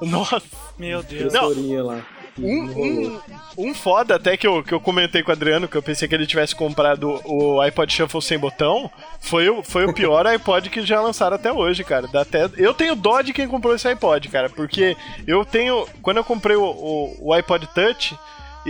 Nossa. 0.01 0.41
Meu 0.77 1.01
Deus. 1.01 1.31
Não. 1.31 1.49
Historinha 1.49 1.81
lá. 1.81 2.01
Um, 2.41 2.63
um, 2.81 3.21
um 3.57 3.73
foda 3.73 4.15
até 4.15 4.37
que 4.37 4.47
eu, 4.47 4.63
que 4.63 4.73
eu 4.73 4.79
comentei 4.79 5.21
com 5.21 5.29
o 5.29 5.33
Adriano, 5.33 5.67
que 5.67 5.75
eu 5.75 5.81
pensei 5.83 6.07
que 6.07 6.15
ele 6.15 6.25
tivesse 6.25 6.55
comprado 6.55 7.21
o 7.25 7.59
iPod 7.61 7.91
Shuffle 7.91 8.21
sem 8.21 8.37
botão, 8.37 8.89
foi 9.19 9.49
o, 9.49 9.63
foi 9.63 9.85
o 9.85 9.93
pior 9.93 10.25
iPod 10.27 10.69
que 10.69 10.85
já 10.85 11.01
lançaram 11.01 11.35
até 11.35 11.51
hoje, 11.51 11.83
cara. 11.83 12.07
Dá 12.07 12.21
até, 12.21 12.49
eu 12.57 12.73
tenho 12.73 12.95
dó 12.95 13.21
de 13.21 13.33
quem 13.33 13.47
comprou 13.47 13.75
esse 13.75 13.87
iPod, 13.87 14.29
cara, 14.29 14.49
porque 14.49 14.95
eu 15.27 15.43
tenho. 15.43 15.87
Quando 16.01 16.17
eu 16.17 16.23
comprei 16.23 16.55
o, 16.55 16.63
o, 16.63 17.17
o 17.29 17.33
iPod 17.33 17.67
Touch, 17.73 18.17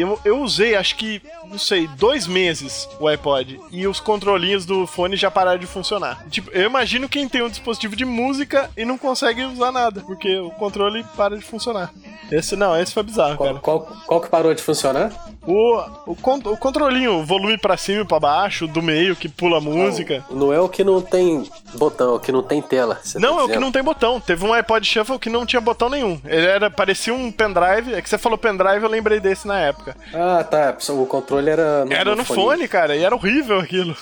eu, 0.01 0.19
eu 0.25 0.39
usei, 0.41 0.75
acho 0.75 0.95
que, 0.95 1.21
não 1.45 1.57
sei, 1.57 1.87
dois 1.97 2.27
meses 2.27 2.87
o 2.99 3.07
iPod. 3.07 3.59
E 3.71 3.87
os 3.87 3.99
controlinhos 3.99 4.65
do 4.65 4.85
fone 4.87 5.15
já 5.15 5.29
pararam 5.31 5.59
de 5.59 5.65
funcionar. 5.65 6.25
Tipo, 6.29 6.51
eu 6.51 6.65
imagino 6.65 7.09
quem 7.09 7.27
tem 7.27 7.41
um 7.43 7.49
dispositivo 7.49 7.95
de 7.95 8.05
música 8.05 8.69
e 8.77 8.85
não 8.85 8.97
consegue 8.97 9.43
usar 9.43 9.71
nada, 9.71 10.01
porque 10.01 10.37
o 10.39 10.51
controle 10.51 11.03
para 11.15 11.37
de 11.37 11.43
funcionar. 11.43 11.91
Esse 12.31 12.55
não, 12.55 12.79
esse 12.79 12.93
foi 12.93 13.01
bizarro, 13.03 13.35
Qual, 13.37 13.49
cara. 13.49 13.59
qual, 13.59 13.79
qual 14.05 14.21
que 14.21 14.29
parou 14.29 14.53
de 14.53 14.61
funcionar? 14.61 15.11
O, 15.45 15.77
o, 16.05 16.11
o 16.11 16.57
controlinho, 16.57 17.19
o 17.19 17.25
volume 17.25 17.57
pra 17.57 17.77
cima 17.77 18.01
e 18.01 18.05
pra 18.05 18.19
baixo, 18.19 18.67
do 18.67 18.81
meio 18.81 19.15
que 19.15 19.29
pula 19.29 19.57
a 19.57 19.61
música. 19.61 20.23
Não 20.29 20.53
é 20.53 20.59
o 20.59 20.67
que 20.69 20.83
não 20.83 21.01
tem 21.01 21.49
botão, 21.75 22.13
é 22.13 22.15
o 22.15 22.19
que 22.19 22.31
não 22.31 22.43
tem 22.43 22.61
tela. 22.61 22.99
você 23.01 23.17
Não, 23.19 23.35
tá 23.37 23.41
é 23.41 23.45
o 23.45 23.49
que 23.49 23.59
não 23.59 23.71
tem 23.71 23.81
botão. 23.83 24.19
Teve 24.19 24.45
um 24.45 24.53
iPod 24.53 24.85
Shuffle 24.85 25.17
que 25.17 25.29
não 25.29 25.45
tinha 25.45 25.61
botão 25.61 25.89
nenhum. 25.89 26.19
Ele 26.25 26.45
era, 26.45 26.69
parecia 26.69 27.13
um 27.13 27.31
pendrive. 27.31 27.93
É 27.93 28.01
que 28.01 28.09
você 28.09 28.17
falou 28.17 28.37
pendrive, 28.37 28.83
eu 28.83 28.89
lembrei 28.89 29.19
desse 29.19 29.47
na 29.47 29.59
época. 29.59 29.95
Ah, 30.13 30.43
tá. 30.43 30.77
O 30.89 31.05
controle 31.05 31.49
era 31.49 31.85
no, 31.85 31.93
Era 31.93 32.15
no 32.15 32.25
fone, 32.25 32.67
cara, 32.67 32.95
e 32.95 33.03
era 33.03 33.15
horrível 33.15 33.59
aquilo. 33.59 33.95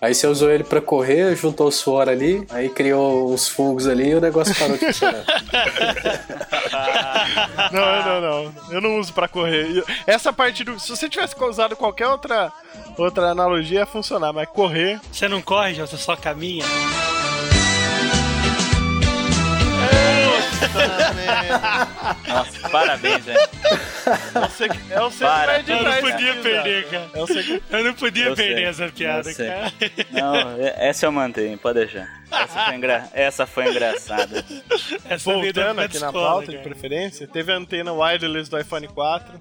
Aí 0.00 0.14
você 0.14 0.26
usou 0.26 0.50
ele 0.50 0.64
pra 0.64 0.80
correr, 0.80 1.36
juntou 1.36 1.68
o 1.68 1.72
suor 1.72 2.08
ali, 2.08 2.46
aí 2.50 2.70
criou 2.70 3.32
uns 3.32 3.48
fungos 3.48 3.86
ali 3.86 4.08
e 4.08 4.14
o 4.14 4.20
negócio 4.20 4.54
parou 4.58 4.76
de 4.78 4.86
funcionar. 4.86 5.24
Não, 7.72 8.04
não, 8.04 8.20
não. 8.20 8.54
Eu 8.70 8.80
não 8.80 8.98
uso 8.98 9.12
pra 9.12 9.28
correr. 9.28 9.84
Essa 10.06 10.32
parte 10.32 10.64
do. 10.64 10.78
Se 10.78 10.88
você 10.88 11.08
tivesse 11.08 11.34
usado 11.40 11.76
qualquer 11.76 12.08
outra, 12.08 12.52
outra 12.96 13.30
analogia, 13.30 13.80
ia 13.80 13.86
funcionar, 13.86 14.32
mas 14.32 14.48
correr. 14.48 15.00
Você 15.12 15.28
não 15.28 15.40
corre, 15.40 15.74
você 15.74 15.96
só 15.96 16.16
caminha. 16.16 16.64
Nossa, 22.28 22.68
parabéns, 22.68 23.24
velho. 23.24 23.38
É 23.40 24.38
o 24.38 24.48
você 24.48 24.68
que 24.68 24.78
Para. 25.24 25.62
vai 25.62 25.64
Eu 25.66 25.82
não 25.82 26.00
podia 26.00 26.34
perder, 26.36 26.88
cara. 26.88 27.10
É 27.14 27.42
que... 27.42 27.62
Eu 27.70 27.84
não 27.84 27.94
podia 27.94 28.26
Eu 28.26 28.36
perder 28.36 28.74
sei, 28.74 28.84
essa 28.84 28.92
piada, 28.92 29.34
cara. 29.34 29.72
Não, 30.10 30.60
essa 30.60 31.06
eu 31.06 31.12
mantenho, 31.12 31.58
pode 31.58 31.80
deixar. 31.80 32.08
Essa 32.30 32.64
foi, 32.64 32.74
engra... 32.74 33.08
essa 33.12 33.46
foi 33.46 33.70
engraçada. 33.70 34.44
Essa 35.08 35.32
Voltando 35.32 35.76
da 35.76 35.84
aqui 35.84 35.98
na 35.98 36.06
escola, 36.06 36.28
pauta, 36.28 36.46
de 36.46 36.58
cara. 36.58 36.68
preferência, 36.68 37.26
teve 37.26 37.52
a 37.52 37.56
antena 37.56 37.92
wireless 37.92 38.48
do 38.48 38.58
iPhone 38.58 38.86
4, 38.88 39.40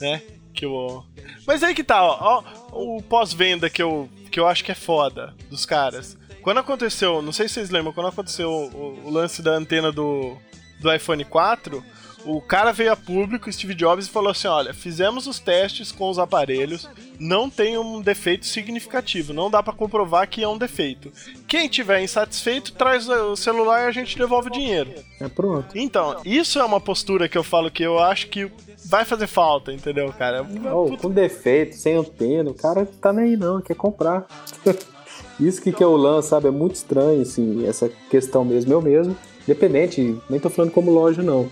né? 0.00 0.22
Que 0.52 0.66
o... 0.66 1.04
Mas 1.46 1.62
aí 1.62 1.74
que 1.74 1.84
tá, 1.84 2.02
ó, 2.02 2.18
ó, 2.20 2.42
o 2.72 3.00
pós-venda 3.02 3.70
que 3.70 3.80
eu, 3.80 4.08
que 4.30 4.40
eu 4.40 4.46
acho 4.46 4.64
que 4.64 4.72
é 4.72 4.74
foda 4.74 5.32
dos 5.48 5.64
caras. 5.64 6.17
Quando 6.42 6.58
aconteceu, 6.58 7.20
não 7.22 7.32
sei 7.32 7.48
se 7.48 7.54
vocês 7.54 7.70
lembram, 7.70 7.92
quando 7.92 8.08
aconteceu 8.08 8.50
o, 8.50 9.06
o 9.06 9.10
lance 9.10 9.42
da 9.42 9.52
antena 9.52 9.92
do, 9.92 10.36
do 10.80 10.92
iPhone 10.92 11.24
4, 11.24 11.84
o 12.24 12.40
cara 12.40 12.72
veio 12.72 12.92
a 12.92 12.96
público, 12.96 13.50
Steve 13.50 13.74
Jobs, 13.74 14.06
e 14.06 14.10
falou 14.10 14.30
assim: 14.30 14.48
olha, 14.48 14.74
fizemos 14.74 15.26
os 15.26 15.38
testes 15.38 15.92
com 15.92 16.10
os 16.10 16.18
aparelhos, 16.18 16.88
não 17.18 17.48
tem 17.48 17.78
um 17.78 18.00
defeito 18.00 18.46
significativo, 18.46 19.32
não 19.32 19.50
dá 19.50 19.62
pra 19.62 19.72
comprovar 19.72 20.28
que 20.28 20.42
é 20.42 20.48
um 20.48 20.58
defeito. 20.58 21.12
Quem 21.46 21.68
tiver 21.68 22.02
insatisfeito, 22.02 22.72
traz 22.72 23.08
o 23.08 23.36
celular 23.36 23.84
e 23.84 23.86
a 23.86 23.92
gente 23.92 24.18
devolve 24.18 24.48
o 24.48 24.52
dinheiro. 24.52 24.92
É 25.20 25.28
pronto. 25.28 25.76
Então, 25.76 26.20
isso 26.24 26.58
é 26.58 26.64
uma 26.64 26.80
postura 26.80 27.28
que 27.28 27.38
eu 27.38 27.44
falo 27.44 27.70
que 27.70 27.82
eu 27.82 27.98
acho 27.98 28.28
que 28.28 28.50
vai 28.84 29.04
fazer 29.04 29.26
falta, 29.26 29.72
entendeu, 29.72 30.12
cara? 30.12 30.46
Oh, 30.72 30.96
com 30.96 31.10
defeito, 31.10 31.76
sem 31.76 31.94
antena, 31.94 32.50
o 32.50 32.54
cara 32.54 32.86
tá 32.86 33.12
nem 33.12 33.24
aí 33.26 33.36
não, 33.36 33.60
quer 33.60 33.74
comprar. 33.74 34.26
Isso 35.40 35.62
que, 35.62 35.72
que 35.72 35.82
é 35.82 35.86
o 35.86 35.96
lance, 35.96 36.28
sabe? 36.28 36.48
É 36.48 36.50
muito 36.50 36.74
estranho, 36.74 37.22
assim, 37.22 37.66
essa 37.66 37.90
questão 38.10 38.44
mesmo. 38.44 38.72
Eu 38.72 38.82
mesmo, 38.82 39.16
independente, 39.42 40.16
nem 40.28 40.40
tô 40.40 40.50
falando 40.50 40.72
como 40.72 40.90
loja, 40.90 41.22
não. 41.22 41.48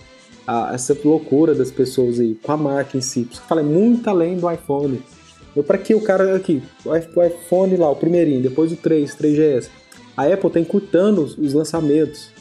Essa 0.73 0.97
loucura 1.03 1.53
das 1.53 1.71
pessoas 1.71 2.19
aí, 2.19 2.35
com 2.35 2.51
a 2.51 2.57
marca 2.57 2.97
em 2.97 3.01
si. 3.01 3.23
Por 3.23 3.31
isso 3.31 3.41
que 3.41 3.45
eu 3.45 3.49
falo, 3.49 3.61
é 3.61 3.63
muito 3.63 4.09
além 4.09 4.37
do 4.37 4.49
iPhone. 4.49 5.01
Eu, 5.55 5.63
pra 5.63 5.77
que 5.77 5.95
o 5.95 6.01
cara 6.01 6.35
aqui, 6.35 6.61
o 6.85 6.89
o 6.89 7.23
iPhone 7.23 7.75
lá, 7.77 7.89
o 7.89 7.95
primeirinho, 7.95 8.41
depois 8.41 8.71
o 8.71 8.75
3, 8.75 9.15
3GS. 9.15 9.69
A 10.15 10.25
Apple 10.25 10.49
tá 10.49 10.59
encurtando 10.59 11.23
os, 11.23 11.37
os 11.37 11.53
lançamentos. 11.53 12.31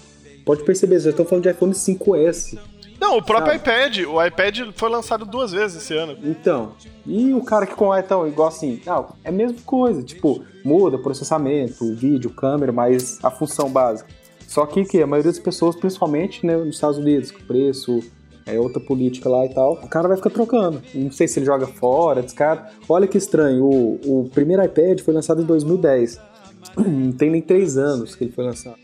Pode 0.45 0.63
perceber, 0.65 1.01
já 1.01 1.11
estão 1.11 1.25
falando 1.25 1.45
de 1.45 1.51
iPhone 1.51 1.73
5S. 1.73 2.59
Não, 3.01 3.19
o 3.19 3.23
próprio 3.23 3.53
Sabe? 3.53 3.59
iPad, 3.59 3.99
o 4.07 4.25
iPad 4.25 4.61
foi 4.75 4.89
lançado 4.89 5.25
duas 5.25 5.53
vezes 5.53 5.83
esse 5.83 5.95
ano. 5.95 6.17
Então, 6.23 6.73
e 7.05 7.33
o 7.35 7.43
cara 7.43 7.67
que 7.67 7.75
com 7.75 7.95
então, 7.95 8.27
igual 8.27 8.49
assim, 8.49 8.81
não, 8.87 9.15
é 9.23 9.29
a 9.29 9.33
mesma 9.33 9.59
coisa, 9.65 10.03
tipo, 10.03 10.45
muda 10.67 10.99
processamento, 10.99 11.95
vídeo, 11.95 12.29
câmera, 12.31 12.73
mas 12.73 13.19
a 13.23 13.31
função 13.31 13.71
básica. 13.71 14.11
Só 14.49 14.67
que, 14.67 14.85
que 14.85 15.01
a 15.01 15.07
maioria 15.07 15.31
das 15.31 15.41
pessoas, 15.41 15.77
principalmente 15.77 16.45
né, 16.45 16.57
nos 16.57 16.75
Estados 16.75 16.99
Unidos, 16.99 17.31
com 17.31 17.41
preço, 17.45 18.01
é 18.45 18.59
outra 18.59 18.81
política 18.81 19.29
lá 19.29 19.45
e 19.47 19.49
tal, 19.49 19.75
o 19.75 19.89
cara 19.89 20.09
vai 20.09 20.17
ficar 20.17 20.31
trocando. 20.31 20.83
Não 20.95 21.11
sei 21.11 21.29
se 21.29 21.39
ele 21.39 21.47
joga 21.47 21.67
fora, 21.67 22.23
descarta. 22.23 22.71
Olha 22.89 23.07
que 23.07 23.19
estranho, 23.19 23.65
o, 23.65 24.23
o 24.23 24.31
primeiro 24.31 24.65
iPad 24.65 25.01
foi 25.01 25.15
lançado 25.15 25.43
em 25.43 25.45
2010. 25.45 26.21
Não 26.77 27.13
tem 27.13 27.31
nem 27.31 27.43
três 27.43 27.77
anos 27.77 28.15
que 28.15 28.25
ele 28.25 28.33
foi 28.33 28.45
lançado. 28.45 28.77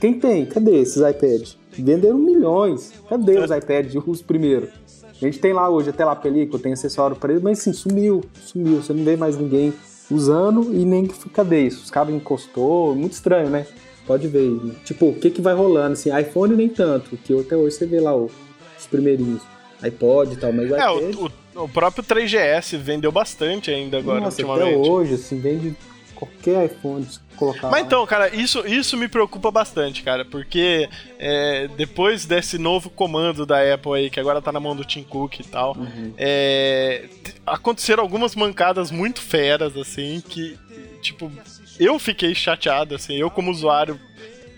Quem 0.00 0.18
tem? 0.18 0.46
Cadê 0.46 0.76
esses 0.76 0.96
iPads? 0.96 1.58
Venderam 1.70 2.18
milhões. 2.18 2.92
Cadê 3.08 3.38
os 3.38 3.50
iPads, 3.50 3.94
os 4.06 4.22
primeiros? 4.22 4.70
A 5.10 5.24
gente 5.24 5.38
tem 5.38 5.52
lá 5.52 5.68
hoje 5.70 5.90
até 5.90 6.04
lá 6.04 6.14
película, 6.14 6.60
tem 6.60 6.72
acessório 6.72 7.16
para 7.16 7.32
ele, 7.32 7.42
mas 7.42 7.60
assim, 7.60 7.72
sumiu, 7.72 8.22
sumiu. 8.34 8.82
Você 8.82 8.92
não 8.92 9.04
vê 9.04 9.16
mais 9.16 9.36
ninguém 9.36 9.72
usando 10.10 10.72
e 10.74 10.84
nem 10.84 11.06
cadê 11.06 11.66
isso? 11.66 11.82
Os 11.84 11.90
caras 11.90 12.14
encostou, 12.14 12.94
muito 12.94 13.12
estranho, 13.12 13.48
né? 13.50 13.66
Pode 14.06 14.28
ver. 14.28 14.40
aí. 14.40 14.72
Tipo, 14.84 15.06
o 15.08 15.14
que 15.14 15.30
que 15.30 15.40
vai 15.40 15.54
rolando? 15.54 15.94
Assim, 15.94 16.16
iPhone 16.18 16.54
nem 16.56 16.68
tanto, 16.68 17.16
que 17.16 17.32
até 17.38 17.56
hoje 17.56 17.76
você 17.76 17.86
vê 17.86 18.00
lá 18.00 18.14
o- 18.14 18.30
os 18.78 18.86
primeirinhos. 18.86 19.42
iPod 19.82 20.32
e 20.32 20.36
tal, 20.36 20.50
mas 20.52 20.70
o 20.70 20.74
É, 20.76 20.78
iPad... 20.78 21.14
o, 21.16 21.26
o- 21.60 21.64
o 21.64 21.68
próprio 21.68 22.02
3GS 22.02 22.76
vendeu 22.78 23.12
bastante 23.12 23.70
ainda 23.70 23.98
agora, 23.98 24.20
nossa, 24.20 24.40
até 24.42 24.50
ultimamente. 24.50 24.88
hoje, 24.88 25.14
assim, 25.14 25.38
vende 25.38 25.74
qualquer 26.14 26.66
iPhone 26.66 27.06
colocar 27.36 27.70
Mas 27.70 27.84
então, 27.84 28.06
cara, 28.06 28.34
isso, 28.34 28.66
isso 28.66 28.96
me 28.96 29.08
preocupa 29.08 29.50
bastante, 29.50 30.02
cara, 30.02 30.24
porque 30.24 30.88
é, 31.18 31.68
depois 31.76 32.24
desse 32.24 32.58
novo 32.58 32.88
comando 32.90 33.44
da 33.44 33.74
Apple 33.74 33.92
aí, 33.94 34.10
que 34.10 34.20
agora 34.20 34.40
tá 34.40 34.52
na 34.52 34.60
mão 34.60 34.74
do 34.76 34.84
Tim 34.84 35.02
Cook 35.02 35.40
e 35.40 35.44
tal, 35.44 35.76
é, 36.16 37.08
t- 37.22 37.34
aconteceram 37.46 38.02
algumas 38.02 38.34
mancadas 38.34 38.90
muito 38.90 39.20
feras, 39.20 39.76
assim, 39.76 40.22
que, 40.28 40.56
tipo, 41.02 41.30
eu 41.78 41.98
fiquei 41.98 42.34
chateado, 42.34 42.94
assim, 42.94 43.14
eu 43.16 43.30
como 43.30 43.50
usuário 43.50 43.98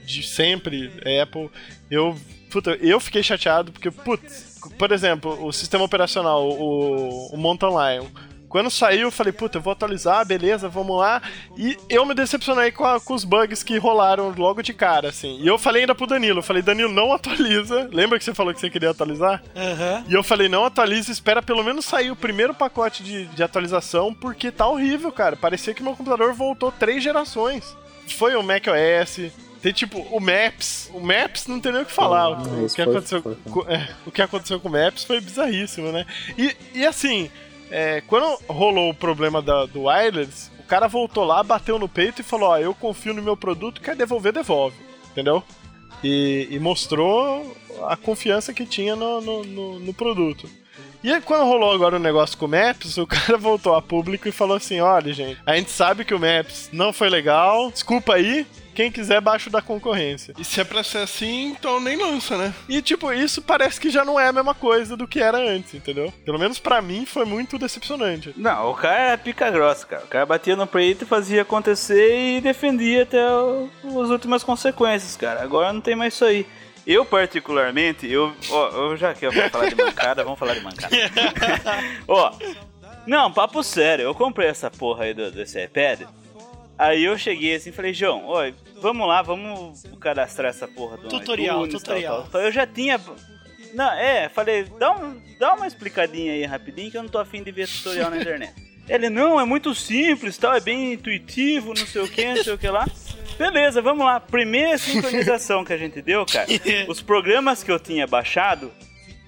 de 0.04 0.22
sempre, 0.22 0.90
Apple, 1.22 1.50
eu, 1.90 2.14
puta, 2.50 2.76
eu 2.80 3.00
fiquei 3.00 3.22
chateado 3.22 3.72
porque, 3.72 3.90
putz, 3.90 4.60
por 4.78 4.92
exemplo, 4.92 5.44
o 5.46 5.52
sistema 5.52 5.84
operacional, 5.84 6.46
o, 6.48 7.28
o 7.32 7.36
Mountain 7.36 7.70
Lion, 7.70 8.06
quando 8.56 8.70
saiu, 8.70 9.02
eu 9.08 9.10
falei, 9.12 9.32
puta, 9.32 9.58
eu 9.58 9.62
vou 9.62 9.72
atualizar, 9.72 10.24
beleza, 10.26 10.68
vamos 10.68 10.98
lá. 10.98 11.20
E 11.56 11.76
eu 11.88 12.04
me 12.06 12.14
decepcionei 12.14 12.70
com, 12.72 12.84
a- 12.84 13.00
com 13.00 13.14
os 13.14 13.24
bugs 13.24 13.62
que 13.62 13.76
rolaram 13.78 14.32
logo 14.36 14.62
de 14.62 14.72
cara, 14.72 15.08
assim. 15.10 15.38
E 15.40 15.46
eu 15.46 15.58
falei 15.58 15.82
ainda 15.82 15.94
pro 15.94 16.06
Danilo, 16.06 16.38
eu 16.38 16.42
falei, 16.42 16.62
Danilo, 16.62 16.92
não 16.92 17.12
atualiza. 17.12 17.88
Lembra 17.92 18.18
que 18.18 18.24
você 18.24 18.32
falou 18.34 18.54
que 18.54 18.60
você 18.60 18.70
queria 18.70 18.90
atualizar? 18.90 19.42
Aham. 19.54 20.04
E 20.08 20.14
eu 20.14 20.22
falei, 20.22 20.48
não 20.48 20.64
atualiza, 20.64 21.12
espera 21.12 21.42
pelo 21.42 21.62
menos 21.62 21.84
sair 21.84 22.10
o 22.10 22.16
primeiro 22.16 22.54
pacote 22.54 23.02
de, 23.02 23.26
de 23.26 23.42
atualização, 23.42 24.14
porque 24.14 24.50
tá 24.50 24.66
horrível, 24.66 25.12
cara. 25.12 25.36
Parecia 25.36 25.74
que 25.74 25.82
meu 25.82 25.94
computador 25.94 26.32
voltou 26.32 26.72
três 26.72 27.02
gerações. 27.02 27.76
Foi 28.16 28.34
o 28.36 28.42
macOS, 28.42 29.30
tem 29.60 29.72
tipo 29.72 29.98
o 30.12 30.20
Maps. 30.20 30.90
O 30.94 31.00
Maps 31.00 31.46
não 31.48 31.58
tem 31.60 31.72
nem 31.72 31.82
o 31.82 31.84
que 31.84 31.92
falar. 31.92 32.22
Ah, 32.24 32.28
o, 32.30 32.68
que 32.68 32.74
foi- 32.76 32.84
aconteceu, 32.84 33.22
foi- 33.22 33.36
co- 33.50 33.66
é, 33.68 33.88
o 34.06 34.10
que 34.12 34.22
aconteceu 34.22 34.60
com 34.60 34.68
o 34.68 34.72
Maps 34.72 35.02
foi 35.04 35.20
bizarríssimo, 35.20 35.90
né? 35.92 36.06
E, 36.38 36.56
e 36.74 36.86
assim, 36.86 37.30
é, 37.70 38.00
quando 38.06 38.38
rolou 38.48 38.90
o 38.90 38.94
problema 38.94 39.40
da- 39.42 39.66
do 39.66 39.84
wireless, 39.84 40.50
o 40.58 40.62
cara 40.64 40.88
voltou 40.88 41.24
lá, 41.24 41.42
bateu 41.42 41.78
no 41.78 41.88
peito 41.88 42.20
e 42.20 42.24
falou: 42.24 42.48
Ó, 42.50 42.58
eu 42.58 42.74
confio 42.74 43.14
no 43.14 43.22
meu 43.22 43.36
produto, 43.36 43.80
quer 43.80 43.94
devolver, 43.96 44.32
devolve. 44.32 44.76
Entendeu? 45.12 45.42
E, 46.04 46.46
e 46.50 46.58
mostrou 46.58 47.56
a 47.88 47.96
confiança 47.96 48.52
que 48.52 48.66
tinha 48.66 48.94
no, 48.94 49.20
no, 49.20 49.44
no- 49.44 49.78
no 49.80 49.94
produto. 49.94 50.48
E 51.02 51.12
aí, 51.12 51.20
quando 51.20 51.44
rolou 51.44 51.72
agora 51.72 51.96
o 51.96 52.00
negócio 52.00 52.36
com 52.36 52.46
o 52.46 52.48
Maps, 52.48 52.96
o 52.98 53.06
cara 53.08 53.38
voltou 53.38 53.74
a 53.74 53.82
público 53.82 54.28
e 54.28 54.32
falou 54.32 54.56
assim: 54.56 54.80
olha, 54.80 55.12
gente, 55.12 55.40
a 55.46 55.56
gente 55.56 55.70
sabe 55.70 56.04
que 56.04 56.14
o 56.14 56.18
Maps 56.18 56.68
não 56.72 56.92
foi 56.92 57.08
legal, 57.08 57.70
desculpa 57.70 58.14
aí. 58.14 58.46
Quem 58.76 58.92
quiser, 58.92 59.20
baixo 59.22 59.48
da 59.48 59.62
concorrência. 59.62 60.34
E 60.38 60.44
se 60.44 60.60
é 60.60 60.64
pra 60.64 60.84
ser 60.84 60.98
assim, 60.98 61.46
então 61.48 61.80
nem 61.80 61.96
lança, 61.96 62.36
né? 62.36 62.52
E, 62.68 62.82
tipo, 62.82 63.10
isso 63.12 63.40
parece 63.40 63.80
que 63.80 63.88
já 63.88 64.04
não 64.04 64.20
é 64.20 64.28
a 64.28 64.32
mesma 64.32 64.54
coisa 64.54 64.96
do 64.96 65.08
que 65.08 65.18
era 65.18 65.38
antes, 65.38 65.72
entendeu? 65.74 66.12
Pelo 66.24 66.38
menos 66.38 66.58
pra 66.58 66.82
mim 66.82 67.06
foi 67.06 67.24
muito 67.24 67.58
decepcionante. 67.58 68.34
Não, 68.36 68.70
o 68.70 68.74
cara 68.74 68.98
era 69.00 69.18
pica 69.18 69.50
grossa, 69.50 69.86
cara. 69.86 70.04
O 70.04 70.08
cara 70.08 70.26
batia 70.26 70.54
no 70.54 70.66
peito, 70.66 71.06
fazia 71.06 71.40
acontecer 71.42 72.36
e 72.36 72.40
defendia 72.42 73.04
até 73.04 73.26
o- 73.26 73.68
as 74.02 74.10
últimas 74.10 74.44
consequências, 74.44 75.16
cara. 75.16 75.42
Agora 75.42 75.72
não 75.72 75.80
tem 75.80 75.96
mais 75.96 76.12
isso 76.12 76.24
aí. 76.26 76.46
Eu, 76.86 77.04
particularmente, 77.04 78.06
eu, 78.06 78.32
ó, 78.50 78.68
eu 78.68 78.96
já 78.96 79.14
que 79.14 79.24
eu 79.26 79.32
vou 79.32 79.48
falar 79.50 79.68
de 79.70 79.74
mancada, 79.74 80.22
vamos 80.22 80.38
falar 80.38 80.54
de 80.54 80.60
mancada. 80.60 80.94
ó, 82.06 82.30
não, 83.06 83.32
papo 83.32 83.62
sério, 83.62 84.02
eu 84.04 84.14
comprei 84.14 84.48
essa 84.48 84.70
porra 84.70 85.04
aí 85.04 85.14
do, 85.14 85.30
desse 85.32 85.62
iPad. 85.64 86.02
Aí 86.78 87.04
eu 87.04 87.16
cheguei 87.16 87.54
assim 87.56 87.70
e 87.70 87.72
falei, 87.72 87.94
João, 87.94 88.22
ó, 88.26 88.42
vamos 88.80 89.06
lá, 89.06 89.22
vamos 89.22 89.82
cadastrar 90.00 90.50
essa 90.50 90.68
porra 90.68 90.96
do 90.96 91.08
Tutorial, 91.08 91.66
iTunes, 91.66 91.82
tutorial. 91.82 92.22
Tal, 92.22 92.30
tal. 92.30 92.40
Eu 92.42 92.52
já 92.52 92.66
tinha. 92.66 93.00
Não, 93.74 93.92
é, 93.92 94.28
falei, 94.28 94.64
dá, 94.78 94.92
um, 94.92 95.20
dá 95.38 95.54
uma 95.54 95.66
explicadinha 95.66 96.32
aí 96.32 96.44
rapidinho 96.44 96.90
que 96.90 96.96
eu 96.96 97.02
não 97.02 97.10
tô 97.10 97.18
afim 97.18 97.42
de 97.42 97.50
ver 97.52 97.68
tutorial 97.68 98.10
na 98.10 98.18
internet. 98.20 98.54
Ele, 98.88 99.10
não, 99.10 99.40
é 99.40 99.44
muito 99.44 99.74
simples, 99.74 100.38
tal, 100.38 100.54
é 100.54 100.60
bem 100.60 100.92
intuitivo, 100.92 101.74
não 101.74 101.86
sei 101.86 102.02
o 102.02 102.08
que, 102.08 102.24
não 102.24 102.44
sei 102.44 102.52
o 102.52 102.58
que 102.58 102.68
lá. 102.68 102.86
Beleza, 103.36 103.82
vamos 103.82 104.06
lá. 104.06 104.20
Primeira 104.20 104.78
sincronização 104.78 105.64
que 105.64 105.72
a 105.72 105.76
gente 105.76 106.00
deu, 106.00 106.24
cara, 106.24 106.46
os 106.88 107.02
programas 107.02 107.64
que 107.64 107.70
eu 107.70 107.80
tinha 107.80 108.06
baixado, 108.06 108.72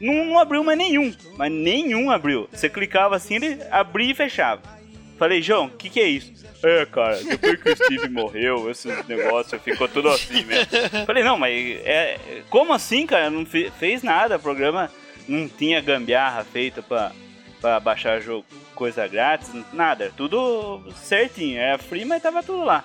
não, 0.01 0.25
não 0.25 0.39
abriu 0.39 0.63
mais 0.63 0.79
nenhum. 0.79 1.13
Mas 1.37 1.51
nenhum 1.51 2.11
abriu. 2.11 2.49
Você 2.53 2.69
clicava 2.69 3.17
assim, 3.17 3.35
ele 3.35 3.59
abria 3.71 4.13
e 4.13 4.15
fechava. 4.15 4.78
Falei, 5.19 5.43
João, 5.43 5.67
o 5.67 5.71
que, 5.71 5.91
que 5.91 6.01
é 6.01 6.07
isso? 6.09 6.33
É, 6.63 6.87
cara, 6.87 7.17
depois 7.23 7.61
que 7.61 7.71
o 7.71 7.77
Steve 7.77 8.09
morreu, 8.11 8.71
esse 8.71 8.89
negócio 9.09 9.59
ficou 9.59 9.89
tudo 9.89 10.09
assim 10.09 10.45
mesmo. 10.45 10.67
Falei, 11.07 11.23
não, 11.25 11.37
mas 11.37 11.53
é, 11.85 12.19
como 12.49 12.73
assim, 12.73 13.07
cara? 13.07 13.29
Não 13.31 13.45
fe- 13.45 13.71
fez 13.79 14.03
nada, 14.03 14.37
o 14.37 14.41
programa 14.41 14.91
não 15.27 15.49
tinha 15.49 15.81
gambiarra 15.81 16.45
feita 16.45 16.81
pra, 16.83 17.13
pra 17.61 17.81
baixar 17.81 18.21
jogo, 18.21 18.45
coisa 18.75 19.07
grátis, 19.09 19.51
nada. 19.73 20.13
Tudo 20.17 20.83
certinho, 20.97 21.59
era 21.59 21.79
free, 21.79 22.05
mas 22.05 22.23
tava 22.23 22.43
tudo 22.43 22.65
lá. 22.65 22.85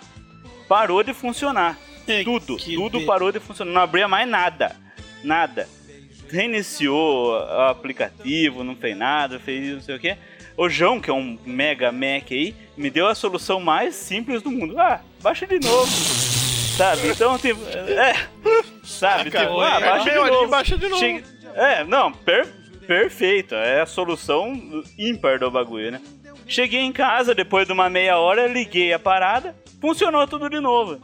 Parou 0.68 1.04
de 1.04 1.14
funcionar. 1.14 1.78
Tudo, 2.24 2.58
que 2.58 2.76
tudo 2.76 3.00
be- 3.00 3.06
parou 3.06 3.32
de 3.32 3.40
funcionar. 3.40 3.72
Não 3.72 3.82
abria 3.82 4.08
mais 4.08 4.28
nada. 4.28 4.76
Nada. 5.24 5.68
Reiniciou 6.30 7.32
o 7.32 7.62
aplicativo, 7.70 8.64
não 8.64 8.76
fez 8.76 8.98
nada, 8.98 9.40
fez 9.40 9.74
não 9.74 9.82
sei 9.82 9.96
o 9.96 10.00
que. 10.00 10.18
O 10.56 10.70
João, 10.70 11.00
que 11.00 11.10
é 11.10 11.14
um 11.14 11.38
mega 11.46 11.92
Mac 11.92 12.32
aí, 12.32 12.56
me 12.78 12.90
deu 12.90 13.08
a 13.08 13.16
solução 13.16 13.60
mais 13.60 13.96
simples 13.96 14.42
do 14.42 14.52
mundo. 14.52 14.80
Ah, 14.80 15.02
baixa 15.22 15.46
de 15.48 15.60
novo. 15.60 15.90
Sabe? 16.78 17.08
Então, 17.10 17.38
tipo. 17.38 17.60
É. 17.68 18.14
Sabe? 18.84 19.30
Ah, 19.30 19.32
cara, 19.32 19.46
tipo, 19.48 19.60
ah, 19.62 19.78
é, 19.78 19.80
baixa 19.90 20.06
meia 20.06 20.24
de 20.24 20.30
novo. 20.32 20.48
baixa 20.50 20.78
de 20.78 20.88
novo. 20.88 21.00
Chega- 21.00 21.24
É, 21.56 21.84
não, 21.84 22.12
per- 22.12 22.48
perfeito. 22.88 23.56
É 23.56 23.82
a 23.82 23.86
solução 23.86 24.54
ímpar 24.98 25.40
do 25.40 25.50
bagulho, 25.52 25.92
né? 25.92 26.02
Cheguei 26.48 26.82
em 26.82 26.92
casa, 26.92 27.34
depois 27.34 27.66
de 27.66 27.74
uma 27.74 27.90
meia 27.90 28.18
hora, 28.18 28.48
liguei 28.48 28.92
a 28.94 29.00
parada, 29.00 29.56
funcionou 29.80 30.28
tudo 30.28 30.50
de 30.50 30.60
novo. 30.60 31.00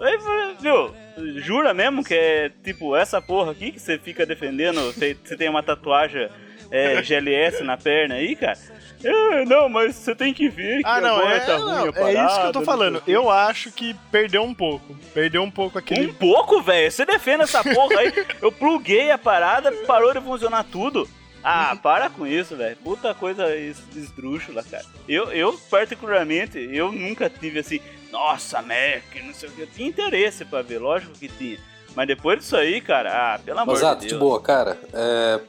Aí, 0.00 0.18
viu, 0.60 0.94
jura 1.40 1.72
mesmo 1.74 2.04
que 2.04 2.14
é 2.14 2.50
tipo 2.62 2.94
essa 2.96 3.20
porra 3.20 3.52
aqui 3.52 3.72
que 3.72 3.80
você 3.80 3.98
fica 3.98 4.24
defendendo? 4.26 4.80
Você 4.92 5.36
tem 5.36 5.48
uma 5.48 5.62
tatuagem 5.62 6.28
é, 6.70 7.02
GLS 7.02 7.62
na 7.62 7.76
perna 7.76 8.14
aí, 8.16 8.34
cara? 8.36 8.58
"É, 9.02 9.44
não, 9.44 9.68
mas 9.68 9.96
você 9.96 10.14
tem 10.14 10.32
que 10.32 10.48
ver 10.48 10.78
que 10.78 10.86
Ah, 10.86 11.00
não, 11.00 11.16
agora 11.16 11.36
é, 11.36 11.40
tá 11.40 11.58
não, 11.58 11.66
ruim 11.66 11.72
a 11.74 11.78
é 11.78 11.88
isso 11.88 11.94
que 11.94 12.14
parada, 12.14 12.46
eu 12.48 12.52
tô 12.52 12.62
falando. 12.62 12.92
sei 12.92 13.00
o 13.00 13.04
quê." 13.04 13.10
Eu 13.12 13.30
acho 13.30 13.70
que 13.72 13.94
perdeu 14.10 14.42
um 14.42 14.54
pouco. 14.54 14.96
Perdeu 15.12 15.42
um 15.42 15.50
pouco 15.50 15.78
aquele. 15.78 16.06
Um 16.08 16.14
pouco, 16.14 16.62
velho. 16.62 16.90
Você 16.90 17.04
defende 17.04 17.42
essa 17.42 17.62
porra 17.62 17.98
aí. 18.00 18.12
Eu 18.40 18.50
pluguei 18.50 19.10
a 19.10 19.18
parada, 19.18 19.70
parou 19.86 20.12
de 20.14 20.20
funcionar 20.20 20.64
tudo. 20.64 21.08
Ah, 21.46 21.76
para 21.82 22.08
com 22.08 22.26
isso, 22.26 22.56
velho. 22.56 22.74
Puta 22.76 23.12
coisa 23.12 23.54
es- 23.54 23.82
esdrúxula, 23.94 24.62
cara. 24.62 24.84
Eu, 25.06 25.30
eu, 25.30 25.52
particularmente, 25.70 26.58
eu 26.72 26.90
nunca 26.90 27.28
tive 27.28 27.58
assim, 27.58 27.80
nossa, 28.10 28.62
Mac, 28.62 29.02
não 29.22 29.34
sei 29.34 29.50
o 29.50 29.52
que. 29.52 29.60
Eu 29.60 29.66
tinha 29.66 29.88
interesse 29.88 30.44
pra 30.46 30.62
ver, 30.62 30.78
lógico 30.78 31.12
que 31.18 31.28
tinha. 31.28 31.58
Mas 31.94 32.06
depois 32.08 32.38
disso 32.38 32.56
aí, 32.56 32.80
cara, 32.80 33.34
ah, 33.34 33.38
pelo 33.38 33.58
amor 33.58 33.72
Mas, 33.72 33.80
de 33.80 33.86
Ato, 33.86 34.00
Deus. 34.00 34.12
de 34.14 34.18
boa, 34.18 34.40
cara. 34.40 34.78
é, 34.94 35.40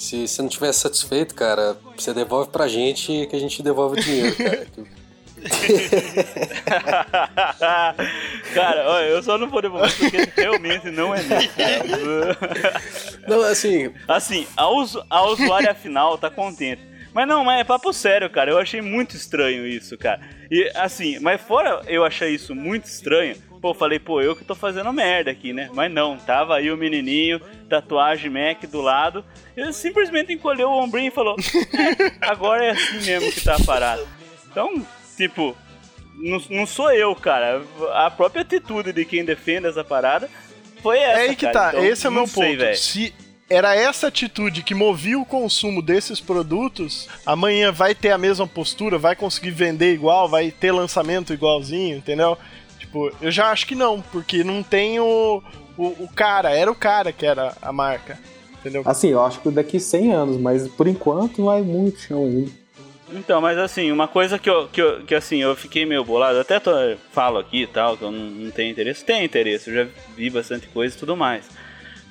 se 0.00 0.26
você 0.26 0.40
não 0.42 0.48
estiver 0.48 0.72
satisfeito, 0.72 1.34
cara, 1.34 1.76
você 1.96 2.12
devolve 2.14 2.50
pra 2.50 2.66
gente 2.66 3.26
que 3.26 3.36
a 3.36 3.38
gente 3.38 3.62
devolve 3.62 4.00
o 4.00 4.02
dinheiro, 4.02 4.34
cara. 4.36 4.66
cara, 8.54 8.88
olha, 8.90 9.04
eu 9.06 9.22
só 9.22 9.38
não 9.38 9.48
vou 9.48 9.62
devolver 9.62 9.92
porque 9.96 10.28
realmente 10.40 10.90
não 10.90 11.14
é 11.14 11.22
meu, 11.22 11.38
cara. 11.48 12.36
Não, 13.28 13.42
assim. 13.42 13.92
Assim, 14.08 14.46
a, 14.56 14.68
usu- 14.68 15.04
a 15.08 15.22
usuária 15.26 15.74
final 15.74 16.18
tá 16.18 16.30
contente. 16.30 16.82
Mas 17.12 17.26
não, 17.26 17.44
mas 17.44 17.60
é 17.60 17.64
papo 17.64 17.92
sério, 17.92 18.30
cara. 18.30 18.50
Eu 18.50 18.58
achei 18.58 18.80
muito 18.80 19.16
estranho 19.16 19.66
isso, 19.66 19.96
cara. 19.98 20.20
E 20.50 20.70
assim, 20.74 21.18
mas 21.20 21.40
fora 21.40 21.82
eu 21.86 22.04
achei 22.04 22.34
isso 22.34 22.54
muito 22.54 22.84
estranho, 22.84 23.36
pô, 23.60 23.74
falei, 23.74 23.98
pô, 23.98 24.20
eu 24.20 24.34
que 24.34 24.44
tô 24.44 24.54
fazendo 24.54 24.92
merda 24.92 25.30
aqui, 25.30 25.52
né? 25.52 25.68
Mas 25.74 25.92
não, 25.92 26.16
tava 26.16 26.56
aí 26.56 26.70
o 26.70 26.76
menininho, 26.76 27.40
tatuagem 27.68 28.30
Mac 28.30 28.62
do 28.66 28.80
lado. 28.80 29.24
Ele 29.56 29.72
simplesmente 29.72 30.32
encolheu 30.32 30.68
o 30.68 30.82
ombrinho 30.82 31.08
e 31.08 31.12
falou: 31.14 31.36
"É, 31.38 32.12
agora 32.26 32.64
é 32.64 32.70
assim 32.70 33.02
mesmo 33.04 33.30
que 33.32 33.40
tá 33.42 33.56
a 33.56 33.64
parada. 33.64 34.06
Então, 34.50 34.84
tipo, 35.16 35.56
não, 36.16 36.42
não 36.50 36.66
sou 36.66 36.90
eu, 36.92 37.14
cara. 37.14 37.62
A 37.94 38.10
própria 38.10 38.42
atitude 38.42 38.92
de 38.92 39.04
quem 39.04 39.24
defende 39.24 39.66
essa 39.66 39.84
parada 39.84 40.28
foi 40.82 40.98
essa. 40.98 41.20
É 41.20 41.22
aí 41.28 41.36
que 41.36 41.46
cara. 41.46 41.52
tá, 41.52 41.68
Então, 41.70 41.84
esse 41.84 42.06
é 42.06 42.10
o 42.10 42.12
meu 42.12 42.26
sei, 42.26 42.48
ponto. 42.50 42.58
velho. 42.58 42.76
Se 42.76 43.14
era 43.48 43.74
essa 43.74 44.06
atitude 44.06 44.62
que 44.62 44.74
movia 44.74 45.18
o 45.18 45.24
consumo 45.26 45.82
desses 45.82 46.20
produtos, 46.20 47.08
amanhã 47.26 47.72
vai 47.72 47.94
ter 47.96 48.12
a 48.12 48.18
mesma 48.18 48.46
postura, 48.46 48.96
vai 48.96 49.16
conseguir 49.16 49.50
vender 49.50 49.92
igual, 49.92 50.28
vai 50.28 50.50
ter 50.52 50.70
lançamento 50.70 51.32
igualzinho, 51.34 51.96
entendeu? 51.96 52.38
Tipo, 52.90 53.12
eu 53.22 53.30
já 53.30 53.52
acho 53.52 53.68
que 53.68 53.76
não, 53.76 54.00
porque 54.02 54.42
não 54.42 54.64
tem 54.64 54.98
o, 54.98 55.40
o, 55.78 55.84
o 55.86 56.08
cara, 56.12 56.50
era 56.50 56.68
o 56.68 56.74
cara 56.74 57.12
que 57.12 57.24
era 57.24 57.56
a 57.62 57.72
marca, 57.72 58.18
entendeu? 58.58 58.82
Assim, 58.84 59.10
eu 59.10 59.24
acho 59.24 59.38
que 59.40 59.48
daqui 59.48 59.78
100 59.78 60.12
anos, 60.12 60.36
mas 60.38 60.66
por 60.66 60.88
enquanto 60.88 61.44
vai 61.44 61.62
muito 61.62 62.00
chão 62.00 62.24
ainda. 62.24 62.50
Então, 63.12 63.40
mas 63.40 63.56
assim, 63.58 63.92
uma 63.92 64.08
coisa 64.08 64.40
que 64.40 64.50
eu, 64.50 64.66
que, 64.68 64.82
eu, 64.82 65.02
que 65.04 65.14
assim, 65.14 65.38
eu 65.38 65.54
fiquei 65.54 65.86
meio 65.86 66.04
bolado, 66.04 66.38
até 66.40 66.58
tô- 66.58 66.72
falo 67.12 67.38
aqui 67.38 67.62
e 67.62 67.66
tal, 67.68 67.96
que 67.96 68.02
eu 68.02 68.10
não, 68.10 68.18
não 68.18 68.50
tenho 68.50 68.70
interesse. 68.72 69.04
Tenho 69.04 69.24
interesse, 69.24 69.70
eu 69.70 69.84
já 69.84 69.90
vi 70.16 70.28
bastante 70.30 70.66
coisa 70.68 70.94
e 70.94 70.98
tudo 70.98 71.16
mais. 71.16 71.44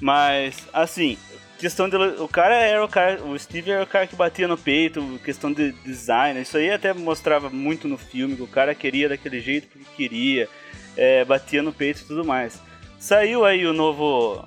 Mas, 0.01 0.55
assim, 0.73 1.17
questão 1.57 1.89
de. 1.89 1.95
O 1.95 2.27
cara 2.27 2.55
era 2.55 2.83
o 2.83 2.87
cara. 2.87 3.21
O 3.23 3.37
Steve 3.37 3.71
era 3.71 3.83
o 3.83 3.87
cara 3.87 4.07
que 4.07 4.15
batia 4.15 4.47
no 4.47 4.57
peito, 4.57 5.19
questão 5.23 5.51
de 5.53 5.71
design. 5.85 6.41
Isso 6.41 6.57
aí 6.57 6.69
até 6.71 6.93
mostrava 6.93 7.49
muito 7.49 7.87
no 7.87 7.97
filme, 7.97 8.35
que 8.35 8.43
o 8.43 8.47
cara 8.47 8.75
queria 8.75 9.07
daquele 9.09 9.39
jeito 9.39 9.67
porque 9.67 9.85
queria, 9.95 10.49
é, 10.99 11.23
batia 11.23 11.63
no 11.63 11.71
peito 11.71 12.01
e 12.01 12.05
tudo 12.05 12.25
mais. 12.25 12.61
Saiu 12.99 13.45
aí 13.45 13.65
o 13.65 13.71
novo. 13.73 14.45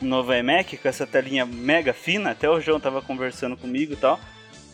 O 0.00 0.04
novo 0.04 0.32
iMac 0.34 0.76
com 0.76 0.88
essa 0.88 1.06
telinha 1.06 1.46
mega 1.46 1.92
fina, 1.94 2.30
até 2.30 2.48
o 2.50 2.60
João 2.60 2.78
tava 2.80 3.00
conversando 3.00 3.56
comigo 3.56 3.94
e 3.94 3.96
tal. 3.96 4.20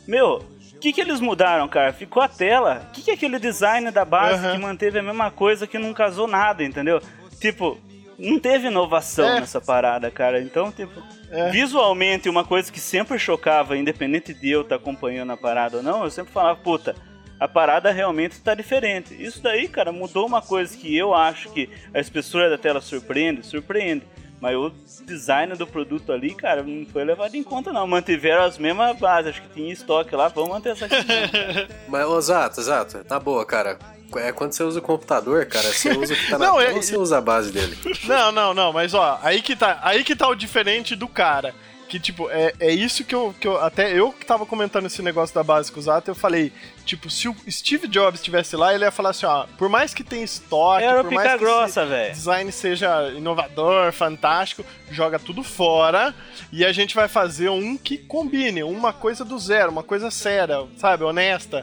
Meu, 0.06 0.44
o 0.74 0.78
que, 0.80 0.92
que 0.92 1.00
eles 1.00 1.20
mudaram, 1.20 1.68
cara? 1.68 1.92
Ficou 1.92 2.20
a 2.22 2.26
tela. 2.28 2.86
O 2.88 2.92
que, 2.92 3.02
que 3.02 3.10
é 3.10 3.14
aquele 3.14 3.38
design 3.38 3.88
da 3.92 4.04
base 4.04 4.44
Aham. 4.44 4.52
que 4.52 4.58
manteve 4.58 4.98
a 4.98 5.02
mesma 5.02 5.30
coisa 5.30 5.64
que 5.66 5.78
não 5.78 5.92
casou 5.94 6.26
nada, 6.26 6.64
entendeu? 6.64 7.00
Tipo, 7.40 7.78
não 8.18 8.38
teve 8.40 8.66
inovação 8.66 9.28
É. 9.36 9.40
nessa 9.40 9.60
parada, 9.60 10.10
cara. 10.10 10.40
Então, 10.40 10.72
tipo, 10.72 11.00
É. 11.30 11.50
visualmente, 11.50 12.28
uma 12.28 12.44
coisa 12.44 12.70
que 12.72 12.80
sempre 12.80 13.16
chocava, 13.16 13.76
independente 13.76 14.34
de 14.34 14.50
eu 14.50 14.62
estar 14.62 14.74
acompanhando 14.76 15.30
a 15.32 15.36
parada 15.36 15.76
ou 15.76 15.82
não, 15.84 16.02
eu 16.02 16.10
sempre 16.10 16.32
falava, 16.32 16.58
puta, 16.58 16.96
a 17.42 17.48
parada 17.48 17.90
realmente 17.90 18.38
tá 18.40 18.54
diferente. 18.54 19.14
Isso 19.20 19.42
daí, 19.42 19.66
cara, 19.66 19.90
mudou 19.90 20.24
uma 20.26 20.40
coisa 20.40 20.76
que 20.76 20.96
eu 20.96 21.12
acho 21.12 21.50
que 21.50 21.68
a 21.92 21.98
espessura 21.98 22.48
da 22.48 22.56
tela 22.56 22.80
surpreende, 22.80 23.44
surpreende. 23.44 24.04
Mas 24.40 24.56
o 24.56 24.72
design 25.04 25.54
do 25.56 25.66
produto 25.66 26.12
ali, 26.12 26.34
cara, 26.34 26.62
não 26.62 26.86
foi 26.86 27.04
levado 27.04 27.34
em 27.36 27.42
conta, 27.42 27.72
não. 27.72 27.86
Mantiveram 27.86 28.44
as 28.44 28.58
mesmas 28.58 28.96
bases, 28.96 29.30
acho 29.30 29.42
que 29.42 29.48
tinha 29.54 29.72
estoque 29.72 30.14
lá, 30.14 30.28
vamos 30.28 30.50
manter 30.50 30.70
essa 30.70 30.86
aqui. 30.86 30.96
Mas, 31.88 32.06
ô, 32.06 32.20
Zato, 32.20 32.62
Zato, 32.62 33.04
tá 33.04 33.18
boa, 33.18 33.44
cara. 33.44 33.76
É 34.16 34.30
quando 34.30 34.52
você 34.52 34.62
usa 34.62 34.78
o 34.78 34.82
computador, 34.82 35.46
cara, 35.46 35.72
você 35.72 35.90
usa 35.98 36.14
o 36.14 36.16
que 36.16 36.28
tá 36.30 36.38
na 36.38 36.46
Não, 36.46 36.58
tela 36.58 36.70
é- 36.70 36.74
ou 36.74 36.82
você 36.82 36.96
usa 36.96 37.18
a 37.18 37.20
base 37.20 37.50
dele? 37.50 37.76
Não, 38.04 38.30
não, 38.30 38.52
não, 38.54 38.72
mas 38.72 38.94
ó, 38.94 39.18
aí 39.22 39.40
que 39.42 39.56
tá, 39.56 39.80
aí 39.82 40.04
que 40.04 40.14
tá 40.14 40.28
o 40.28 40.34
diferente 40.34 40.94
do 40.94 41.08
cara. 41.08 41.54
Que, 41.92 42.00
tipo, 42.00 42.30
é, 42.30 42.54
é 42.58 42.72
isso 42.72 43.04
que 43.04 43.14
eu, 43.14 43.34
que 43.38 43.46
eu. 43.46 43.60
Até 43.60 43.92
eu 43.92 44.14
que 44.14 44.24
tava 44.24 44.46
comentando 44.46 44.86
esse 44.86 45.02
negócio 45.02 45.34
da 45.34 45.42
base 45.42 45.70
com 45.70 45.78
o 45.78 45.82
Zato, 45.82 46.10
eu 46.10 46.14
falei, 46.14 46.50
tipo, 46.86 47.10
se 47.10 47.28
o 47.28 47.36
Steve 47.46 47.86
Jobs 47.86 48.18
estivesse 48.18 48.56
lá, 48.56 48.74
ele 48.74 48.82
ia 48.82 48.90
falar 48.90 49.10
assim, 49.10 49.26
ó, 49.26 49.44
por 49.58 49.68
mais 49.68 49.92
que 49.92 50.02
tenha 50.02 50.24
estoque, 50.24 50.84
Era 50.84 51.04
por 51.04 51.12
mais 51.12 51.32
que 51.32 51.38
grossa, 51.40 51.82
esse 51.82 52.12
design 52.12 52.50
seja 52.50 53.10
inovador, 53.10 53.92
fantástico, 53.92 54.64
joga 54.90 55.18
tudo 55.18 55.44
fora 55.44 56.14
e 56.50 56.64
a 56.64 56.72
gente 56.72 56.94
vai 56.94 57.08
fazer 57.08 57.50
um 57.50 57.76
que 57.76 57.98
combine, 57.98 58.62
uma 58.62 58.94
coisa 58.94 59.22
do 59.22 59.38
zero, 59.38 59.70
uma 59.70 59.82
coisa 59.82 60.10
séria, 60.10 60.66
sabe, 60.78 61.04
honesta. 61.04 61.62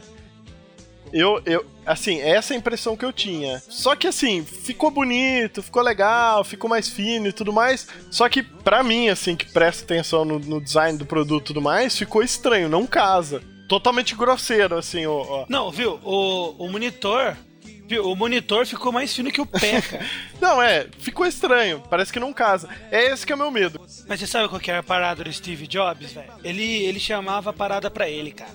Eu, 1.12 1.42
eu, 1.46 1.66
assim, 1.86 2.20
essa 2.20 2.54
é 2.54 2.56
a 2.56 2.60
impressão 2.60 2.96
que 2.96 3.06
eu 3.06 3.12
tinha. 3.12 3.62
Só 3.68 3.96
que 3.96 4.08
assim, 4.08 4.44
ficou 4.44 4.92
bonito, 4.92 5.64
ficou 5.64 5.82
legal, 5.82 6.44
ficou 6.44 6.70
mais 6.70 6.88
fino 6.90 7.28
e 7.28 7.34
tudo 7.34 7.52
mais. 7.52 7.88
Só 8.12 8.30
que 8.30 8.44
pra 8.44 8.84
mim, 8.84 9.10
assim, 9.10 9.36
que 9.36 9.46
presta 9.46 9.84
atenção 9.84 10.24
no, 10.24 10.40
no 10.40 10.62
design 10.62 10.98
do 10.98 11.06
produto 11.06 11.46
e 11.46 11.48
tudo 11.48 11.62
mais, 11.62 11.98
ficou 11.98 12.22
estranho, 12.22 12.70
não 12.70 12.86
casa. 12.86 13.42
Totalmente 13.68 14.16
grosseiro, 14.16 14.78
assim, 14.78 15.06
ó. 15.06 15.22
ó. 15.22 15.46
Não, 15.48 15.70
viu? 15.72 16.00
O, 16.04 16.66
o 16.66 16.72
monitor, 16.72 17.36
O 18.04 18.16
monitor 18.16 18.66
ficou 18.66 18.92
mais 18.92 19.16
fino 19.16 19.32
que 19.32 19.42
o 19.42 19.46
pé, 19.46 19.82
cara. 19.86 20.06
Não, 20.42 20.62
é, 20.62 20.88
ficou 21.00 21.26
estranho. 21.26 21.82
Parece 21.90 22.12
que 22.14 22.20
não 22.20 22.34
casa. 22.34 22.70
É 22.92 23.12
esse 23.12 23.26
que 23.26 23.32
é 23.32 23.36
o 23.36 23.38
meu 23.38 23.52
medo. 23.52 23.80
Mas 24.08 24.20
você 24.20 24.28
sabe 24.28 24.48
qual 24.48 24.60
que 24.60 24.70
era 24.72 24.80
a 24.80 24.84
parada 24.84 25.24
do 25.24 25.34
Steve 25.34 25.68
Jobs, 25.68 26.14
velho? 26.14 26.32
Ele, 26.44 26.64
ele 26.64 27.00
chamava 27.00 27.50
a 27.52 27.54
parada 27.54 27.90
pra 27.92 28.10
ele, 28.10 28.32
cara. 28.32 28.52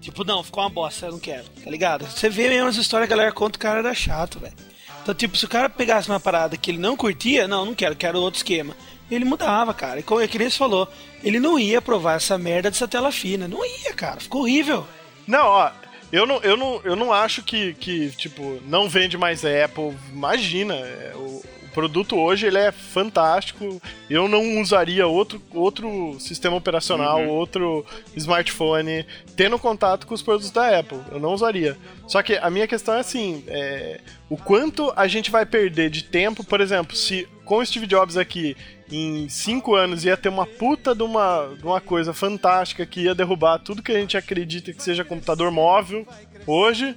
Tipo, 0.00 0.24
não, 0.24 0.42
ficou 0.42 0.62
uma 0.62 0.70
bosta, 0.70 1.06
eu 1.06 1.12
não 1.12 1.18
quero, 1.18 1.44
tá 1.62 1.70
ligado? 1.70 2.06
Você 2.06 2.28
vê 2.28 2.48
mesmo 2.48 2.68
as 2.68 2.76
histórias, 2.76 3.08
a 3.08 3.10
galera 3.10 3.32
conta 3.32 3.58
que 3.58 3.64
o 3.64 3.68
cara 3.68 3.80
era 3.80 3.94
chato, 3.94 4.38
velho. 4.38 4.54
Então, 5.02 5.14
tipo, 5.14 5.36
se 5.36 5.44
o 5.44 5.48
cara 5.48 5.68
pegasse 5.68 6.08
uma 6.08 6.20
parada 6.20 6.56
que 6.56 6.70
ele 6.70 6.78
não 6.78 6.96
curtia, 6.96 7.48
não, 7.48 7.64
não 7.64 7.74
quero, 7.74 7.96
quero 7.96 8.20
outro 8.20 8.38
esquema. 8.38 8.76
Ele 9.10 9.24
mudava, 9.24 9.72
cara. 9.72 10.00
E 10.00 10.02
como 10.02 10.20
é 10.20 10.28
que 10.28 10.38
nem 10.38 10.50
você 10.50 10.58
falou, 10.58 10.86
ele 11.24 11.40
não 11.40 11.58
ia 11.58 11.80
provar 11.80 12.16
essa 12.16 12.36
merda 12.36 12.70
dessa 12.70 12.86
tela 12.86 13.10
fina. 13.10 13.48
Não 13.48 13.64
ia, 13.64 13.94
cara. 13.94 14.20
Ficou 14.20 14.42
horrível. 14.42 14.86
Não, 15.26 15.46
ó, 15.46 15.70
eu 16.12 16.26
não, 16.26 16.36
eu 16.42 16.56
não, 16.56 16.80
eu 16.84 16.96
não 16.96 17.12
acho 17.12 17.42
que, 17.42 17.74
que, 17.74 18.10
tipo, 18.10 18.60
não 18.66 18.88
vende 18.88 19.16
mais 19.16 19.44
Apple. 19.44 19.96
Imagina, 20.12 20.74
é, 20.74 21.12
o, 21.14 21.42
o 21.70 21.74
produto 21.74 22.16
hoje 22.16 22.46
ele 22.46 22.58
é 22.58 22.72
fantástico. 22.72 23.80
Eu 24.08 24.26
não 24.28 24.60
usaria 24.60 25.06
outro, 25.06 25.40
outro 25.52 26.16
sistema 26.18 26.56
operacional, 26.56 27.20
Uhum. 27.20 27.28
outro 27.28 27.84
smartphone, 28.16 29.04
tendo 29.36 29.58
contato 29.58 30.06
com 30.06 30.14
os 30.14 30.22
produtos 30.22 30.50
da 30.50 30.78
Apple. 30.78 30.98
Eu 31.10 31.20
não 31.20 31.32
usaria. 31.32 31.76
Só 32.06 32.22
que 32.22 32.36
a 32.36 32.50
minha 32.50 32.66
questão 32.66 32.94
é 32.94 33.00
assim: 33.00 33.44
é, 33.46 34.00
o 34.28 34.36
quanto 34.36 34.92
a 34.96 35.06
gente 35.06 35.30
vai 35.30 35.44
perder 35.46 35.90
de 35.90 36.04
tempo, 36.04 36.42
por 36.42 36.60
exemplo, 36.60 36.96
se 36.96 37.28
com 37.44 37.58
o 37.58 37.66
Steve 37.66 37.86
Jobs 37.86 38.16
aqui. 38.16 38.56
Em 38.90 39.28
cinco 39.28 39.74
anos 39.74 40.02
ia 40.06 40.16
ter 40.16 40.30
uma 40.30 40.46
puta 40.46 40.94
de 40.94 41.02
uma, 41.02 41.54
de 41.58 41.62
uma 41.62 41.78
coisa 41.78 42.14
fantástica 42.14 42.86
que 42.86 43.02
ia 43.02 43.14
derrubar 43.14 43.58
tudo 43.58 43.82
que 43.82 43.92
a 43.92 44.00
gente 44.00 44.16
acredita 44.16 44.72
que 44.72 44.82
seja 44.82 45.04
computador 45.04 45.50
móvel 45.50 46.06
hoje. 46.46 46.96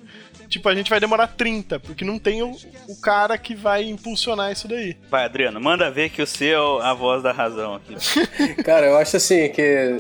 Tipo, 0.52 0.68
a 0.68 0.76
gente 0.76 0.90
vai 0.90 1.00
demorar 1.00 1.28
30, 1.28 1.80
porque 1.80 2.04
não 2.04 2.20
tem 2.20 2.44
o, 2.44 2.52
o 2.88 3.00
cara 3.02 3.38
que 3.38 3.56
vai 3.56 3.86
impulsionar 3.86 4.52
isso 4.52 4.68
daí. 4.68 4.98
Vai, 5.10 5.24
Adriano, 5.24 5.62
manda 5.62 5.90
ver 5.90 6.10
que 6.10 6.22
o 6.22 6.28
seu 6.28 6.82
é 6.82 6.86
a 6.88 6.94
voz 6.94 7.24
da 7.24 7.32
razão 7.32 7.76
aqui. 7.76 7.96
Cara, 8.62 8.88
eu 8.88 8.98
acho 8.98 9.16
assim 9.16 9.50
que. 9.50 9.98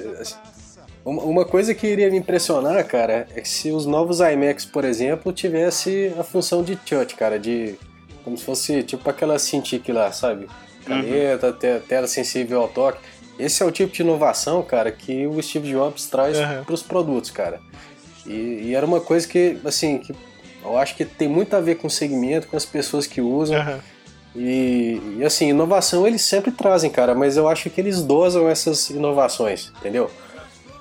Uma 1.03 1.45
coisa 1.45 1.73
que 1.73 1.88
iria 1.88 2.11
me 2.11 2.18
impressionar, 2.18 2.86
cara, 2.86 3.28
é 3.36 3.41
que 3.41 3.49
se 3.49 3.72
os 3.72 3.88
novos 3.88 4.19
iMacs, 4.19 4.65
por 4.65 4.86
exemplo, 4.86 5.32
tivesse 5.34 6.14
a 6.19 6.23
função 6.23 6.61
de 6.64 6.76
touch, 6.76 7.15
cara, 7.15 7.40
de. 7.40 7.76
Como 8.23 8.38
se 8.38 8.44
fosse 8.44 8.84
tipo 8.84 9.10
aquela 9.10 9.40
Cintiq 9.40 9.91
lá, 9.91 10.11
sabe? 10.11 10.48
Caneta, 10.86 11.52
te- 11.53 11.80
tela 11.88 12.06
sensível 12.07 12.61
ao 12.61 12.68
toque. 12.68 12.99
Esse 13.40 13.64
é 13.64 13.65
o 13.65 13.72
tipo 13.72 13.91
de 13.94 14.02
inovação, 14.03 14.61
cara, 14.61 14.91
que 14.91 15.26
o 15.26 15.41
Steve 15.41 15.72
Jobs 15.72 16.06
traz 16.07 16.38
Aham. 16.38 16.64
para 16.65 16.73
os 16.76 16.84
produtos, 16.84 17.32
cara. 17.32 17.60
E, 18.28 18.65
e 18.65 18.76
era 18.76 18.86
uma 18.86 19.02
coisa 19.02 19.28
que, 19.28 19.57
assim, 19.65 19.98
que 19.98 20.14
eu 20.64 20.78
acho 20.78 20.96
que 20.96 21.06
tem 21.06 21.28
muito 21.28 21.56
a 21.56 21.60
ver 21.60 21.76
com 21.76 21.88
o 21.88 21.90
segmento, 21.90 22.48
com 22.48 22.58
as 22.58 22.66
pessoas 22.66 23.08
que 23.08 23.22
usam. 23.22 23.58
Aham. 23.58 23.80
E, 24.36 25.18
e, 25.18 25.26
assim, 25.26 25.50
inovação 25.50 26.08
eles 26.08 26.22
sempre 26.22 26.52
trazem, 26.52 26.90
cara, 26.90 27.14
mas 27.14 27.36
eu 27.36 27.50
acho 27.50 27.70
que 27.70 27.82
eles 27.82 28.02
dosam 28.02 28.48
essas 28.48 28.90
inovações, 28.90 29.74
entendeu? 29.80 30.10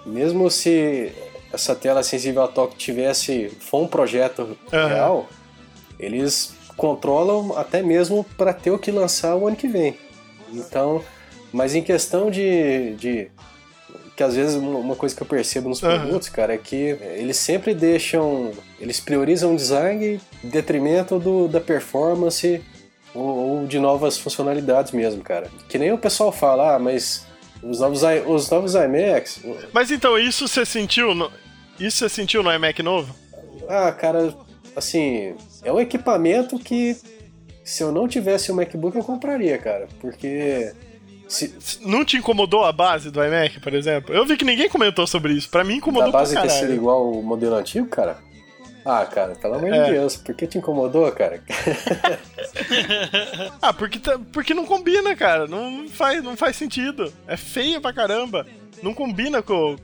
Mesmo 0.06 0.48
se 0.50 1.12
essa 1.52 1.74
tela 1.74 2.02
sensível 2.02 2.42
ao 2.42 2.48
toque 2.48 2.76
tivesse, 2.76 3.50
for 3.58 3.82
um 3.82 3.88
projeto 3.88 4.56
Aham. 4.72 4.88
real, 4.88 5.28
eles 5.98 6.54
controlam 6.76 7.56
até 7.58 7.82
mesmo 7.82 8.24
para 8.38 8.52
ter 8.52 8.70
o 8.70 8.78
que 8.78 8.90
lançar 8.90 9.36
o 9.36 9.46
ano 9.46 9.56
que 9.56 9.66
vem. 9.66 9.98
Então, 10.52 11.02
mas 11.52 11.74
em 11.74 11.82
questão 11.82 12.30
de, 12.30 12.94
de 12.94 13.28
que 14.20 14.24
às 14.24 14.36
vezes 14.36 14.54
uma 14.56 14.94
coisa 14.94 15.16
que 15.16 15.22
eu 15.22 15.26
percebo 15.26 15.70
nos 15.70 15.80
produtos, 15.80 16.28
cara, 16.28 16.52
é 16.52 16.58
que 16.58 16.94
eles 17.16 17.38
sempre 17.38 17.72
deixam, 17.72 18.52
eles 18.78 19.00
priorizam 19.00 19.54
o 19.54 19.56
design 19.56 20.20
em 20.44 20.48
detrimento 20.50 21.18
do, 21.18 21.48
da 21.48 21.58
performance 21.58 22.62
ou, 23.14 23.24
ou 23.24 23.66
de 23.66 23.78
novas 23.78 24.18
funcionalidades 24.18 24.92
mesmo, 24.92 25.22
cara. 25.22 25.48
Que 25.70 25.78
nem 25.78 25.90
o 25.90 25.96
pessoal 25.96 26.30
fala, 26.30 26.74
ah, 26.74 26.78
mas 26.78 27.26
os 27.62 27.80
novos, 27.80 28.02
os 28.26 28.50
novos 28.50 28.74
iMacs, 28.74 29.40
Mas 29.72 29.90
então, 29.90 30.18
isso 30.18 30.46
você 30.46 30.66
sentiu 30.66 31.14
no, 31.14 31.32
isso 31.78 31.96
você 31.96 32.10
sentiu 32.10 32.42
no 32.42 32.52
iMac 32.52 32.82
novo? 32.82 33.16
ah, 33.66 33.90
cara, 33.90 34.36
assim, 34.76 35.34
é 35.64 35.72
um 35.72 35.80
equipamento 35.80 36.58
que 36.58 36.94
se 37.64 37.82
eu 37.82 37.90
não 37.90 38.06
tivesse 38.06 38.52
um 38.52 38.56
MacBook 38.56 38.94
eu 38.94 39.02
compraria, 39.02 39.56
cara, 39.56 39.88
porque 39.98 40.74
se, 41.30 41.54
Não 41.82 42.04
te 42.04 42.16
incomodou 42.16 42.64
a 42.64 42.72
base 42.72 43.10
do 43.10 43.22
iMac, 43.24 43.60
por 43.60 43.72
exemplo? 43.74 44.14
Eu 44.14 44.26
vi 44.26 44.36
que 44.36 44.44
ninguém 44.44 44.68
comentou 44.68 45.06
sobre 45.06 45.32
isso. 45.32 45.48
Pra 45.48 45.62
mim 45.64 45.74
da 45.74 45.78
incomodou 45.78 46.12
base 46.12 46.32
pra 46.32 46.42
ter 46.42 46.48
caralho. 46.48 46.66
sido 46.66 46.74
igual 46.76 47.10
o 47.10 47.22
modelo 47.22 47.54
antigo, 47.54 47.86
cara. 47.86 48.18
Ah, 48.84 49.04
cara, 49.04 49.34
pelo 49.34 49.54
amor 49.56 49.72
É. 49.72 49.84
de 49.84 49.90
Deus, 49.92 50.16
por 50.16 50.34
que 50.34 50.46
te 50.46 50.58
incomodou, 50.58 51.10
cara? 51.12 51.42
Ah, 53.60 53.72
porque, 53.72 53.98
tá- 53.98 54.18
porque 54.32 54.54
não 54.54 54.64
combina, 54.66 55.14
cara. 55.14 55.46
Não 55.46 55.88
faz, 55.88 56.22
não 56.22 56.36
faz 56.36 56.56
sentido. 56.56 57.12
É 57.26 57.36
feia 57.36 57.80
pra 57.80 57.92
caramba. 57.92 58.46
Não 58.82 58.94
combina 58.94 59.42
com 59.42 59.76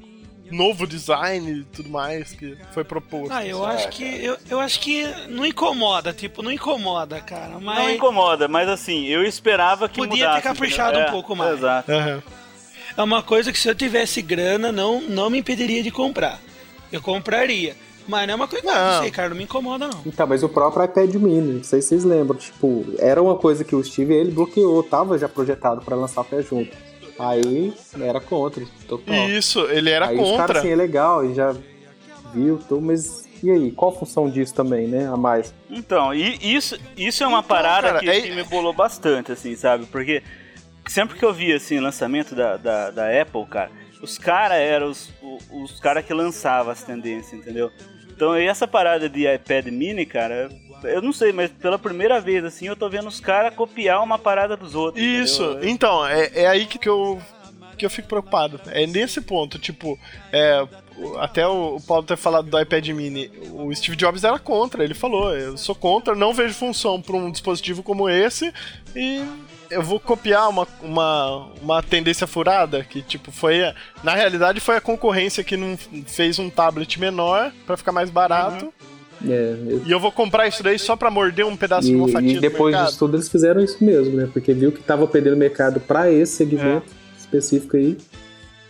novo 0.50 0.86
design 0.86 1.50
e 1.60 1.64
tudo 1.64 1.88
mais 1.88 2.32
que 2.32 2.56
foi 2.72 2.84
proposto. 2.84 3.32
Ah, 3.32 3.44
eu 3.46 3.64
acho 3.64 3.88
que. 3.88 4.04
Eu, 4.24 4.36
eu 4.50 4.60
acho 4.60 4.80
que 4.80 5.04
não 5.28 5.44
incomoda, 5.44 6.12
tipo, 6.12 6.42
não 6.42 6.52
incomoda, 6.52 7.20
cara. 7.20 7.48
Não 7.54 7.60
Mas 7.60 7.94
incomoda, 7.94 8.46
mas 8.48 8.68
assim, 8.68 9.06
eu 9.06 9.22
esperava 9.24 9.88
que 9.88 9.96
Podia 9.96 10.16
ter 10.16 10.22
mudasse. 10.26 10.42
caprichado 10.42 10.90
entendeu? 10.92 11.08
um 11.08 11.12
pouco 11.12 11.34
mais. 11.36 11.58
Exato. 11.58 11.90
Aham. 11.92 12.22
é 12.96 13.02
uma 13.02 13.22
coisa 13.22 13.52
que 13.52 13.58
se 13.58 13.68
eu 13.68 13.74
tivesse 13.74 14.22
grana, 14.22 14.70
não, 14.72 15.00
não 15.00 15.28
me 15.30 15.38
impediria 15.38 15.82
de 15.82 15.90
comprar. 15.90 16.40
Eu 16.92 17.00
compraria. 17.02 17.74
Mas 18.08 18.24
não 18.28 18.32
é 18.34 18.36
uma 18.36 18.46
coisa. 18.46 18.64
Não, 18.64 18.72
Não. 18.74 18.92
não 18.94 19.02
sei, 19.02 19.10
cara, 19.10 19.30
não 19.30 19.36
me 19.36 19.42
incomoda, 19.42 19.88
não. 19.88 20.00
Então, 20.06 20.28
mas 20.28 20.40
o 20.44 20.48
próprio 20.48 20.84
iPad 20.84 21.12
mini, 21.16 21.54
não 21.54 21.64
sei 21.64 21.82
se 21.82 21.88
vocês 21.88 22.04
lembram, 22.04 22.38
tipo, 22.38 22.84
era 23.00 23.20
uma 23.20 23.34
coisa 23.34 23.64
que 23.64 23.74
o 23.74 23.82
Steve 23.82 24.14
ele 24.14 24.30
bloqueou, 24.30 24.80
tava 24.84 25.18
já 25.18 25.28
projetado 25.28 25.80
pra 25.82 25.96
lançar 25.96 26.20
o 26.20 26.24
pé 26.24 26.40
junto. 26.40 26.70
Aí 27.18 27.72
era 28.00 28.20
contra, 28.20 28.64
total. 28.86 29.28
Isso, 29.30 29.60
ele 29.70 29.90
era 29.90 30.08
aí 30.08 30.16
os 30.18 30.30
caras 30.32 30.38
contra. 30.46 30.58
assim, 30.60 30.70
é 30.70 30.76
legal, 30.76 31.24
e 31.24 31.34
já 31.34 31.54
viu, 32.34 32.58
tudo, 32.68 32.80
mas 32.82 33.24
e 33.42 33.50
aí, 33.50 33.70
qual 33.70 33.90
a 33.90 33.94
função 33.94 34.28
disso 34.28 34.54
também, 34.54 34.86
né, 34.86 35.06
a 35.08 35.16
mais? 35.16 35.54
Então, 35.70 36.12
e 36.14 36.36
isso, 36.54 36.78
isso 36.96 37.22
é 37.22 37.26
uma 37.26 37.38
Então, 37.38 37.48
parada 37.48 37.88
cara, 37.88 38.00
que, 38.00 38.08
é- 38.10 38.20
que 38.20 38.30
me 38.34 38.42
bolou 38.44 38.72
bastante, 38.72 39.32
assim, 39.32 39.54
sabe? 39.56 39.86
Porque 39.86 40.22
sempre 40.88 41.18
que 41.18 41.24
eu 41.24 41.32
via, 41.32 41.56
assim, 41.56 41.78
lançamento 41.80 42.34
da, 42.34 42.56
da, 42.56 42.90
da 42.90 43.22
Apple, 43.22 43.44
cara, 43.46 43.70
os 44.02 44.18
caras 44.18 44.58
eram 44.58 44.88
os, 44.90 45.10
o- 45.22 45.62
os 45.64 45.80
caras 45.80 46.04
que 46.04 46.12
lançavam 46.14 46.72
as 46.72 46.82
tendências, 46.82 47.40
entendeu? 47.40 47.70
Então, 48.10 48.38
e 48.38 48.46
essa 48.46 48.66
parada 48.66 49.08
de 49.08 49.26
iPad 49.32 49.66
mini, 49.66 50.06
cara, 50.06 50.48
eu 50.86 51.02
não 51.02 51.12
sei, 51.12 51.32
mas 51.32 51.50
pela 51.50 51.78
primeira 51.78 52.20
vez, 52.20 52.44
assim, 52.44 52.66
eu 52.66 52.76
tô 52.76 52.88
vendo 52.88 53.08
os 53.08 53.20
caras 53.20 53.54
copiar 53.54 54.02
uma 54.02 54.18
parada 54.18 54.56
dos 54.56 54.74
outros. 54.74 55.02
Isso, 55.04 55.42
entendeu? 55.42 55.68
então, 55.68 56.06
é, 56.06 56.30
é 56.34 56.46
aí 56.46 56.66
que 56.66 56.88
eu, 56.88 57.20
que 57.76 57.84
eu 57.86 57.90
fico 57.90 58.08
preocupado. 58.08 58.60
É 58.68 58.86
nesse 58.86 59.20
ponto, 59.20 59.58
tipo, 59.58 59.98
é, 60.32 60.66
até 61.18 61.46
o, 61.46 61.78
Paulo 61.86 62.04
ter 62.04 62.16
falado 62.16 62.48
do 62.48 62.58
iPad 62.60 62.88
mini, 62.88 63.30
o 63.52 63.74
Steve 63.74 63.96
Jobs 63.96 64.24
era 64.24 64.38
contra, 64.38 64.82
ele 64.82 64.94
falou, 64.94 65.34
eu 65.36 65.56
sou 65.58 65.74
contra, 65.74 66.14
não 66.14 66.32
vejo 66.32 66.54
função 66.54 67.00
para 67.00 67.16
um 67.16 67.30
dispositivo 67.30 67.82
como 67.82 68.08
esse 68.08 68.52
e 68.94 69.22
eu 69.68 69.82
vou 69.82 69.98
copiar 69.98 70.48
uma, 70.48 70.66
uma, 70.80 71.48
uma 71.60 71.82
tendência 71.82 72.26
furada, 72.26 72.84
que 72.84 73.02
tipo, 73.02 73.30
foi, 73.32 73.64
a- 73.64 73.74
na 74.02 74.14
realidade 74.14 74.60
foi 74.60 74.76
a 74.76 74.80
concorrência 74.80 75.42
que 75.44 75.56
não 75.56 75.76
fez 76.06 76.38
um 76.38 76.48
tablet 76.48 76.98
menor 77.00 77.52
para 77.66 77.76
ficar 77.76 77.90
mais 77.92 78.08
barato. 78.08 78.72
É, 79.24 79.56
eu- 79.68 79.82
E 79.86 79.90
eu 79.90 79.98
vou 80.00 80.12
comprar 80.12 80.46
isso 80.46 80.62
daí 80.62 80.78
só 80.78 80.94
pra 80.96 81.10
morder 81.10 81.46
um 81.46 81.56
pedaço 81.56 81.88
e, 81.88 81.90
de 81.92 81.96
uma 81.96 82.08
fatia 82.08 82.36
e 82.36 82.40
depois 82.40 82.76
disso 82.76 82.98
tudo 82.98 83.16
eles 83.16 83.28
fizeram 83.28 83.62
isso 83.62 83.82
mesmo, 83.82 84.14
né, 84.16 84.28
porque 84.32 84.52
viu 84.52 84.70
que 84.72 84.82
tava 84.82 85.06
perdendo 85.06 85.36
mercado 85.36 85.80
pra 85.80 86.10
esse 86.12 86.32
segmento 86.36 86.86
É. 86.92 87.18
específico 87.18 87.76
aí, 87.76 87.96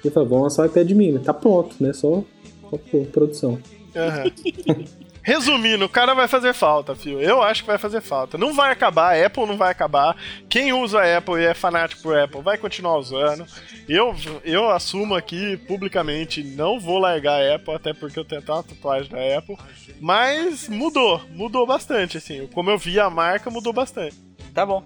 e 0.04 0.10
falou, 0.10 0.28
vamos 0.28 0.42
lançar 0.44 0.62
o 0.62 0.66
iPad 0.66 0.90
mini, 0.92 1.18
tá 1.18 1.34
pronto, 1.34 1.74
né, 1.80 1.92
só, 1.92 2.22
só 2.70 2.78
produção. 3.12 3.58
Aham. 3.96 4.30
Resumindo, 5.26 5.86
o 5.86 5.88
cara 5.88 6.14
vai 6.14 6.28
fazer 6.28 6.54
falta, 6.54 6.94
fio. 6.94 7.20
Eu 7.20 7.42
acho 7.42 7.62
que 7.62 7.66
vai 7.66 7.78
fazer 7.78 8.00
falta. 8.00 8.38
Não 8.38 8.54
vai 8.54 8.70
acabar, 8.70 9.12
a 9.12 9.26
Apple 9.26 9.44
não 9.44 9.56
vai 9.56 9.72
acabar. 9.72 10.16
Quem 10.48 10.72
usa 10.72 11.00
a 11.00 11.18
Apple 11.18 11.42
e 11.42 11.46
é 11.46 11.52
fanático 11.52 12.00
por 12.00 12.16
Apple 12.16 12.42
vai 12.42 12.56
continuar 12.56 12.96
usando. 12.96 13.44
Eu, 13.88 14.14
eu 14.44 14.70
assumo 14.70 15.16
aqui 15.16 15.56
publicamente, 15.66 16.44
não 16.44 16.78
vou 16.78 17.00
largar 17.00 17.42
a 17.42 17.56
Apple, 17.56 17.74
até 17.74 17.92
porque 17.92 18.20
eu 18.20 18.24
tenho 18.24 18.40
uma 18.40 18.62
tatuagem 18.62 19.10
da 19.10 19.38
Apple. 19.38 19.56
Mas 20.00 20.68
mudou, 20.68 21.20
mudou 21.30 21.66
bastante, 21.66 22.18
assim. 22.18 22.46
Como 22.54 22.70
eu 22.70 22.78
vi 22.78 23.00
a 23.00 23.10
marca, 23.10 23.50
mudou 23.50 23.72
bastante. 23.72 24.14
Tá 24.56 24.64
bom. 24.64 24.82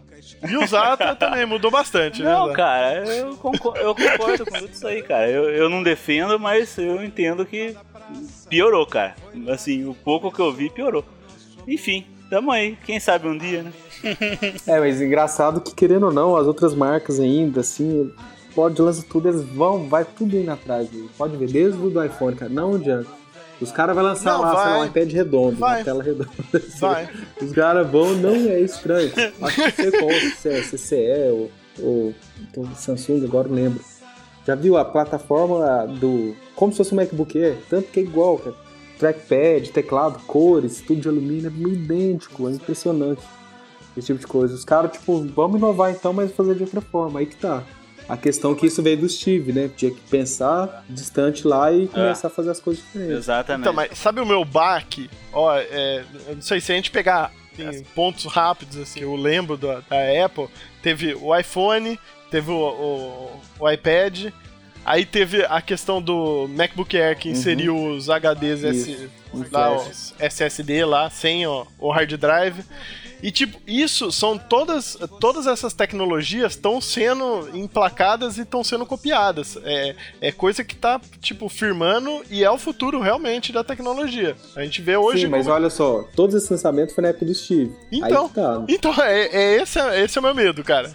E 0.51 0.57
o 0.57 0.67
Zata 0.67 1.15
também 1.15 1.47
mudou 1.47 1.71
bastante, 1.71 2.25
né? 2.25 2.33
Não, 2.33 2.53
cara, 2.53 3.07
eu 3.07 3.37
concordo, 3.37 3.79
eu 3.79 3.95
concordo 3.95 4.45
com 4.45 4.59
tudo 4.59 4.73
isso 4.73 4.85
aí, 4.85 5.01
cara. 5.01 5.31
Eu, 5.31 5.49
eu 5.49 5.71
não 5.71 5.81
defendo, 5.81 6.41
mas 6.41 6.77
eu 6.77 7.01
entendo 7.05 7.47
que 7.47 7.77
piorou, 8.49 8.85
cara. 8.85 9.15
Assim, 9.49 9.87
o 9.87 9.95
pouco 9.95 10.33
que 10.33 10.41
eu 10.41 10.53
vi 10.53 10.69
piorou. 10.71 11.05
Enfim, 11.69 12.05
tamo 12.29 12.51
aí. 12.51 12.77
Quem 12.85 12.99
sabe 12.99 13.29
um 13.29 13.39
dia, 13.39 13.63
né? 13.63 13.73
É, 14.67 14.81
mas 14.81 15.01
engraçado 15.01 15.61
que, 15.61 15.73
querendo 15.73 16.07
ou 16.07 16.13
não, 16.13 16.37
as 16.37 16.49
outras 16.49 16.75
marcas 16.75 17.21
ainda, 17.21 17.61
assim, 17.61 18.13
pode 18.57 18.83
lançar 18.83 19.05
tudo, 19.05 19.29
eles 19.29 19.45
vão, 19.45 19.89
vai 19.89 20.05
tudo 20.05 20.37
indo 20.37 20.51
atrás. 20.51 20.89
viu? 20.89 21.09
Pode 21.17 21.37
ver, 21.37 21.49
desde 21.49 21.81
o 21.81 21.91
do 21.91 22.05
iPhone, 22.05 22.35
cara, 22.35 22.51
não 22.51 22.75
adianta. 22.75 23.20
Os 23.61 23.71
caras 23.71 23.95
vão 23.95 24.05
lançar 24.05 24.33
Não, 24.35 24.41
lá, 24.43 24.49
sei 24.49 24.57
lá, 24.59 24.65
vai. 24.71 24.81
um 24.81 24.85
iPad 24.87 25.13
redondo, 25.13 25.57
Vai. 25.57 25.79
uma 25.79 25.85
tela 25.85 26.03
redonda. 26.03 26.31
Vai. 26.79 27.09
Os 27.43 27.53
caras 27.53 27.91
vão, 27.91 28.15
não 28.15 28.35
é 28.35 28.61
estranho. 28.61 29.13
Acho 29.43 29.63
que 29.63 29.71
sei 29.73 29.91
qual, 29.91 30.11
se 30.39 30.49
é 30.49 30.61
CCE 30.63 31.31
ou, 31.31 31.51
ou 31.83 32.15
ou 32.57 32.67
Samsung, 32.75 33.23
agora 33.25 33.49
não 33.49 33.55
lembro. 33.57 33.81
Já 34.47 34.55
viu 34.55 34.77
a 34.79 34.85
plataforma 34.85 35.87
do. 35.87 36.35
Como 36.57 36.73
se 36.73 36.79
fosse 36.79 36.95
um 36.95 36.97
MacBook 36.97 37.39
Air? 37.39 37.57
Tanto 37.69 37.89
que 37.91 38.01
é 38.01 38.03
igual, 38.03 38.39
cara. 38.39 38.57
Trackpad, 38.99 39.71
teclado, 39.73 40.19
cores, 40.27 40.81
tudo 40.81 41.01
de 41.01 41.09
alumínio, 41.09 41.47
é 41.47 41.51
meio 41.51 41.73
idêntico, 41.75 42.49
é 42.49 42.53
impressionante. 42.53 43.23
Esse 43.97 44.09
tipo 44.09 44.19
de 44.21 44.27
coisa. 44.27 44.55
Os 44.55 44.65
caras, 44.65 44.93
tipo, 44.93 45.23
vamos 45.35 45.59
inovar 45.59 45.91
então, 45.91 46.13
mas 46.13 46.33
fazer 46.33 46.55
de 46.55 46.63
outra 46.63 46.81
forma. 46.81 47.21
Aí 47.21 47.27
que 47.27 47.37
tá. 47.37 47.63
A 48.11 48.17
questão 48.17 48.53
é 48.53 48.55
que 48.57 48.67
isso 48.67 48.83
veio 48.83 48.97
do 48.97 49.09
Steve, 49.09 49.53
né? 49.53 49.71
Tinha 49.77 49.93
que 49.93 50.01
pensar 50.01 50.85
distante 50.89 51.47
lá 51.47 51.73
e 51.73 51.87
começar 51.87 52.27
a 52.27 52.31
fazer 52.31 52.51
as 52.51 52.59
coisas 52.59 52.83
diferentes. 52.83 53.19
Exatamente. 53.19 53.61
Então, 53.61 53.73
mas 53.73 53.97
sabe 53.97 54.21
o 54.21 54.27
meu 54.27 54.45
baque? 54.45 55.09
Ó, 55.33 55.55
é, 55.57 56.05
eu 56.27 56.35
não 56.35 56.43
sei 56.43 56.61
se 56.61 56.73
a 56.73 56.75
gente 56.75 56.91
pegar 56.91 57.33
assim, 57.69 57.85
pontos 57.95 58.25
rápidos, 58.25 58.77
assim, 58.79 59.01
eu 59.01 59.15
lembro 59.15 59.57
da, 59.57 59.81
da 59.81 60.25
Apple, 60.25 60.49
teve 60.83 61.15
o 61.15 61.37
iPhone, 61.37 61.99
teve 62.31 62.51
o, 62.51 62.57
o, 62.57 63.41
o 63.61 63.71
iPad, 63.71 64.33
aí 64.85 65.05
teve 65.05 65.45
a 65.45 65.61
questão 65.61 66.03
do 66.03 66.49
MacBook 66.49 66.97
Air 66.97 67.17
que 67.17 67.29
inseriu 67.29 67.77
os 67.77 68.09
HDs 68.09 68.65
S, 68.65 69.09
lá, 69.53 69.77
os 69.77 70.15
SSD 70.19 70.85
lá, 70.85 71.09
sem 71.11 71.47
o, 71.47 71.65
o 71.79 71.93
hard 71.93 72.13
drive. 72.17 72.65
E 73.23 73.31
tipo, 73.31 73.59
isso 73.67 74.11
são 74.11 74.39
todas 74.39 74.97
todas 75.21 75.47
essas 75.47 75.73
tecnologias 75.75 76.53
estão 76.53 76.81
sendo 76.81 77.49
emplacadas 77.55 78.39
e 78.39 78.43
estão 78.43 78.65
sendo 78.65 78.87
copiadas. 78.87 79.59
É, 79.63 79.95
é 80.21 80.33
coisa 80.33 80.65
que 80.65 80.75
tá 80.75 81.01
tipo 81.21 81.49
firmando 81.49 82.23
e 82.31 82.43
é 82.45 82.51
o 82.51 82.57
futuro 82.59 83.01
realmente 83.01 83.53
da 83.53 83.63
tecnologia. 83.65 84.37
A 84.57 84.63
gente 84.65 84.81
vê 84.81 84.97
hoje 84.97 85.23
Sim, 85.23 85.29
mas 85.29 85.43
como- 85.45 85.55
olha 85.57 85.71
só, 85.71 86.05
todos 86.17 86.35
esses 86.35 86.49
lançamentos 86.49 86.95
foi 86.95 87.03
na 87.03 87.09
época 87.09 87.27
do 87.27 87.35
Steve. 87.35 87.73
Então, 87.93 88.29
tá. 88.29 88.65
então 88.69 88.93
é, 89.03 89.27
é 89.27 89.63
esse, 89.63 89.79
é- 89.79 90.03
esse 90.05 90.17
é 90.17 90.21
o 90.21 90.25
meu 90.25 90.35
medo, 90.35 90.65
cara. 90.65 90.91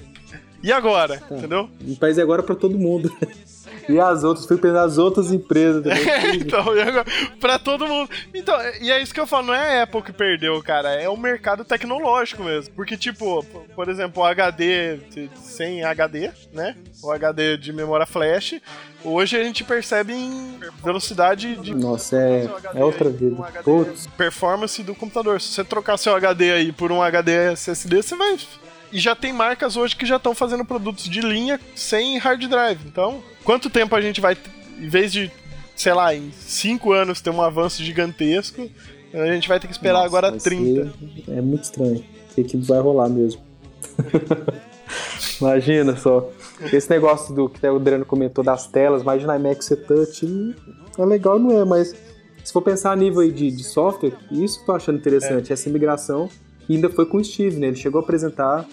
E 0.63 0.71
agora, 0.71 1.19
Tá. 1.19 1.35
entendeu? 1.37 1.69
O 1.87 1.95
país 1.95 2.17
é 2.17 2.21
agora 2.23 2.41
pra 2.41 2.55
todo 2.55 2.77
mundo. 2.79 3.15
E 3.87 3.99
as 3.99 4.23
outras, 4.23 4.45
fui 4.45 4.57
pensar 4.57 4.83
as 4.83 4.97
outras 4.97 5.31
empresas 5.31 5.81
também. 5.83 6.35
então, 6.35 6.75
e 6.75 6.81
agora, 6.81 7.05
pra 7.39 7.59
todo 7.59 7.87
mundo. 7.87 8.09
Então, 8.33 8.55
e 8.81 8.91
é 8.91 9.01
isso 9.01 9.13
que 9.13 9.19
eu 9.19 9.27
falo, 9.27 9.47
não 9.47 9.53
é 9.53 9.79
a 9.79 9.83
Apple 9.83 10.01
que 10.01 10.11
perdeu, 10.11 10.61
cara, 10.63 10.89
é 10.89 11.07
o 11.07 11.17
mercado 11.17 11.63
tecnológico 11.63 12.43
mesmo. 12.43 12.73
Porque, 12.75 12.97
tipo, 12.97 13.43
por 13.75 13.89
exemplo, 13.89 14.23
o 14.23 14.25
HD 14.25 14.99
sem 15.35 15.83
HD, 15.83 16.31
né? 16.53 16.75
O 17.03 17.11
HD 17.11 17.57
de 17.57 17.71
memória 17.71 18.05
flash, 18.05 18.55
hoje 19.03 19.37
a 19.37 19.43
gente 19.43 19.63
percebe 19.63 20.13
em 20.13 20.59
velocidade 20.83 21.55
de 21.57 21.73
Nossa, 21.75 22.17
é, 22.17 22.49
é 22.73 22.83
outra 22.83 23.09
vida. 23.09 23.35
Putz, 23.63 24.07
performance 24.17 24.81
do 24.81 24.95
computador. 24.95 25.39
Se 25.39 25.49
você 25.49 25.63
trocar 25.63 25.97
seu 25.97 26.15
HD 26.15 26.51
aí 26.51 26.71
por 26.71 26.91
um 26.91 27.01
HD 27.01 27.53
SSD, 27.53 28.01
você 28.01 28.15
vai. 28.15 28.37
E 28.91 28.99
já 28.99 29.15
tem 29.15 29.33
marcas 29.33 29.75
hoje 29.75 29.95
que 29.95 30.05
já 30.05 30.15
estão 30.15 30.33
fazendo 30.33 30.63
produtos 30.63 31.05
de 31.05 31.21
linha 31.21 31.59
sem 31.75 32.17
hard 32.17 32.47
drive. 32.47 32.79
Então, 32.85 33.21
quanto 33.45 33.69
tempo 33.69 33.95
a 33.95 34.01
gente 34.01 34.19
vai, 34.19 34.35
em 34.77 34.89
vez 34.89 35.11
de, 35.11 35.31
sei 35.75 35.93
lá, 35.93 36.13
em 36.13 36.31
5 36.31 36.91
anos 36.91 37.21
ter 37.21 37.29
um 37.29 37.41
avanço 37.41 37.81
gigantesco, 37.83 38.69
a 39.13 39.27
gente 39.27 39.47
vai 39.47 39.59
ter 39.59 39.67
que 39.67 39.73
esperar 39.73 39.99
nossa, 39.99 40.07
agora 40.07 40.31
vai 40.31 40.39
30. 40.39 40.91
ser- 41.25 41.31
É 41.31 41.41
muito 41.41 41.63
estranho. 41.63 42.03
O 42.37 42.43
que, 42.43 42.57
vai 42.57 42.79
rolar 42.81 43.07
mesmo? 43.07 43.41
imagina 45.39 45.95
só. 45.95 46.29
Esse 46.71 46.89
negócio 46.89 47.33
do 47.33 47.47
que 47.49 47.65
o 47.65 47.75
Adriano 47.77 48.05
comentou 48.05 48.43
das 48.43 48.67
telas, 48.67 49.01
imagina 49.01 49.33
a 49.33 49.35
iMac 49.37 49.63
ser 49.63 49.77
touch. 49.77 50.25
É 50.97 51.05
legal, 51.05 51.39
não 51.39 51.57
é? 51.59 51.63
Mas 51.63 51.95
se 52.43 52.51
for 52.51 52.61
pensar 52.61 52.91
a 52.91 52.95
nível 52.95 53.21
aí 53.21 53.31
de, 53.31 53.51
de 53.51 53.63
software, 53.63 54.13
isso 54.31 54.57
que 54.57 54.63
eu 54.63 54.65
tô 54.67 54.71
achando 54.73 54.97
interessante. 54.97 55.51
Essa 55.53 55.69
migração 55.69 56.29
que 56.65 56.73
ainda 56.75 56.89
foi 56.89 57.05
com 57.05 57.17
o 57.17 57.23
Steve, 57.23 57.57
né? 57.57 57.67
Ele 57.67 57.75
chegou 57.75 57.99
a 58.01 58.03
apresentar 58.03 58.65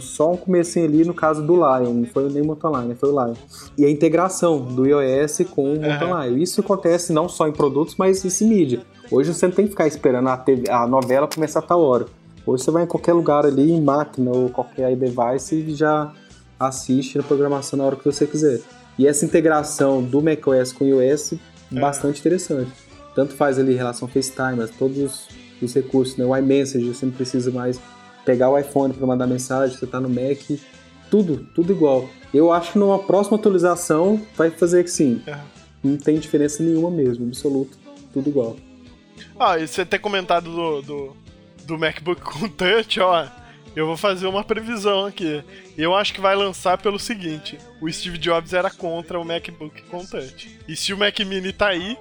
só 0.00 0.32
um 0.32 0.36
comecinho 0.36 0.84
ali 0.84 1.04
no 1.04 1.14
caso 1.14 1.42
do 1.42 1.54
Lion, 1.54 1.94
não 1.94 2.06
foi 2.06 2.28
nem 2.30 2.42
o 2.42 2.46
Mountain 2.46 2.70
Lion, 2.70 2.94
foi 2.94 3.10
o 3.10 3.24
Lion. 3.24 3.34
E 3.76 3.84
a 3.84 3.90
integração 3.90 4.60
do 4.60 4.86
iOS 4.86 5.40
com 5.50 5.74
o 5.74 5.80
Mountain 5.80 6.28
Lion. 6.28 6.36
Isso 6.38 6.60
acontece 6.60 7.12
não 7.12 7.28
só 7.28 7.48
em 7.48 7.52
produtos, 7.52 7.94
mas 7.96 8.24
isso 8.24 8.44
em 8.44 8.48
mídia. 8.48 8.82
Hoje 9.10 9.32
você 9.32 9.46
não 9.46 9.54
tem 9.54 9.64
que 9.64 9.70
ficar 9.70 9.86
esperando 9.86 10.28
a, 10.28 10.36
TV 10.36 10.70
a 10.70 10.86
novela 10.86 11.26
começar 11.26 11.60
a 11.60 11.62
tal 11.62 11.80
hora. 11.82 12.06
Hoje 12.46 12.64
você 12.64 12.70
vai 12.70 12.84
em 12.84 12.86
qualquer 12.86 13.12
lugar 13.12 13.44
ali, 13.44 13.72
em 13.72 13.80
máquina 13.80 14.30
ou 14.30 14.48
qualquer 14.50 14.94
device 14.96 15.54
e 15.54 15.74
já 15.74 16.12
assiste 16.58 17.18
a 17.18 17.22
programação 17.22 17.78
na 17.78 17.84
hora 17.84 17.96
que 17.96 18.04
você 18.04 18.26
quiser. 18.26 18.60
E 18.98 19.06
essa 19.06 19.24
integração 19.24 20.02
do 20.02 20.20
macOS 20.20 20.72
com 20.72 20.84
o 20.84 20.88
iOS 20.88 21.34
é 21.74 21.80
bastante 21.80 22.20
interessante. 22.20 22.72
Tanto 23.14 23.34
faz 23.34 23.58
ali 23.58 23.74
em 23.74 23.76
relação 23.76 24.06
ao 24.06 24.12
FaceTime, 24.12 24.56
mas 24.56 24.70
todos 24.70 24.98
os, 24.98 25.28
os 25.62 25.74
recursos, 25.74 26.16
né? 26.16 26.24
O 26.24 26.36
iMessage, 26.36 26.86
você 26.92 27.06
não 27.06 27.12
precisa 27.12 27.50
mais 27.50 27.80
pegar 28.28 28.50
o 28.50 28.58
iPhone 28.58 28.92
para 28.92 29.06
mandar 29.06 29.26
mensagem, 29.26 29.74
você 29.74 29.86
tá 29.86 29.98
no 29.98 30.10
Mac, 30.10 30.38
tudo, 31.10 31.48
tudo 31.54 31.72
igual. 31.72 32.10
Eu 32.34 32.52
acho 32.52 32.72
que 32.72 32.78
numa 32.78 32.98
próxima 32.98 33.38
atualização 33.38 34.20
vai 34.36 34.50
fazer 34.50 34.84
que 34.84 34.90
sim. 34.90 35.22
É. 35.26 35.38
Não 35.82 35.96
tem 35.96 36.18
diferença 36.18 36.62
nenhuma 36.62 36.90
mesmo, 36.90 37.26
absoluto, 37.26 37.78
tudo 38.12 38.28
igual. 38.28 38.54
Ah, 39.40 39.58
e 39.58 39.66
você 39.66 39.82
ter 39.86 39.98
comentado 39.98 40.50
do, 40.50 40.82
do, 40.82 41.16
do 41.64 41.78
MacBook 41.78 42.20
com 42.20 42.46
touch, 42.50 43.00
ó. 43.00 43.26
Eu 43.74 43.86
vou 43.86 43.96
fazer 43.96 44.26
uma 44.26 44.44
previsão 44.44 45.06
aqui. 45.06 45.42
Eu 45.76 45.94
acho 45.94 46.12
que 46.12 46.20
vai 46.20 46.36
lançar 46.36 46.76
pelo 46.76 46.98
seguinte: 46.98 47.56
o 47.80 47.90
Steve 47.90 48.18
Jobs 48.18 48.52
era 48.52 48.70
contra 48.70 49.18
o 49.18 49.24
MacBook 49.24 49.82
com 49.84 50.04
touch. 50.04 50.58
E 50.68 50.76
se 50.76 50.92
o 50.92 50.98
Mac 50.98 51.18
Mini 51.20 51.52
tá 51.52 51.68
aí, 51.68 51.96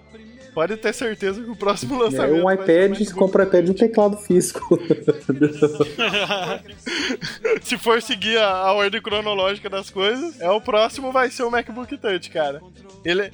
pode 0.58 0.76
ter 0.76 0.92
certeza 0.92 1.40
que 1.40 1.52
o 1.52 1.56
próximo 1.56 1.94
aí 1.94 2.10
lançamento. 2.10 2.34
um 2.34 2.40
ser 2.40 2.44
o 2.48 2.52
iPad, 2.52 2.98
você 2.98 3.14
compra 3.14 3.44
o 3.44 3.48
iPad 3.48 3.68
e 3.68 3.70
um 3.70 3.76
teclado 3.76 4.18
físico. 4.18 4.80
Se 7.62 7.78
for 7.78 8.02
seguir 8.02 8.40
a, 8.40 8.50
a 8.50 8.74
ordem 8.74 9.00
cronológica 9.00 9.70
das 9.70 9.92
coisas, 9.92 10.42
é 10.42 10.50
o 10.50 10.60
próximo 10.60 11.12
vai 11.12 11.30
ser 11.30 11.44
o 11.44 11.52
MacBook 11.52 11.96
Touch, 11.98 12.32
cara. 12.32 12.60
Ele, 13.06 13.32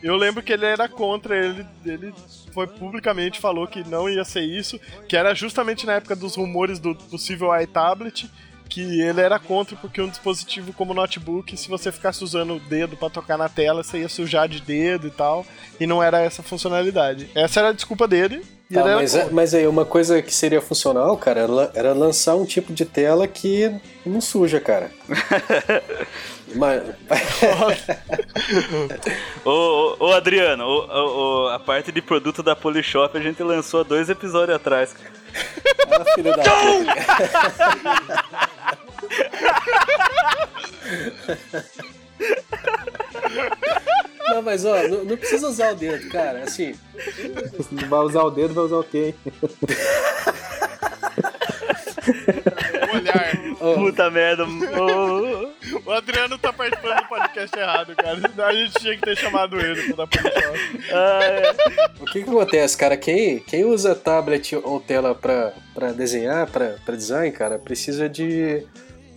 eu 0.00 0.14
lembro 0.14 0.44
que 0.44 0.52
ele 0.52 0.64
era 0.64 0.88
contra, 0.88 1.36
ele, 1.36 1.66
ele 1.84 2.14
foi 2.54 2.68
publicamente 2.68 3.40
falou 3.40 3.66
que 3.66 3.82
não 3.88 4.08
ia 4.08 4.24
ser 4.24 4.42
isso, 4.42 4.78
que 5.08 5.16
era 5.16 5.34
justamente 5.34 5.84
na 5.84 5.94
época 5.94 6.14
dos 6.14 6.36
rumores 6.36 6.78
do 6.78 6.94
possível 6.94 7.48
iTablet, 7.60 8.30
que 8.70 9.00
ele 9.00 9.20
era 9.20 9.38
contra 9.38 9.76
porque 9.76 10.00
um 10.00 10.08
dispositivo 10.08 10.72
como 10.72 10.94
notebook, 10.94 11.56
se 11.56 11.68
você 11.68 11.90
ficasse 11.90 12.22
usando 12.22 12.54
o 12.54 12.60
dedo 12.60 12.96
pra 12.96 13.10
tocar 13.10 13.36
na 13.36 13.48
tela, 13.48 13.82
você 13.82 13.98
ia 13.98 14.08
sujar 14.08 14.48
de 14.48 14.60
dedo 14.60 15.08
e 15.08 15.10
tal, 15.10 15.44
e 15.78 15.86
não 15.86 16.02
era 16.02 16.20
essa 16.20 16.42
funcionalidade. 16.42 17.28
Essa 17.34 17.60
era 17.60 17.68
a 17.70 17.72
desculpa 17.72 18.06
dele. 18.06 18.42
E 18.70 18.74
Tá, 18.74 18.80
ele 18.80 18.88
era 18.88 18.98
mas, 19.00 19.12
contra. 19.12 19.30
mas 19.32 19.52
aí, 19.52 19.66
uma 19.66 19.84
coisa 19.84 20.22
que 20.22 20.32
seria 20.32 20.60
funcional, 20.60 21.16
cara, 21.16 21.40
era, 21.40 21.70
era 21.74 21.92
lançar 21.92 22.36
um 22.36 22.44
tipo 22.44 22.72
de 22.72 22.84
tela 22.84 23.26
que 23.26 23.74
não 24.06 24.20
suja, 24.20 24.60
cara. 24.60 24.92
mas, 26.54 26.80
Ô, 29.44 29.50
ô, 29.50 29.96
ô, 30.06 30.12
Adriano, 30.12 30.64
ô, 30.64 30.86
ô, 30.86 31.46
ô, 31.46 31.48
a 31.48 31.58
parte 31.58 31.90
de 31.90 32.00
produto 32.00 32.44
da 32.44 32.54
Polishop 32.54 33.18
a 33.18 33.20
gente 33.20 33.42
lançou 33.42 33.80
há 33.80 33.82
dois 33.82 34.08
episódios 34.08 34.54
atrás. 34.56 34.94
ah, 35.90 36.04
filho 36.14 36.36
da 36.36 36.42
mas 44.50 44.64
ó, 44.64 44.82
não, 44.88 45.04
não 45.04 45.16
precisa 45.16 45.46
usar 45.46 45.72
o 45.72 45.76
dedo, 45.76 46.08
cara. 46.08 46.42
Assim, 46.42 46.74
Não 47.70 47.88
vai 47.88 48.00
usar 48.00 48.22
o 48.24 48.30
dedo, 48.30 48.52
vai 48.52 48.64
usar 48.64 48.78
o 48.78 48.84
quê? 48.84 49.14
olhar. 52.92 53.36
Puta 53.76 54.10
merda. 54.10 54.44
ô. 54.44 55.50
O 55.86 55.92
Adriano 55.92 56.36
tá 56.36 56.52
participando 56.52 56.96
do 56.96 57.08
podcast 57.08 57.56
errado, 57.56 57.94
cara. 57.94 58.18
A 58.48 58.52
gente 58.52 58.72
tinha 58.74 58.96
que 58.96 59.02
ter 59.02 59.16
chamado 59.16 59.60
ele 59.60 59.94
pra 59.94 60.04
dar. 60.04 60.08
Ah, 60.92 61.24
é. 61.24 61.52
o 62.00 62.04
que 62.06 62.24
que 62.24 62.28
acontece, 62.28 62.76
cara? 62.76 62.96
Quem, 62.96 63.38
quem 63.38 63.64
usa 63.64 63.94
tablet 63.94 64.56
ou 64.56 64.80
tela 64.80 65.14
pra, 65.14 65.52
pra 65.72 65.92
desenhar, 65.92 66.48
pra, 66.50 66.74
pra 66.84 66.96
design, 66.96 67.30
cara, 67.30 67.56
precisa 67.58 68.08
de 68.08 68.66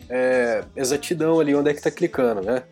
é, 0.08 0.64
exatidão 0.76 1.40
ali 1.40 1.56
onde 1.56 1.72
é 1.72 1.74
que 1.74 1.82
tá 1.82 1.90
clicando, 1.90 2.42
né? 2.42 2.64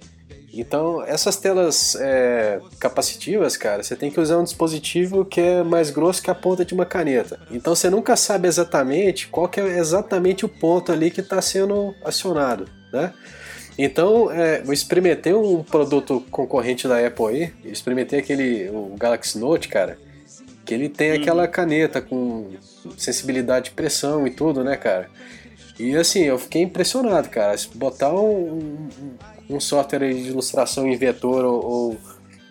Então, 0.54 1.02
essas 1.04 1.38
telas 1.38 1.96
é, 1.96 2.60
capacitivas, 2.78 3.56
cara, 3.56 3.84
você 3.84 3.96
tem 3.96 4.12
que 4.12 4.20
usar 4.20 4.38
um 4.38 4.44
dispositivo 4.44 5.24
que 5.24 5.40
é 5.40 5.64
mais 5.64 5.90
grosso 5.90 6.22
que 6.22 6.30
a 6.30 6.36
ponta 6.36 6.66
de 6.66 6.74
uma 6.74 6.86
caneta. 6.86 7.40
Então, 7.50 7.74
você 7.74 7.90
nunca 7.90 8.18
sabe 8.18 8.48
exatamente 8.48 9.28
qual 9.28 9.48
que 9.48 9.62
é 9.62 9.80
exatamente 9.80 10.46
o 10.46 10.50
ponto 10.50 10.92
ali 10.92 11.10
que 11.10 11.22
está 11.22 11.42
sendo 11.42 11.96
acionado, 12.04 12.68
né? 12.92 13.14
Então, 13.78 14.30
é, 14.30 14.62
eu 14.66 14.74
experimentei 14.74 15.34
um 15.34 15.64
produto 15.64 16.24
concorrente 16.30 16.88
da 16.88 17.06
Apple 17.06 17.28
aí, 17.28 17.54
eu 17.64 17.72
experimentei 17.72 18.20
aquele, 18.20 18.70
o 18.70 18.96
Galaxy 19.00 19.40
Note, 19.40 19.70
cara, 19.70 19.98
que 20.66 20.74
ele 20.74 20.90
tem 20.90 21.12
aquela 21.12 21.48
caneta 21.48 22.02
com 22.02 22.52
sensibilidade 22.98 23.66
de 23.66 23.72
pressão 23.72 24.28
e 24.28 24.30
tudo, 24.30 24.64
né, 24.64 24.76
cara? 24.76 25.10
E 25.80 25.96
assim, 25.96 26.24
eu 26.24 26.38
fiquei 26.38 26.62
impressionado, 26.62 27.30
cara. 27.30 27.56
Botar 27.74 28.14
um, 28.14 28.88
um- 29.50 29.60
software 29.60 30.14
de 30.14 30.30
ilustração 30.30 30.88
em 30.88 30.96
vetor 30.98 31.44
ou, 31.46 31.64
ou, 31.66 31.98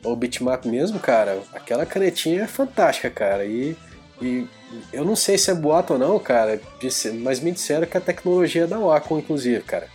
ou 0.04 0.16
bitmap 0.16 0.64
mesmo, 0.66 0.98
cara, 0.98 1.38
aquela 1.52 1.84
canetinha 1.86 2.42
é 2.42 2.46
fantástica, 2.46 3.10
cara. 3.10 3.44
E, 3.44 3.76
e 4.20 4.46
eu 4.92 5.04
não 5.04 5.16
sei 5.16 5.36
se 5.38 5.50
é 5.50 5.54
boato 5.54 5.94
ou 5.94 5.98
não, 5.98 6.18
cara, 6.18 6.60
mas 7.22 7.40
me 7.40 7.52
disseram 7.52 7.86
que 7.86 7.96
a 7.96 8.00
tecnologia 8.00 8.64
é 8.64 8.66
da 8.66 8.78
Wacom, 8.78 9.18
inclusive, 9.18 9.62
cara. 9.62 9.88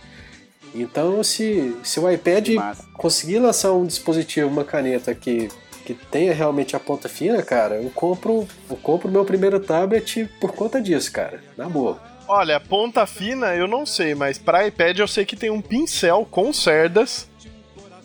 Então, 0.74 1.22
se, 1.24 1.74
se 1.82 1.98
o 1.98 2.10
iPad 2.10 2.48
Massa. 2.50 2.84
conseguir 2.94 3.38
lançar 3.38 3.72
um 3.72 3.86
dispositivo, 3.86 4.48
uma 4.48 4.64
caneta 4.64 5.14
que, 5.14 5.48
que 5.86 5.94
tenha 5.94 6.34
realmente 6.34 6.76
a 6.76 6.80
ponta 6.80 7.08
fina, 7.08 7.42
cara, 7.42 7.76
eu 7.76 7.88
compro 7.90 8.46
eu 8.68 8.76
compro 8.76 9.10
meu 9.10 9.24
primeiro 9.24 9.58
tablet 9.58 10.28
por 10.38 10.52
conta 10.52 10.80
disso, 10.80 11.10
cara. 11.10 11.40
Na 11.56 11.66
boa. 11.68 11.98
Olha, 12.28 12.58
ponta 12.58 13.06
fina 13.06 13.54
eu 13.54 13.68
não 13.68 13.86
sei, 13.86 14.14
mas 14.14 14.38
pra 14.38 14.66
iPad 14.66 14.98
eu 14.98 15.08
sei 15.08 15.24
que 15.24 15.36
tem 15.36 15.50
um 15.50 15.60
pincel 15.60 16.26
com 16.30 16.52
cerdas 16.52 17.28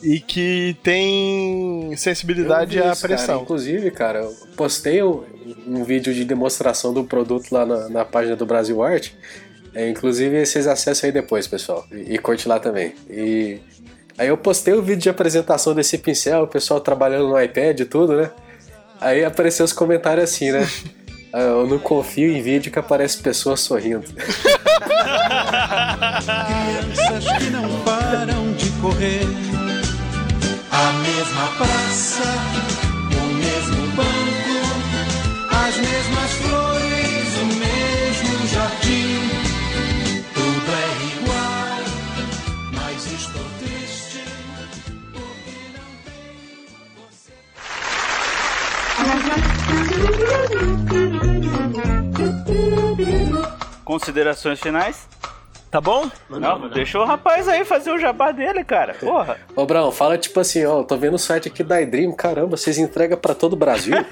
e 0.04 0.20
que 0.20 0.76
tem 0.84 1.96
sensibilidade 1.96 2.78
vi 2.78 2.84
à 2.84 2.92
isso, 2.92 3.02
cara. 3.02 3.16
pressão. 3.16 3.42
Inclusive, 3.42 3.92
cara, 3.92 4.20
eu 4.20 4.36
postei 4.56 5.02
um, 5.04 5.24
um 5.68 5.84
vídeo 5.84 6.14
de 6.14 6.26
demonstração 6.26 6.94
do 6.94 7.04
produto 7.04 7.52
lá 7.52 7.66
na, 7.66 7.90
na 7.90 8.06
página 8.06 8.36
do 8.36 8.46
Brasil 8.46 8.82
Art. 8.84 9.12
É, 9.74 9.90
inclusive, 9.90 10.46
vocês 10.46 10.68
acessam 10.68 11.08
aí 11.08 11.14
depois, 11.14 11.48
pessoal. 11.48 11.86
E, 11.92 12.16
e 12.16 12.18
curte 12.18 12.48
lá 12.48 12.60
também. 12.60 12.94
E 13.10 13.60
aí 14.18 14.28
eu 14.28 14.38
postei 14.38 14.74
o 14.74 14.82
vídeo 14.82 15.04
de 15.04 15.10
apresentação 15.10 15.74
desse 15.74 15.98
pincel, 15.98 16.44
o 16.44 16.48
pessoal 16.48 16.80
trabalhando 16.80 17.30
no 17.30 17.42
iPad 17.42 17.80
e 17.80 17.86
tudo, 17.86 18.18
né? 18.18 18.32
Aí 19.00 19.24
apareceu 19.24 19.64
os 19.64 19.74
comentários 19.74 20.30
assim, 20.30 20.52
né? 20.52 20.68
Ah, 21.34 21.40
Eu 21.40 21.68
não 21.68 21.80
confio 21.80 22.32
em 22.32 22.42
vídeo 22.42 22.72
que 22.72 22.80
aparece 22.80 23.18
pessoas 23.20 23.60
sorrindo. 23.62 24.04
Crianças 26.48 27.26
que 27.38 27.50
não 27.50 27.80
param 27.84 28.52
de 28.54 28.70
correr. 28.82 29.24
A 30.72 30.92
mesma 30.94 31.48
praça, 31.58 32.24
o 33.12 33.26
mesmo 33.36 33.88
banco, 33.96 34.60
as 35.50 35.76
mesmas 35.78 36.32
flores, 36.42 36.71
Considerações 53.84 54.60
finais? 54.60 55.08
Tá 55.72 55.80
bom? 55.80 56.10
Não, 56.30 56.68
deixa 56.68 57.00
o 57.00 57.06
rapaz 57.06 57.48
aí 57.48 57.64
fazer 57.64 57.92
o 57.92 57.98
jabá 57.98 58.32
dele, 58.32 58.62
cara. 58.62 58.94
Porra. 58.96 59.38
Ô, 59.56 59.66
Brown, 59.66 59.90
fala 59.90 60.18
tipo 60.18 60.38
assim, 60.40 60.66
ó, 60.66 60.84
tô 60.84 60.98
vendo 60.98 61.14
o 61.14 61.20
site 61.20 61.48
aqui 61.48 61.64
da 61.64 61.82
iDream, 61.82 62.12
caramba, 62.12 62.58
vocês 62.58 62.78
entregam 62.78 63.18
pra 63.18 63.34
todo 63.34 63.54
o 63.54 63.56
Brasil? 63.56 63.96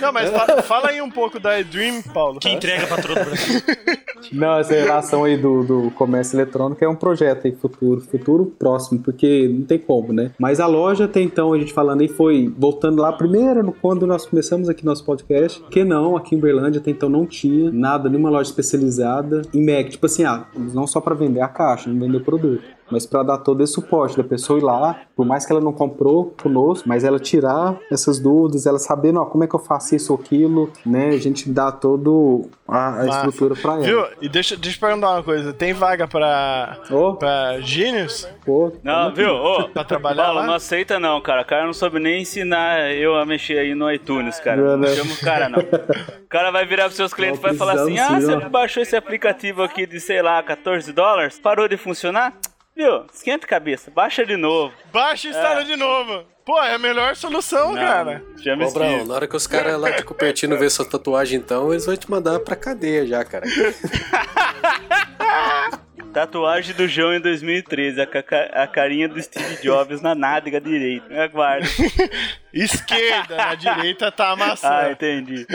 Não, 0.00 0.12
mas 0.12 0.30
fa- 0.30 0.62
fala 0.62 0.88
aí 0.88 1.00
um 1.00 1.10
pouco 1.10 1.40
da 1.40 1.58
iDream, 1.58 2.02
Paulo. 2.02 2.38
Que 2.40 2.50
entrega 2.50 2.86
pra 2.86 2.96
todo 2.98 3.12
o 3.12 3.14
Brasil. 3.24 3.60
Não, 4.32 4.58
essa 4.58 4.74
relação 4.74 5.24
aí 5.24 5.36
do, 5.36 5.62
do 5.64 5.90
comércio 5.92 6.36
eletrônico 6.36 6.84
é 6.84 6.88
um 6.88 6.94
projeto 6.94 7.46
aí 7.46 7.52
futuro, 7.52 8.00
futuro 8.00 8.46
próximo, 8.58 8.98
porque 9.00 9.48
não 9.48 9.64
tem 9.64 9.78
como, 9.78 10.12
né? 10.12 10.32
Mas 10.38 10.60
a 10.60 10.66
loja 10.66 11.04
até 11.06 11.20
então, 11.20 11.52
a 11.52 11.58
gente 11.58 11.72
falando 11.72 12.00
aí, 12.02 12.08
foi 12.08 12.52
voltando 12.58 13.00
lá 13.00 13.12
primeiro, 13.12 13.62
no- 13.62 13.72
quando 13.72 14.06
nós 14.06 14.26
começamos 14.26 14.68
aqui 14.68 14.84
nosso 14.84 15.04
podcast, 15.04 15.62
que 15.70 15.82
não, 15.84 16.16
aqui 16.16 16.34
em 16.34 16.38
Berlândia 16.40 16.80
até 16.80 16.90
então 16.90 17.08
não 17.08 17.24
tinha 17.26 17.70
nada, 17.72 18.08
nenhuma 18.18 18.30
loja 18.30 18.50
especializada 18.50 19.42
em 19.54 19.64
Mac, 19.64 19.88
tipo 19.88 20.04
assim, 20.04 20.24
ah, 20.24 20.46
não 20.54 20.86
só 20.86 21.00
pra 21.00 21.14
vender 21.14 21.40
a 21.40 21.48
caixa, 21.48 21.88
não 21.88 21.98
vender 21.98 22.18
o 22.18 22.24
produto. 22.24 22.62
Mas 22.90 23.04
pra 23.06 23.22
dar 23.22 23.38
todo 23.38 23.62
esse 23.62 23.72
suporte 23.74 24.16
da 24.16 24.24
pessoa 24.24 24.58
ir 24.58 24.62
lá, 24.62 25.00
por 25.16 25.26
mais 25.26 25.44
que 25.44 25.52
ela 25.52 25.60
não 25.60 25.72
comprou 25.72 26.34
conosco, 26.42 26.88
mas 26.88 27.04
ela 27.04 27.18
tirar 27.18 27.76
essas 27.90 28.18
dúvidas, 28.18 28.66
ela 28.66 28.78
sabendo, 28.78 29.20
ó, 29.20 29.24
como 29.26 29.44
é 29.44 29.46
que 29.46 29.54
eu 29.54 29.58
faço 29.60 29.94
isso 29.94 30.12
ou 30.12 30.18
aquilo, 30.18 30.70
né? 30.86 31.08
A 31.08 31.18
gente 31.18 31.48
dá 31.50 31.70
todo 31.70 32.48
a, 32.66 33.00
a 33.02 33.06
estrutura 33.08 33.54
pra 33.54 33.74
ela. 33.74 33.82
Viu? 33.82 34.06
E 34.20 34.28
deixa, 34.28 34.56
deixa 34.56 34.76
eu 34.76 34.80
perguntar 34.80 35.10
uma 35.10 35.22
coisa. 35.22 35.52
Tem 35.52 35.72
vaga 35.72 36.06
pra, 36.08 36.78
Ô, 36.90 37.14
pra 37.14 37.60
Genius? 37.60 38.28
pô, 38.44 38.72
Não, 38.82 39.12
viu? 39.12 39.34
Ô, 39.34 39.68
Pra 39.68 39.84
trabalhar 39.84 40.24
Paulo, 40.24 40.40
lá? 40.40 40.46
não 40.46 40.54
aceita 40.54 40.98
não, 40.98 41.20
cara. 41.20 41.42
O 41.42 41.44
cara 41.44 41.66
não 41.66 41.72
soube 41.72 41.98
nem 41.98 42.22
ensinar 42.22 42.90
eu 42.92 43.16
a 43.16 43.24
mexer 43.26 43.58
aí 43.58 43.74
no 43.74 43.90
iTunes, 43.92 44.38
cara. 44.40 44.56
Não, 44.60 44.70
Não 44.76 44.78
né? 44.78 44.94
chama 44.94 45.12
o 45.12 45.16
cara, 45.18 45.48
não. 45.48 45.58
O 46.24 46.28
cara 46.28 46.50
vai 46.50 46.66
virar 46.66 46.84
pros 46.84 46.96
seus 46.96 47.14
clientes 47.14 47.38
e 47.38 47.42
vai 47.42 47.54
falar 47.54 47.72
assim, 47.72 47.98
ah, 47.98 48.20
sim, 48.20 48.26
você 48.26 48.34
ó." 48.34 48.48
baixou 48.50 48.82
esse 48.82 48.94
aplicativo 48.94 49.62
aqui 49.62 49.86
de, 49.86 49.98
sei 49.98 50.20
lá, 50.20 50.42
14 50.42 50.92
dólares? 50.92 51.38
Parou 51.40 51.66
de 51.66 51.76
funcionar? 51.78 52.34
Viu? 52.78 53.04
Esquenta 53.12 53.44
a 53.44 53.48
cabeça. 53.48 53.90
Baixa 53.90 54.24
de 54.24 54.36
novo. 54.36 54.72
Baixa 54.92 55.26
e 55.26 55.30
instala 55.32 55.64
de 55.64 55.74
novo. 55.74 56.24
Pô, 56.46 56.62
é 56.62 56.74
a 56.74 56.78
melhor 56.78 57.16
solução, 57.16 57.74
cara. 57.74 58.22
Chama 58.40 58.62
Ô, 58.62 58.66
esse 58.66 58.74
Brown, 58.74 59.04
na 59.04 59.14
hora 59.14 59.26
que 59.26 59.34
os 59.34 59.48
caras 59.48 59.76
lá 59.80 59.90
de 59.90 60.04
Cupertino 60.04 60.56
ver 60.56 60.70
sua 60.70 60.88
tatuagem, 60.88 61.40
então, 61.40 61.72
eles 61.72 61.84
vão 61.84 61.96
te 61.96 62.08
mandar 62.08 62.38
pra 62.38 62.54
cadeia 62.54 63.04
já, 63.04 63.24
cara. 63.24 63.46
Tatuagem 66.18 66.74
do 66.74 66.88
João 66.88 67.14
em 67.14 67.20
2013. 67.20 68.00
A, 68.00 68.06
ca- 68.06 68.50
a 68.52 68.66
carinha 68.66 69.08
do 69.08 69.22
Steve 69.22 69.62
Jobs 69.62 70.02
na 70.02 70.16
nádega 70.16 70.60
direita. 70.60 71.06
Aguarde. 71.22 71.68
Esquerda, 72.52 73.36
na 73.36 73.54
direita 73.54 74.10
tá 74.10 74.30
a 74.30 74.36
maçã. 74.36 74.68
Ah, 74.68 74.90
entendi. 74.90 75.46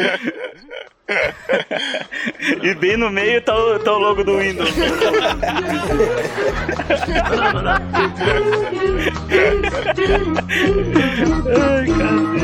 e 2.61 2.73
bem 2.75 2.95
no 2.95 3.09
meio 3.09 3.41
tá 3.41 3.53
o, 3.53 3.77
tá 3.79 3.91
o 3.91 3.97
logo 3.99 4.23
do 4.23 4.37
Windows. 4.37 4.69
Ai, 11.59 11.85
cacete. 11.97 12.43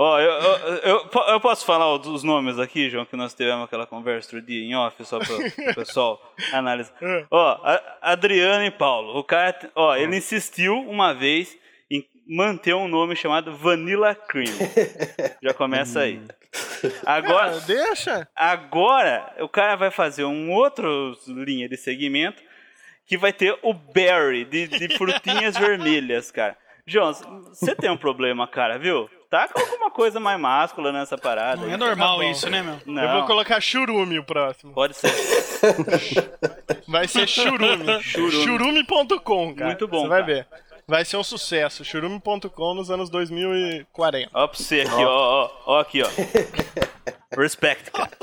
Ó, 0.00 0.18
eu, 0.20 0.30
eu, 0.30 0.78
eu, 0.82 1.10
eu 1.28 1.40
posso 1.40 1.66
falar 1.66 1.92
os 1.92 2.22
nomes 2.22 2.56
aqui, 2.58 2.88
João, 2.88 3.04
que 3.04 3.16
nós 3.16 3.34
tivemos 3.34 3.64
aquela 3.64 3.84
conversa 3.84 4.28
outro 4.36 4.46
dia 4.46 4.62
em 4.64 4.76
off, 4.76 5.04
só 5.04 5.18
para 5.18 5.34
o 5.34 5.74
pessoal 5.74 6.22
analisar. 6.54 6.94
Ó, 7.28 7.58
a- 7.64 7.82
Adriano 8.00 8.64
e 8.64 8.70
Paulo, 8.70 9.18
o 9.18 9.24
cara, 9.24 9.58
ó, 9.74 9.96
ele 9.96 10.16
insistiu 10.16 10.74
uma 10.88 11.12
vez 11.12 11.58
em 11.90 12.04
manter 12.28 12.74
um 12.74 12.86
nome 12.86 13.16
chamado 13.16 13.56
Vanilla 13.56 14.14
Cream. 14.14 14.54
Já 15.42 15.52
começa 15.52 15.98
aí. 16.00 16.22
Agora, 17.04 17.56
Ah, 17.56 17.60
deixa. 17.66 18.28
Agora, 18.36 19.34
o 19.40 19.48
cara 19.48 19.74
vai 19.74 19.90
fazer 19.90 20.22
um 20.24 20.52
outro 20.52 21.12
linha 21.26 21.68
de 21.68 21.76
segmento 21.76 22.40
que 23.04 23.18
vai 23.18 23.32
ter 23.32 23.58
o 23.62 23.74
berry, 23.74 24.44
de, 24.44 24.68
de 24.68 24.96
frutinhas 24.96 25.56
vermelhas, 25.58 26.30
cara. 26.30 26.56
João, 26.86 27.12
você 27.12 27.74
tem 27.74 27.90
um 27.90 27.96
problema, 27.96 28.46
cara, 28.46 28.78
viu? 28.78 29.10
Tá 29.30 29.46
com 29.48 29.60
alguma 29.60 29.90
coisa 29.90 30.18
mais 30.18 30.40
máscula 30.40 30.90
nessa 30.90 31.18
parada. 31.18 31.60
Não 31.60 31.68
aí. 31.68 31.74
é 31.74 31.76
normal 31.76 32.22
isso, 32.22 32.48
né, 32.48 32.62
meu? 32.62 32.80
Não, 32.86 33.02
Eu 33.02 33.12
vou 33.18 33.26
colocar 33.26 33.60
churume 33.60 34.18
o 34.18 34.24
próximo. 34.24 34.72
pode 34.72 34.96
ser. 34.96 35.12
Vai 36.88 37.06
ser 37.06 37.26
churume. 37.28 38.02
Churume. 38.02 38.44
Churume.com, 38.44 39.54
cara. 39.54 39.66
Muito 39.66 39.86
bom, 39.86 40.02
Você 40.02 40.08
vai 40.08 40.20
cara. 40.22 40.32
ver. 40.34 40.46
Vai 40.86 41.04
ser 41.04 41.18
um 41.18 41.22
sucesso. 41.24 41.84
Churume.com 41.84 42.74
nos 42.74 42.90
anos 42.90 43.10
2040. 43.10 44.30
Ó 44.32 44.46
pra 44.46 44.58
você 44.58 44.80
aqui, 44.80 45.04
ó, 45.04 45.44
ó, 45.44 45.50
ó 45.66 45.80
aqui, 45.80 46.02
ó. 46.02 46.08
Respect, 47.38 47.90
cara. 47.90 48.10